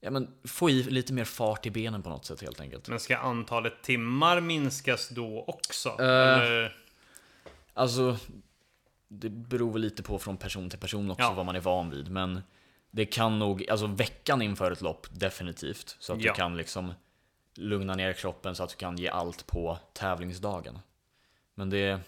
ja, 0.00 0.10
men, 0.10 0.28
få 0.44 0.70
i 0.70 0.82
lite 0.82 1.12
mer 1.12 1.24
fart 1.24 1.66
i 1.66 1.70
benen 1.70 2.02
på 2.02 2.08
något 2.08 2.24
sätt 2.24 2.42
helt 2.42 2.60
enkelt. 2.60 2.88
Men 2.88 3.00
ska 3.00 3.16
antalet 3.16 3.82
timmar 3.82 4.40
minskas 4.40 5.08
då 5.08 5.44
också? 5.46 5.88
Eller? 5.88 6.76
Alltså, 7.74 8.16
det 9.08 9.30
beror 9.30 9.72
väl 9.72 9.82
lite 9.82 10.02
på 10.02 10.18
från 10.18 10.36
person 10.36 10.70
till 10.70 10.78
person 10.78 11.10
också 11.10 11.22
Ja. 11.22 11.32
vad 11.34 11.46
man 11.46 11.56
är 11.56 11.60
van 11.60 11.90
vid. 11.90 12.10
Men 12.10 12.42
det 12.90 13.06
kan 13.06 13.38
nog, 13.38 13.70
alltså 13.70 13.86
veckan 13.86 14.42
inför 14.42 14.70
ett 14.72 14.80
lopp 14.80 15.06
definitivt. 15.10 15.96
Så 16.00 16.12
att 16.12 16.22
Ja. 16.22 16.32
du 16.32 16.36
kan 16.36 16.56
liksom 16.56 16.92
lugna 17.54 17.94
ner 17.94 18.12
kroppen 18.12 18.54
så 18.54 18.62
att 18.62 18.70
du 18.70 18.76
kan 18.76 18.96
ge 18.98 19.08
allt 19.08 19.46
på 19.46 19.78
tävlingsdagen. 19.92 20.78
Men 21.54 21.70
det... 21.70 22.00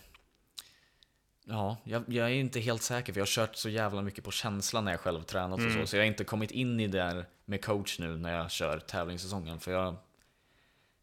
Ja, 1.44 1.76
jag, 1.84 2.04
jag 2.08 2.26
är 2.26 2.34
inte 2.34 2.60
helt 2.60 2.82
säker 2.82 3.12
för 3.12 3.20
jag 3.20 3.26
har 3.26 3.30
kört 3.46 3.56
så 3.56 3.68
jävla 3.68 4.02
mycket 4.02 4.24
på 4.24 4.30
känsla 4.30 4.80
när 4.80 4.90
jag 4.90 5.00
själv 5.00 5.22
tränat 5.22 5.58
och 5.58 5.64
Mm. 5.64 5.80
så. 5.80 5.86
Så 5.86 5.96
jag 5.96 6.02
har 6.02 6.06
inte 6.06 6.24
kommit 6.24 6.50
in 6.50 6.80
i 6.80 6.86
det 6.86 7.02
här 7.02 7.26
med 7.44 7.64
coach 7.64 7.98
nu 7.98 8.16
när 8.16 8.32
jag 8.36 8.50
kör 8.50 8.78
tävlingssäsongen. 8.78 9.60
För 9.60 9.72
jag... 9.72 9.96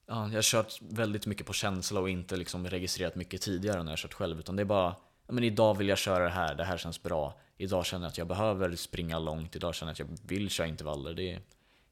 Ja, 0.10 0.28
jag 0.28 0.34
har 0.38 0.42
kört 0.42 0.74
väldigt 0.82 1.26
mycket 1.26 1.46
på 1.48 1.54
känsla 1.54 2.00
och 2.00 2.10
inte 2.10 2.36
liksom 2.38 2.68
registrerat 2.70 3.16
mycket 3.16 3.42
tidigare 3.42 3.84
när 3.84 3.92
jag 3.92 4.00
kört 4.00 4.14
själv. 4.14 4.40
Utan 4.40 4.56
det 4.56 4.64
är 4.64 4.66
bara, 4.66 4.96
men 5.28 5.44
idag 5.44 5.78
vill 5.78 5.88
jag 5.90 5.98
köra 5.98 6.24
det 6.24 6.30
här, 6.30 6.56
det 6.56 6.64
här 6.64 6.78
känns 6.78 7.04
bra. 7.04 7.40
Idag 7.58 7.86
känner 7.86 8.06
jag 8.06 8.10
att 8.10 8.18
jag 8.18 8.28
behöver 8.28 8.76
springa 8.76 9.20
långt, 9.20 9.56
idag 9.56 9.76
känner 9.76 9.90
jag 9.90 9.94
att 9.94 10.00
jag 10.00 10.28
vill 10.28 10.50
köra 10.50 10.68
intervaller. 10.68 11.14
Det 11.14 11.32
är, 11.34 11.42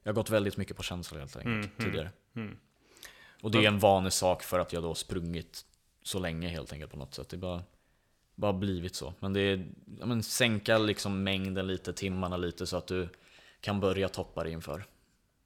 jag 0.04 0.10
har 0.12 0.14
gått 0.16 0.30
väldigt 0.30 0.58
mycket 0.58 0.78
på 0.78 0.84
känsla 0.84 1.20
helt 1.20 1.36
enkelt 1.36 1.54
Mm, 1.56 1.70
mm, 1.78 1.86
tidigare. 1.92 2.10
mm. 2.36 2.58
Och 3.42 3.52
det 3.52 3.58
är 3.58 3.68
en 3.68 3.80
vanlig 3.80 4.14
sak 4.14 4.44
för 4.44 4.60
att 4.60 4.74
jag 4.74 4.84
då 4.84 4.96
sprungit 4.96 5.66
så 6.04 6.20
länge 6.20 6.48
helt 6.50 6.74
enkelt 6.74 6.92
på 6.92 6.98
något 6.98 7.14
sätt. 7.14 7.30
Det 7.30 7.36
är 7.36 7.40
bara, 7.40 7.64
bara 8.36 8.54
blivit 8.54 8.96
så. 8.96 9.14
Men 9.20 9.34
det 9.34 9.42
är, 9.42 9.66
men 9.86 10.24
sänka 10.24 10.78
liksom 10.78 11.24
mängden 11.24 11.68
lite, 11.68 11.94
timmarna 11.94 12.38
lite 12.38 12.68
så 12.68 12.78
att 12.78 12.88
du 12.88 13.10
kan 13.62 13.80
börja 13.80 14.10
toppa 14.10 14.44
det 14.44 14.52
inför. 14.52 14.86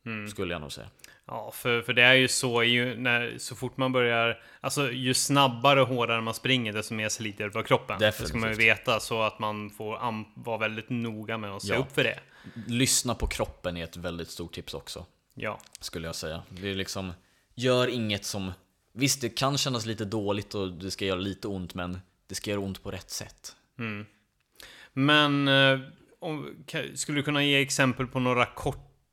Mm. 0.06 0.30
Skulle 0.30 0.54
jag 0.54 0.62
nog 0.62 0.72
säga. 0.72 0.88
Ja, 1.26 1.52
för, 1.56 1.82
för 1.82 1.94
det 1.94 2.02
är 2.04 2.14
ju 2.14 2.28
så 2.28 2.64
ju 2.64 2.98
när, 2.98 3.38
så 3.38 3.56
fort 3.56 3.78
man 3.78 3.92
börjar, 3.92 4.42
alltså 4.62 4.92
ju 4.92 5.14
snabbare 5.14 5.82
och 5.82 5.88
hårdare 5.88 6.22
man 6.22 6.34
springer 6.34 6.74
desto 6.74 6.94
mer 6.94 7.10
sliter 7.10 7.44
det 7.44 7.50
på 7.50 7.64
kroppen. 7.64 8.00
Det 8.00 8.12
ska 8.12 8.22
man 8.38 8.50
ju 8.50 8.56
Definitivt. 8.56 8.60
veta 8.80 9.00
så 9.00 9.22
att 9.22 9.40
man 9.40 9.70
får 9.70 10.00
vara 10.44 10.58
väldigt 10.58 10.90
noga 10.90 11.38
med 11.38 11.52
att 11.52 11.62
se 11.64 11.74
Ja. 11.74 11.80
upp 11.80 11.92
för 11.92 12.04
det. 12.04 12.20
Lyssna 12.68 13.16
på 13.16 13.28
kroppen 13.28 13.78
är 13.78 13.84
ett 13.84 13.98
väldigt 13.98 14.30
stort 14.30 14.54
tips 14.54 14.74
också. 14.74 15.06
Ja, 15.34 15.60
Skulle 15.80 16.08
jag 16.08 16.16
säga. 16.16 16.44
Det 16.50 16.70
är 16.70 16.76
liksom, 16.76 17.14
gör 17.56 17.88
inget 17.88 18.26
som... 18.26 18.52
Visst, 18.94 19.22
det 19.22 19.30
kan 19.30 19.58
kännas 19.58 19.86
lite 19.86 20.06
dåligt 20.06 20.56
och 20.56 20.72
det 20.72 20.92
ska 20.92 21.06
göra 21.06 21.20
lite 21.20 21.48
ont, 21.48 21.74
men 21.74 22.00
det 22.28 22.36
ska 22.36 22.50
göra 22.52 22.60
ont 22.62 22.84
på 22.84 22.92
rätt 22.92 23.10
sätt. 23.10 23.56
mm. 23.80 24.06
Men 24.94 25.48
eh, 25.48 25.80
om, 26.20 26.56
skulle 26.96 27.20
du 27.20 27.24
kunna 27.24 27.44
ge 27.44 27.62
exempel 27.62 28.08
på 28.08 28.20
några 28.20 28.46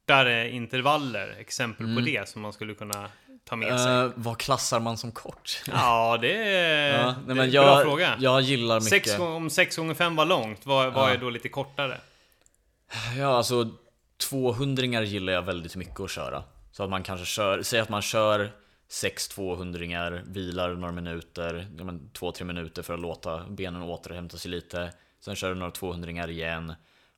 kortare 0.07 0.51
intervaller? 0.51 1.37
Exempel 1.39 1.95
på 1.95 2.01
det 2.01 2.29
som 2.29 2.43
man 2.43 2.53
skulle 2.53 2.75
kunna 2.75 3.11
ta 3.45 3.57
med 3.57 3.81
sig? 3.81 3.93
Uh, 3.93 4.11
vad 4.15 4.39
klassar 4.39 4.81
man 4.81 4.97
som 4.97 5.13
kort? 5.13 5.63
Ja, 5.73 6.19
det 6.21 6.35
är, 6.49 6.99
Ja, 6.99 7.07
det 7.07 7.15
nej, 7.27 7.31
är 7.31 7.35
men 7.35 7.39
en 7.39 7.51
jag, 7.51 7.65
bra 7.65 7.83
fråga. 7.83 8.17
Jag 8.21 8.41
gillar 8.41 8.81
mycket... 8.81 8.91
Sex, 9.09 9.19
om 9.19 9.51
6 9.51 9.77
gånger 9.77 9.95
5 9.95 10.17
var 10.17 10.25
långt, 10.25 10.67
vad, 10.67 10.93
vad 10.93 11.11
Ja. 11.11 11.15
är 11.15 11.19
då 11.19 11.31
lite 11.31 11.49
kortare? 11.49 12.01
Ja, 13.19 13.37
alltså 13.37 13.71
200 14.31 15.03
gillar 15.03 15.33
jag 15.33 15.43
väldigt 15.43 15.77
mycket 15.77 16.01
att 16.01 16.11
köra. 16.11 16.43
Så 16.73 16.83
att 16.85 16.91
man 16.91 17.03
kanske 17.03 17.27
kör, 17.27 17.63
säg 17.63 17.81
att 17.81 17.89
man 17.89 18.03
kör 18.03 18.51
6 18.89 19.29
200 19.29 20.11
vilar 20.27 20.75
några 20.75 20.93
minuter, 20.93 21.67
ja, 21.79 21.85
men 21.85 22.11
2-3 22.15 22.45
minuter 22.45 22.83
för 22.83 22.95
att 22.95 23.01
låta 23.01 23.45
benen 23.49 23.83
återhämta 23.83 24.37
sig 24.37 24.51
lite. 24.51 24.93
Sen 25.21 25.37
kör 25.37 25.49
du 25.49 25.55
några 25.55 25.71
200 25.71 26.29
igen. 26.29 26.75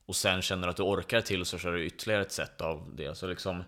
Och 0.08 0.16
sen 0.16 0.42
känner 0.42 0.68
att 0.68 0.76
du 0.76 0.82
orkar 0.82 1.20
till 1.20 1.44
så 1.44 1.58
kör 1.58 1.72
du 1.72 1.86
ytterligare 1.86 2.22
ett 2.22 2.32
set 2.32 2.60
av 2.60 2.92
det. 2.96 3.14
Så 3.14 3.26
liksom 3.26 3.64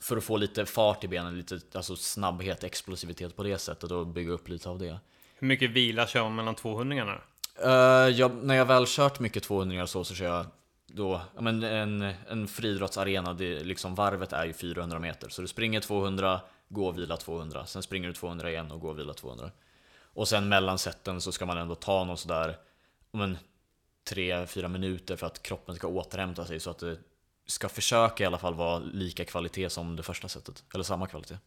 för 0.00 0.16
att 0.16 0.24
få 0.24 0.36
lite 0.36 0.66
fart 0.66 1.04
i 1.04 1.08
benen, 1.08 1.36
lite 1.36 1.60
alltså 1.72 1.96
snabbhet, 1.96 2.64
explosivitet 2.64 3.36
på 3.36 3.42
det 3.42 3.58
sättet 3.58 3.90
och 3.90 4.06
bygga 4.06 4.32
upp 4.32 4.48
lite 4.48 4.68
av 4.68 4.78
det. 4.78 4.98
Hur 5.38 5.46
mycket 5.46 5.70
vila 5.70 6.06
kör 6.06 6.22
man 6.22 6.34
mellan 6.34 6.54
200 6.54 7.20
Uh, 7.64 7.70
jag, 8.08 8.44
när 8.44 8.54
jag 8.54 8.64
väl 8.64 8.84
kört 8.86 9.20
mycket 9.20 9.42
200 9.42 9.86
så, 9.86 10.04
så 10.04 10.14
kör 10.14 10.26
jag 10.26 10.46
då, 10.86 11.20
ja, 11.34 11.40
men 11.40 11.62
en, 11.62 12.12
en 12.28 12.48
friidrottsarena, 12.48 13.34
det, 13.34 13.64
liksom 13.64 13.94
varvet 13.94 14.32
är 14.32 14.44
ju 14.44 14.52
400 14.52 14.98
meter. 14.98 15.28
Så 15.28 15.42
du 15.42 15.48
springer 15.48 15.80
200, 15.80 16.40
gå 16.68 16.86
och 16.86 16.98
vila 16.98 17.16
200. 17.16 17.66
Sen 17.66 17.82
springer 17.82 18.08
du 18.08 18.14
200 18.14 18.50
igen 18.50 18.70
och 18.70 18.80
gå 18.80 18.88
och 18.88 18.98
vila 18.98 19.12
200. 19.12 19.50
Och 20.02 20.28
sen 20.28 20.48
mellan 20.48 20.78
sätten 20.78 21.20
så 21.20 21.32
ska 21.32 21.46
man 21.46 21.58
ändå 21.58 21.74
ta 21.74 22.04
någon 22.04 22.18
sådär, 22.18 22.56
om 23.10 23.20
en 23.20 23.38
3-4 24.10 24.68
minuter 24.68 25.16
för 25.16 25.26
att 25.26 25.42
kroppen 25.42 25.74
ska 25.74 25.86
återhämta 25.88 26.44
sig 26.44 26.60
så 26.60 26.70
att 26.70 26.78
det 26.78 26.96
ska 27.46 27.68
försöka 27.68 28.24
i 28.24 28.26
alla 28.26 28.38
fall 28.38 28.54
vara 28.54 28.78
lika 28.78 29.24
kvalitet 29.24 29.70
som 29.70 29.96
det 29.96 30.02
första 30.02 30.28
sättet. 30.28 30.64
Eller 30.74 30.84
samma 30.84 31.06
kvalitet. 31.06 31.38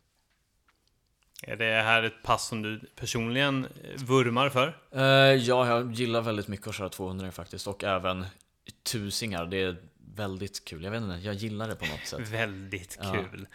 Är 1.44 1.56
det 1.56 1.82
här 1.82 2.04
ett 2.04 2.24
pass 2.24 2.48
som 2.48 2.62
du 2.62 2.80
personligen 2.96 3.66
eh, 3.66 4.04
vurmar 4.04 4.50
för? 4.50 4.78
Eh, 4.92 5.02
ja, 5.36 5.68
jag 5.68 5.92
gillar 5.94 6.22
väldigt 6.22 6.48
mycket 6.48 6.68
att 6.68 6.76
köra 6.76 6.90
200 6.90 7.32
faktiskt. 7.32 7.68
Och 7.68 7.84
även 7.84 8.26
tusingar. 8.84 9.46
Det 9.46 9.58
är 9.62 9.78
väldigt 10.16 10.66
kul. 10.66 10.84
Jag 10.84 10.92
vet 10.92 11.02
inte, 11.02 11.16
jag 11.16 11.36
gillar 11.36 11.68
det 11.68 11.76
på 11.76 11.86
något 11.86 12.06
sätt. 12.06 12.20
Väldigt 12.30 12.98
Ja. 13.02 13.12
kul. 13.14 13.42
Det 13.42 13.48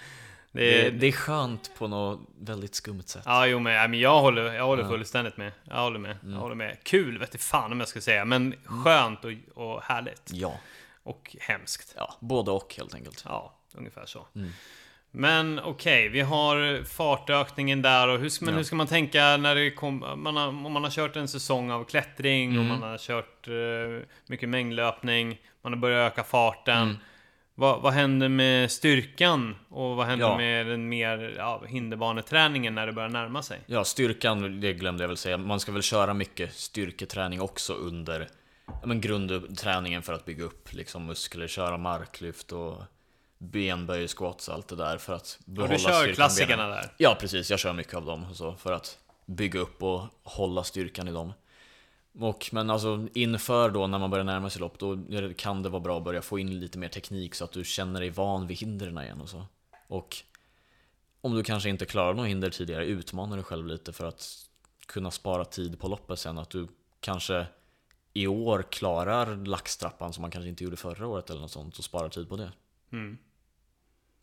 Det, 0.53 0.87
är, 0.87 0.91
det 0.91 1.07
är 1.07 1.13
skönt 1.13 1.71
på 1.79 1.89
något 1.89 2.21
väldigt 2.41 2.75
skumt 2.75 3.03
sätt. 3.07 3.23
Ja, 3.27 3.47
jo, 3.47 3.59
men, 3.59 3.73
ja, 3.73 3.89
men 3.89 4.01
jag 4.01 4.21
håller, 4.21 4.53
jag 4.55 4.65
håller 4.67 4.85
fullständigt 4.85 5.37
med. 5.37 5.53
Jag 5.65 5.77
håller 5.77 5.99
med. 5.99 6.17
Mm. 6.23 6.35
Jag 6.35 6.41
håller 6.41 6.55
med. 6.55 6.77
Kul 6.83 7.19
vet 7.19 7.35
inte 7.35 7.45
fan 7.47 7.73
om 7.73 7.81
jag 7.81 7.89
ska 7.89 8.01
säga, 8.01 8.25
men 8.25 8.55
skönt 8.65 9.25
och, 9.25 9.33
och 9.55 9.83
härligt. 9.83 10.31
Ja, 10.33 10.55
Och 11.03 11.37
hemskt. 11.41 11.95
ja, 11.97 12.15
både 12.21 12.51
och 12.51 12.75
helt 12.77 12.95
enkelt. 12.95 13.25
Ja, 13.29 13.55
ungefär 13.75 14.07
så. 14.07 14.27
Mm. 14.37 14.51
Men 15.11 15.61
okej, 15.65 16.09
vi 16.09 16.21
har 16.21 16.85
fartökningen 16.85 17.83
där 17.83 18.09
och 18.09 18.19
hur 18.19 18.29
ska, 18.29 18.45
men 18.45 18.55
Ja. 18.55 18.59
hur 18.59 18.65
ska 18.65 18.77
man 18.77 18.87
tänka 18.87 19.37
när 19.37 19.55
det 19.55 19.71
kom, 19.71 20.05
man 20.17 20.37
har, 20.37 20.49
om 20.49 20.73
man 20.73 20.85
har 20.85 20.91
kört 20.91 21.17
en 21.17 21.29
säsong 21.29 21.71
av 21.71 21.85
klättring 21.85 22.49
och 22.59 22.65
Mm. 22.65 22.69
man 22.81 22.91
har 22.91 22.99
kört 22.99 23.49
eh, 23.49 24.09
mycket 24.27 24.49
mängdlöpning, 24.49 25.41
man 25.63 25.73
har 25.73 25.81
börjat 25.81 26.13
öka 26.13 26.25
farten. 26.25 26.99
Vad, 27.55 27.81
vad 27.83 27.93
händer 27.93 28.29
med 28.29 28.71
styrkan 28.71 29.57
och 29.69 29.97
vad 29.97 30.07
händer 30.07 30.27
Ja. 30.27 30.37
med 30.37 30.67
den 30.67 30.89
mer 30.89 31.35
ja, 31.37 31.63
hinderbaneträningen 31.69 32.75
när 32.75 32.87
det 32.87 32.93
börjar 32.93 33.09
närma 33.09 33.43
sig? 33.43 33.61
Ja, 33.67 33.85
styrkan, 33.85 34.61
det 34.61 34.73
glömde 34.73 35.03
jag 35.03 35.09
väl 35.09 35.17
säga. 35.17 35.37
Man 35.37 35.61
ska 35.61 35.73
väl 35.73 35.83
köra 35.83 36.15
mycket 36.15 36.55
styrketräning 36.55 37.41
också 37.41 37.73
under 37.73 38.29
ja, 38.67 38.81
men 38.87 39.01
grundträningen 39.01 40.03
för 40.03 40.13
att 40.13 40.25
bygga 40.25 40.45
upp 40.45 40.73
liksom, 40.73 41.07
muskler, 41.07 41.47
köra 41.49 41.77
marklyft 41.77 42.53
och 42.53 42.83
benböj, 43.39 44.09
squats 44.09 44.49
och 44.49 44.55
allt 44.55 44.69
det 44.69 44.77
där 44.77 44.99
för 44.99 45.13
att 45.15 45.39
Och 45.47 45.53
behålla 45.53 45.73
du 45.73 45.79
kör 45.79 45.93
styrkan 45.93 46.15
klassikerna 46.15 46.69
där? 46.69 46.93
Ja, 46.97 47.17
precis. 47.21 47.51
Jag 47.51 47.59
kör 47.59 47.73
mycket 47.73 47.95
av 47.95 48.05
dem 48.05 48.27
så 48.35 48.55
för 48.55 48.73
att 48.73 48.99
bygga 49.27 49.61
upp 49.61 49.83
och 49.83 50.03
hålla 50.23 50.65
styrkan 50.65 51.09
i 51.09 51.13
dem. 51.13 51.33
Och, 52.15 52.49
men 52.53 52.71
alltså 52.71 53.09
inför 53.15 53.71
då 53.71 53.87
när 53.87 53.99
man 53.99 54.11
börjar 54.11 54.25
närma 54.25 54.51
sig 54.51 54.61
lopp, 54.61 54.79
då 54.79 54.99
kan 55.37 55.63
det 55.63 55.69
vara 55.69 55.81
bra 55.81 55.99
att 55.99 56.05
börja 56.05 56.23
få 56.23 56.39
in 56.39 56.61
lite 56.61 56.79
mer 56.79 56.89
teknik 56.89 57.35
så 57.35 57.45
att 57.45 57.53
du 57.53 57.65
känner 57.65 58.01
dig 58.01 58.11
van 58.11 58.47
vid 58.47 58.59
hindren 58.59 58.99
igen 58.99 59.21
och 59.21 59.29
så. 59.29 59.47
Och 59.87 60.17
om 61.21 61.35
du 61.35 61.43
kanske 61.43 61.69
inte 61.69 61.87
klarar 61.87 62.15
något 62.15 62.27
hinder 62.27 62.51
tidigare, 62.51 62.87
utmana 62.87 63.37
dig 63.37 63.45
själv 63.45 63.67
lite 63.67 63.93
för 63.93 64.05
att 64.05 64.49
kunna 64.87 65.11
spara 65.11 65.45
tid 65.45 65.81
på 65.81 65.89
loppet 65.89 66.19
sen. 66.19 66.39
Att 66.39 66.51
du 66.51 66.69
kanske 67.01 67.47
i 68.13 68.27
år 68.27 68.63
klarar 68.71 69.37
laxtrappan 69.37 70.13
som 70.13 70.23
man 70.23 70.31
kanske 70.31 70.49
inte 70.49 70.65
gjorde 70.65 70.77
förra 70.77 71.07
året 71.07 71.31
eller 71.31 71.41
något 71.41 71.51
sånt 71.51 71.79
och 71.79 71.85
sparar 71.85 72.09
tid 72.09 72.29
på 72.29 72.37
det. 72.37 72.53
Mm. 72.93 73.19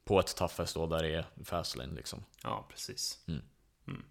På 0.04 0.20
ett 0.20 0.36
toughest 0.36 0.76
då 0.76 0.88
där 0.88 1.04
det 1.04 1.14
är 1.14 1.26
fastlane 1.44 1.96
liksom. 1.96 2.24
Ja, 2.44 2.66
precis. 2.70 3.20
Mm. 3.28 3.42
Mm. 3.88 4.04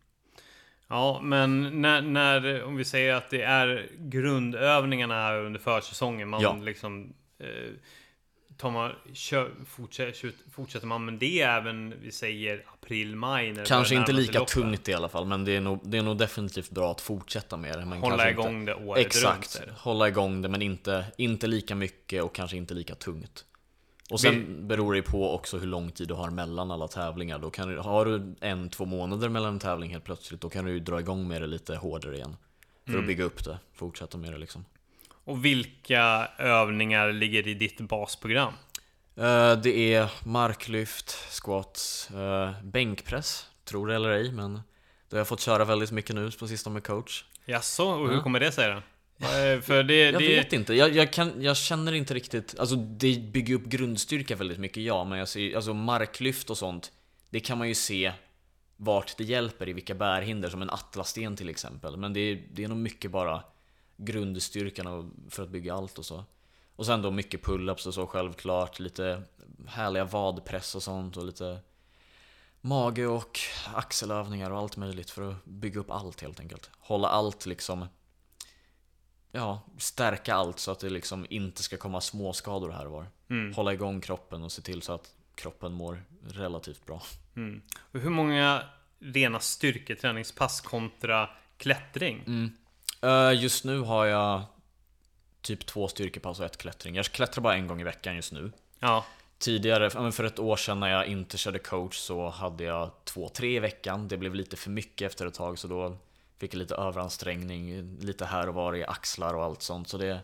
Ja, 0.89 1.21
men 1.23 1.81
när, 1.83 2.03
när, 2.03 2.63
om 2.65 2.77
vi 2.77 2.85
säger 2.85 3.15
att 3.15 3.31
det 3.31 3.43
är 3.43 3.89
grundövningarna 3.99 5.15
här 5.15 5.39
under 5.41 5.61
försäsongen, 5.61 6.29
man 6.29 6.41
Ja. 6.41 6.57
liksom 6.63 7.13
eh, 7.39 7.47
tar 8.57 8.71
man, 8.71 8.93
kör, 9.13 9.51
fortsätter, 9.67 10.33
fortsätter 10.51 10.87
man 10.87 11.05
med 11.05 11.15
det 11.15 11.41
även, 11.41 11.95
vi 12.03 12.13
säger 12.13 12.65
april, 12.67 13.17
maj? 13.17 13.53
När 13.53 13.65
Kanske 13.65 13.95
inte 13.95 14.13
lika 14.13 14.41
tungt 14.45 14.89
i 14.89 14.95
alla 14.95 15.09
fall, 15.09 15.27
men 15.27 15.45
det 15.45 15.57
är 15.57 15.61
nog, 15.61 15.81
det 15.83 15.99
är 15.99 16.03
nog 16.03 16.19
definitivt 16.19 16.71
bra 16.71 16.91
att 16.91 17.01
fortsätta 17.01 17.57
med 17.57 17.79
det. 17.79 17.85
Men 17.85 17.99
Hålla 17.99 18.31
igång 18.31 18.61
inte, 18.61 18.73
det 18.73 18.87
året 18.87 19.07
Exakt, 19.07 19.61
runt. 19.67 19.79
hålla 19.79 20.09
igång 20.09 20.43
det 20.43 20.49
men 20.49 20.63
inte, 20.63 21.05
inte 21.17 21.47
lika 21.47 21.75
mycket 21.75 22.23
och 22.23 22.35
kanske 22.35 22.57
inte 22.57 22.75
lika 22.75 22.95
tungt. 22.95 23.45
Och 24.11 24.21
sen 24.21 24.69
beror 24.69 24.93
det 24.93 24.97
ju 24.97 25.03
på 25.03 25.35
också 25.35 25.59
hur 25.59 25.67
lång 25.67 25.91
tid 25.91 26.09
du 26.09 26.15
har 26.15 26.31
mellan 26.31 26.71
alla 26.71 26.89
tävlingar. 26.89 27.39
Då 27.39 27.51
kan 27.51 27.69
du, 27.69 27.79
har 27.79 28.05
du 28.05 28.35
en, 28.41 28.71
två 28.71 28.85
månader 28.85 29.29
mellan 29.29 29.53
en 29.53 29.59
tävling 29.59 29.91
helt 29.91 30.05
plötsligt, 30.05 30.41
då 30.41 30.49
kan 30.51 30.65
du 30.65 30.71
ju 30.73 30.81
dra 30.81 31.01
igång 31.01 31.29
med 31.29 31.43
det 31.43 31.47
lite 31.47 31.77
hårdare 31.77 32.17
igen. 32.17 32.37
För 32.85 32.91
Mm. 32.93 33.01
att 33.05 33.07
bygga 33.07 33.25
upp 33.25 33.45
det, 33.45 33.59
fortsätta 33.75 34.19
med 34.19 34.33
det 34.33 34.39
liksom. 34.39 34.65
Och 35.25 35.45
vilka 35.45 36.29
övningar 36.39 37.13
ligger 37.13 37.49
i 37.49 37.55
ditt 37.55 37.81
basprogram? 37.81 38.53
Eh, 39.17 39.53
Det 39.63 39.95
är 39.95 40.11
marklyft, 40.25 41.11
squats, 41.31 42.11
eh, 42.11 42.53
bänkpress, 42.63 43.47
tror 43.65 43.87
det 43.87 43.95
eller 43.95 44.11
ej, 44.11 44.33
men 44.33 44.53
det 45.09 45.17
har 45.17 45.19
jag 45.19 45.29
fått 45.29 45.41
köra 45.41 45.65
väldigt 45.65 45.91
mycket 45.91 46.15
nu 46.17 46.31
på 46.31 46.49
sistone 46.49 46.75
med 46.75 46.85
coach. 46.85 47.25
Jaså, 47.45 47.85
och 47.85 48.11
hur 48.11 48.21
kommer 48.21 48.41
det 48.41 48.53
sig 48.53 48.75
då? 48.75 48.83
Eh, 49.21 49.61
För 49.61 49.83
det, 49.83 49.95
Jag 50.11 50.21
det, 50.21 50.29
vet 50.29 50.53
inte, 50.53 50.75
jag, 50.75 50.95
jag, 50.97 51.13
kan, 51.13 51.43
jag 51.43 51.57
känner 51.57 51.93
inte 51.93 52.15
riktigt, 52.15 52.59
alltså 52.59 52.77
det 52.77 53.21
bygger 53.21 53.55
upp 53.55 53.65
grundstyrka 53.65 54.37
väldigt 54.37 54.59
mycket 54.59 54.83
ja, 54.83 55.05
men 55.05 55.19
jag 55.19 55.29
ser, 55.29 55.57
alltså 55.57 55.75
marklyft 55.75 56.51
och 56.51 56.59
sånt, 56.59 56.93
det 57.31 57.41
kan 57.41 57.59
man 57.59 57.69
ju 57.69 57.75
se 57.75 58.13
vart 58.77 59.17
det 59.17 59.25
hjälper 59.25 59.69
i 59.69 59.73
vilka 59.73 59.95
bärhinder, 59.95 60.51
som 60.51 60.63
en 60.63 60.71
atlassten 60.71 61.37
till 61.37 61.49
exempel. 61.49 61.97
Men 61.97 62.13
det 62.13 62.21
är, 62.21 62.43
det 62.53 62.65
är 62.65 62.69
nog 62.69 62.79
mycket 62.79 63.11
bara 63.11 63.43
grundstyrkan 63.97 65.11
för 65.31 65.43
att 65.43 65.51
bygga 65.51 65.75
allt 65.75 65.99
och 65.99 66.07
så. 66.07 66.25
Och 66.77 66.87
sen 66.87 67.03
då 67.03 67.11
mycket 67.11 67.43
pull-ups 67.43 67.87
och 67.87 67.95
så 67.95 68.07
självklart, 68.07 68.79
lite 68.79 69.23
härliga 69.67 70.05
vadpress 70.05 70.75
och 70.75 70.83
sånt 70.83 71.17
och 71.17 71.25
lite 71.25 71.59
mage 72.61 73.07
och 73.07 73.39
axelövningar 73.75 74.51
och 74.51 74.59
allt 74.59 74.77
möjligt 74.77 75.11
för 75.11 75.31
att 75.31 75.45
bygga 75.45 75.81
upp 75.81 75.91
allt 75.91 76.21
helt 76.21 76.41
enkelt. 76.41 76.71
Hålla 76.79 77.09
allt 77.09 77.47
liksom 77.47 77.87
Ja, 79.33 79.61
stärka 79.79 80.35
allt 80.35 80.59
så 80.59 80.71
att 80.71 80.81
det 80.81 80.91
liksom 80.91 81.27
inte 81.31 81.63
ska 81.63 81.77
komma 81.77 82.01
småskador 82.01 82.71
här 82.71 82.87
och 82.87 82.93
var. 82.93 83.07
mm, 83.31 83.55
Hålla 83.55 83.73
igång 83.73 84.01
kroppen 84.01 84.43
och 84.43 84.53
se 84.53 84.63
till 84.63 84.83
så 84.83 84.93
att 84.93 85.15
kroppen 85.35 85.73
mår 85.73 86.03
relativt 86.29 86.87
bra. 86.87 87.03
mm. 87.37 87.63
Och 87.93 88.01
hur 88.01 88.11
många 88.11 88.63
rena 88.99 89.41
styrketräningspass 89.41 90.61
kontra 90.61 91.31
klättring? 91.57 92.23
Mm. 92.27 92.53
Eh, 93.03 93.43
Just 93.43 93.65
nu 93.65 93.81
har 93.81 94.07
jag 94.07 94.43
typ 95.41 95.67
två 95.67 95.89
styrkepass 95.89 96.41
och 96.41 96.47
ett 96.47 96.57
klättring. 96.59 96.95
Jag 96.95 97.05
klättrar 97.05 97.43
bara 97.43 97.55
en 97.55 97.67
gång 97.67 97.81
i 97.81 97.85
veckan 97.85 98.17
just 98.17 98.33
nu. 98.33 98.53
Ja, 98.79 99.05
Tidigare, 99.39 100.13
för 100.13 100.25
ett 100.25 100.39
år 100.39 100.57
sedan 100.57 100.81
när 100.81 100.89
jag 100.89 101.07
inte 101.07 101.39
körde 101.39 101.59
coach 101.59 101.97
så 101.97 102.29
hade 102.29 102.65
jag 102.65 102.91
två, 103.05 103.29
tre 103.29 103.57
i 103.57 103.59
veckan. 103.59 104.09
Det 104.09 104.17
blev 104.17 104.35
lite 104.35 104.57
för 104.57 104.71
mycket 104.71 105.07
efter 105.11 105.27
ett 105.27 105.35
tag 105.35 105.59
så 105.59 105.69
då 105.69 105.97
fick 106.39 106.55
lite 106.55 106.75
överansträngning, 106.75 107.97
lite 108.01 108.25
här 108.25 108.49
och 108.49 108.55
var 108.55 108.77
i 108.77 108.85
axlar 108.85 109.35
och 109.35 109.45
allt 109.45 109.63
sånt. 109.63 109.89
Så 109.89 109.99
det 109.99 110.21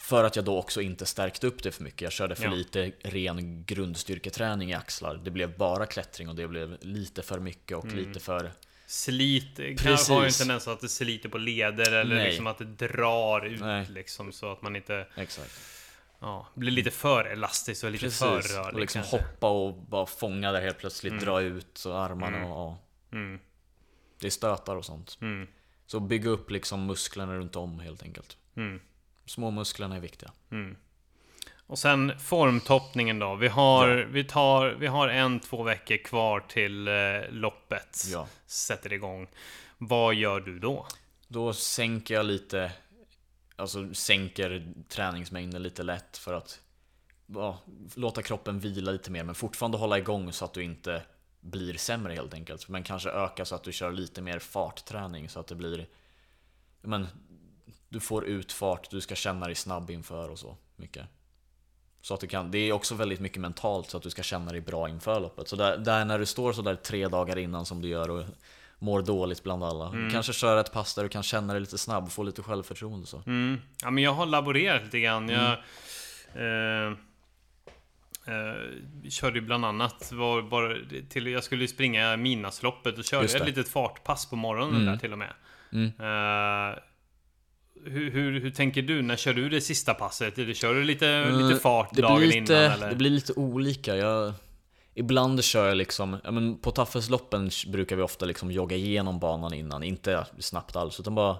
för 0.00 0.24
att 0.24 0.36
jag 0.36 0.44
då 0.44 0.58
också 0.58 0.80
inte 0.80 1.06
stärkte 1.06 1.46
upp 1.46 1.62
det 1.62 1.72
för 1.72 1.82
mycket. 1.84 2.00
Jag 2.00 2.12
körde 2.12 2.34
för 2.34 2.44
Ja. 2.44 2.50
lite 2.50 2.92
ren 3.02 3.64
grundstyrketräning 3.64 4.70
i 4.70 4.74
axlar. 4.74 5.14
Det 5.24 5.30
blev 5.30 5.56
bara 5.58 5.86
klättring 5.86 6.28
och 6.28 6.34
det 6.36 6.48
blev 6.48 6.76
lite 6.80 7.22
för 7.22 7.38
mycket 7.38 7.76
och 7.76 7.84
Mm. 7.84 7.96
lite 7.96 8.20
för... 8.20 8.52
slit 8.86 9.56
kan 9.56 9.76
Precis. 9.76 10.08
har 10.08 10.20
ju 10.20 10.26
en 10.26 10.32
tendens 10.32 10.68
att 10.68 10.80
det 10.80 10.88
sliter 10.88 11.28
på 11.28 11.38
leder 11.38 11.92
eller 11.92 12.16
Nej. 12.16 12.24
liksom 12.28 12.46
att 12.46 12.58
det 12.58 12.64
drar 12.64 13.46
ut 13.46 13.60
Nej. 13.60 13.86
liksom 13.90 14.32
så 14.32 14.52
att 14.52 14.62
man 14.62 14.76
inte 14.76 15.06
Exakt. 15.16 15.60
ja, 16.20 16.46
blir 16.54 16.70
lite 16.70 16.90
för 16.90 17.24
elastisk 17.24 17.84
och 17.84 17.90
lite 17.90 18.04
Precis. 18.04 18.18
för 18.18 18.40
rörlig 18.56 18.74
och 18.74 18.80
liksom 18.80 19.02
kanske. 19.02 19.16
hoppa 19.18 19.48
och 19.50 19.74
bara 19.74 20.06
fånga 20.06 20.52
där 20.52 20.60
helt 20.62 20.78
plötsligt, 20.78 21.12
Mm. 21.12 21.24
dra 21.24 21.40
ut 21.40 21.84
och 21.84 21.98
armarna 22.00 22.36
Mm. 22.36 22.50
och 22.50 22.58
ja. 22.58 22.78
Mm, 23.18 23.38
Det 24.20 24.26
är 24.26 24.30
stötar 24.30 24.76
och 24.76 24.84
sånt. 24.84 25.18
mm, 25.20 25.48
Så 25.86 26.00
bygga 26.00 26.30
upp 26.30 26.50
liksom 26.50 26.86
musklerna 26.86 27.34
runt 27.34 27.56
om 27.56 27.80
helt 27.80 28.02
enkelt. 28.02 28.36
mm, 28.56 28.80
Små 29.26 29.50
musklerna 29.50 29.96
är 29.96 30.00
viktiga. 30.00 30.30
mm. 30.50 30.76
Och 31.66 31.78
sen 31.78 32.18
formtoppningen 32.18 33.18
då. 33.18 33.34
Vi 33.34 33.48
har, 33.48 33.88
Ja. 33.88 34.06
vi 34.10 34.24
tar, 34.24 34.70
vi 34.70 34.86
har 34.86 35.08
en, 35.08 35.40
två 35.40 35.62
veckor 35.62 35.96
kvar 35.96 36.40
till 36.40 36.88
eh, 36.88 36.94
loppet. 37.30 38.04
Ja. 38.12 38.28
Sätter 38.46 38.92
igång. 38.92 39.26
Vad 39.78 40.14
gör 40.14 40.40
du 40.40 40.58
då? 40.58 40.86
Då 41.28 41.52
sänker 41.52 42.14
jag 42.14 42.26
lite, 42.26 42.72
alltså 43.56 43.94
sänker 43.94 44.72
träningsmängden 44.88 45.62
lite 45.62 45.82
lätt 45.82 46.16
för 46.18 46.32
att 46.34 46.60
ja, 47.26 47.58
låta 47.94 48.22
kroppen 48.22 48.60
vila 48.60 48.92
lite 48.92 49.10
mer 49.10 49.24
men 49.24 49.34
fortfarande 49.34 49.78
hålla 49.78 49.98
igång 49.98 50.32
så 50.32 50.44
att 50.44 50.52
du 50.52 50.62
inte 50.62 51.02
blir 51.40 51.74
sämre 51.74 52.14
helt 52.14 52.34
enkelt. 52.34 52.68
Men 52.68 52.82
kanske 52.82 53.10
öka 53.10 53.44
så 53.44 53.54
att 53.54 53.62
du 53.64 53.72
kör 53.72 53.92
lite 53.92 54.22
mer 54.22 54.38
fartträning 54.38 55.28
så 55.28 55.40
att 55.40 55.46
det 55.46 55.54
blir 55.54 55.86
men, 56.82 57.06
du 57.88 58.00
får 58.00 58.24
ut 58.24 58.52
fart, 58.52 58.90
du 58.90 59.00
ska 59.00 59.14
känna 59.14 59.46
dig 59.46 59.54
snabb 59.54 59.90
inför 59.90 60.28
och 60.28 60.38
så 60.38 60.56
mycket. 60.76 61.06
Så 62.00 62.14
att 62.14 62.20
du 62.20 62.26
kan, 62.26 62.50
det 62.50 62.58
är 62.58 62.72
också 62.72 62.94
väldigt 62.94 63.20
mycket 63.20 63.40
mentalt 63.40 63.90
så 63.90 63.96
att 63.96 64.02
du 64.02 64.10
ska 64.10 64.22
känna 64.22 64.52
dig 64.52 64.60
bra 64.60 64.88
inför 64.88 65.20
loppet. 65.20 65.48
Så 65.48 65.56
där, 65.56 65.78
där 65.78 66.04
när 66.04 66.18
du 66.18 66.26
står 66.26 66.52
så 66.52 66.62
där 66.62 66.74
tre 66.74 67.08
dagar 67.08 67.38
innan 67.38 67.66
som 67.66 67.82
du 67.82 67.88
gör 67.88 68.10
och 68.10 68.24
mår 68.78 69.02
dåligt 69.02 69.42
bland 69.42 69.64
alla. 69.64 69.88
Mm. 69.88 70.10
Kanske 70.10 70.32
köra 70.32 70.60
ett 70.60 70.72
pass 70.72 70.94
där 70.94 71.02
du 71.02 71.08
kan 71.08 71.22
känna 71.22 71.52
dig 71.52 71.60
lite 71.60 71.78
snabb 71.78 72.04
och 72.04 72.12
få 72.12 72.22
lite 72.22 72.42
självförtroende 72.42 73.06
så. 73.06 73.22
Mm. 73.26 73.60
Ja, 73.82 73.90
men 73.90 74.04
jag 74.04 74.12
har 74.12 74.26
laborerat 74.26 74.84
lite 74.84 75.00
grann. 75.00 75.28
Jag 75.28 75.56
Mm. 76.34 76.92
eh, 76.92 76.98
eh, 78.28 79.10
körde 79.10 79.38
ju 79.38 79.44
bland 79.44 79.64
annat, 79.64 80.12
var, 80.12 80.42
bara 80.42 80.74
till, 81.08 81.26
jag 81.26 81.44
skulle 81.44 81.62
ju 81.62 81.68
springa 81.68 82.16
Midnattsloppet 82.16 82.98
och 82.98 83.04
körde 83.04 83.24
ett 83.24 83.32
det. 83.32 83.44
litet 83.44 83.68
fartpass 83.68 84.30
på 84.30 84.36
morgonen 84.36 84.74
Mm. 84.74 84.86
där 84.86 84.96
till 84.96 85.12
och 85.12 85.18
med. 85.18 85.32
Mm. 85.72 85.86
Eh, 85.86 86.78
hur, 87.84 88.10
hur, 88.10 88.40
hur 88.40 88.50
tänker 88.50 88.82
du? 88.82 89.02
När 89.02 89.16
kör 89.16 89.34
du 89.34 89.48
det 89.48 89.60
sista 89.60 89.94
passet? 89.94 90.38
Eller 90.38 90.54
kör 90.54 90.74
du 90.74 90.84
lite, 90.84 91.08
Eh, 91.08 91.48
lite 91.48 91.60
fart 91.60 91.90
Det 91.92 92.02
dagen 92.02 92.20
lite, 92.20 92.36
innan? 92.38 92.54
Eller? 92.72 92.88
det 92.90 92.96
blir 92.96 93.10
lite 93.10 93.32
olika. 93.32 93.96
Jag, 93.96 94.32
ibland 94.94 95.44
kör 95.44 95.68
jag 95.68 95.76
liksom, 95.76 96.16
ja, 96.24 96.30
men 96.30 96.58
på 96.58 96.70
Taffesloppen 96.70 97.50
brukar 97.66 97.96
vi 97.96 98.02
ofta 98.02 98.26
liksom 98.26 98.50
jogga 98.50 98.76
igenom 98.76 99.18
banan 99.18 99.54
innan. 99.54 99.82
Inte 99.82 100.26
snabbt 100.38 100.76
alls, 100.76 101.00
utan 101.00 101.14
bara 101.14 101.36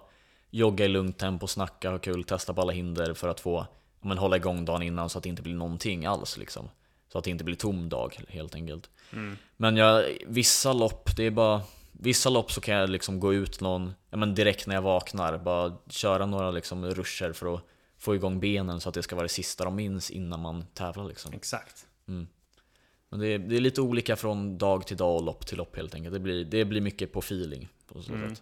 jogga 0.51 0.85
i 0.85 0.89
lugnt 0.89 1.19
tempo, 1.19 1.47
snacka, 1.47 1.91
ha 1.91 1.99
kul, 1.99 2.25
testa 2.25 2.55
på 2.55 2.61
alla 2.61 2.73
hinder 2.73 3.15
för 3.15 3.29
att 3.29 3.41
få 3.41 3.67
ja, 4.03 4.09
men, 4.09 4.19
hålla 4.19 4.37
igång 4.37 4.65
dagen 4.65 4.83
innan 4.83 5.09
så 5.09 5.19
att 5.19 5.23
det 5.25 5.29
inte 5.31 5.43
blir 5.43 5.55
någonting 5.55 6.07
alls. 6.07 6.39
Liksom. 6.39 6.69
Så 7.09 7.19
att 7.19 7.25
det 7.25 7.31
inte 7.31 7.45
blir 7.45 7.57
tom 7.57 7.89
dag 7.89 8.21
helt 8.29 8.55
enkelt. 8.55 8.91
Mm. 9.13 9.37
Men 9.57 9.77
jag, 9.77 10.05
vissa 10.27 10.73
lopp, 10.73 11.17
det 11.17 11.25
är 11.25 11.31
bara 11.31 11.63
Vissa 12.01 12.31
lopp 12.31 12.53
så 12.53 12.61
kan 12.61 12.75
jag 12.75 12.91
liksom 12.91 13.21
gå 13.21 13.35
ut 13.35 13.61
någon, 13.61 13.95
ja 14.11 14.17
men 14.17 14.35
direkt 14.35 14.67
när 14.67 14.75
jag 14.75 14.83
vaknar, 14.83 15.39
bara 15.39 15.77
köra 15.89 16.27
några 16.27 16.51
liksom 16.51 16.87
ruscher 16.87 17.33
för 17.33 17.55
att 17.55 17.65
få 17.99 18.15
igång 18.15 18.41
benen 18.41 18.81
så 18.81 18.89
att 18.89 18.95
det 18.95 19.03
ska 19.03 19.17
vara 19.17 19.23
det 19.23 19.29
sista 19.29 19.65
de 19.65 19.75
minns 19.75 20.11
innan 20.11 20.41
man 20.41 20.65
tävlar 20.75 21.05
liksom. 21.05 21.33
Exakt. 21.33 21.87
Men 23.11 23.21
det 23.21 23.27
är, 23.27 23.39
det 23.39 23.57
är 23.57 23.61
lite 23.61 23.81
olika 23.81 24.17
från 24.17 24.59
dag 24.59 24.87
till 24.87 24.97
dag 24.97 25.17
och 25.17 25.23
lopp 25.23 25.47
till 25.47 25.59
lopp 25.59 25.77
helt 25.77 25.95
enkelt. 25.95 26.13
Det 26.13 26.21
blir, 26.21 26.45
det 26.45 26.65
blir 26.65 26.81
mycket 26.81 27.13
på 27.13 27.19
feeling. 27.19 27.69
På 27.93 28.03
så 28.03 28.13
Mm. 28.13 28.35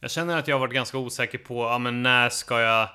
Jag 0.00 0.10
känner 0.10 0.38
att 0.38 0.48
jag 0.48 0.54
har 0.54 0.60
varit 0.60 0.74
ganska 0.74 0.98
osäker 0.98 1.38
på, 1.38 1.62
ja 1.62 1.78
men 1.78 2.02
när 2.02 2.28
ska 2.28 2.60
jag 2.60 2.88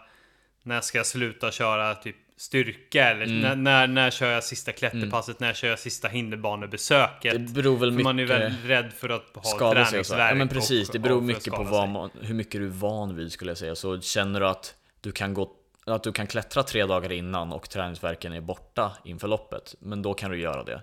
När 0.63 0.81
ska 0.81 0.97
jag 0.97 1.07
sluta 1.07 1.51
köra 1.51 1.95
typ 1.95 2.15
styrka? 2.37 3.09
Eller 3.09 3.25
Mm. 3.25 3.39
när, 3.41 3.55
när, 3.55 3.87
när 3.87 4.11
kör 4.11 4.31
jag 4.31 4.43
sista 4.43 4.71
klätterpasset? 4.71 5.39
När 5.39 5.53
kör 5.53 5.67
jag 5.67 5.79
sista 5.79 6.07
hinderbanebesöket? 6.07 7.33
Det 7.47 7.53
beror 7.53 7.77
väl 7.77 7.91
mycket... 7.91 8.03
man 8.03 8.19
är 8.19 8.25
väl 8.25 8.53
rädd 8.65 8.93
för 8.93 9.09
att 9.09 9.35
ha 9.35 9.43
skada 9.43 9.85
träningsvärk. 9.85 10.31
Ja 10.31 10.35
men 10.35 10.47
precis, 10.49 10.89
och- 10.89 10.93
det 10.93 10.99
beror 10.99 11.21
mycket 11.21 11.53
på 11.53 11.63
vad 11.63 11.89
man, 11.89 12.09
hur 12.21 12.33
mycket 12.33 12.61
du 12.61 12.65
är 12.65 12.69
van 12.71 13.15
vid 13.15 13.31
skulle 13.31 13.51
jag 13.51 13.57
säga. 13.57 13.75
Så 13.75 14.01
känner 14.01 14.39
du 14.39 14.47
att 14.47 14.75
du 15.01 15.11
kan 15.11 15.33
gå 15.33 15.53
att 15.85 16.03
du 16.03 16.11
kan 16.11 16.27
klättra 16.27 16.63
tre 16.63 16.85
dagar 16.85 17.11
innan 17.11 17.53
och 17.53 17.69
träningsverken 17.69 18.33
är 18.33 18.41
borta 18.41 18.91
inför 19.05 19.27
loppet, 19.27 19.75
men 19.79 20.01
då 20.01 20.13
kan 20.13 20.31
du 20.31 20.39
göra 20.39 20.63
det. 20.63 20.81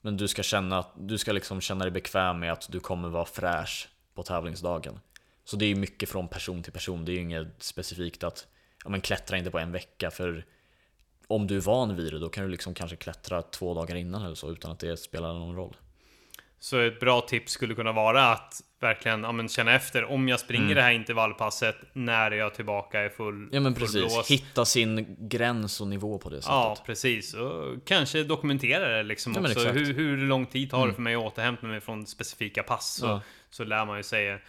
Men 0.00 0.16
du 0.16 0.28
ska 0.28 0.42
känna, 0.42 0.78
att- 0.78 0.92
du 0.98 1.18
ska 1.18 1.32
liksom 1.32 1.60
känna 1.60 1.84
dig 1.84 1.90
bekväm 1.92 2.38
med 2.38 2.52
att 2.52 2.68
du 2.72 2.80
kommer 2.80 3.08
vara 3.08 3.24
fräsch 3.24 3.88
på 4.14 4.22
tävlingsdagen. 4.22 5.00
Så 5.44 5.56
det 5.56 5.66
är 5.66 5.74
mycket 5.74 6.08
från 6.08 6.28
person 6.28 6.62
till 6.62 6.72
person, 6.72 7.04
det 7.04 7.12
är 7.12 7.14
ju 7.14 7.20
inget 7.20 7.62
specifikt 7.62 8.24
att 8.24 8.46
ja, 8.84 8.90
men 8.90 9.00
klättra 9.00 9.36
inte 9.38 9.50
på 9.50 9.58
en 9.58 9.72
vecka 9.72 10.10
för 10.10 10.44
om 11.28 11.46
du 11.46 11.56
är 11.56 11.60
van 11.60 11.96
vid 11.96 12.12
det, 12.12 12.18
då 12.18 12.28
kan 12.28 12.44
du 12.44 12.50
liksom 12.50 12.74
kanske 12.74 12.96
klättra 12.96 13.42
två 13.42 13.74
dagar 13.74 13.96
innan 13.96 14.22
eller 14.24 14.34
så 14.34 14.50
utan 14.50 14.70
att 14.70 14.78
det 14.80 14.96
spelar 14.96 15.32
någon 15.32 15.56
roll. 15.56 15.76
Så 16.60 16.78
ett 16.80 17.00
bra 17.00 17.20
tips 17.20 17.52
skulle 17.52 17.74
kunna 17.74 17.92
vara 17.92 18.24
att 18.32 18.60
verkligen 18.80 19.22
ja, 19.22 19.32
men 19.32 19.48
känna 19.48 19.74
efter 19.74 20.04
om 20.04 20.28
jag 20.28 20.40
springer 20.40 20.64
Mm. 20.64 20.74
det 20.76 20.82
här 20.82 20.92
intervallpasset 20.92 21.76
när 21.92 22.30
är 22.30 22.36
jag 22.36 22.54
tillbaka 22.54 23.04
i 23.04 23.10
full 23.10 23.48
Ja 23.52 23.60
men 23.60 23.74
precis, 23.74 24.30
hitta 24.30 24.64
sin 24.64 25.16
gräns 25.28 25.80
och 25.80 25.88
nivå 25.88 26.18
på 26.18 26.28
det 26.30 26.36
sättet. 26.36 26.48
Ja, 26.50 26.76
precis. 26.86 27.34
Och 27.34 27.84
kanske 27.86 28.22
dokumentera 28.24 28.88
det 28.96 29.02
liksom 29.02 29.32
Ja, 29.34 29.40
också. 29.40 29.68
Hur, 29.68 29.94
hur 29.94 30.16
lång 30.16 30.46
tid 30.46 30.70
tar 30.70 30.78
det 30.78 30.84
Mm. 30.84 30.94
för 30.94 31.02
mig 31.02 31.14
att 31.14 31.22
återhämta 31.22 31.66
mig 31.66 31.80
från 31.80 32.06
specifika 32.06 32.62
pass? 32.62 32.94
Så, 32.94 33.06
Ja. 33.06 33.20
så 33.50 33.64
lär 33.64 33.84
man 33.86 33.96
ju 33.96 34.02
sig. 34.02 34.42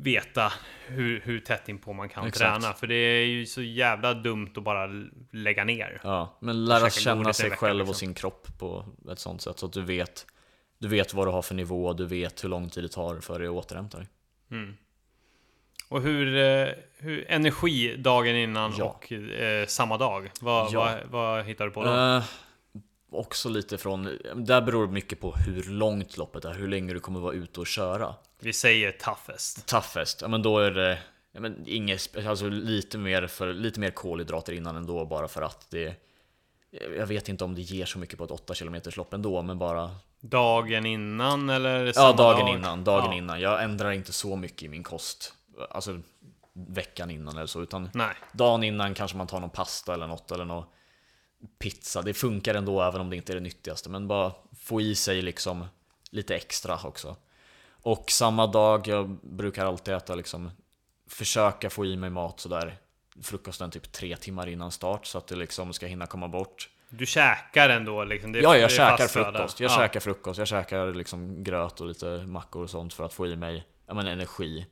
Veta 0.00 0.52
hur, 0.86 1.20
hur 1.20 1.40
tätt 1.40 1.68
inpå 1.68 1.92
man 1.92 2.08
kan 2.08 2.26
Exakt. 2.26 2.60
träna. 2.62 2.74
För 2.74 2.86
det 2.86 2.94
är 2.94 3.24
ju 3.26 3.46
så 3.46 3.62
jävla 3.62 4.14
dumt 4.14 4.50
att 4.56 4.62
bara 4.62 4.86
lägga 5.32 5.64
ner. 5.64 6.00
Ja, 6.04 6.36
men 6.40 6.64
lära 6.64 6.90
känna 6.90 7.32
sig 7.32 7.50
själv 7.50 7.80
och 7.80 7.86
liksom. 7.86 7.94
sin 7.94 8.14
kropp 8.14 8.58
på 8.58 8.84
ett 9.12 9.18
sånt 9.18 9.42
sätt 9.42 9.58
så 9.58 9.66
att 9.66 9.72
du 9.72 9.82
vet 9.82 10.26
Du 10.78 10.88
vet 10.88 11.14
vad 11.14 11.26
du 11.26 11.30
har 11.30 11.42
för 11.42 11.54
nivå, 11.54 11.92
du 11.92 12.06
vet 12.06 12.44
hur 12.44 12.48
lång 12.48 12.68
tid 12.70 12.84
det 12.84 12.88
tar 12.88 13.20
för 13.20 13.38
dig 13.38 13.48
att 13.48 13.54
återhämta 13.54 13.98
dig. 13.98 14.06
Mm. 14.50 14.76
Och 15.88 16.02
hur, 16.02 16.36
eh, 16.36 16.68
hur 16.98 17.24
energi 17.30 17.96
dagen 17.96 18.36
innan 18.36 18.72
Ja. 18.78 18.84
och 18.84 19.12
eh, 19.12 19.66
samma 19.66 19.96
dag? 19.98 20.30
Vad, 20.40 20.72
Ja. 20.72 20.80
vad, 20.80 21.10
vad 21.10 21.44
hittar 21.44 21.64
du 21.64 21.70
på 21.70 21.84
då? 21.84 21.90
Eh, 21.94 22.22
också 23.10 23.48
lite 23.48 23.78
från, 23.78 24.18
där 24.34 24.60
beror 24.60 24.86
det 24.86 24.92
mycket 24.92 25.20
på 25.20 25.32
hur 25.32 25.62
långt 25.62 26.16
loppet 26.16 26.44
är, 26.44 26.54
hur 26.54 26.68
länge 26.68 26.92
du 26.92 27.00
kommer 27.00 27.20
vara 27.20 27.34
ute 27.34 27.60
och 27.60 27.66
köra. 27.66 28.14
Vi 28.40 28.52
säger 28.52 28.92
toughest. 28.92 29.66
Toughest, 29.66 30.22
ja 30.22 30.28
men 30.28 30.42
då 30.42 30.58
är 30.58 30.70
det 30.70 30.98
ja, 31.32 31.40
men 31.40 31.64
inget, 31.66 32.26
alltså 32.26 32.48
lite 32.48 32.98
mer, 32.98 33.26
för, 33.26 33.52
lite 33.52 33.80
mer 33.80 33.90
kolhydrater 33.90 34.52
innan 34.52 34.76
ändå 34.76 35.04
bara 35.06 35.28
för 35.28 35.42
att 35.42 35.70
det 35.70 35.94
Jag 36.96 37.06
vet 37.06 37.28
inte 37.28 37.44
om 37.44 37.54
det 37.54 37.62
ger 37.62 37.86
så 37.86 37.98
mycket 37.98 38.18
på 38.18 38.24
ett 38.24 38.30
8 38.30 38.54
km 38.54 38.76
lopp 38.96 39.14
ändå, 39.14 39.42
men 39.42 39.58
bara 39.58 39.90
Dagen 40.20 40.86
innan 40.86 41.50
eller 41.50 41.84
Ja, 41.86 41.92
samma 41.92 42.12
dagen 42.16 42.46
dag? 42.46 42.54
innan, 42.56 42.84
dagen 42.84 43.10
Ja. 43.12 43.18
innan. 43.18 43.40
Jag 43.40 43.62
ändrar 43.62 43.90
inte 43.90 44.12
så 44.12 44.36
mycket 44.36 44.62
i 44.62 44.68
min 44.68 44.82
kost 44.82 45.34
Alltså 45.70 46.00
veckan 46.52 47.10
innan 47.10 47.36
eller 47.36 47.46
så, 47.46 47.62
utan 47.62 47.90
Nej. 47.94 48.14
dagen 48.32 48.62
innan 48.62 48.94
kanske 48.94 49.16
man 49.16 49.26
tar 49.26 49.40
någon 49.40 49.50
pasta 49.50 49.94
eller 49.94 50.06
något 50.06 50.32
eller 50.32 50.44
någon 50.44 50.64
pizza. 51.58 52.02
Det 52.02 52.14
funkar 52.14 52.54
ändå 52.54 52.82
även 52.82 53.00
om 53.00 53.10
det 53.10 53.16
inte 53.16 53.32
är 53.32 53.34
det 53.34 53.40
nyttigaste, 53.40 53.90
men 53.90 54.08
bara 54.08 54.32
få 54.60 54.80
i 54.80 54.94
sig 54.94 55.22
liksom 55.22 55.64
lite 56.10 56.34
extra 56.36 56.78
också. 56.84 57.16
Och 57.88 58.10
samma 58.10 58.46
dag, 58.46 58.86
jag 58.86 59.08
brukar 59.22 59.66
alltid 59.66 59.94
äta 59.94 60.14
liksom 60.14 60.50
försöka 61.10 61.70
få 61.70 61.86
i 61.86 61.96
mig 61.96 62.10
mat 62.10 62.40
sådär 62.40 62.78
frukosten 63.22 63.70
typ 63.70 63.92
tre 63.92 64.16
timmar 64.16 64.46
innan 64.46 64.70
start 64.70 65.06
så 65.06 65.18
att 65.18 65.26
det 65.26 65.36
liksom 65.36 65.72
ska 65.72 65.86
hinna 65.86 66.06
komma 66.06 66.28
bort. 66.28 66.68
Du 66.88 67.06
käkar 67.06 67.68
ändå 67.68 68.04
liksom? 68.04 68.32
Det, 68.32 68.38
Ja, 68.38 68.56
jag 68.56 68.70
det 68.70 68.74
käkar 68.74 69.06
frukost. 69.06 69.60
Jag 69.60 69.70
ja. 69.70 69.76
käkar 69.76 70.00
frukost. 70.00 70.38
Jag 70.38 70.48
käkar 70.48 70.94
liksom 70.94 71.44
gröt 71.44 71.80
och 71.80 71.86
lite 71.86 72.06
mackor 72.26 72.62
och 72.62 72.70
sånt 72.70 72.94
för 72.94 73.04
att 73.04 73.14
få 73.14 73.26
i 73.26 73.36
mig 73.36 73.66
ja, 73.86 73.94
men 73.94 74.06
energi. 74.06 74.66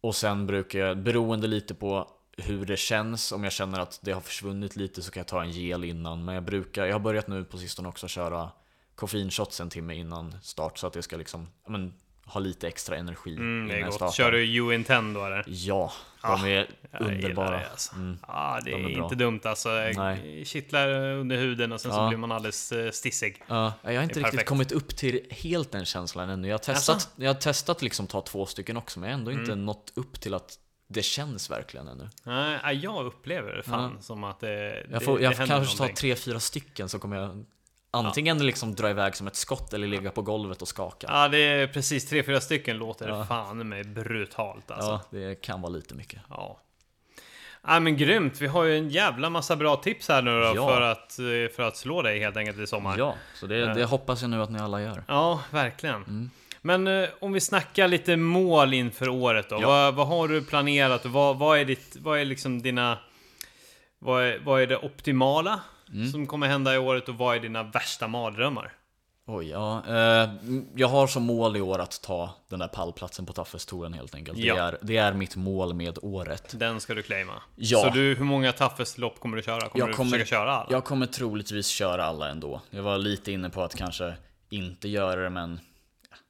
Och 0.00 0.16
sen 0.16 0.46
brukar 0.46 0.78
jag, 0.78 0.98
beroende 0.98 1.46
lite 1.46 1.74
på 1.74 2.10
hur 2.36 2.66
det 2.66 2.76
känns, 2.76 3.32
om 3.32 3.44
jag 3.44 3.52
känner 3.52 3.80
att 3.80 3.98
det 4.02 4.12
har 4.12 4.20
försvunnit 4.20 4.76
lite 4.76 5.02
så 5.02 5.10
kan 5.10 5.20
jag 5.20 5.28
ta 5.28 5.42
en 5.42 5.50
gel 5.50 5.84
innan. 5.84 6.24
Men 6.24 6.34
jag 6.34 6.44
brukar, 6.44 6.86
jag 6.86 6.94
har 6.94 7.00
börjat 7.00 7.28
nu 7.28 7.44
på 7.44 7.58
sistone 7.58 7.88
också 7.88 8.08
köra 8.08 8.50
koffeinshots 8.94 9.60
en 9.60 9.70
timme 9.70 9.94
innan 9.94 10.34
start 10.42 10.78
så 10.78 10.86
att 10.86 10.94
jag 10.94 11.04
ska 11.04 11.16
liksom 11.16 11.48
men, 11.66 11.94
ha 12.26 12.40
lite 12.40 12.68
extra 12.68 12.96
energi 12.96 13.34
Mm, 13.36 13.68
det 13.68 13.74
är 13.74 13.78
jag 13.78 13.86
gott. 13.86 13.94
startar. 13.94 14.12
Kör 14.12 14.32
du 14.32 14.56
U-Intend 14.56 15.14
då 15.14 15.24
eller? 15.24 15.44
Ja, 15.46 15.92
de 16.22 16.28
Ah, 16.28 16.46
är 16.46 16.66
Jag 16.90 17.00
underbara. 17.00 17.50
det, 17.58 17.70
alltså. 17.70 17.94
Mm. 17.94 18.18
Ja, 18.28 18.60
det 18.64 18.70
är, 18.72 18.78
de 18.78 18.84
är 18.92 18.94
bra. 18.94 19.04
inte 19.04 19.14
dumt 19.16 19.40
alltså. 19.44 19.68
Nej. 19.68 20.44
Kittlar 20.44 20.88
under 20.90 21.36
huden 21.36 21.72
och 21.72 21.80
sen 21.80 21.92
så 21.92 21.98
Ja. 21.98 22.08
blir 22.08 22.18
man 22.18 22.32
alldeles 22.32 22.72
eh, 22.72 22.90
stissig. 22.90 23.42
Ja, 23.46 23.72
jag 23.82 23.92
har 23.94 24.02
inte 24.02 24.02
är 24.02 24.06
riktigt 24.06 24.22
perfekt. 24.22 24.48
kommit 24.48 24.72
upp 24.72 24.96
till 24.96 25.20
helt 25.30 25.72
den 25.72 25.84
känslan 25.84 26.30
ännu. 26.30 26.48
Jag 26.48 26.54
har 26.54 26.58
testat, 26.58 26.94
Jaså? 26.96 27.08
jag 27.16 27.34
har 27.34 27.40
testat 27.40 27.82
liksom 27.82 28.06
ta 28.06 28.20
två 28.20 28.46
stycken 28.46 28.76
också, 28.76 29.00
men 29.00 29.08
jag 29.10 29.16
har 29.16 29.18
ändå 29.20 29.32
inte 29.32 29.52
Mm. 29.52 29.64
nått 29.64 29.92
upp 29.94 30.20
till 30.20 30.34
att 30.34 30.58
det 30.88 31.02
känns 31.02 31.50
verkligen 31.50 31.88
ännu. 31.88 32.08
Nej, 32.24 32.76
jag 32.76 33.06
upplever 33.06 33.52
det 33.56 33.62
fan 33.62 34.02
som 34.02 34.24
att 34.24 34.40
det, 34.40 34.80
Jag 34.90 35.00
det, 35.00 35.04
får, 35.04 35.20
jag 35.20 35.32
det 35.32 35.36
kanske 35.36 35.54
ta 35.76 35.82
någonting. 35.82 35.94
tre, 35.96 36.16
fyra 36.16 36.40
stycken 36.40 36.88
så 36.88 36.98
kommer 36.98 37.16
jag 37.16 37.44
antingen 37.92 38.46
liksom 38.46 38.74
dra 38.74 38.90
iväg 38.90 39.16
som 39.16 39.26
ett 39.26 39.36
skott 39.36 39.72
eller 39.72 39.86
ligga 39.86 40.10
på 40.10 40.22
golvet 40.22 40.62
och 40.62 40.68
skaka. 40.68 41.06
Ja, 41.10 41.28
det 41.28 41.38
är 41.38 41.66
precis 41.66 42.08
tre, 42.08 42.22
fyra 42.22 42.40
stycken 42.40 42.76
låter 42.76 43.08
Ja. 43.08 43.24
fan 43.26 43.68
med 43.68 43.88
brutalt 43.88 44.70
alltså. 44.70 44.90
Ja, 44.90 45.00
det 45.10 45.34
kan 45.42 45.62
vara 45.62 45.72
lite 45.72 45.94
mycket. 45.94 46.20
Ja. 46.30 46.58
Ja 47.66 47.80
men 47.80 47.96
grymt, 47.96 48.40
vi 48.40 48.46
har 48.46 48.64
ju 48.64 48.78
en 48.78 48.88
jävla 48.88 49.30
massa 49.30 49.56
bra 49.56 49.76
tips 49.76 50.08
här 50.08 50.22
nu 50.22 50.30
då 50.40 50.52
Ja. 50.56 50.68
för, 50.68 50.80
att, 50.80 51.18
eh, 51.18 51.54
för 51.56 51.60
att 51.62 51.76
slå 51.76 52.02
dig 52.02 52.20
helt 52.20 52.36
enkelt 52.36 52.58
i 52.58 52.66
sommar. 52.66 52.98
Ja, 52.98 53.14
så 53.34 53.46
det, 53.46 53.74
det 53.74 53.84
hoppas 53.84 54.20
jag 54.22 54.30
nu 54.30 54.42
att 54.42 54.50
ni 54.50 54.58
alla 54.58 54.82
gör. 54.82 55.04
Ja, 55.08 55.40
verkligen. 55.50 55.96
Mm. 55.96 56.30
Men 56.62 56.86
eh, 56.86 57.08
om 57.20 57.32
vi 57.32 57.40
snackar 57.40 57.88
lite 57.88 58.16
mål 58.16 58.74
inför 58.74 59.08
året 59.08 59.48
då. 59.48 59.58
Ja. 59.62 59.66
Vad, 59.66 59.94
vad 59.94 60.06
har 60.06 60.28
du 60.28 60.44
planerat 60.44 61.04
och 61.04 61.10
vad, 61.10 61.38
vad 61.38 61.58
är 61.58 61.64
ditt, 61.64 61.96
vad 62.00 62.18
är 62.18 62.24
liksom 62.24 62.62
dina... 62.62 62.98
Vad 63.98 64.22
är, 64.24 64.38
vad 64.44 64.62
är 64.62 64.66
det 64.66 64.76
optimala 64.76 65.60
Mm. 65.92 66.10
som 66.12 66.26
kommer 66.26 66.46
hända 66.48 66.74
i 66.74 66.78
året 66.78 67.08
och 67.08 67.14
vad 67.14 67.36
är 67.36 67.40
dina 67.40 67.62
värsta 67.62 68.08
mardrömmar? 68.08 68.72
Oj, 69.26 69.48
ja. 69.48 69.82
Eh, 69.88 70.30
jag 70.74 70.88
har 70.88 71.06
som 71.06 71.22
mål 71.22 71.56
i 71.56 71.60
år 71.60 71.78
att 71.78 72.02
ta 72.02 72.30
den 72.48 72.58
där 72.58 72.68
pallplatsen 72.68 73.26
på 73.26 73.32
Toughest-touren 73.32 73.92
helt 73.94 74.14
enkelt. 74.14 74.38
Ja. 74.38 74.54
Det, 74.54 74.60
är, 74.60 74.78
det 74.82 74.96
är 74.96 75.12
mitt 75.12 75.36
mål 75.36 75.74
med 75.74 75.98
året. 76.02 76.54
Den 76.58 76.80
ska 76.80 76.94
du 76.94 77.02
claima. 77.02 77.42
Ja. 77.56 77.78
Så 77.78 77.90
du, 77.90 78.14
hur 78.14 78.24
många 78.24 78.52
toughest 78.52 78.98
lopp 78.98 79.20
kommer 79.20 79.36
du 79.36 79.42
köra? 79.42 79.60
Kommer 79.60 79.82
Jag 79.82 79.88
du 79.88 79.92
kommer- 79.94 80.10
försöka 80.10 80.26
köra 80.28 80.52
alla? 80.52 80.66
Jag 80.70 80.84
kommer 80.84 81.06
troligtvis 81.06 81.66
köra 81.66 82.04
alla 82.04 82.28
ändå. 82.28 82.60
Jag 82.70 82.82
var 82.82 82.98
lite 82.98 83.32
inne 83.32 83.50
på 83.50 83.62
att 83.62 83.74
kanske 83.74 84.14
inte 84.50 84.88
göra 84.88 85.20
det, 85.22 85.30
men 85.30 85.60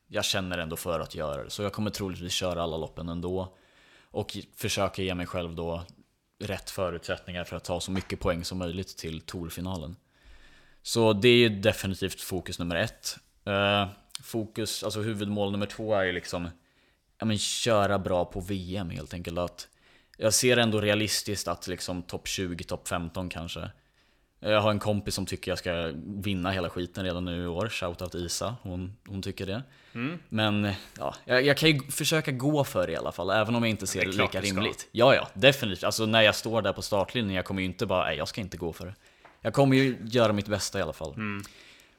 jag 0.08 0.24
känner 0.24 0.58
ändå 0.58 0.76
för 0.76 1.00
att 1.00 1.14
göra 1.14 1.44
det. 1.44 1.50
Så 1.50 1.62
jag 1.62 1.72
kommer 1.72 1.90
troligtvis 1.90 2.32
köra 2.32 2.62
alla 2.62 2.76
loppen 2.76 3.08
ändå. 3.08 3.54
Och 4.10 4.36
försöka 4.56 5.02
ge 5.02 5.14
mig 5.14 5.26
själv 5.26 5.54
då 5.54 5.82
rätt 6.42 6.70
förutsättningar 6.70 7.44
för 7.44 7.56
att 7.56 7.64
ta 7.64 7.80
så 7.80 7.90
mycket 7.90 8.20
poäng 8.20 8.44
som 8.44 8.58
möjligt 8.58 8.96
till 8.96 9.20
Tourfinalen. 9.20 9.96
Så 10.82 11.12
det 11.12 11.28
är 11.28 11.36
ju 11.36 11.48
definitivt 11.48 12.20
fokus 12.20 12.58
nummer 12.58 12.76
ett. 12.76 13.18
Eh, 13.44 13.88
fokus, 14.22 14.84
alltså 14.84 15.00
huvudmål 15.00 15.52
nummer 15.52 15.66
två 15.66 15.94
är 15.94 16.04
ju 16.04 16.12
liksom 16.12 16.48
ja, 17.18 17.26
men 17.26 17.38
köra 17.38 17.98
bra 17.98 18.24
på 18.24 18.40
VM 18.40 18.90
helt 18.90 19.14
enkelt. 19.14 19.38
Att 19.38 19.68
jag 20.16 20.34
ser 20.34 20.56
ändå 20.56 20.80
realistiskt 20.80 21.48
att 21.48 21.66
liksom 21.66 22.02
topp 22.02 22.28
20, 22.28 22.64
topp 22.64 22.88
15 22.88 23.28
kanske. 23.28 23.70
Jag 24.44 24.60
har 24.60 24.70
en 24.70 24.78
kompis 24.78 25.14
som 25.14 25.26
tycker 25.26 25.50
jag 25.50 25.58
ska 25.58 25.92
vinna 26.04 26.50
hela 26.50 26.70
skiten 26.70 27.04
redan 27.04 27.24
nu 27.24 27.42
i 27.42 27.46
år. 27.46 27.68
Shoutout 27.68 28.14
Isa, 28.14 28.56
hon, 28.62 28.96
hon 29.08 29.22
tycker 29.22 29.46
det. 29.46 29.62
Mm. 29.94 30.18
Men 30.28 30.72
ja, 30.98 31.14
jag, 31.24 31.42
jag 31.42 31.56
kan 31.56 31.70
ju 31.70 31.80
försöka 31.90 32.32
gå 32.32 32.64
för 32.64 32.86
det 32.86 32.92
i 32.92 32.96
alla 32.96 33.12
fall, 33.12 33.30
även 33.30 33.54
om 33.54 33.62
jag 33.62 33.70
inte 33.70 33.86
ser 33.86 34.04
det 34.04 34.10
det 34.10 34.22
lika 34.22 34.40
rimligt. 34.40 34.88
Ja, 34.92 35.14
ja, 35.14 35.28
definitivt. 35.34 35.84
Alltså 35.84 36.06
när 36.06 36.22
jag 36.22 36.34
står 36.34 36.62
där 36.62 36.72
på 36.72 36.82
startlinjen, 36.82 37.34
jag 37.34 37.44
kommer 37.44 37.60
ju 37.60 37.66
inte 37.66 37.86
bara, 37.86 38.04
nej 38.04 38.16
jag 38.16 38.28
ska 38.28 38.40
inte 38.40 38.56
gå 38.56 38.72
för 38.72 38.86
det. 38.86 38.94
Jag 39.40 39.52
kommer 39.52 39.76
ju 39.76 39.96
göra 40.04 40.32
mitt 40.32 40.48
bästa 40.48 40.78
i 40.78 40.82
alla 40.82 40.92
fall. 40.92 41.14
Men 41.16 41.44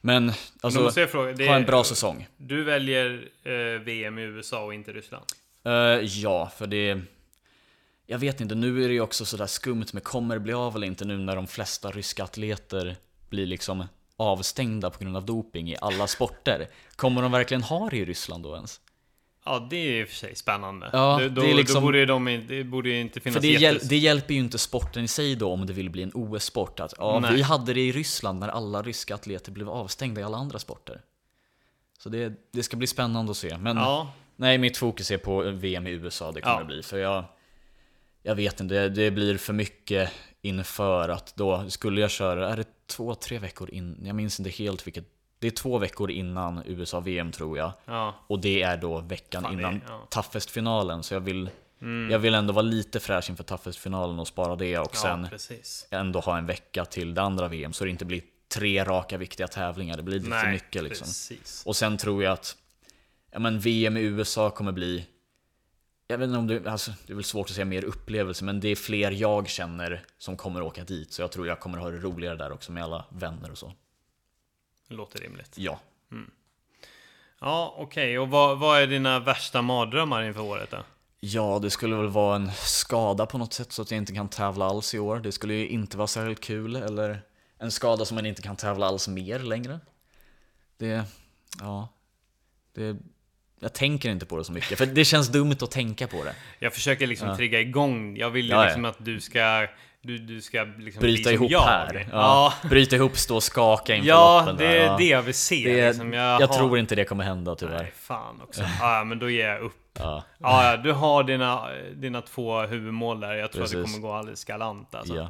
Men 0.02 0.32
alltså, 0.62 1.08
fråga, 1.08 1.48
ha 1.48 1.56
en 1.56 1.66
bra 1.66 1.84
säsong. 1.84 2.28
Du 2.38 2.64
väljer 2.64 3.30
eh, 3.44 3.82
VM 3.82 4.20
i 4.20 4.22
USA 4.22 4.64
och 4.66 4.74
inte 4.74 4.92
Ryssland? 4.92 5.26
Eh, 5.66 5.72
ja, 6.02 6.52
för 6.58 6.68
det... 6.68 7.02
Jag 8.06 8.18
vet 8.20 8.42
inte, 8.42 8.56
nu 8.56 8.84
är 8.84 8.88
det 8.88 8.94
ju 8.94 9.02
också 9.02 9.26
sådär 9.26 9.48
skumt 9.48 9.86
med 9.94 10.04
kommer 10.04 10.36
det 10.36 10.40
bli 10.40 10.54
av 10.54 10.76
eller 10.76 10.88
inte 10.88 11.06
nu 11.06 11.18
när 11.18 11.36
de 11.36 11.48
flesta 11.48 11.92
ryska 11.92 12.24
atleter 12.24 12.96
blir 13.30 13.46
liksom 13.46 13.86
avstängda 14.18 14.90
på 14.90 15.04
grund 15.04 15.18
av 15.18 15.26
doping 15.26 15.70
i 15.72 15.76
alla 15.82 16.08
sporter. 16.08 16.68
Kommer 16.96 17.22
de 17.22 17.32
verkligen 17.32 17.64
ha 17.64 17.90
det 17.90 17.98
i 17.98 18.06
Ryssland 18.06 18.44
då 18.44 18.56
ens? 18.56 18.80
Ja, 19.46 19.68
det 19.70 19.76
är 19.78 20.02
i 20.02 20.04
och 20.04 20.08
för 20.08 20.16
sig 20.16 20.36
spännande. 20.36 20.90
Ja, 20.94 21.18
det, 21.20 21.30
då, 21.30 21.42
det 21.42 21.52
är 21.52 21.56
liksom- 21.56 21.82
då 21.82 21.88
borde 21.88 21.98
ju 21.98 22.06
de, 22.06 22.46
det 22.48 22.64
borde 22.64 22.90
ju 22.90 23.00
inte 23.02 23.20
finnas 23.20 23.36
För 23.36 23.42
det, 23.42 23.48
hjäl- 23.54 23.80
det 23.84 23.98
hjälper 23.98 24.34
ju 24.34 24.40
inte 24.40 24.58
sporten 24.58 25.04
i 25.04 25.08
sig 25.08 25.36
då 25.36 25.52
om 25.52 25.66
det 25.66 25.74
vill 25.74 25.90
bli 25.90 26.04
en 26.04 26.12
OS-sport. 26.14 26.80
Att 26.80 26.94
ja, 26.98 27.20
Nej. 27.20 27.36
vi 27.36 27.42
hade 27.42 27.74
det 27.74 27.82
i 27.82 27.92
Ryssland 27.92 28.40
när 28.40 28.48
alla 28.48 28.82
ryska 28.82 29.16
atleter 29.16 29.52
blev 29.52 29.70
avstängda 29.70 30.22
i 30.22 30.24
alla 30.24 30.38
andra 30.38 30.60
sporter. 30.60 31.02
Så 31.98 32.10
det, 32.10 32.34
det 32.52 32.64
ska 32.64 32.78
bli 32.78 32.88
spännande 32.88 33.32
att 33.32 33.38
se. 33.38 33.58
Men 33.58 33.78
Ja, 33.78 34.14
Nej, 34.36 34.58
mitt 34.58 34.78
fokus 34.78 35.12
är 35.12 35.18
på 35.18 35.42
VM 35.42 35.88
i 35.88 35.90
USA, 35.92 36.32
det 36.32 36.42
kommer 36.42 36.56
Ja. 36.56 36.60
det 36.60 36.66
bli. 36.66 36.84
För 36.84 36.98
jag, 36.98 37.24
jag 38.24 38.36
vet 38.36 38.60
inte, 38.60 38.90
det, 38.90 39.12
blir 39.12 39.38
för 39.38 39.54
mycket 39.54 40.12
inför 40.42 41.10
att 41.10 41.36
då 41.36 41.70
skulle 41.70 42.02
jag 42.02 42.12
köra, 42.12 42.50
är 42.50 42.58
det 42.58 42.88
två, 42.88 43.16
tre 43.16 43.40
veckor 43.40 43.70
in? 43.70 43.98
Jag 44.06 44.16
minns 44.16 44.40
inte 44.40 44.50
helt 44.50 44.88
vilket. 44.88 45.06
Det 45.40 45.48
är 45.48 45.52
två 45.52 45.78
veckor 45.78 46.12
innan 46.12 46.64
USA-VM 46.66 47.32
tror 47.32 47.58
jag. 47.58 47.72
ja. 47.86 48.16
Och 48.28 48.40
det 48.40 48.62
är 48.62 48.78
då 48.78 49.00
veckan 49.00 49.44
Fan, 49.44 49.54
innan 49.54 49.82
ja. 49.88 50.08
Toughest-finalen. 50.10 51.04
Så 51.04 51.14
jag 51.14 51.22
vill, 51.22 51.50
Mm. 51.82 52.12
jag 52.12 52.20
vill 52.20 52.34
ändå 52.34 52.54
vara 52.54 52.64
lite 52.64 53.00
fräsch 53.00 53.30
inför 53.30 53.44
Toughest-finalen 53.44 54.20
och 54.20 54.28
spara 54.28 54.56
det. 54.56 54.78
Och 54.80 54.92
ja, 54.94 55.00
sen 55.00 55.28
precis. 55.30 55.88
ändå 55.92 56.20
ha 56.20 56.38
en 56.38 56.46
vecka 56.46 56.86
till 56.86 57.14
det 57.14 57.22
andra 57.22 57.48
VM. 57.48 57.74
Så 57.74 57.84
det 57.84 57.90
inte 57.90 58.06
blir 58.06 58.22
tre 58.48 58.84
raka 58.84 59.18
viktiga 59.18 59.48
tävlingar. 59.48 59.98
Det 59.98 60.04
blir 60.04 60.20
lite 60.20 60.40
för 60.40 60.52
mycket 60.52 60.84
liksom. 60.84 61.06
precis. 61.06 61.64
Och 61.66 61.76
sen 61.76 61.98
tror 61.98 62.24
jag 62.24 62.34
att 62.34 62.58
ja, 63.32 63.40
men 63.40 63.60
VM 63.60 63.98
i 63.98 64.02
USA 64.02 64.50
kommer 64.50 64.72
bli 64.72 65.06
jag 66.14 66.18
vet 66.18 66.28
inte 66.28 66.40
om 66.40 66.48
det, 66.48 66.68
alltså, 66.68 66.92
det 67.06 67.14
är 67.14 67.16
väl 67.16 67.24
svårt 67.24 67.50
att 67.50 67.56
säga 67.56 67.66
mer 67.66 67.84
upplevelse, 67.86 68.46
men 68.46 68.60
det 68.60 68.68
är 68.68 68.76
fler 68.76 69.12
jag 69.12 69.50
känner 69.50 70.06
som 70.18 70.38
kommer 70.38 70.62
åka 70.62 70.84
dit. 70.84 71.14
Så 71.14 71.22
jag 71.22 71.32
tror 71.32 71.48
jag 71.48 71.60
kommer 71.60 71.78
ha 71.78 71.90
det 71.90 71.98
roligare 71.98 72.36
där 72.36 72.52
också 72.52 72.72
med 72.72 72.84
alla 72.84 73.06
vänner 73.10 73.52
och 73.52 73.58
så. 73.58 73.74
Låter 74.88 75.20
rimligt. 75.20 75.58
Ja. 75.58 75.80
Ja, 77.40 77.76
okej. 77.78 78.20
Och 78.20 78.30
vad, 78.30 78.60
vad 78.60 78.82
är 78.82 78.88
dina 78.88 79.20
värsta 79.20 79.62
mardrömmar 79.62 80.24
inför 80.24 80.42
året 80.42 80.72
då? 80.72 80.78
Ja, 81.20 81.60
det 81.62 81.70
skulle 81.70 81.96
väl 81.96 82.08
vara 82.08 82.36
en 82.36 82.52
skada 82.52 83.26
på 83.26 83.38
något 83.38 83.54
sätt 83.54 83.72
så 83.72 83.82
att 83.82 83.92
jag 83.92 83.98
inte 83.98 84.14
kan 84.14 84.30
tävla 84.30 84.66
alls 84.66 84.94
i 84.94 85.00
år. 85.00 85.20
Det 85.20 85.32
skulle 85.32 85.54
ju 85.54 85.68
inte 85.68 85.98
vara 85.98 86.08
särskilt 86.08 86.40
kul. 86.40 86.76
Eller 86.76 87.22
en 87.58 87.72
skada 87.72 88.06
som 88.06 88.16
man 88.16 88.26
inte 88.26 88.42
kan 88.42 88.56
tävla 88.56 88.86
alls 88.86 89.08
mer 89.08 89.40
längre. 89.40 89.80
Det, 90.78 91.04
ja, 91.60 91.88
det, 92.74 92.98
jag 93.64 93.74
tänker 93.74 94.10
inte 94.10 94.26
på 94.26 94.38
det 94.38 94.44
så 94.46 94.52
mycket, 94.52 94.78
för 94.78 94.86
det 94.86 95.06
känns 95.06 95.28
dumt 95.30 95.56
att 95.62 95.72
tänka 95.72 96.08
på 96.08 96.24
det. 96.24 96.34
Jag 96.60 96.74
försöker 96.74 97.08
liksom 97.08 97.28
Ja. 97.28 97.36
trigga 97.36 97.60
igång. 97.60 98.18
Jag 98.18 98.30
vill 98.30 98.50
Ja, 98.50 98.56
ja. 98.56 98.64
liksom 98.66 98.86
att 98.86 98.96
du 98.98 99.20
ska... 99.20 99.68
Du, 100.06 100.18
du 100.18 100.42
ska 100.42 100.64
liksom 100.78 101.00
Bryta 101.02 101.30
bli 101.30 101.34
ihop 101.34 101.52
jag. 101.52 101.62
här. 101.62 102.08
Ja. 102.12 102.54
Ja. 102.62 102.70
Bryta 102.70 102.96
ihop, 102.96 103.18
stå 103.18 103.36
och 103.36 103.44
skaka 103.44 103.96
inför 103.96 104.10
Ja, 104.10 104.40
loppen 104.40 104.58
det 104.58 104.66
är 104.78 104.86
ja. 104.86 104.96
det 104.98 105.04
jag 105.08 105.22
vill 105.22 105.34
se. 105.34 105.64
Det 105.76 105.88
liksom. 105.88 106.14
jag 106.14 106.40
har- 106.48 106.48
tror 106.48 106.78
inte 106.78 106.96
det 106.96 107.06
kommer 107.06 107.24
hända 107.24 107.56
tyvärr. 107.56 107.78
Nej, 107.78 107.92
fan 107.96 108.42
också. 108.44 108.62
Ja, 108.80 108.98
ja, 108.98 109.04
men 109.04 109.20
då 109.20 109.30
ger 109.30 109.48
jag 109.50 109.62
upp. 109.62 109.74
Ja, 110.00 110.24
Ja, 110.40 110.72
ja, 110.72 110.78
du 110.78 110.92
har 110.92 111.24
dina, 111.24 111.68
dina 111.96 112.22
två 112.22 112.62
huvudmål 112.62 113.20
där. 113.20 113.34
Jag 113.34 113.52
tror 113.52 113.64
att 113.64 113.72
det 113.72 113.78
Precis. 113.78 113.96
kommer 113.96 114.08
gå 114.08 114.14
alldeles 114.14 114.46
galant 114.46 114.96
alltså. 114.96 115.16
ja. 115.16 115.30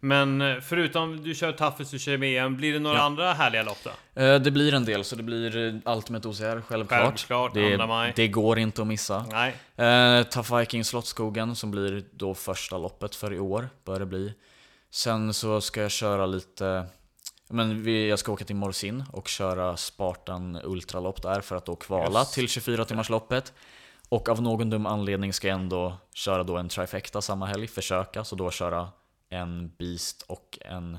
Men 0.00 0.40
eh, 0.40 0.60
förutom 0.60 1.22
du 1.22 1.34
kör 1.34 1.52
Toughest, 1.52 1.90
du 1.90 1.98
kör 1.98 2.16
VM, 2.16 2.56
blir 2.56 2.72
det 2.72 2.78
några 2.78 2.96
Ja. 2.96 3.02
andra 3.02 3.32
härliga 3.32 3.62
lopp 3.62 3.78
då? 3.84 4.22
Eh, 4.22 4.40
Det 4.40 4.50
blir 4.50 4.74
en 4.74 4.84
del, 4.84 5.04
så 5.04 5.16
det 5.16 5.22
blir 5.22 5.56
eh, 5.86 5.94
Ultimate 5.96 6.28
OCR, 6.28 6.60
självklart. 6.60 7.00
Självklart, 7.02 7.54
det, 7.54 7.76
2 7.78 7.86
maj. 7.86 8.12
det 8.16 8.28
går 8.28 8.58
inte 8.58 8.82
att 8.82 8.88
missa. 8.88 9.26
Nej. 9.30 9.54
Eh, 9.76 10.22
Tough 10.22 10.56
Viking 10.58 10.84
Slottsskogen 10.84 11.56
som 11.56 11.70
blir 11.70 12.04
då 12.12 12.34
första 12.34 12.78
loppet 12.78 13.14
för 13.14 13.32
i 13.32 13.38
år, 13.38 13.68
bör 13.84 13.98
det 13.98 14.06
bli. 14.06 14.34
Sen 14.90 15.34
så 15.34 15.60
ska 15.60 15.82
jag 15.82 15.90
köra 15.90 16.26
lite, 16.26 16.86
men 17.48 17.82
vi, 17.82 18.08
jag 18.08 18.18
ska 18.18 18.32
åka 18.32 18.44
till 18.44 18.56
Morsin 18.56 19.04
och 19.12 19.28
köra 19.28 19.76
Spartan 19.76 20.60
Ultralopp 20.64 21.22
där 21.22 21.40
för 21.40 21.56
att 21.56 21.66
då 21.66 21.76
kvala 21.76 22.18
Just 22.20 22.34
till 22.34 22.48
24 22.48 22.84
timmars 22.84 23.08
loppet. 23.10 23.52
Och 24.08 24.28
av 24.28 24.42
någon 24.42 24.70
dum 24.70 24.86
anledning 24.86 25.32
ska 25.32 25.48
jag 25.48 25.54
ändå 25.54 25.96
köra 26.14 26.42
då 26.44 26.56
en 26.56 26.68
trifecta 26.68 27.22
samma 27.22 27.46
helg, 27.46 27.66
försöka, 27.66 28.24
så 28.24 28.36
då 28.36 28.50
köra 28.50 28.88
en 29.30 29.72
Beast 29.78 30.22
och 30.22 30.58
en, 30.60 30.98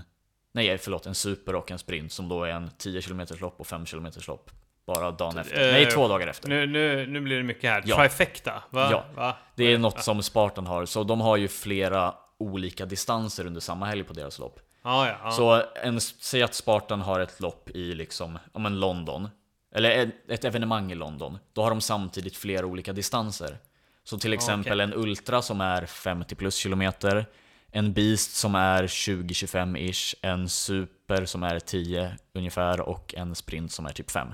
nej 0.52 0.78
förlåt, 0.78 1.06
en 1.06 1.16
Super 1.16 1.56
och 1.56 1.72
en 1.72 1.80
Sprint 1.80 2.12
som 2.12 2.30
då 2.30 2.44
är 2.44 2.50
en 2.50 2.70
10 2.78 3.02
km 3.02 3.22
lopp 3.40 3.60
och 3.60 3.68
5 3.68 3.86
km 3.86 4.08
lopp. 4.28 4.52
Bara 4.86 5.12
dagen 5.12 5.38
efter, 5.38 5.68
Eh, 5.68 5.72
nej 5.72 5.86
två 5.86 6.08
dagar 6.08 6.28
efter. 6.28 6.50
Nu, 6.50 6.68
nu, 6.68 7.08
nu 7.08 7.22
blir 7.22 7.38
det 7.38 7.44
mycket 7.44 7.70
här. 7.70 7.84
Ja. 7.86 7.98
Trifecta, 7.98 8.64
va? 8.70 8.90
Ja. 8.92 9.06
va? 9.16 9.38
Det 9.56 9.74
är 9.74 9.78
något 9.78 10.04
som 10.04 10.24
Spartan 10.24 10.68
har, 10.68 10.86
så 10.86 11.04
de 11.04 11.22
har 11.22 11.38
ju 11.38 11.48
flera 11.48 12.16
olika 12.38 12.86
distanser 12.86 13.46
under 13.46 13.62
samma 13.62 13.86
helg 13.86 14.04
på 14.04 14.14
deras 14.14 14.40
lopp. 14.40 14.60
Ja, 14.84 15.08
ja. 15.08 15.16
ja. 15.24 15.32
Så 15.32 15.64
en, 15.84 16.02
säg 16.02 16.44
att 16.44 16.54
Spartan 16.54 17.02
har 17.02 17.20
ett 17.20 17.40
lopp 17.40 17.70
i 17.70 17.94
liksom, 17.94 18.40
ja 18.54 18.60
men 18.60 18.80
London, 18.80 19.30
eller 19.76 20.12
ett, 20.28 20.46
evenemang 20.46 20.92
i 20.92 20.96
London, 20.96 21.40
då 21.54 21.64
har 21.64 21.70
de 21.70 21.82
samtidigt 21.82 22.38
flera 22.38 22.66
olika 22.66 22.94
distanser. 22.94 23.58
Så 24.04 24.18
till 24.18 24.34
exempel 24.34 24.80
en 24.80 24.94
Ultra 24.94 25.42
som 25.42 25.62
är 25.62 25.86
50 25.86 26.36
plus 26.36 26.56
kilometer, 26.56 27.26
en 27.72 27.94
Beast 27.94 28.36
som 28.36 28.56
är 28.56 28.88
20-25-ish, 28.88 30.16
en 30.22 30.50
Super 30.50 31.26
som 31.26 31.44
är 31.44 31.60
10 31.60 32.12
ungefär 32.34 32.80
och 32.82 33.14
en 33.18 33.36
Sprint 33.36 33.72
som 33.72 33.86
är 33.86 33.90
typ 33.92 34.12
5. 34.12 34.28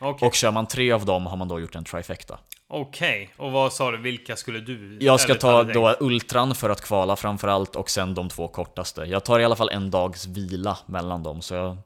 Okej, 0.00 0.26
Och 0.28 0.34
kör 0.34 0.50
man 0.50 0.66
tre 0.66 0.92
av 0.92 1.04
dem 1.04 1.26
har 1.26 1.36
man 1.36 1.48
då 1.48 1.60
gjort 1.60 1.74
en 1.74 1.84
trifecta. 1.84 2.38
Okej. 2.70 3.30
och 3.36 3.52
vad 3.52 3.72
sa 3.72 3.90
du? 3.90 3.96
Vilka 3.96 4.36
skulle 4.36 4.60
du? 4.60 4.98
Jag 5.00 5.20
ska 5.20 5.34
ta 5.34 5.64
då 5.64 5.96
Ultran 6.00 6.54
för 6.54 6.70
att 6.70 6.80
kvala 6.80 7.16
framförallt 7.16 7.76
och 7.76 7.90
sen 7.90 8.14
de 8.14 8.28
två 8.28 8.48
kortaste. 8.48 9.00
Jag 9.04 9.24
tar 9.24 9.40
i 9.40 9.44
alla 9.44 9.56
fall 9.56 9.68
en 9.68 9.90
dags 9.90 10.26
vila 10.26 10.78
mellan 10.86 11.22
dem 11.22 11.42
så 11.42 11.54
jag, 11.54 11.76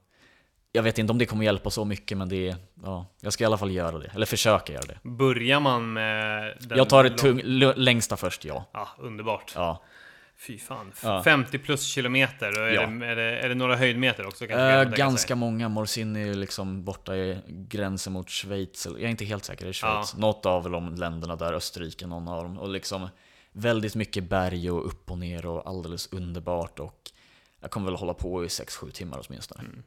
jag 0.73 0.83
vet 0.83 0.99
inte 0.99 1.11
om 1.11 1.19
det 1.19 1.27
kommer 1.27 1.45
hjälpa 1.45 1.71
så 1.71 1.85
mycket 1.85 2.19
men 2.19 2.29
det 2.29 2.49
är, 2.49 2.57
ja, 2.85 3.07
jag 3.21 3.33
ska 3.33 3.45
i 3.45 3.47
alla 3.47 3.59
fall 3.59 3.71
göra 3.71 3.99
det. 3.99 4.11
Eller 4.15 4.27
försöka 4.27 4.73
göra 4.73 4.85
det. 4.87 4.99
Börjar 5.03 5.61
man 5.61 5.93
med 5.93 6.57
den 6.61 6.79
Jag 6.79 6.89
tar 6.89 7.05
det 7.05 7.43
lång- 7.45 7.73
längsta 7.77 8.17
först, 8.17 8.45
ja. 8.45 8.65
Ja, 8.73 8.89
underbart. 8.99 9.53
ja. 9.55 9.83
Fy 10.47 10.59
fan. 10.59 10.93
Ja. 11.03 11.23
50 11.23 11.59
plus 11.59 11.87
kilometer. 11.87 12.61
Och 12.61 12.67
är, 12.69 12.73
Ja. 12.73 12.87
det, 12.87 13.07
är, 13.07 13.17
det, 13.17 13.23
är 13.23 13.49
det 13.49 13.55
några 13.55 13.77
höjdmeter 13.77 14.27
också? 14.27 14.39
Tänka 14.47 14.85
ganska 14.85 15.35
många. 15.37 15.69
Morsin 15.69 16.17
är 16.17 16.35
liksom 16.35 16.85
borta 16.85 17.17
i 17.17 17.39
gränsen 17.47 18.13
mot 18.13 18.31
Schweiz. 18.31 18.87
Jag 18.87 19.03
är 19.03 19.09
inte 19.09 19.25
helt 19.25 19.45
säker, 19.45 19.65
det 19.65 19.71
är 19.71 19.73
Schweiz. 19.73 20.11
Ja. 20.15 20.21
Något 20.21 20.47
av 20.47 20.71
de 20.71 20.95
länderna 20.95 21.37
där, 21.37 21.53
Österrike, 21.53 22.07
någon 22.07 22.29
av 22.29 22.43
dem. 22.43 22.59
Och 22.59 22.69
liksom 22.69 23.09
väldigt 23.53 23.95
mycket 23.95 24.25
berg 24.25 24.71
och 24.71 24.87
upp 24.87 25.11
och 25.11 25.19
ner 25.19 25.47
och 25.47 25.67
alldeles 25.69 26.13
underbart. 26.13 26.79
Och 26.79 27.11
jag 27.61 27.71
kommer 27.71 27.87
väl 27.87 27.97
hålla 27.97 28.15
på 28.15 28.45
i 28.45 28.47
6-7 28.47 28.91
timmar 28.91 29.21
åtminstone. 29.29 29.61
Mm. 29.61 29.83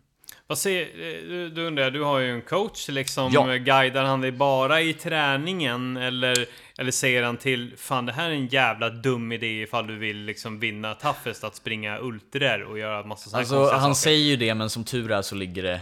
Vad 0.48 0.58
säger, 0.58 0.82
eh, 0.86 1.50
du, 1.50 1.68
undrar, 1.68 1.92
du 1.92 2.02
har 2.04 2.20
ju 2.20 2.32
en 2.32 2.42
coach 2.42 2.90
liksom. 2.90 3.32
Ja. 3.34 3.46
Guidar 3.46 4.04
han 4.04 4.22
dig 4.22 4.32
bara 4.32 4.82
i 4.82 4.94
träningen? 4.94 5.98
Eller, 5.98 6.46
eller 6.78 6.92
säger 6.92 7.24
han 7.24 7.38
till, 7.38 7.74
fan 7.78 8.06
det 8.06 8.12
här 8.14 8.30
är 8.30 8.34
en 8.34 8.48
jävla 8.48 8.90
dum 8.90 9.32
idé 9.32 9.62
ifall 9.62 9.88
du 9.88 9.98
vill 9.98 10.18
liksom 10.18 10.60
vinna 10.60 10.94
toughest 10.94 11.44
att 11.44 11.56
springa 11.56 12.00
ultror 12.00 12.62
och 12.62 12.80
göra 12.80 13.04
massa 13.06 13.30
sådana 13.30 13.40
Alltså 13.40 13.72
han 13.72 13.82
saker. 13.82 13.94
säger 13.94 14.26
ju 14.26 14.36
det 14.36 14.54
men 14.54 14.70
som 14.70 14.84
tur 14.84 15.12
är 15.12 15.22
så 15.22 15.36
ligger 15.36 15.64
det 15.64 15.82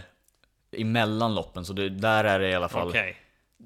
emellan 0.76 1.34
loppen 1.34 1.64
så 1.64 1.72
det, 1.72 1.88
där 1.88 2.24
är 2.24 2.38
det 2.38 2.48
i 2.48 2.54
alla 2.54 2.68
fall 2.68 2.88
Okej. 2.88 3.16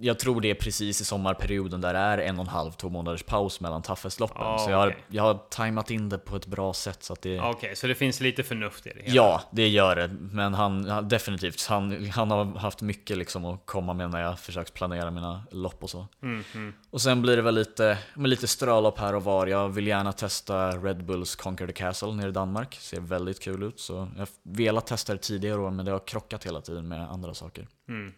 Jag 0.01 0.19
tror 0.19 0.41
det 0.41 0.51
är 0.51 0.55
precis 0.55 1.01
i 1.01 1.05
sommarperioden 1.05 1.81
där 1.81 1.93
det 1.93 1.99
är 1.99 2.19
en 2.19 2.39
och 2.39 2.45
en 2.45 2.49
halv, 2.49 2.73
två 2.73 2.89
månaders 2.89 3.23
paus 3.23 3.61
mellan 3.61 3.83
toughest-loppen 3.83 4.43
Ah, 4.43 4.59
Så 4.59 4.71
jag 4.71 4.77
har, 4.79 4.97
jag 5.09 5.23
har 5.23 5.35
tajmat 5.35 5.91
in 5.91 6.09
det 6.09 6.19
på 6.19 6.37
ett 6.37 6.47
bra 6.47 6.75
sätt 6.75 7.03
så 7.03 7.13
att 7.13 7.23
det 7.23 7.41
Okej, 7.41 7.77
så 7.77 7.87
det 7.87 7.95
finns 7.95 8.21
lite 8.21 8.43
förnuft 8.43 8.87
i 8.87 8.91
det 8.91 9.03
hela? 9.03 9.15
Ja, 9.15 9.43
det 9.51 9.69
gör 9.69 9.97
det. 9.97 10.09
Men 10.09 10.55
han, 10.55 10.85
han 10.85 11.09
definitivt, 11.09 11.67
han, 11.67 12.11
han 12.11 12.31
har 12.31 12.45
haft 12.45 12.83
mycket 12.83 13.19
liksom 13.19 13.45
att 13.45 13.67
komma 13.67 13.95
med 13.95 14.11
när 14.11 14.23
jag 14.23 14.39
försökt 14.39 14.75
planera 14.75 15.11
mina 15.11 15.43
lopp 15.51 15.83
och 15.83 15.91
så. 15.91 16.07
Mm, 16.23 16.45
mm. 16.55 16.75
Och 16.91 17.01
sen 17.01 17.23
blir 17.23 17.37
det 17.37 17.43
väl 17.43 17.55
lite, 17.55 17.99
med 18.15 18.31
lite 18.31 18.49
strölopp 18.49 18.99
här 18.99 19.15
och 19.15 19.25
var. 19.25 19.47
Jag 19.47 19.69
vill 19.69 19.87
gärna 19.87 20.13
testa 20.13 20.71
Red 20.71 21.05
Bulls 21.05 21.37
Conquer 21.37 21.67
the 21.67 21.73
Castle 21.73 22.13
nere 22.15 22.29
i 22.29 22.33
Danmark. 22.33 22.75
Ser 22.75 23.01
väldigt 23.01 23.41
kul 23.41 23.63
ut. 23.63 23.81
Så 23.81 23.93
jag 23.93 24.21
har 24.21 24.29
velat 24.43 24.87
testa 24.87 25.13
det 25.13 25.19
tidigare 25.19 25.61
år 25.61 25.71
men 25.71 25.85
det 25.87 25.93
har 25.93 26.07
krockat 26.07 26.47
hela 26.47 26.61
tiden 26.61 26.89
med 26.89 27.11
andra 27.11 27.35
saker. 27.35 27.69
Mm. 27.89 28.13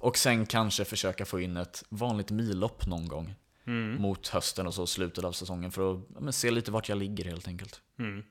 Och 0.00 0.16
sen 0.16 0.46
kanske 0.46 0.84
försöka 0.84 1.24
få 1.24 1.40
in 1.40 1.56
ett 1.56 1.84
vanligt 1.88 2.30
millopp 2.30 2.86
någon 2.86 3.08
gång. 3.08 3.34
Mm. 3.66 4.02
Mot 4.02 4.28
hösten 4.28 4.66
och 4.66 4.74
så 4.74 4.86
slutet 4.86 5.24
av 5.24 5.32
säsongen 5.32 5.70
för 5.72 5.92
att 5.94 6.00
ja, 6.24 6.32
se 6.32 6.50
lite 6.50 6.70
vart 6.70 6.88
jag 6.88 6.98
ligger 6.98 7.24
helt 7.24 7.48
enkelt. 7.48 7.80
Mm. 7.98 8.22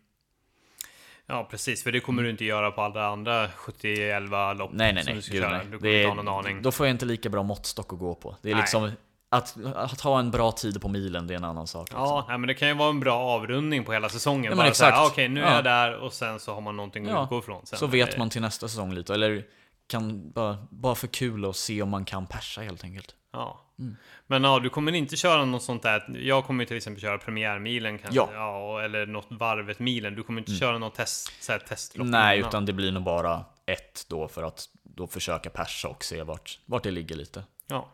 Ja, 1.26 1.48
precis. 1.52 1.84
För 1.84 1.92
det 1.92 2.00
kommer 2.00 2.24
du 2.24 2.30
inte 2.30 2.46
göra 2.46 2.72
på 2.72 2.82
alla 2.82 3.08
andra 3.08 3.48
70-11 3.48 4.54
lopp 4.58 4.72
Nej, 4.74 4.94
nej, 4.94 5.04
som 5.04 5.10
nej. 5.12 5.16
du 5.16 5.22
ska 5.22 5.34
Gud, 5.34 5.42
köra. 5.44 5.52
nej. 5.52 5.66
Du 5.72 5.78
kommer 5.78 5.92
Det 5.92 6.02
inte 6.02 6.04
är- 6.04 6.08
ha 6.08 6.14
någon 6.24 6.28
aning. 6.46 6.62
Då 6.62 6.72
får 6.72 6.86
jag 6.86 6.94
inte 6.94 7.06
lika 7.06 7.30
bra 7.30 7.44
måttstock 7.44 7.94
att 7.94 8.00
gå 8.00 8.16
på. 8.16 8.36
Det 8.42 8.50
är 8.50 8.54
Nej. 8.56 8.62
liksom 8.62 8.92
att, 9.30 9.58
att 9.76 10.02
ha 10.02 10.20
en 10.20 10.32
bra 10.32 10.52
tid 10.52 10.82
på 10.82 10.88
milen, 10.88 11.28
det 11.28 11.34
är 11.34 11.38
en 11.38 11.44
annan 11.44 11.68
sak. 11.68 11.90
Liksom. 11.90 12.02
Ja, 12.02 12.26
nej, 12.30 12.38
men 12.38 12.48
det 12.48 12.54
kan 12.54 12.68
ju 12.68 12.74
vara 12.74 12.90
en 12.90 13.00
bra 13.00 13.20
avrundning 13.20 13.84
på 13.84 13.94
hela 13.94 14.10
säsongen. 14.10 14.52
Ja, 14.52 14.56
Bara 14.58 14.68
exakt. 14.68 14.98
Okej, 15.12 15.30
nu 15.30 15.42
är 15.42 15.46
Ja. 15.46 15.56
jag 15.56 15.64
där 15.64 15.96
och 15.96 16.14
sen 16.14 16.40
så 16.40 16.54
har 16.54 16.62
man 16.62 16.76
någonting 16.78 17.06
att 17.06 17.12
Ja, 17.12 17.24
utgå 17.24 17.40
ifrån. 17.40 17.66
Sen. 17.66 17.80
Så 17.80 17.88
vet 17.88 18.14
Eh, 18.14 18.20
man 18.20 18.30
till 18.30 18.42
nästa 18.42 18.68
säsong 18.68 18.94
lite. 18.94 19.14
Eller 19.14 19.44
kan 19.90 20.32
bara, 20.32 20.58
bara 20.70 20.96
för 20.96 21.08
kul 21.08 21.46
att 21.46 21.56
se 21.56 21.82
om 21.82 21.90
man 21.90 22.06
kan 22.06 22.28
persa 22.28 22.62
helt 22.62 22.84
enkelt. 22.84 23.16
Ja. 23.34 23.66
Mm. 23.80 23.96
Men 24.28 24.44
ja, 24.44 24.60
du 24.60 24.70
kommer 24.70 24.92
inte 24.96 25.16
köra 25.16 25.46
något 25.46 25.64
sånt 25.64 25.84
där. 25.84 26.18
Jag 26.22 26.46
kommer 26.46 26.66
till 26.66 26.78
exempel 26.78 27.02
köra 27.02 27.18
premiärmilen 27.18 27.98
kanske. 27.98 28.16
Ja. 28.20 28.30
ja 28.34 28.82
eller 28.82 29.06
något 29.06 29.28
varvet-milen. 29.30 30.16
Du 30.16 30.24
kommer 30.24 30.40
inte 30.40 30.52
köra 30.56 30.78
något 30.78 30.96
test, 30.96 31.44
så 31.44 31.52
här, 31.52 31.60
testlopp 31.60 32.08
Nej, 32.08 32.40
utan 32.40 32.66
det 32.66 32.74
blir 32.74 32.92
nog 32.92 33.04
bara 33.04 33.46
ett 33.66 34.06
då 34.10 34.28
för 34.28 34.44
att 34.44 34.66
då 34.84 35.08
försöka 35.08 35.50
persa 35.50 35.88
och 35.88 36.04
se 36.04 36.24
vart, 36.24 36.60
vart 36.66 36.84
det 36.84 36.92
ligger 36.92 37.16
lite. 37.16 37.44
Ja. 37.68 37.90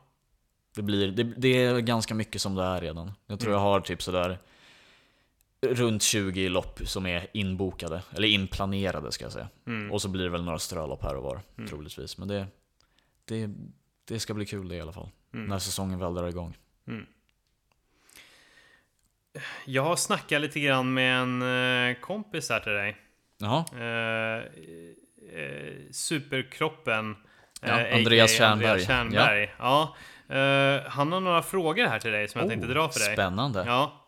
Det, 0.76 0.82
blir, 0.82 1.12
det, 1.12 1.24
det 1.24 1.64
är 1.64 1.80
ganska 1.80 2.16
mycket 2.16 2.42
som 2.42 2.56
det 2.56 2.64
är 2.64 2.82
redan. 2.82 3.12
Jag 3.28 3.40
tror 3.40 3.50
Mm. 3.52 3.62
jag 3.62 3.70
har 3.70 3.80
typ 3.80 4.02
sådär 4.02 4.38
runt 5.62 6.04
20 6.04 6.50
lopp 6.50 6.80
som 6.86 7.06
är 7.06 7.28
inbokade, 7.34 8.02
eller 8.16 8.28
inplanerade 8.28 9.12
ska 9.12 9.26
jag 9.26 9.32
säga. 9.32 9.48
Mm. 9.68 9.92
Och 9.92 10.02
så 10.02 10.10
blir 10.10 10.24
det 10.24 10.30
väl 10.30 10.44
några 10.44 10.60
strölopp 10.60 11.04
här 11.04 11.16
och 11.16 11.24
var, 11.24 11.42
Mm. 11.58 11.70
troligtvis. 11.70 12.18
Men 12.18 12.28
det, 12.28 12.48
det, 13.26 13.50
det 14.08 14.20
ska 14.20 14.34
bli 14.34 14.46
kul 14.46 14.68
det 14.70 14.76
i 14.76 14.82
alla 14.82 14.92
fall. 14.94 15.10
Mm. 15.34 15.46
När 15.48 15.60
säsongen 15.60 16.00
väl 16.00 16.14
drar 16.14 16.28
igång. 16.28 16.58
Mm. 16.88 17.06
Jag 19.66 19.84
har 19.84 19.96
snackat 19.96 20.42
lite 20.42 20.60
grann 20.60 20.94
med 20.94 21.20
en 21.22 21.42
eh, 21.90 22.00
kompis 22.02 22.50
här 22.50 22.60
till 22.60 22.72
dig. 22.72 22.98
Jaha, 23.38 23.66
Eh, 23.80 24.44
eh, 25.40 25.74
superkroppen. 25.92 27.16
Ja, 27.62 27.80
eh, 27.82 27.96
Andreas 27.96 28.32
aka 28.32 28.38
Tjärnberg. 28.38 28.68
Andreas 28.70 28.88
Tjärnberg. 28.88 29.54
Ja. 29.60 29.96
Eh, 30.30 30.82
han 30.90 31.12
har 31.12 31.20
några 31.20 31.42
frågor 31.44 31.86
här 31.88 32.00
till 32.00 32.12
dig 32.12 32.28
som 32.28 32.40
jag 32.42 32.50
tänkte 32.50 32.68
Oh, 32.68 32.74
dra 32.74 32.90
för 32.90 33.00
dig. 33.00 33.14
Spännande. 33.14 33.64
Ja. 33.68 34.05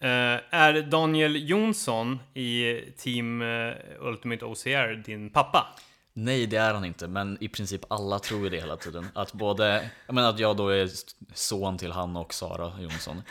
Eh, 0.00 0.40
är 0.50 0.82
Daniel 0.82 1.48
Jonsson 1.50 2.18
i 2.34 2.80
Team 2.96 3.42
eh, 3.42 3.72
Ultimate 4.00 4.44
OCR 4.44 5.02
din 5.02 5.30
pappa? 5.30 5.66
Nej, 6.12 6.46
det 6.46 6.56
är 6.56 6.74
han 6.74 6.84
inte, 6.84 7.08
men 7.08 7.38
i 7.40 7.48
princip 7.48 7.80
alla 7.88 8.18
tror 8.18 8.44
ju 8.44 8.48
det 8.50 8.56
hela 8.56 8.76
tiden. 8.76 9.08
Att 9.14 9.32
både, 9.32 9.90
jag 10.06 10.14
menar 10.14 10.30
att 10.30 10.38
jag 10.38 10.56
då 10.56 10.68
är 10.68 10.88
son 11.34 11.78
till 11.78 11.92
han 11.92 12.16
och 12.16 12.34
Sara 12.34 12.72
Jonsson. 12.80 13.22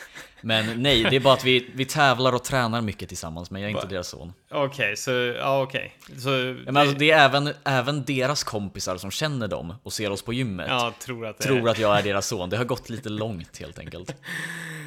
Men 0.42 0.84
nej, 0.84 1.04
det 1.04 1.16
är 1.16 1.20
bara 1.20 1.34
att 1.34 1.44
vi, 1.44 1.72
vi 1.74 1.86
tävlar 1.86 2.34
och 2.36 2.44
tränar 2.44 2.82
mycket 2.82 3.10
tillsammans, 3.10 3.52
men 3.52 3.62
jag 3.62 3.72
är 3.72 3.76
inte 3.76 3.88
deras 3.88 4.08
son. 4.08 4.34
Okej, 4.52 4.98
så 4.98 5.12
ja 5.12 5.62
okej. 5.62 5.98
Så 6.18 6.30
Ja, 6.30 6.54
men 6.66 6.78
alltså, 6.78 6.98
det 6.98 7.12
är 7.12 7.26
även, 7.26 7.54
även 7.64 8.06
deras 8.06 8.44
kompisar 8.44 8.98
som 8.98 9.12
känner 9.12 9.48
dem 9.48 9.74
och 9.84 9.94
ser 9.94 10.12
oss 10.12 10.22
på 10.22 10.34
gymmet. 10.34 10.68
ja, 10.70 10.94
tror 11.00 11.26
att 11.26 11.38
det 11.38 11.44
Tror 11.44 11.70
att 11.70 11.80
jag 11.80 11.98
är 12.00 12.04
deras 12.04 12.28
son. 12.28 12.50
Det 12.50 12.58
har 12.58 12.66
gått 12.66 12.90
lite 12.90 13.10
långt 13.10 13.58
helt 13.58 13.80
enkelt. 13.80 14.16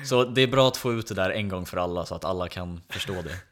Så 0.04 0.24
det 0.24 0.42
är 0.42 0.46
bra 0.46 0.68
att 0.68 0.76
få 0.76 0.92
ut 0.92 1.06
det 1.06 1.14
där 1.14 1.30
en 1.30 1.48
gång 1.48 1.66
för 1.66 1.76
alla 1.76 2.06
så 2.06 2.14
att 2.14 2.24
alla 2.24 2.48
kan 2.48 2.80
förstå 2.88 3.12
det. 3.12 3.49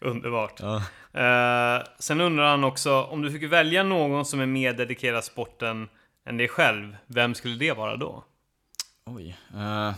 Underbart. 0.00 0.60
Ja. 0.60 0.76
Eh, 1.20 1.82
sen 1.98 2.20
undrar 2.20 2.50
han 2.50 2.64
också 2.64 3.02
om 3.02 3.22
du 3.22 3.30
fick 3.30 3.42
välja 3.42 3.82
någon 3.82 4.24
som 4.24 4.40
är 4.40 4.46
mer 4.46 4.72
dedikerad 4.72 5.24
sporten 5.24 5.88
än 6.24 6.36
dig 6.36 6.48
själv, 6.48 6.96
vem 7.06 7.34
skulle 7.34 7.56
det 7.56 7.72
vara 7.72 7.96
då? 7.96 8.24
Oj. 9.06 9.36
Uh, 9.54 9.94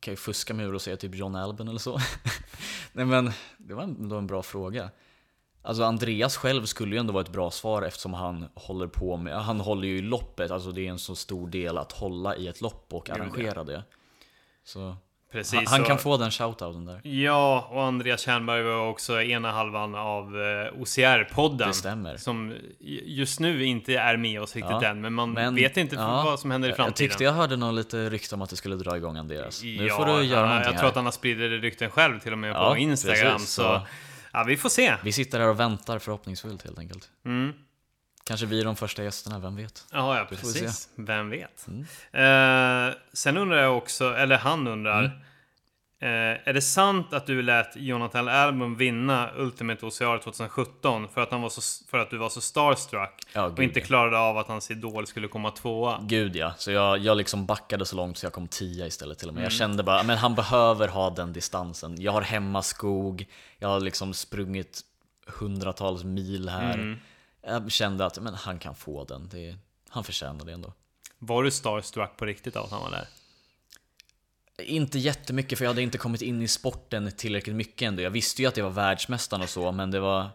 kan 0.00 0.12
ju 0.12 0.16
fuska 0.16 0.54
mig 0.54 0.66
ur 0.66 0.74
och 0.74 0.82
säga 0.82 0.96
typ 0.96 1.14
John 1.14 1.34
Albin 1.34 1.68
eller 1.68 1.78
så. 1.78 1.98
Nej 2.92 3.04
men, 3.04 3.32
det 3.58 3.74
var 3.74 3.82
ändå 3.82 4.16
en 4.16 4.26
bra 4.26 4.42
fråga. 4.42 4.90
Alltså 5.62 5.84
Andreas 5.84 6.36
själv 6.36 6.64
skulle 6.64 6.94
ju 6.94 7.00
ändå 7.00 7.12
vara 7.12 7.24
ett 7.24 7.32
bra 7.32 7.50
svar 7.50 7.82
eftersom 7.82 8.14
han 8.14 8.46
håller 8.54 8.86
på 8.86 9.16
med, 9.16 9.44
han 9.44 9.60
håller 9.60 9.88
ju 9.88 9.98
i 9.98 10.02
loppet, 10.02 10.50
alltså 10.50 10.72
det 10.72 10.86
är 10.86 10.90
en 10.90 10.98
så 10.98 11.14
stor 11.14 11.48
del 11.48 11.78
att 11.78 11.92
hålla 11.92 12.36
i 12.36 12.48
ett 12.48 12.60
lopp 12.60 12.94
och 12.94 13.10
arrangera 13.10 13.64
det. 13.64 13.82
Så 14.64 14.96
Precis, 15.34 15.54
han, 15.54 15.66
han 15.66 15.84
kan 15.84 15.98
få 15.98 16.16
den 16.16 16.30
shoutouten 16.30 16.84
där. 16.84 17.00
Ja, 17.04 17.68
och 17.70 17.82
Andreas 17.84 18.20
Tjernberg 18.20 18.62
var 18.62 18.88
också 18.88 19.22
ena 19.22 19.52
halvan 19.52 19.94
av 19.94 20.24
eh, 20.24 20.80
OCR-podden. 20.80 21.66
Det 21.68 21.74
stämmer. 21.74 22.16
Som 22.16 22.54
just 23.04 23.40
nu 23.40 23.64
inte 23.64 23.94
är 23.94 24.16
med 24.16 24.40
oss 24.42 24.54
riktigt 24.56 24.70
Ja, 24.82 24.88
än, 24.88 25.00
men 25.00 25.14
man 25.14 25.32
men- 25.32 25.54
vet 25.54 25.76
inte 25.76 25.96
ja, 25.96 26.22
vad 26.24 26.40
som 26.40 26.50
händer 26.50 26.68
i 26.68 26.70
Jag 26.70 26.76
framtiden. 26.76 27.08
tyckte 27.08 27.24
jag 27.24 27.32
hörde 27.32 27.56
något 27.56 27.74
lite 27.74 28.10
rykte 28.10 28.34
om 28.34 28.42
att 28.42 28.50
det 28.50 28.56
skulle 28.56 28.76
dra 28.76 28.96
igång 28.96 29.16
Andreas. 29.16 29.62
Nu 29.62 29.86
ja, 29.86 29.96
får 29.96 30.06
du 30.06 30.12
göra 30.24 30.46
ja, 30.50 30.54
Jag 30.54 30.64
tror 30.64 30.74
här. 30.74 30.84
att 30.88 30.94
han 30.94 31.04
har 31.04 31.12
spridit 31.12 31.62
rykten 31.62 31.90
själv 31.90 32.20
till 32.20 32.32
och 32.32 32.38
med 32.38 32.54
på 32.56 32.76
Instagram. 32.76 33.32
precis, 33.32 33.50
så- 33.50 33.80
ja, 34.32 34.44
vi 34.46 34.56
får 34.56 34.68
se. 34.68 34.94
Vi 35.02 35.12
sitter 35.12 35.40
här 35.40 35.48
och 35.48 35.60
väntar 35.60 35.98
förhoppningsfullt 35.98 36.62
helt 36.64 36.78
enkelt. 36.78 37.08
Mm. 37.26 37.52
Kanske 38.24 38.46
vi 38.46 38.60
är 38.60 38.64
de 38.64 38.76
första 38.76 39.04
gästerna, 39.04 39.38
vem 39.38 39.56
vet? 39.56 39.84
Ja, 39.92 40.18
ja 40.18 40.24
precis. 40.24 40.88
Vem 40.94 41.30
vet? 41.30 41.66
Mm. 41.68 42.88
Eh, 42.88 42.94
sen 43.12 43.36
undrar 43.36 43.62
jag 43.62 43.76
också, 43.76 44.14
eller 44.14 44.36
han 44.36 44.66
undrar. 44.66 45.04
Mm. 45.04 45.18
Eh, 46.04 46.40
är 46.44 46.52
det 46.52 46.62
sant 46.62 47.12
att 47.12 47.26
du 47.26 47.42
lät 47.42 47.76
Jonathan 47.76 48.28
Album 48.28 48.76
vinna 48.76 49.30
Ultimate 49.36 49.86
OCR 49.86 50.18
2017 50.18 51.08
för 51.08 51.20
att, 51.20 51.30
han 51.30 51.42
var 51.42 51.48
så, 51.48 51.60
för 51.90 51.98
att 51.98 52.10
du 52.10 52.18
var 52.18 52.28
så 52.28 52.40
starstruck 52.40 53.22
Ja, 53.32 53.42
och 53.42 53.62
inte 53.62 53.80
klarade 53.80 54.18
av 54.18 54.38
att 54.38 54.48
hans 54.48 54.70
idol 54.70 55.06
skulle 55.06 55.28
komma 55.28 55.50
tvåa? 55.50 55.98
Gud 56.02 56.36
ja, 56.36 56.54
så 56.58 56.70
jag, 56.70 56.98
jag 56.98 57.16
liksom 57.16 57.46
backade 57.46 57.86
så 57.86 57.96
långt 57.96 58.18
så 58.18 58.26
jag 58.26 58.32
kom 58.32 58.48
tia 58.48 58.86
istället 58.86 59.18
till 59.18 59.28
och 59.28 59.34
med. 59.34 59.40
Mm. 59.40 59.44
Jag 59.44 59.52
kände 59.52 59.82
bara, 59.82 60.02
men 60.02 60.18
han 60.18 60.34
behöver 60.34 60.88
ha 60.88 61.10
den 61.10 61.32
distansen. 61.32 62.00
Jag 62.00 62.12
har 62.12 62.22
hemmaskog, 62.22 63.26
jag 63.58 63.68
har 63.68 63.80
liksom 63.80 64.14
sprungit 64.14 64.80
hundratals 65.26 66.04
mil 66.04 66.48
här. 66.48 66.74
Mm. 66.74 66.98
Jag 67.46 67.72
kände 67.72 68.06
att 68.06 68.18
men 68.18 68.34
han 68.34 68.58
kan 68.58 68.74
få 68.74 69.04
den, 69.04 69.28
det, 69.28 69.56
han 69.88 70.04
förtjänar 70.04 70.44
det 70.44 70.52
ändå. 70.52 70.72
Var 71.18 71.42
du 71.42 71.50
starstruck 71.50 72.16
på 72.16 72.24
riktigt 72.24 72.56
av 72.56 72.64
att 72.64 72.70
han 72.70 72.82
var 72.82 72.90
där? 72.90 73.08
Inte 74.58 74.98
jättemycket 74.98 75.58
för 75.58 75.64
jag 75.64 75.70
hade 75.70 75.82
inte 75.82 75.98
kommit 75.98 76.22
in 76.22 76.42
i 76.42 76.48
sporten 76.48 77.12
tillräckligt 77.16 77.56
mycket 77.56 77.86
ändå. 77.86 78.02
Jag 78.02 78.10
visste 78.10 78.42
ju 78.42 78.48
att 78.48 78.54
det 78.54 78.62
var 78.62 78.70
världsmästaren 78.70 79.42
och 79.42 79.48
så, 79.48 79.72
men 79.72 79.90
det 79.90 80.00
var... 80.00 80.30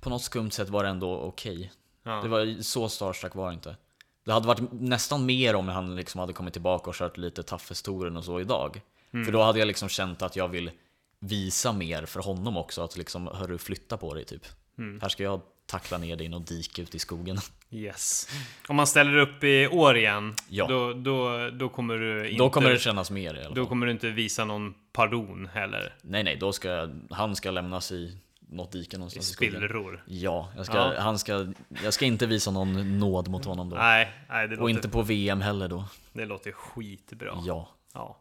På 0.00 0.10
något 0.10 0.22
skumt 0.22 0.50
sätt 0.50 0.68
var 0.68 0.82
det 0.82 0.88
ändå 0.88 1.20
okej. 1.20 1.72
Ja. 2.02 2.22
Det 2.22 2.28
var 2.28 2.62
så 2.62 2.88
starstruck 2.88 3.34
var 3.34 3.48
det 3.48 3.54
inte. 3.54 3.76
Det 4.24 4.32
hade 4.32 4.46
varit 4.46 4.72
nästan 4.72 5.26
mer 5.26 5.54
om 5.54 5.68
han 5.68 5.96
liksom 5.96 6.18
hade 6.18 6.32
kommit 6.32 6.52
tillbaka 6.52 6.90
och 6.90 6.96
kört 6.96 7.16
lite 7.16 7.42
toughest-touren 7.42 8.16
och 8.16 8.24
så 8.24 8.40
idag. 8.40 8.80
Mm. 9.12 9.24
För 9.24 9.32
då 9.32 9.42
hade 9.42 9.58
jag 9.58 9.66
liksom 9.66 9.88
känt 9.88 10.22
att 10.22 10.36
jag 10.36 10.48
vill 10.48 10.70
visa 11.18 11.72
mer 11.72 12.06
för 12.06 12.20
honom 12.20 12.56
också. 12.56 12.82
Att 12.82 12.96
liksom, 12.96 13.26
hörru, 13.26 13.58
flytta 13.58 13.96
på 13.96 14.14
dig 14.14 14.24
typ. 14.24 14.46
Mm. 14.78 15.00
Här 15.00 15.08
ska 15.08 15.22
jag 15.22 15.40
tackla 15.74 15.98
ner 15.98 16.16
dig 16.16 16.26
i 16.26 16.28
något 16.28 16.46
dike 16.46 16.82
ute 16.82 16.96
i 16.96 17.00
skogen. 17.00 17.38
Yes. 17.70 18.28
Om 18.68 18.76
man 18.76 18.86
ställer 18.86 19.16
upp 19.16 19.44
i 19.44 19.66
år 19.68 19.96
igen, 19.96 20.34
Ja. 20.48 20.66
då, 20.66 20.92
då, 20.92 21.50
då 21.50 21.68
kommer 21.68 21.94
du 21.98 22.28
inte... 22.28 22.38
Då 22.38 22.50
kommer 22.50 22.70
det 22.70 22.78
kännas 22.78 23.10
mer 23.10 23.34
i 23.34 23.38
alla 23.40 23.48
Då 23.48 23.54
fall. 23.54 23.66
kommer 23.66 23.86
du 23.86 23.92
inte 23.92 24.10
visa 24.10 24.44
någon 24.44 24.74
pardon 24.92 25.48
heller. 25.52 25.94
Nej, 26.02 26.22
nej, 26.24 26.36
då 26.36 26.52
ska 26.52 26.68
jag, 26.68 27.00
han 27.10 27.36
ska 27.36 27.50
lämnas 27.50 27.92
i 27.92 28.18
något 28.48 28.72
dike 28.72 28.98
någonstans 28.98 29.30
i 29.30 29.32
skogen. 29.32 29.52
spillror. 29.54 30.04
Ja, 30.06 30.52
jag 30.56 30.66
ska, 30.66 30.76
Ja. 30.76 31.00
Han 31.00 31.18
ska, 31.18 31.52
jag 31.84 31.94
ska 31.94 32.04
inte 32.04 32.26
visa 32.26 32.50
någon 32.50 32.98
nåd 32.98 33.28
mot 33.28 33.44
honom 33.44 33.70
då. 33.70 33.76
Nej, 33.76 34.10
nej 34.28 34.48
det, 34.48 34.54
och 34.54 34.60
låter, 34.60 34.74
inte 34.74 34.88
på 34.88 35.02
VM 35.02 35.40
heller 35.40 35.68
då. 35.68 35.84
det 36.12 36.24
låter 36.26 36.52
skitbra. 36.52 37.38
Ja. 37.46 37.68
Ja. 37.94 38.20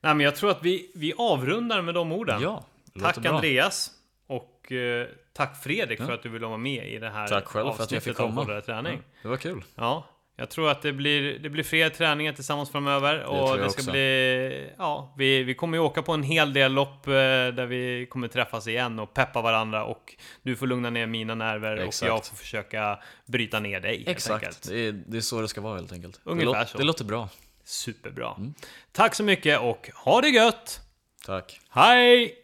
Nej, 0.00 0.14
men 0.14 0.24
jag 0.24 0.36
tror 0.36 0.50
att 0.50 0.62
vi, 0.62 0.90
vi 0.94 1.12
avrundar 1.18 1.82
med 1.82 1.94
de 1.94 2.12
orden. 2.12 2.42
Ja, 2.42 2.64
tack 3.00 3.18
bra. 3.18 3.32
Andreas. 3.34 3.90
Och 4.26 4.72
eh, 4.72 5.06
tack 5.32 5.62
Fredrik 5.62 6.00
Ja. 6.00 6.06
för 6.06 6.12
att 6.12 6.22
du 6.22 6.28
ville 6.28 6.46
vara 6.46 6.58
med 6.58 6.88
i 6.88 6.98
det 6.98 7.10
här 7.10 7.28
Tack 7.28 7.44
själv 7.44 7.72
för 7.72 7.82
att 7.84 7.90
jag 7.92 8.02
fick 8.02 8.16
komma. 8.16 8.60
Träning. 8.60 9.02
Det 9.22 9.28
var 9.28 9.36
kul. 9.36 9.64
Ja, 9.74 10.08
jag 10.36 10.50
tror 10.50 10.70
att 10.70 10.82
det 10.82 10.92
blir, 10.92 11.38
det 11.38 11.50
blir 11.50 11.64
fler 11.64 11.88
träningar 11.88 12.32
tillsammans 12.32 12.70
framöver. 12.70 13.24
och 13.24 13.36
jag 13.36 13.58
det 13.58 13.70
ska 13.70 13.80
också. 13.80 13.90
bli... 13.90 14.70
Ja, 14.78 15.14
vi, 15.18 15.42
vi 15.42 15.54
kommer 15.54 15.76
ju 15.78 15.84
åka 15.84 16.02
på 16.02 16.12
en 16.12 16.22
hel 16.22 16.52
del 16.52 16.72
lopp 16.72 17.06
eh, 17.06 17.12
där 17.12 17.66
vi 17.66 18.06
kommer 18.10 18.28
träffas 18.28 18.66
igen 18.66 18.98
och 18.98 19.14
peppa 19.14 19.42
varandra. 19.42 19.84
Och 19.84 20.14
du 20.42 20.56
får 20.56 20.66
lugna 20.66 20.90
ner 20.90 21.06
mina 21.06 21.34
nerver 21.34 21.76
Exakt. 21.76 22.02
och 22.02 22.16
jag 22.16 22.26
får 22.26 22.36
försöka 22.36 22.98
bryta 23.26 23.60
ner 23.60 23.80
dig. 23.80 24.04
Exakt, 24.06 24.68
det 24.68 24.78
är, 24.78 24.92
det 24.92 25.16
är 25.16 25.20
så 25.20 25.40
det 25.40 25.48
ska 25.48 25.60
vara 25.60 25.74
helt 25.74 25.92
enkelt. 25.92 26.20
Ungefär 26.24 26.46
det, 26.52 26.58
låter, 26.58 26.64
så. 26.72 26.78
det 26.78 26.84
låter 26.84 27.04
bra. 27.04 27.28
Superbra. 27.64 28.34
Mm. 28.36 28.54
Tack 28.92 29.14
så 29.14 29.22
mycket 29.24 29.60
och 29.60 29.90
ha 29.94 30.20
det 30.20 30.28
gött! 30.28 30.80
Tack. 31.26 31.60
Hej! 31.70 32.41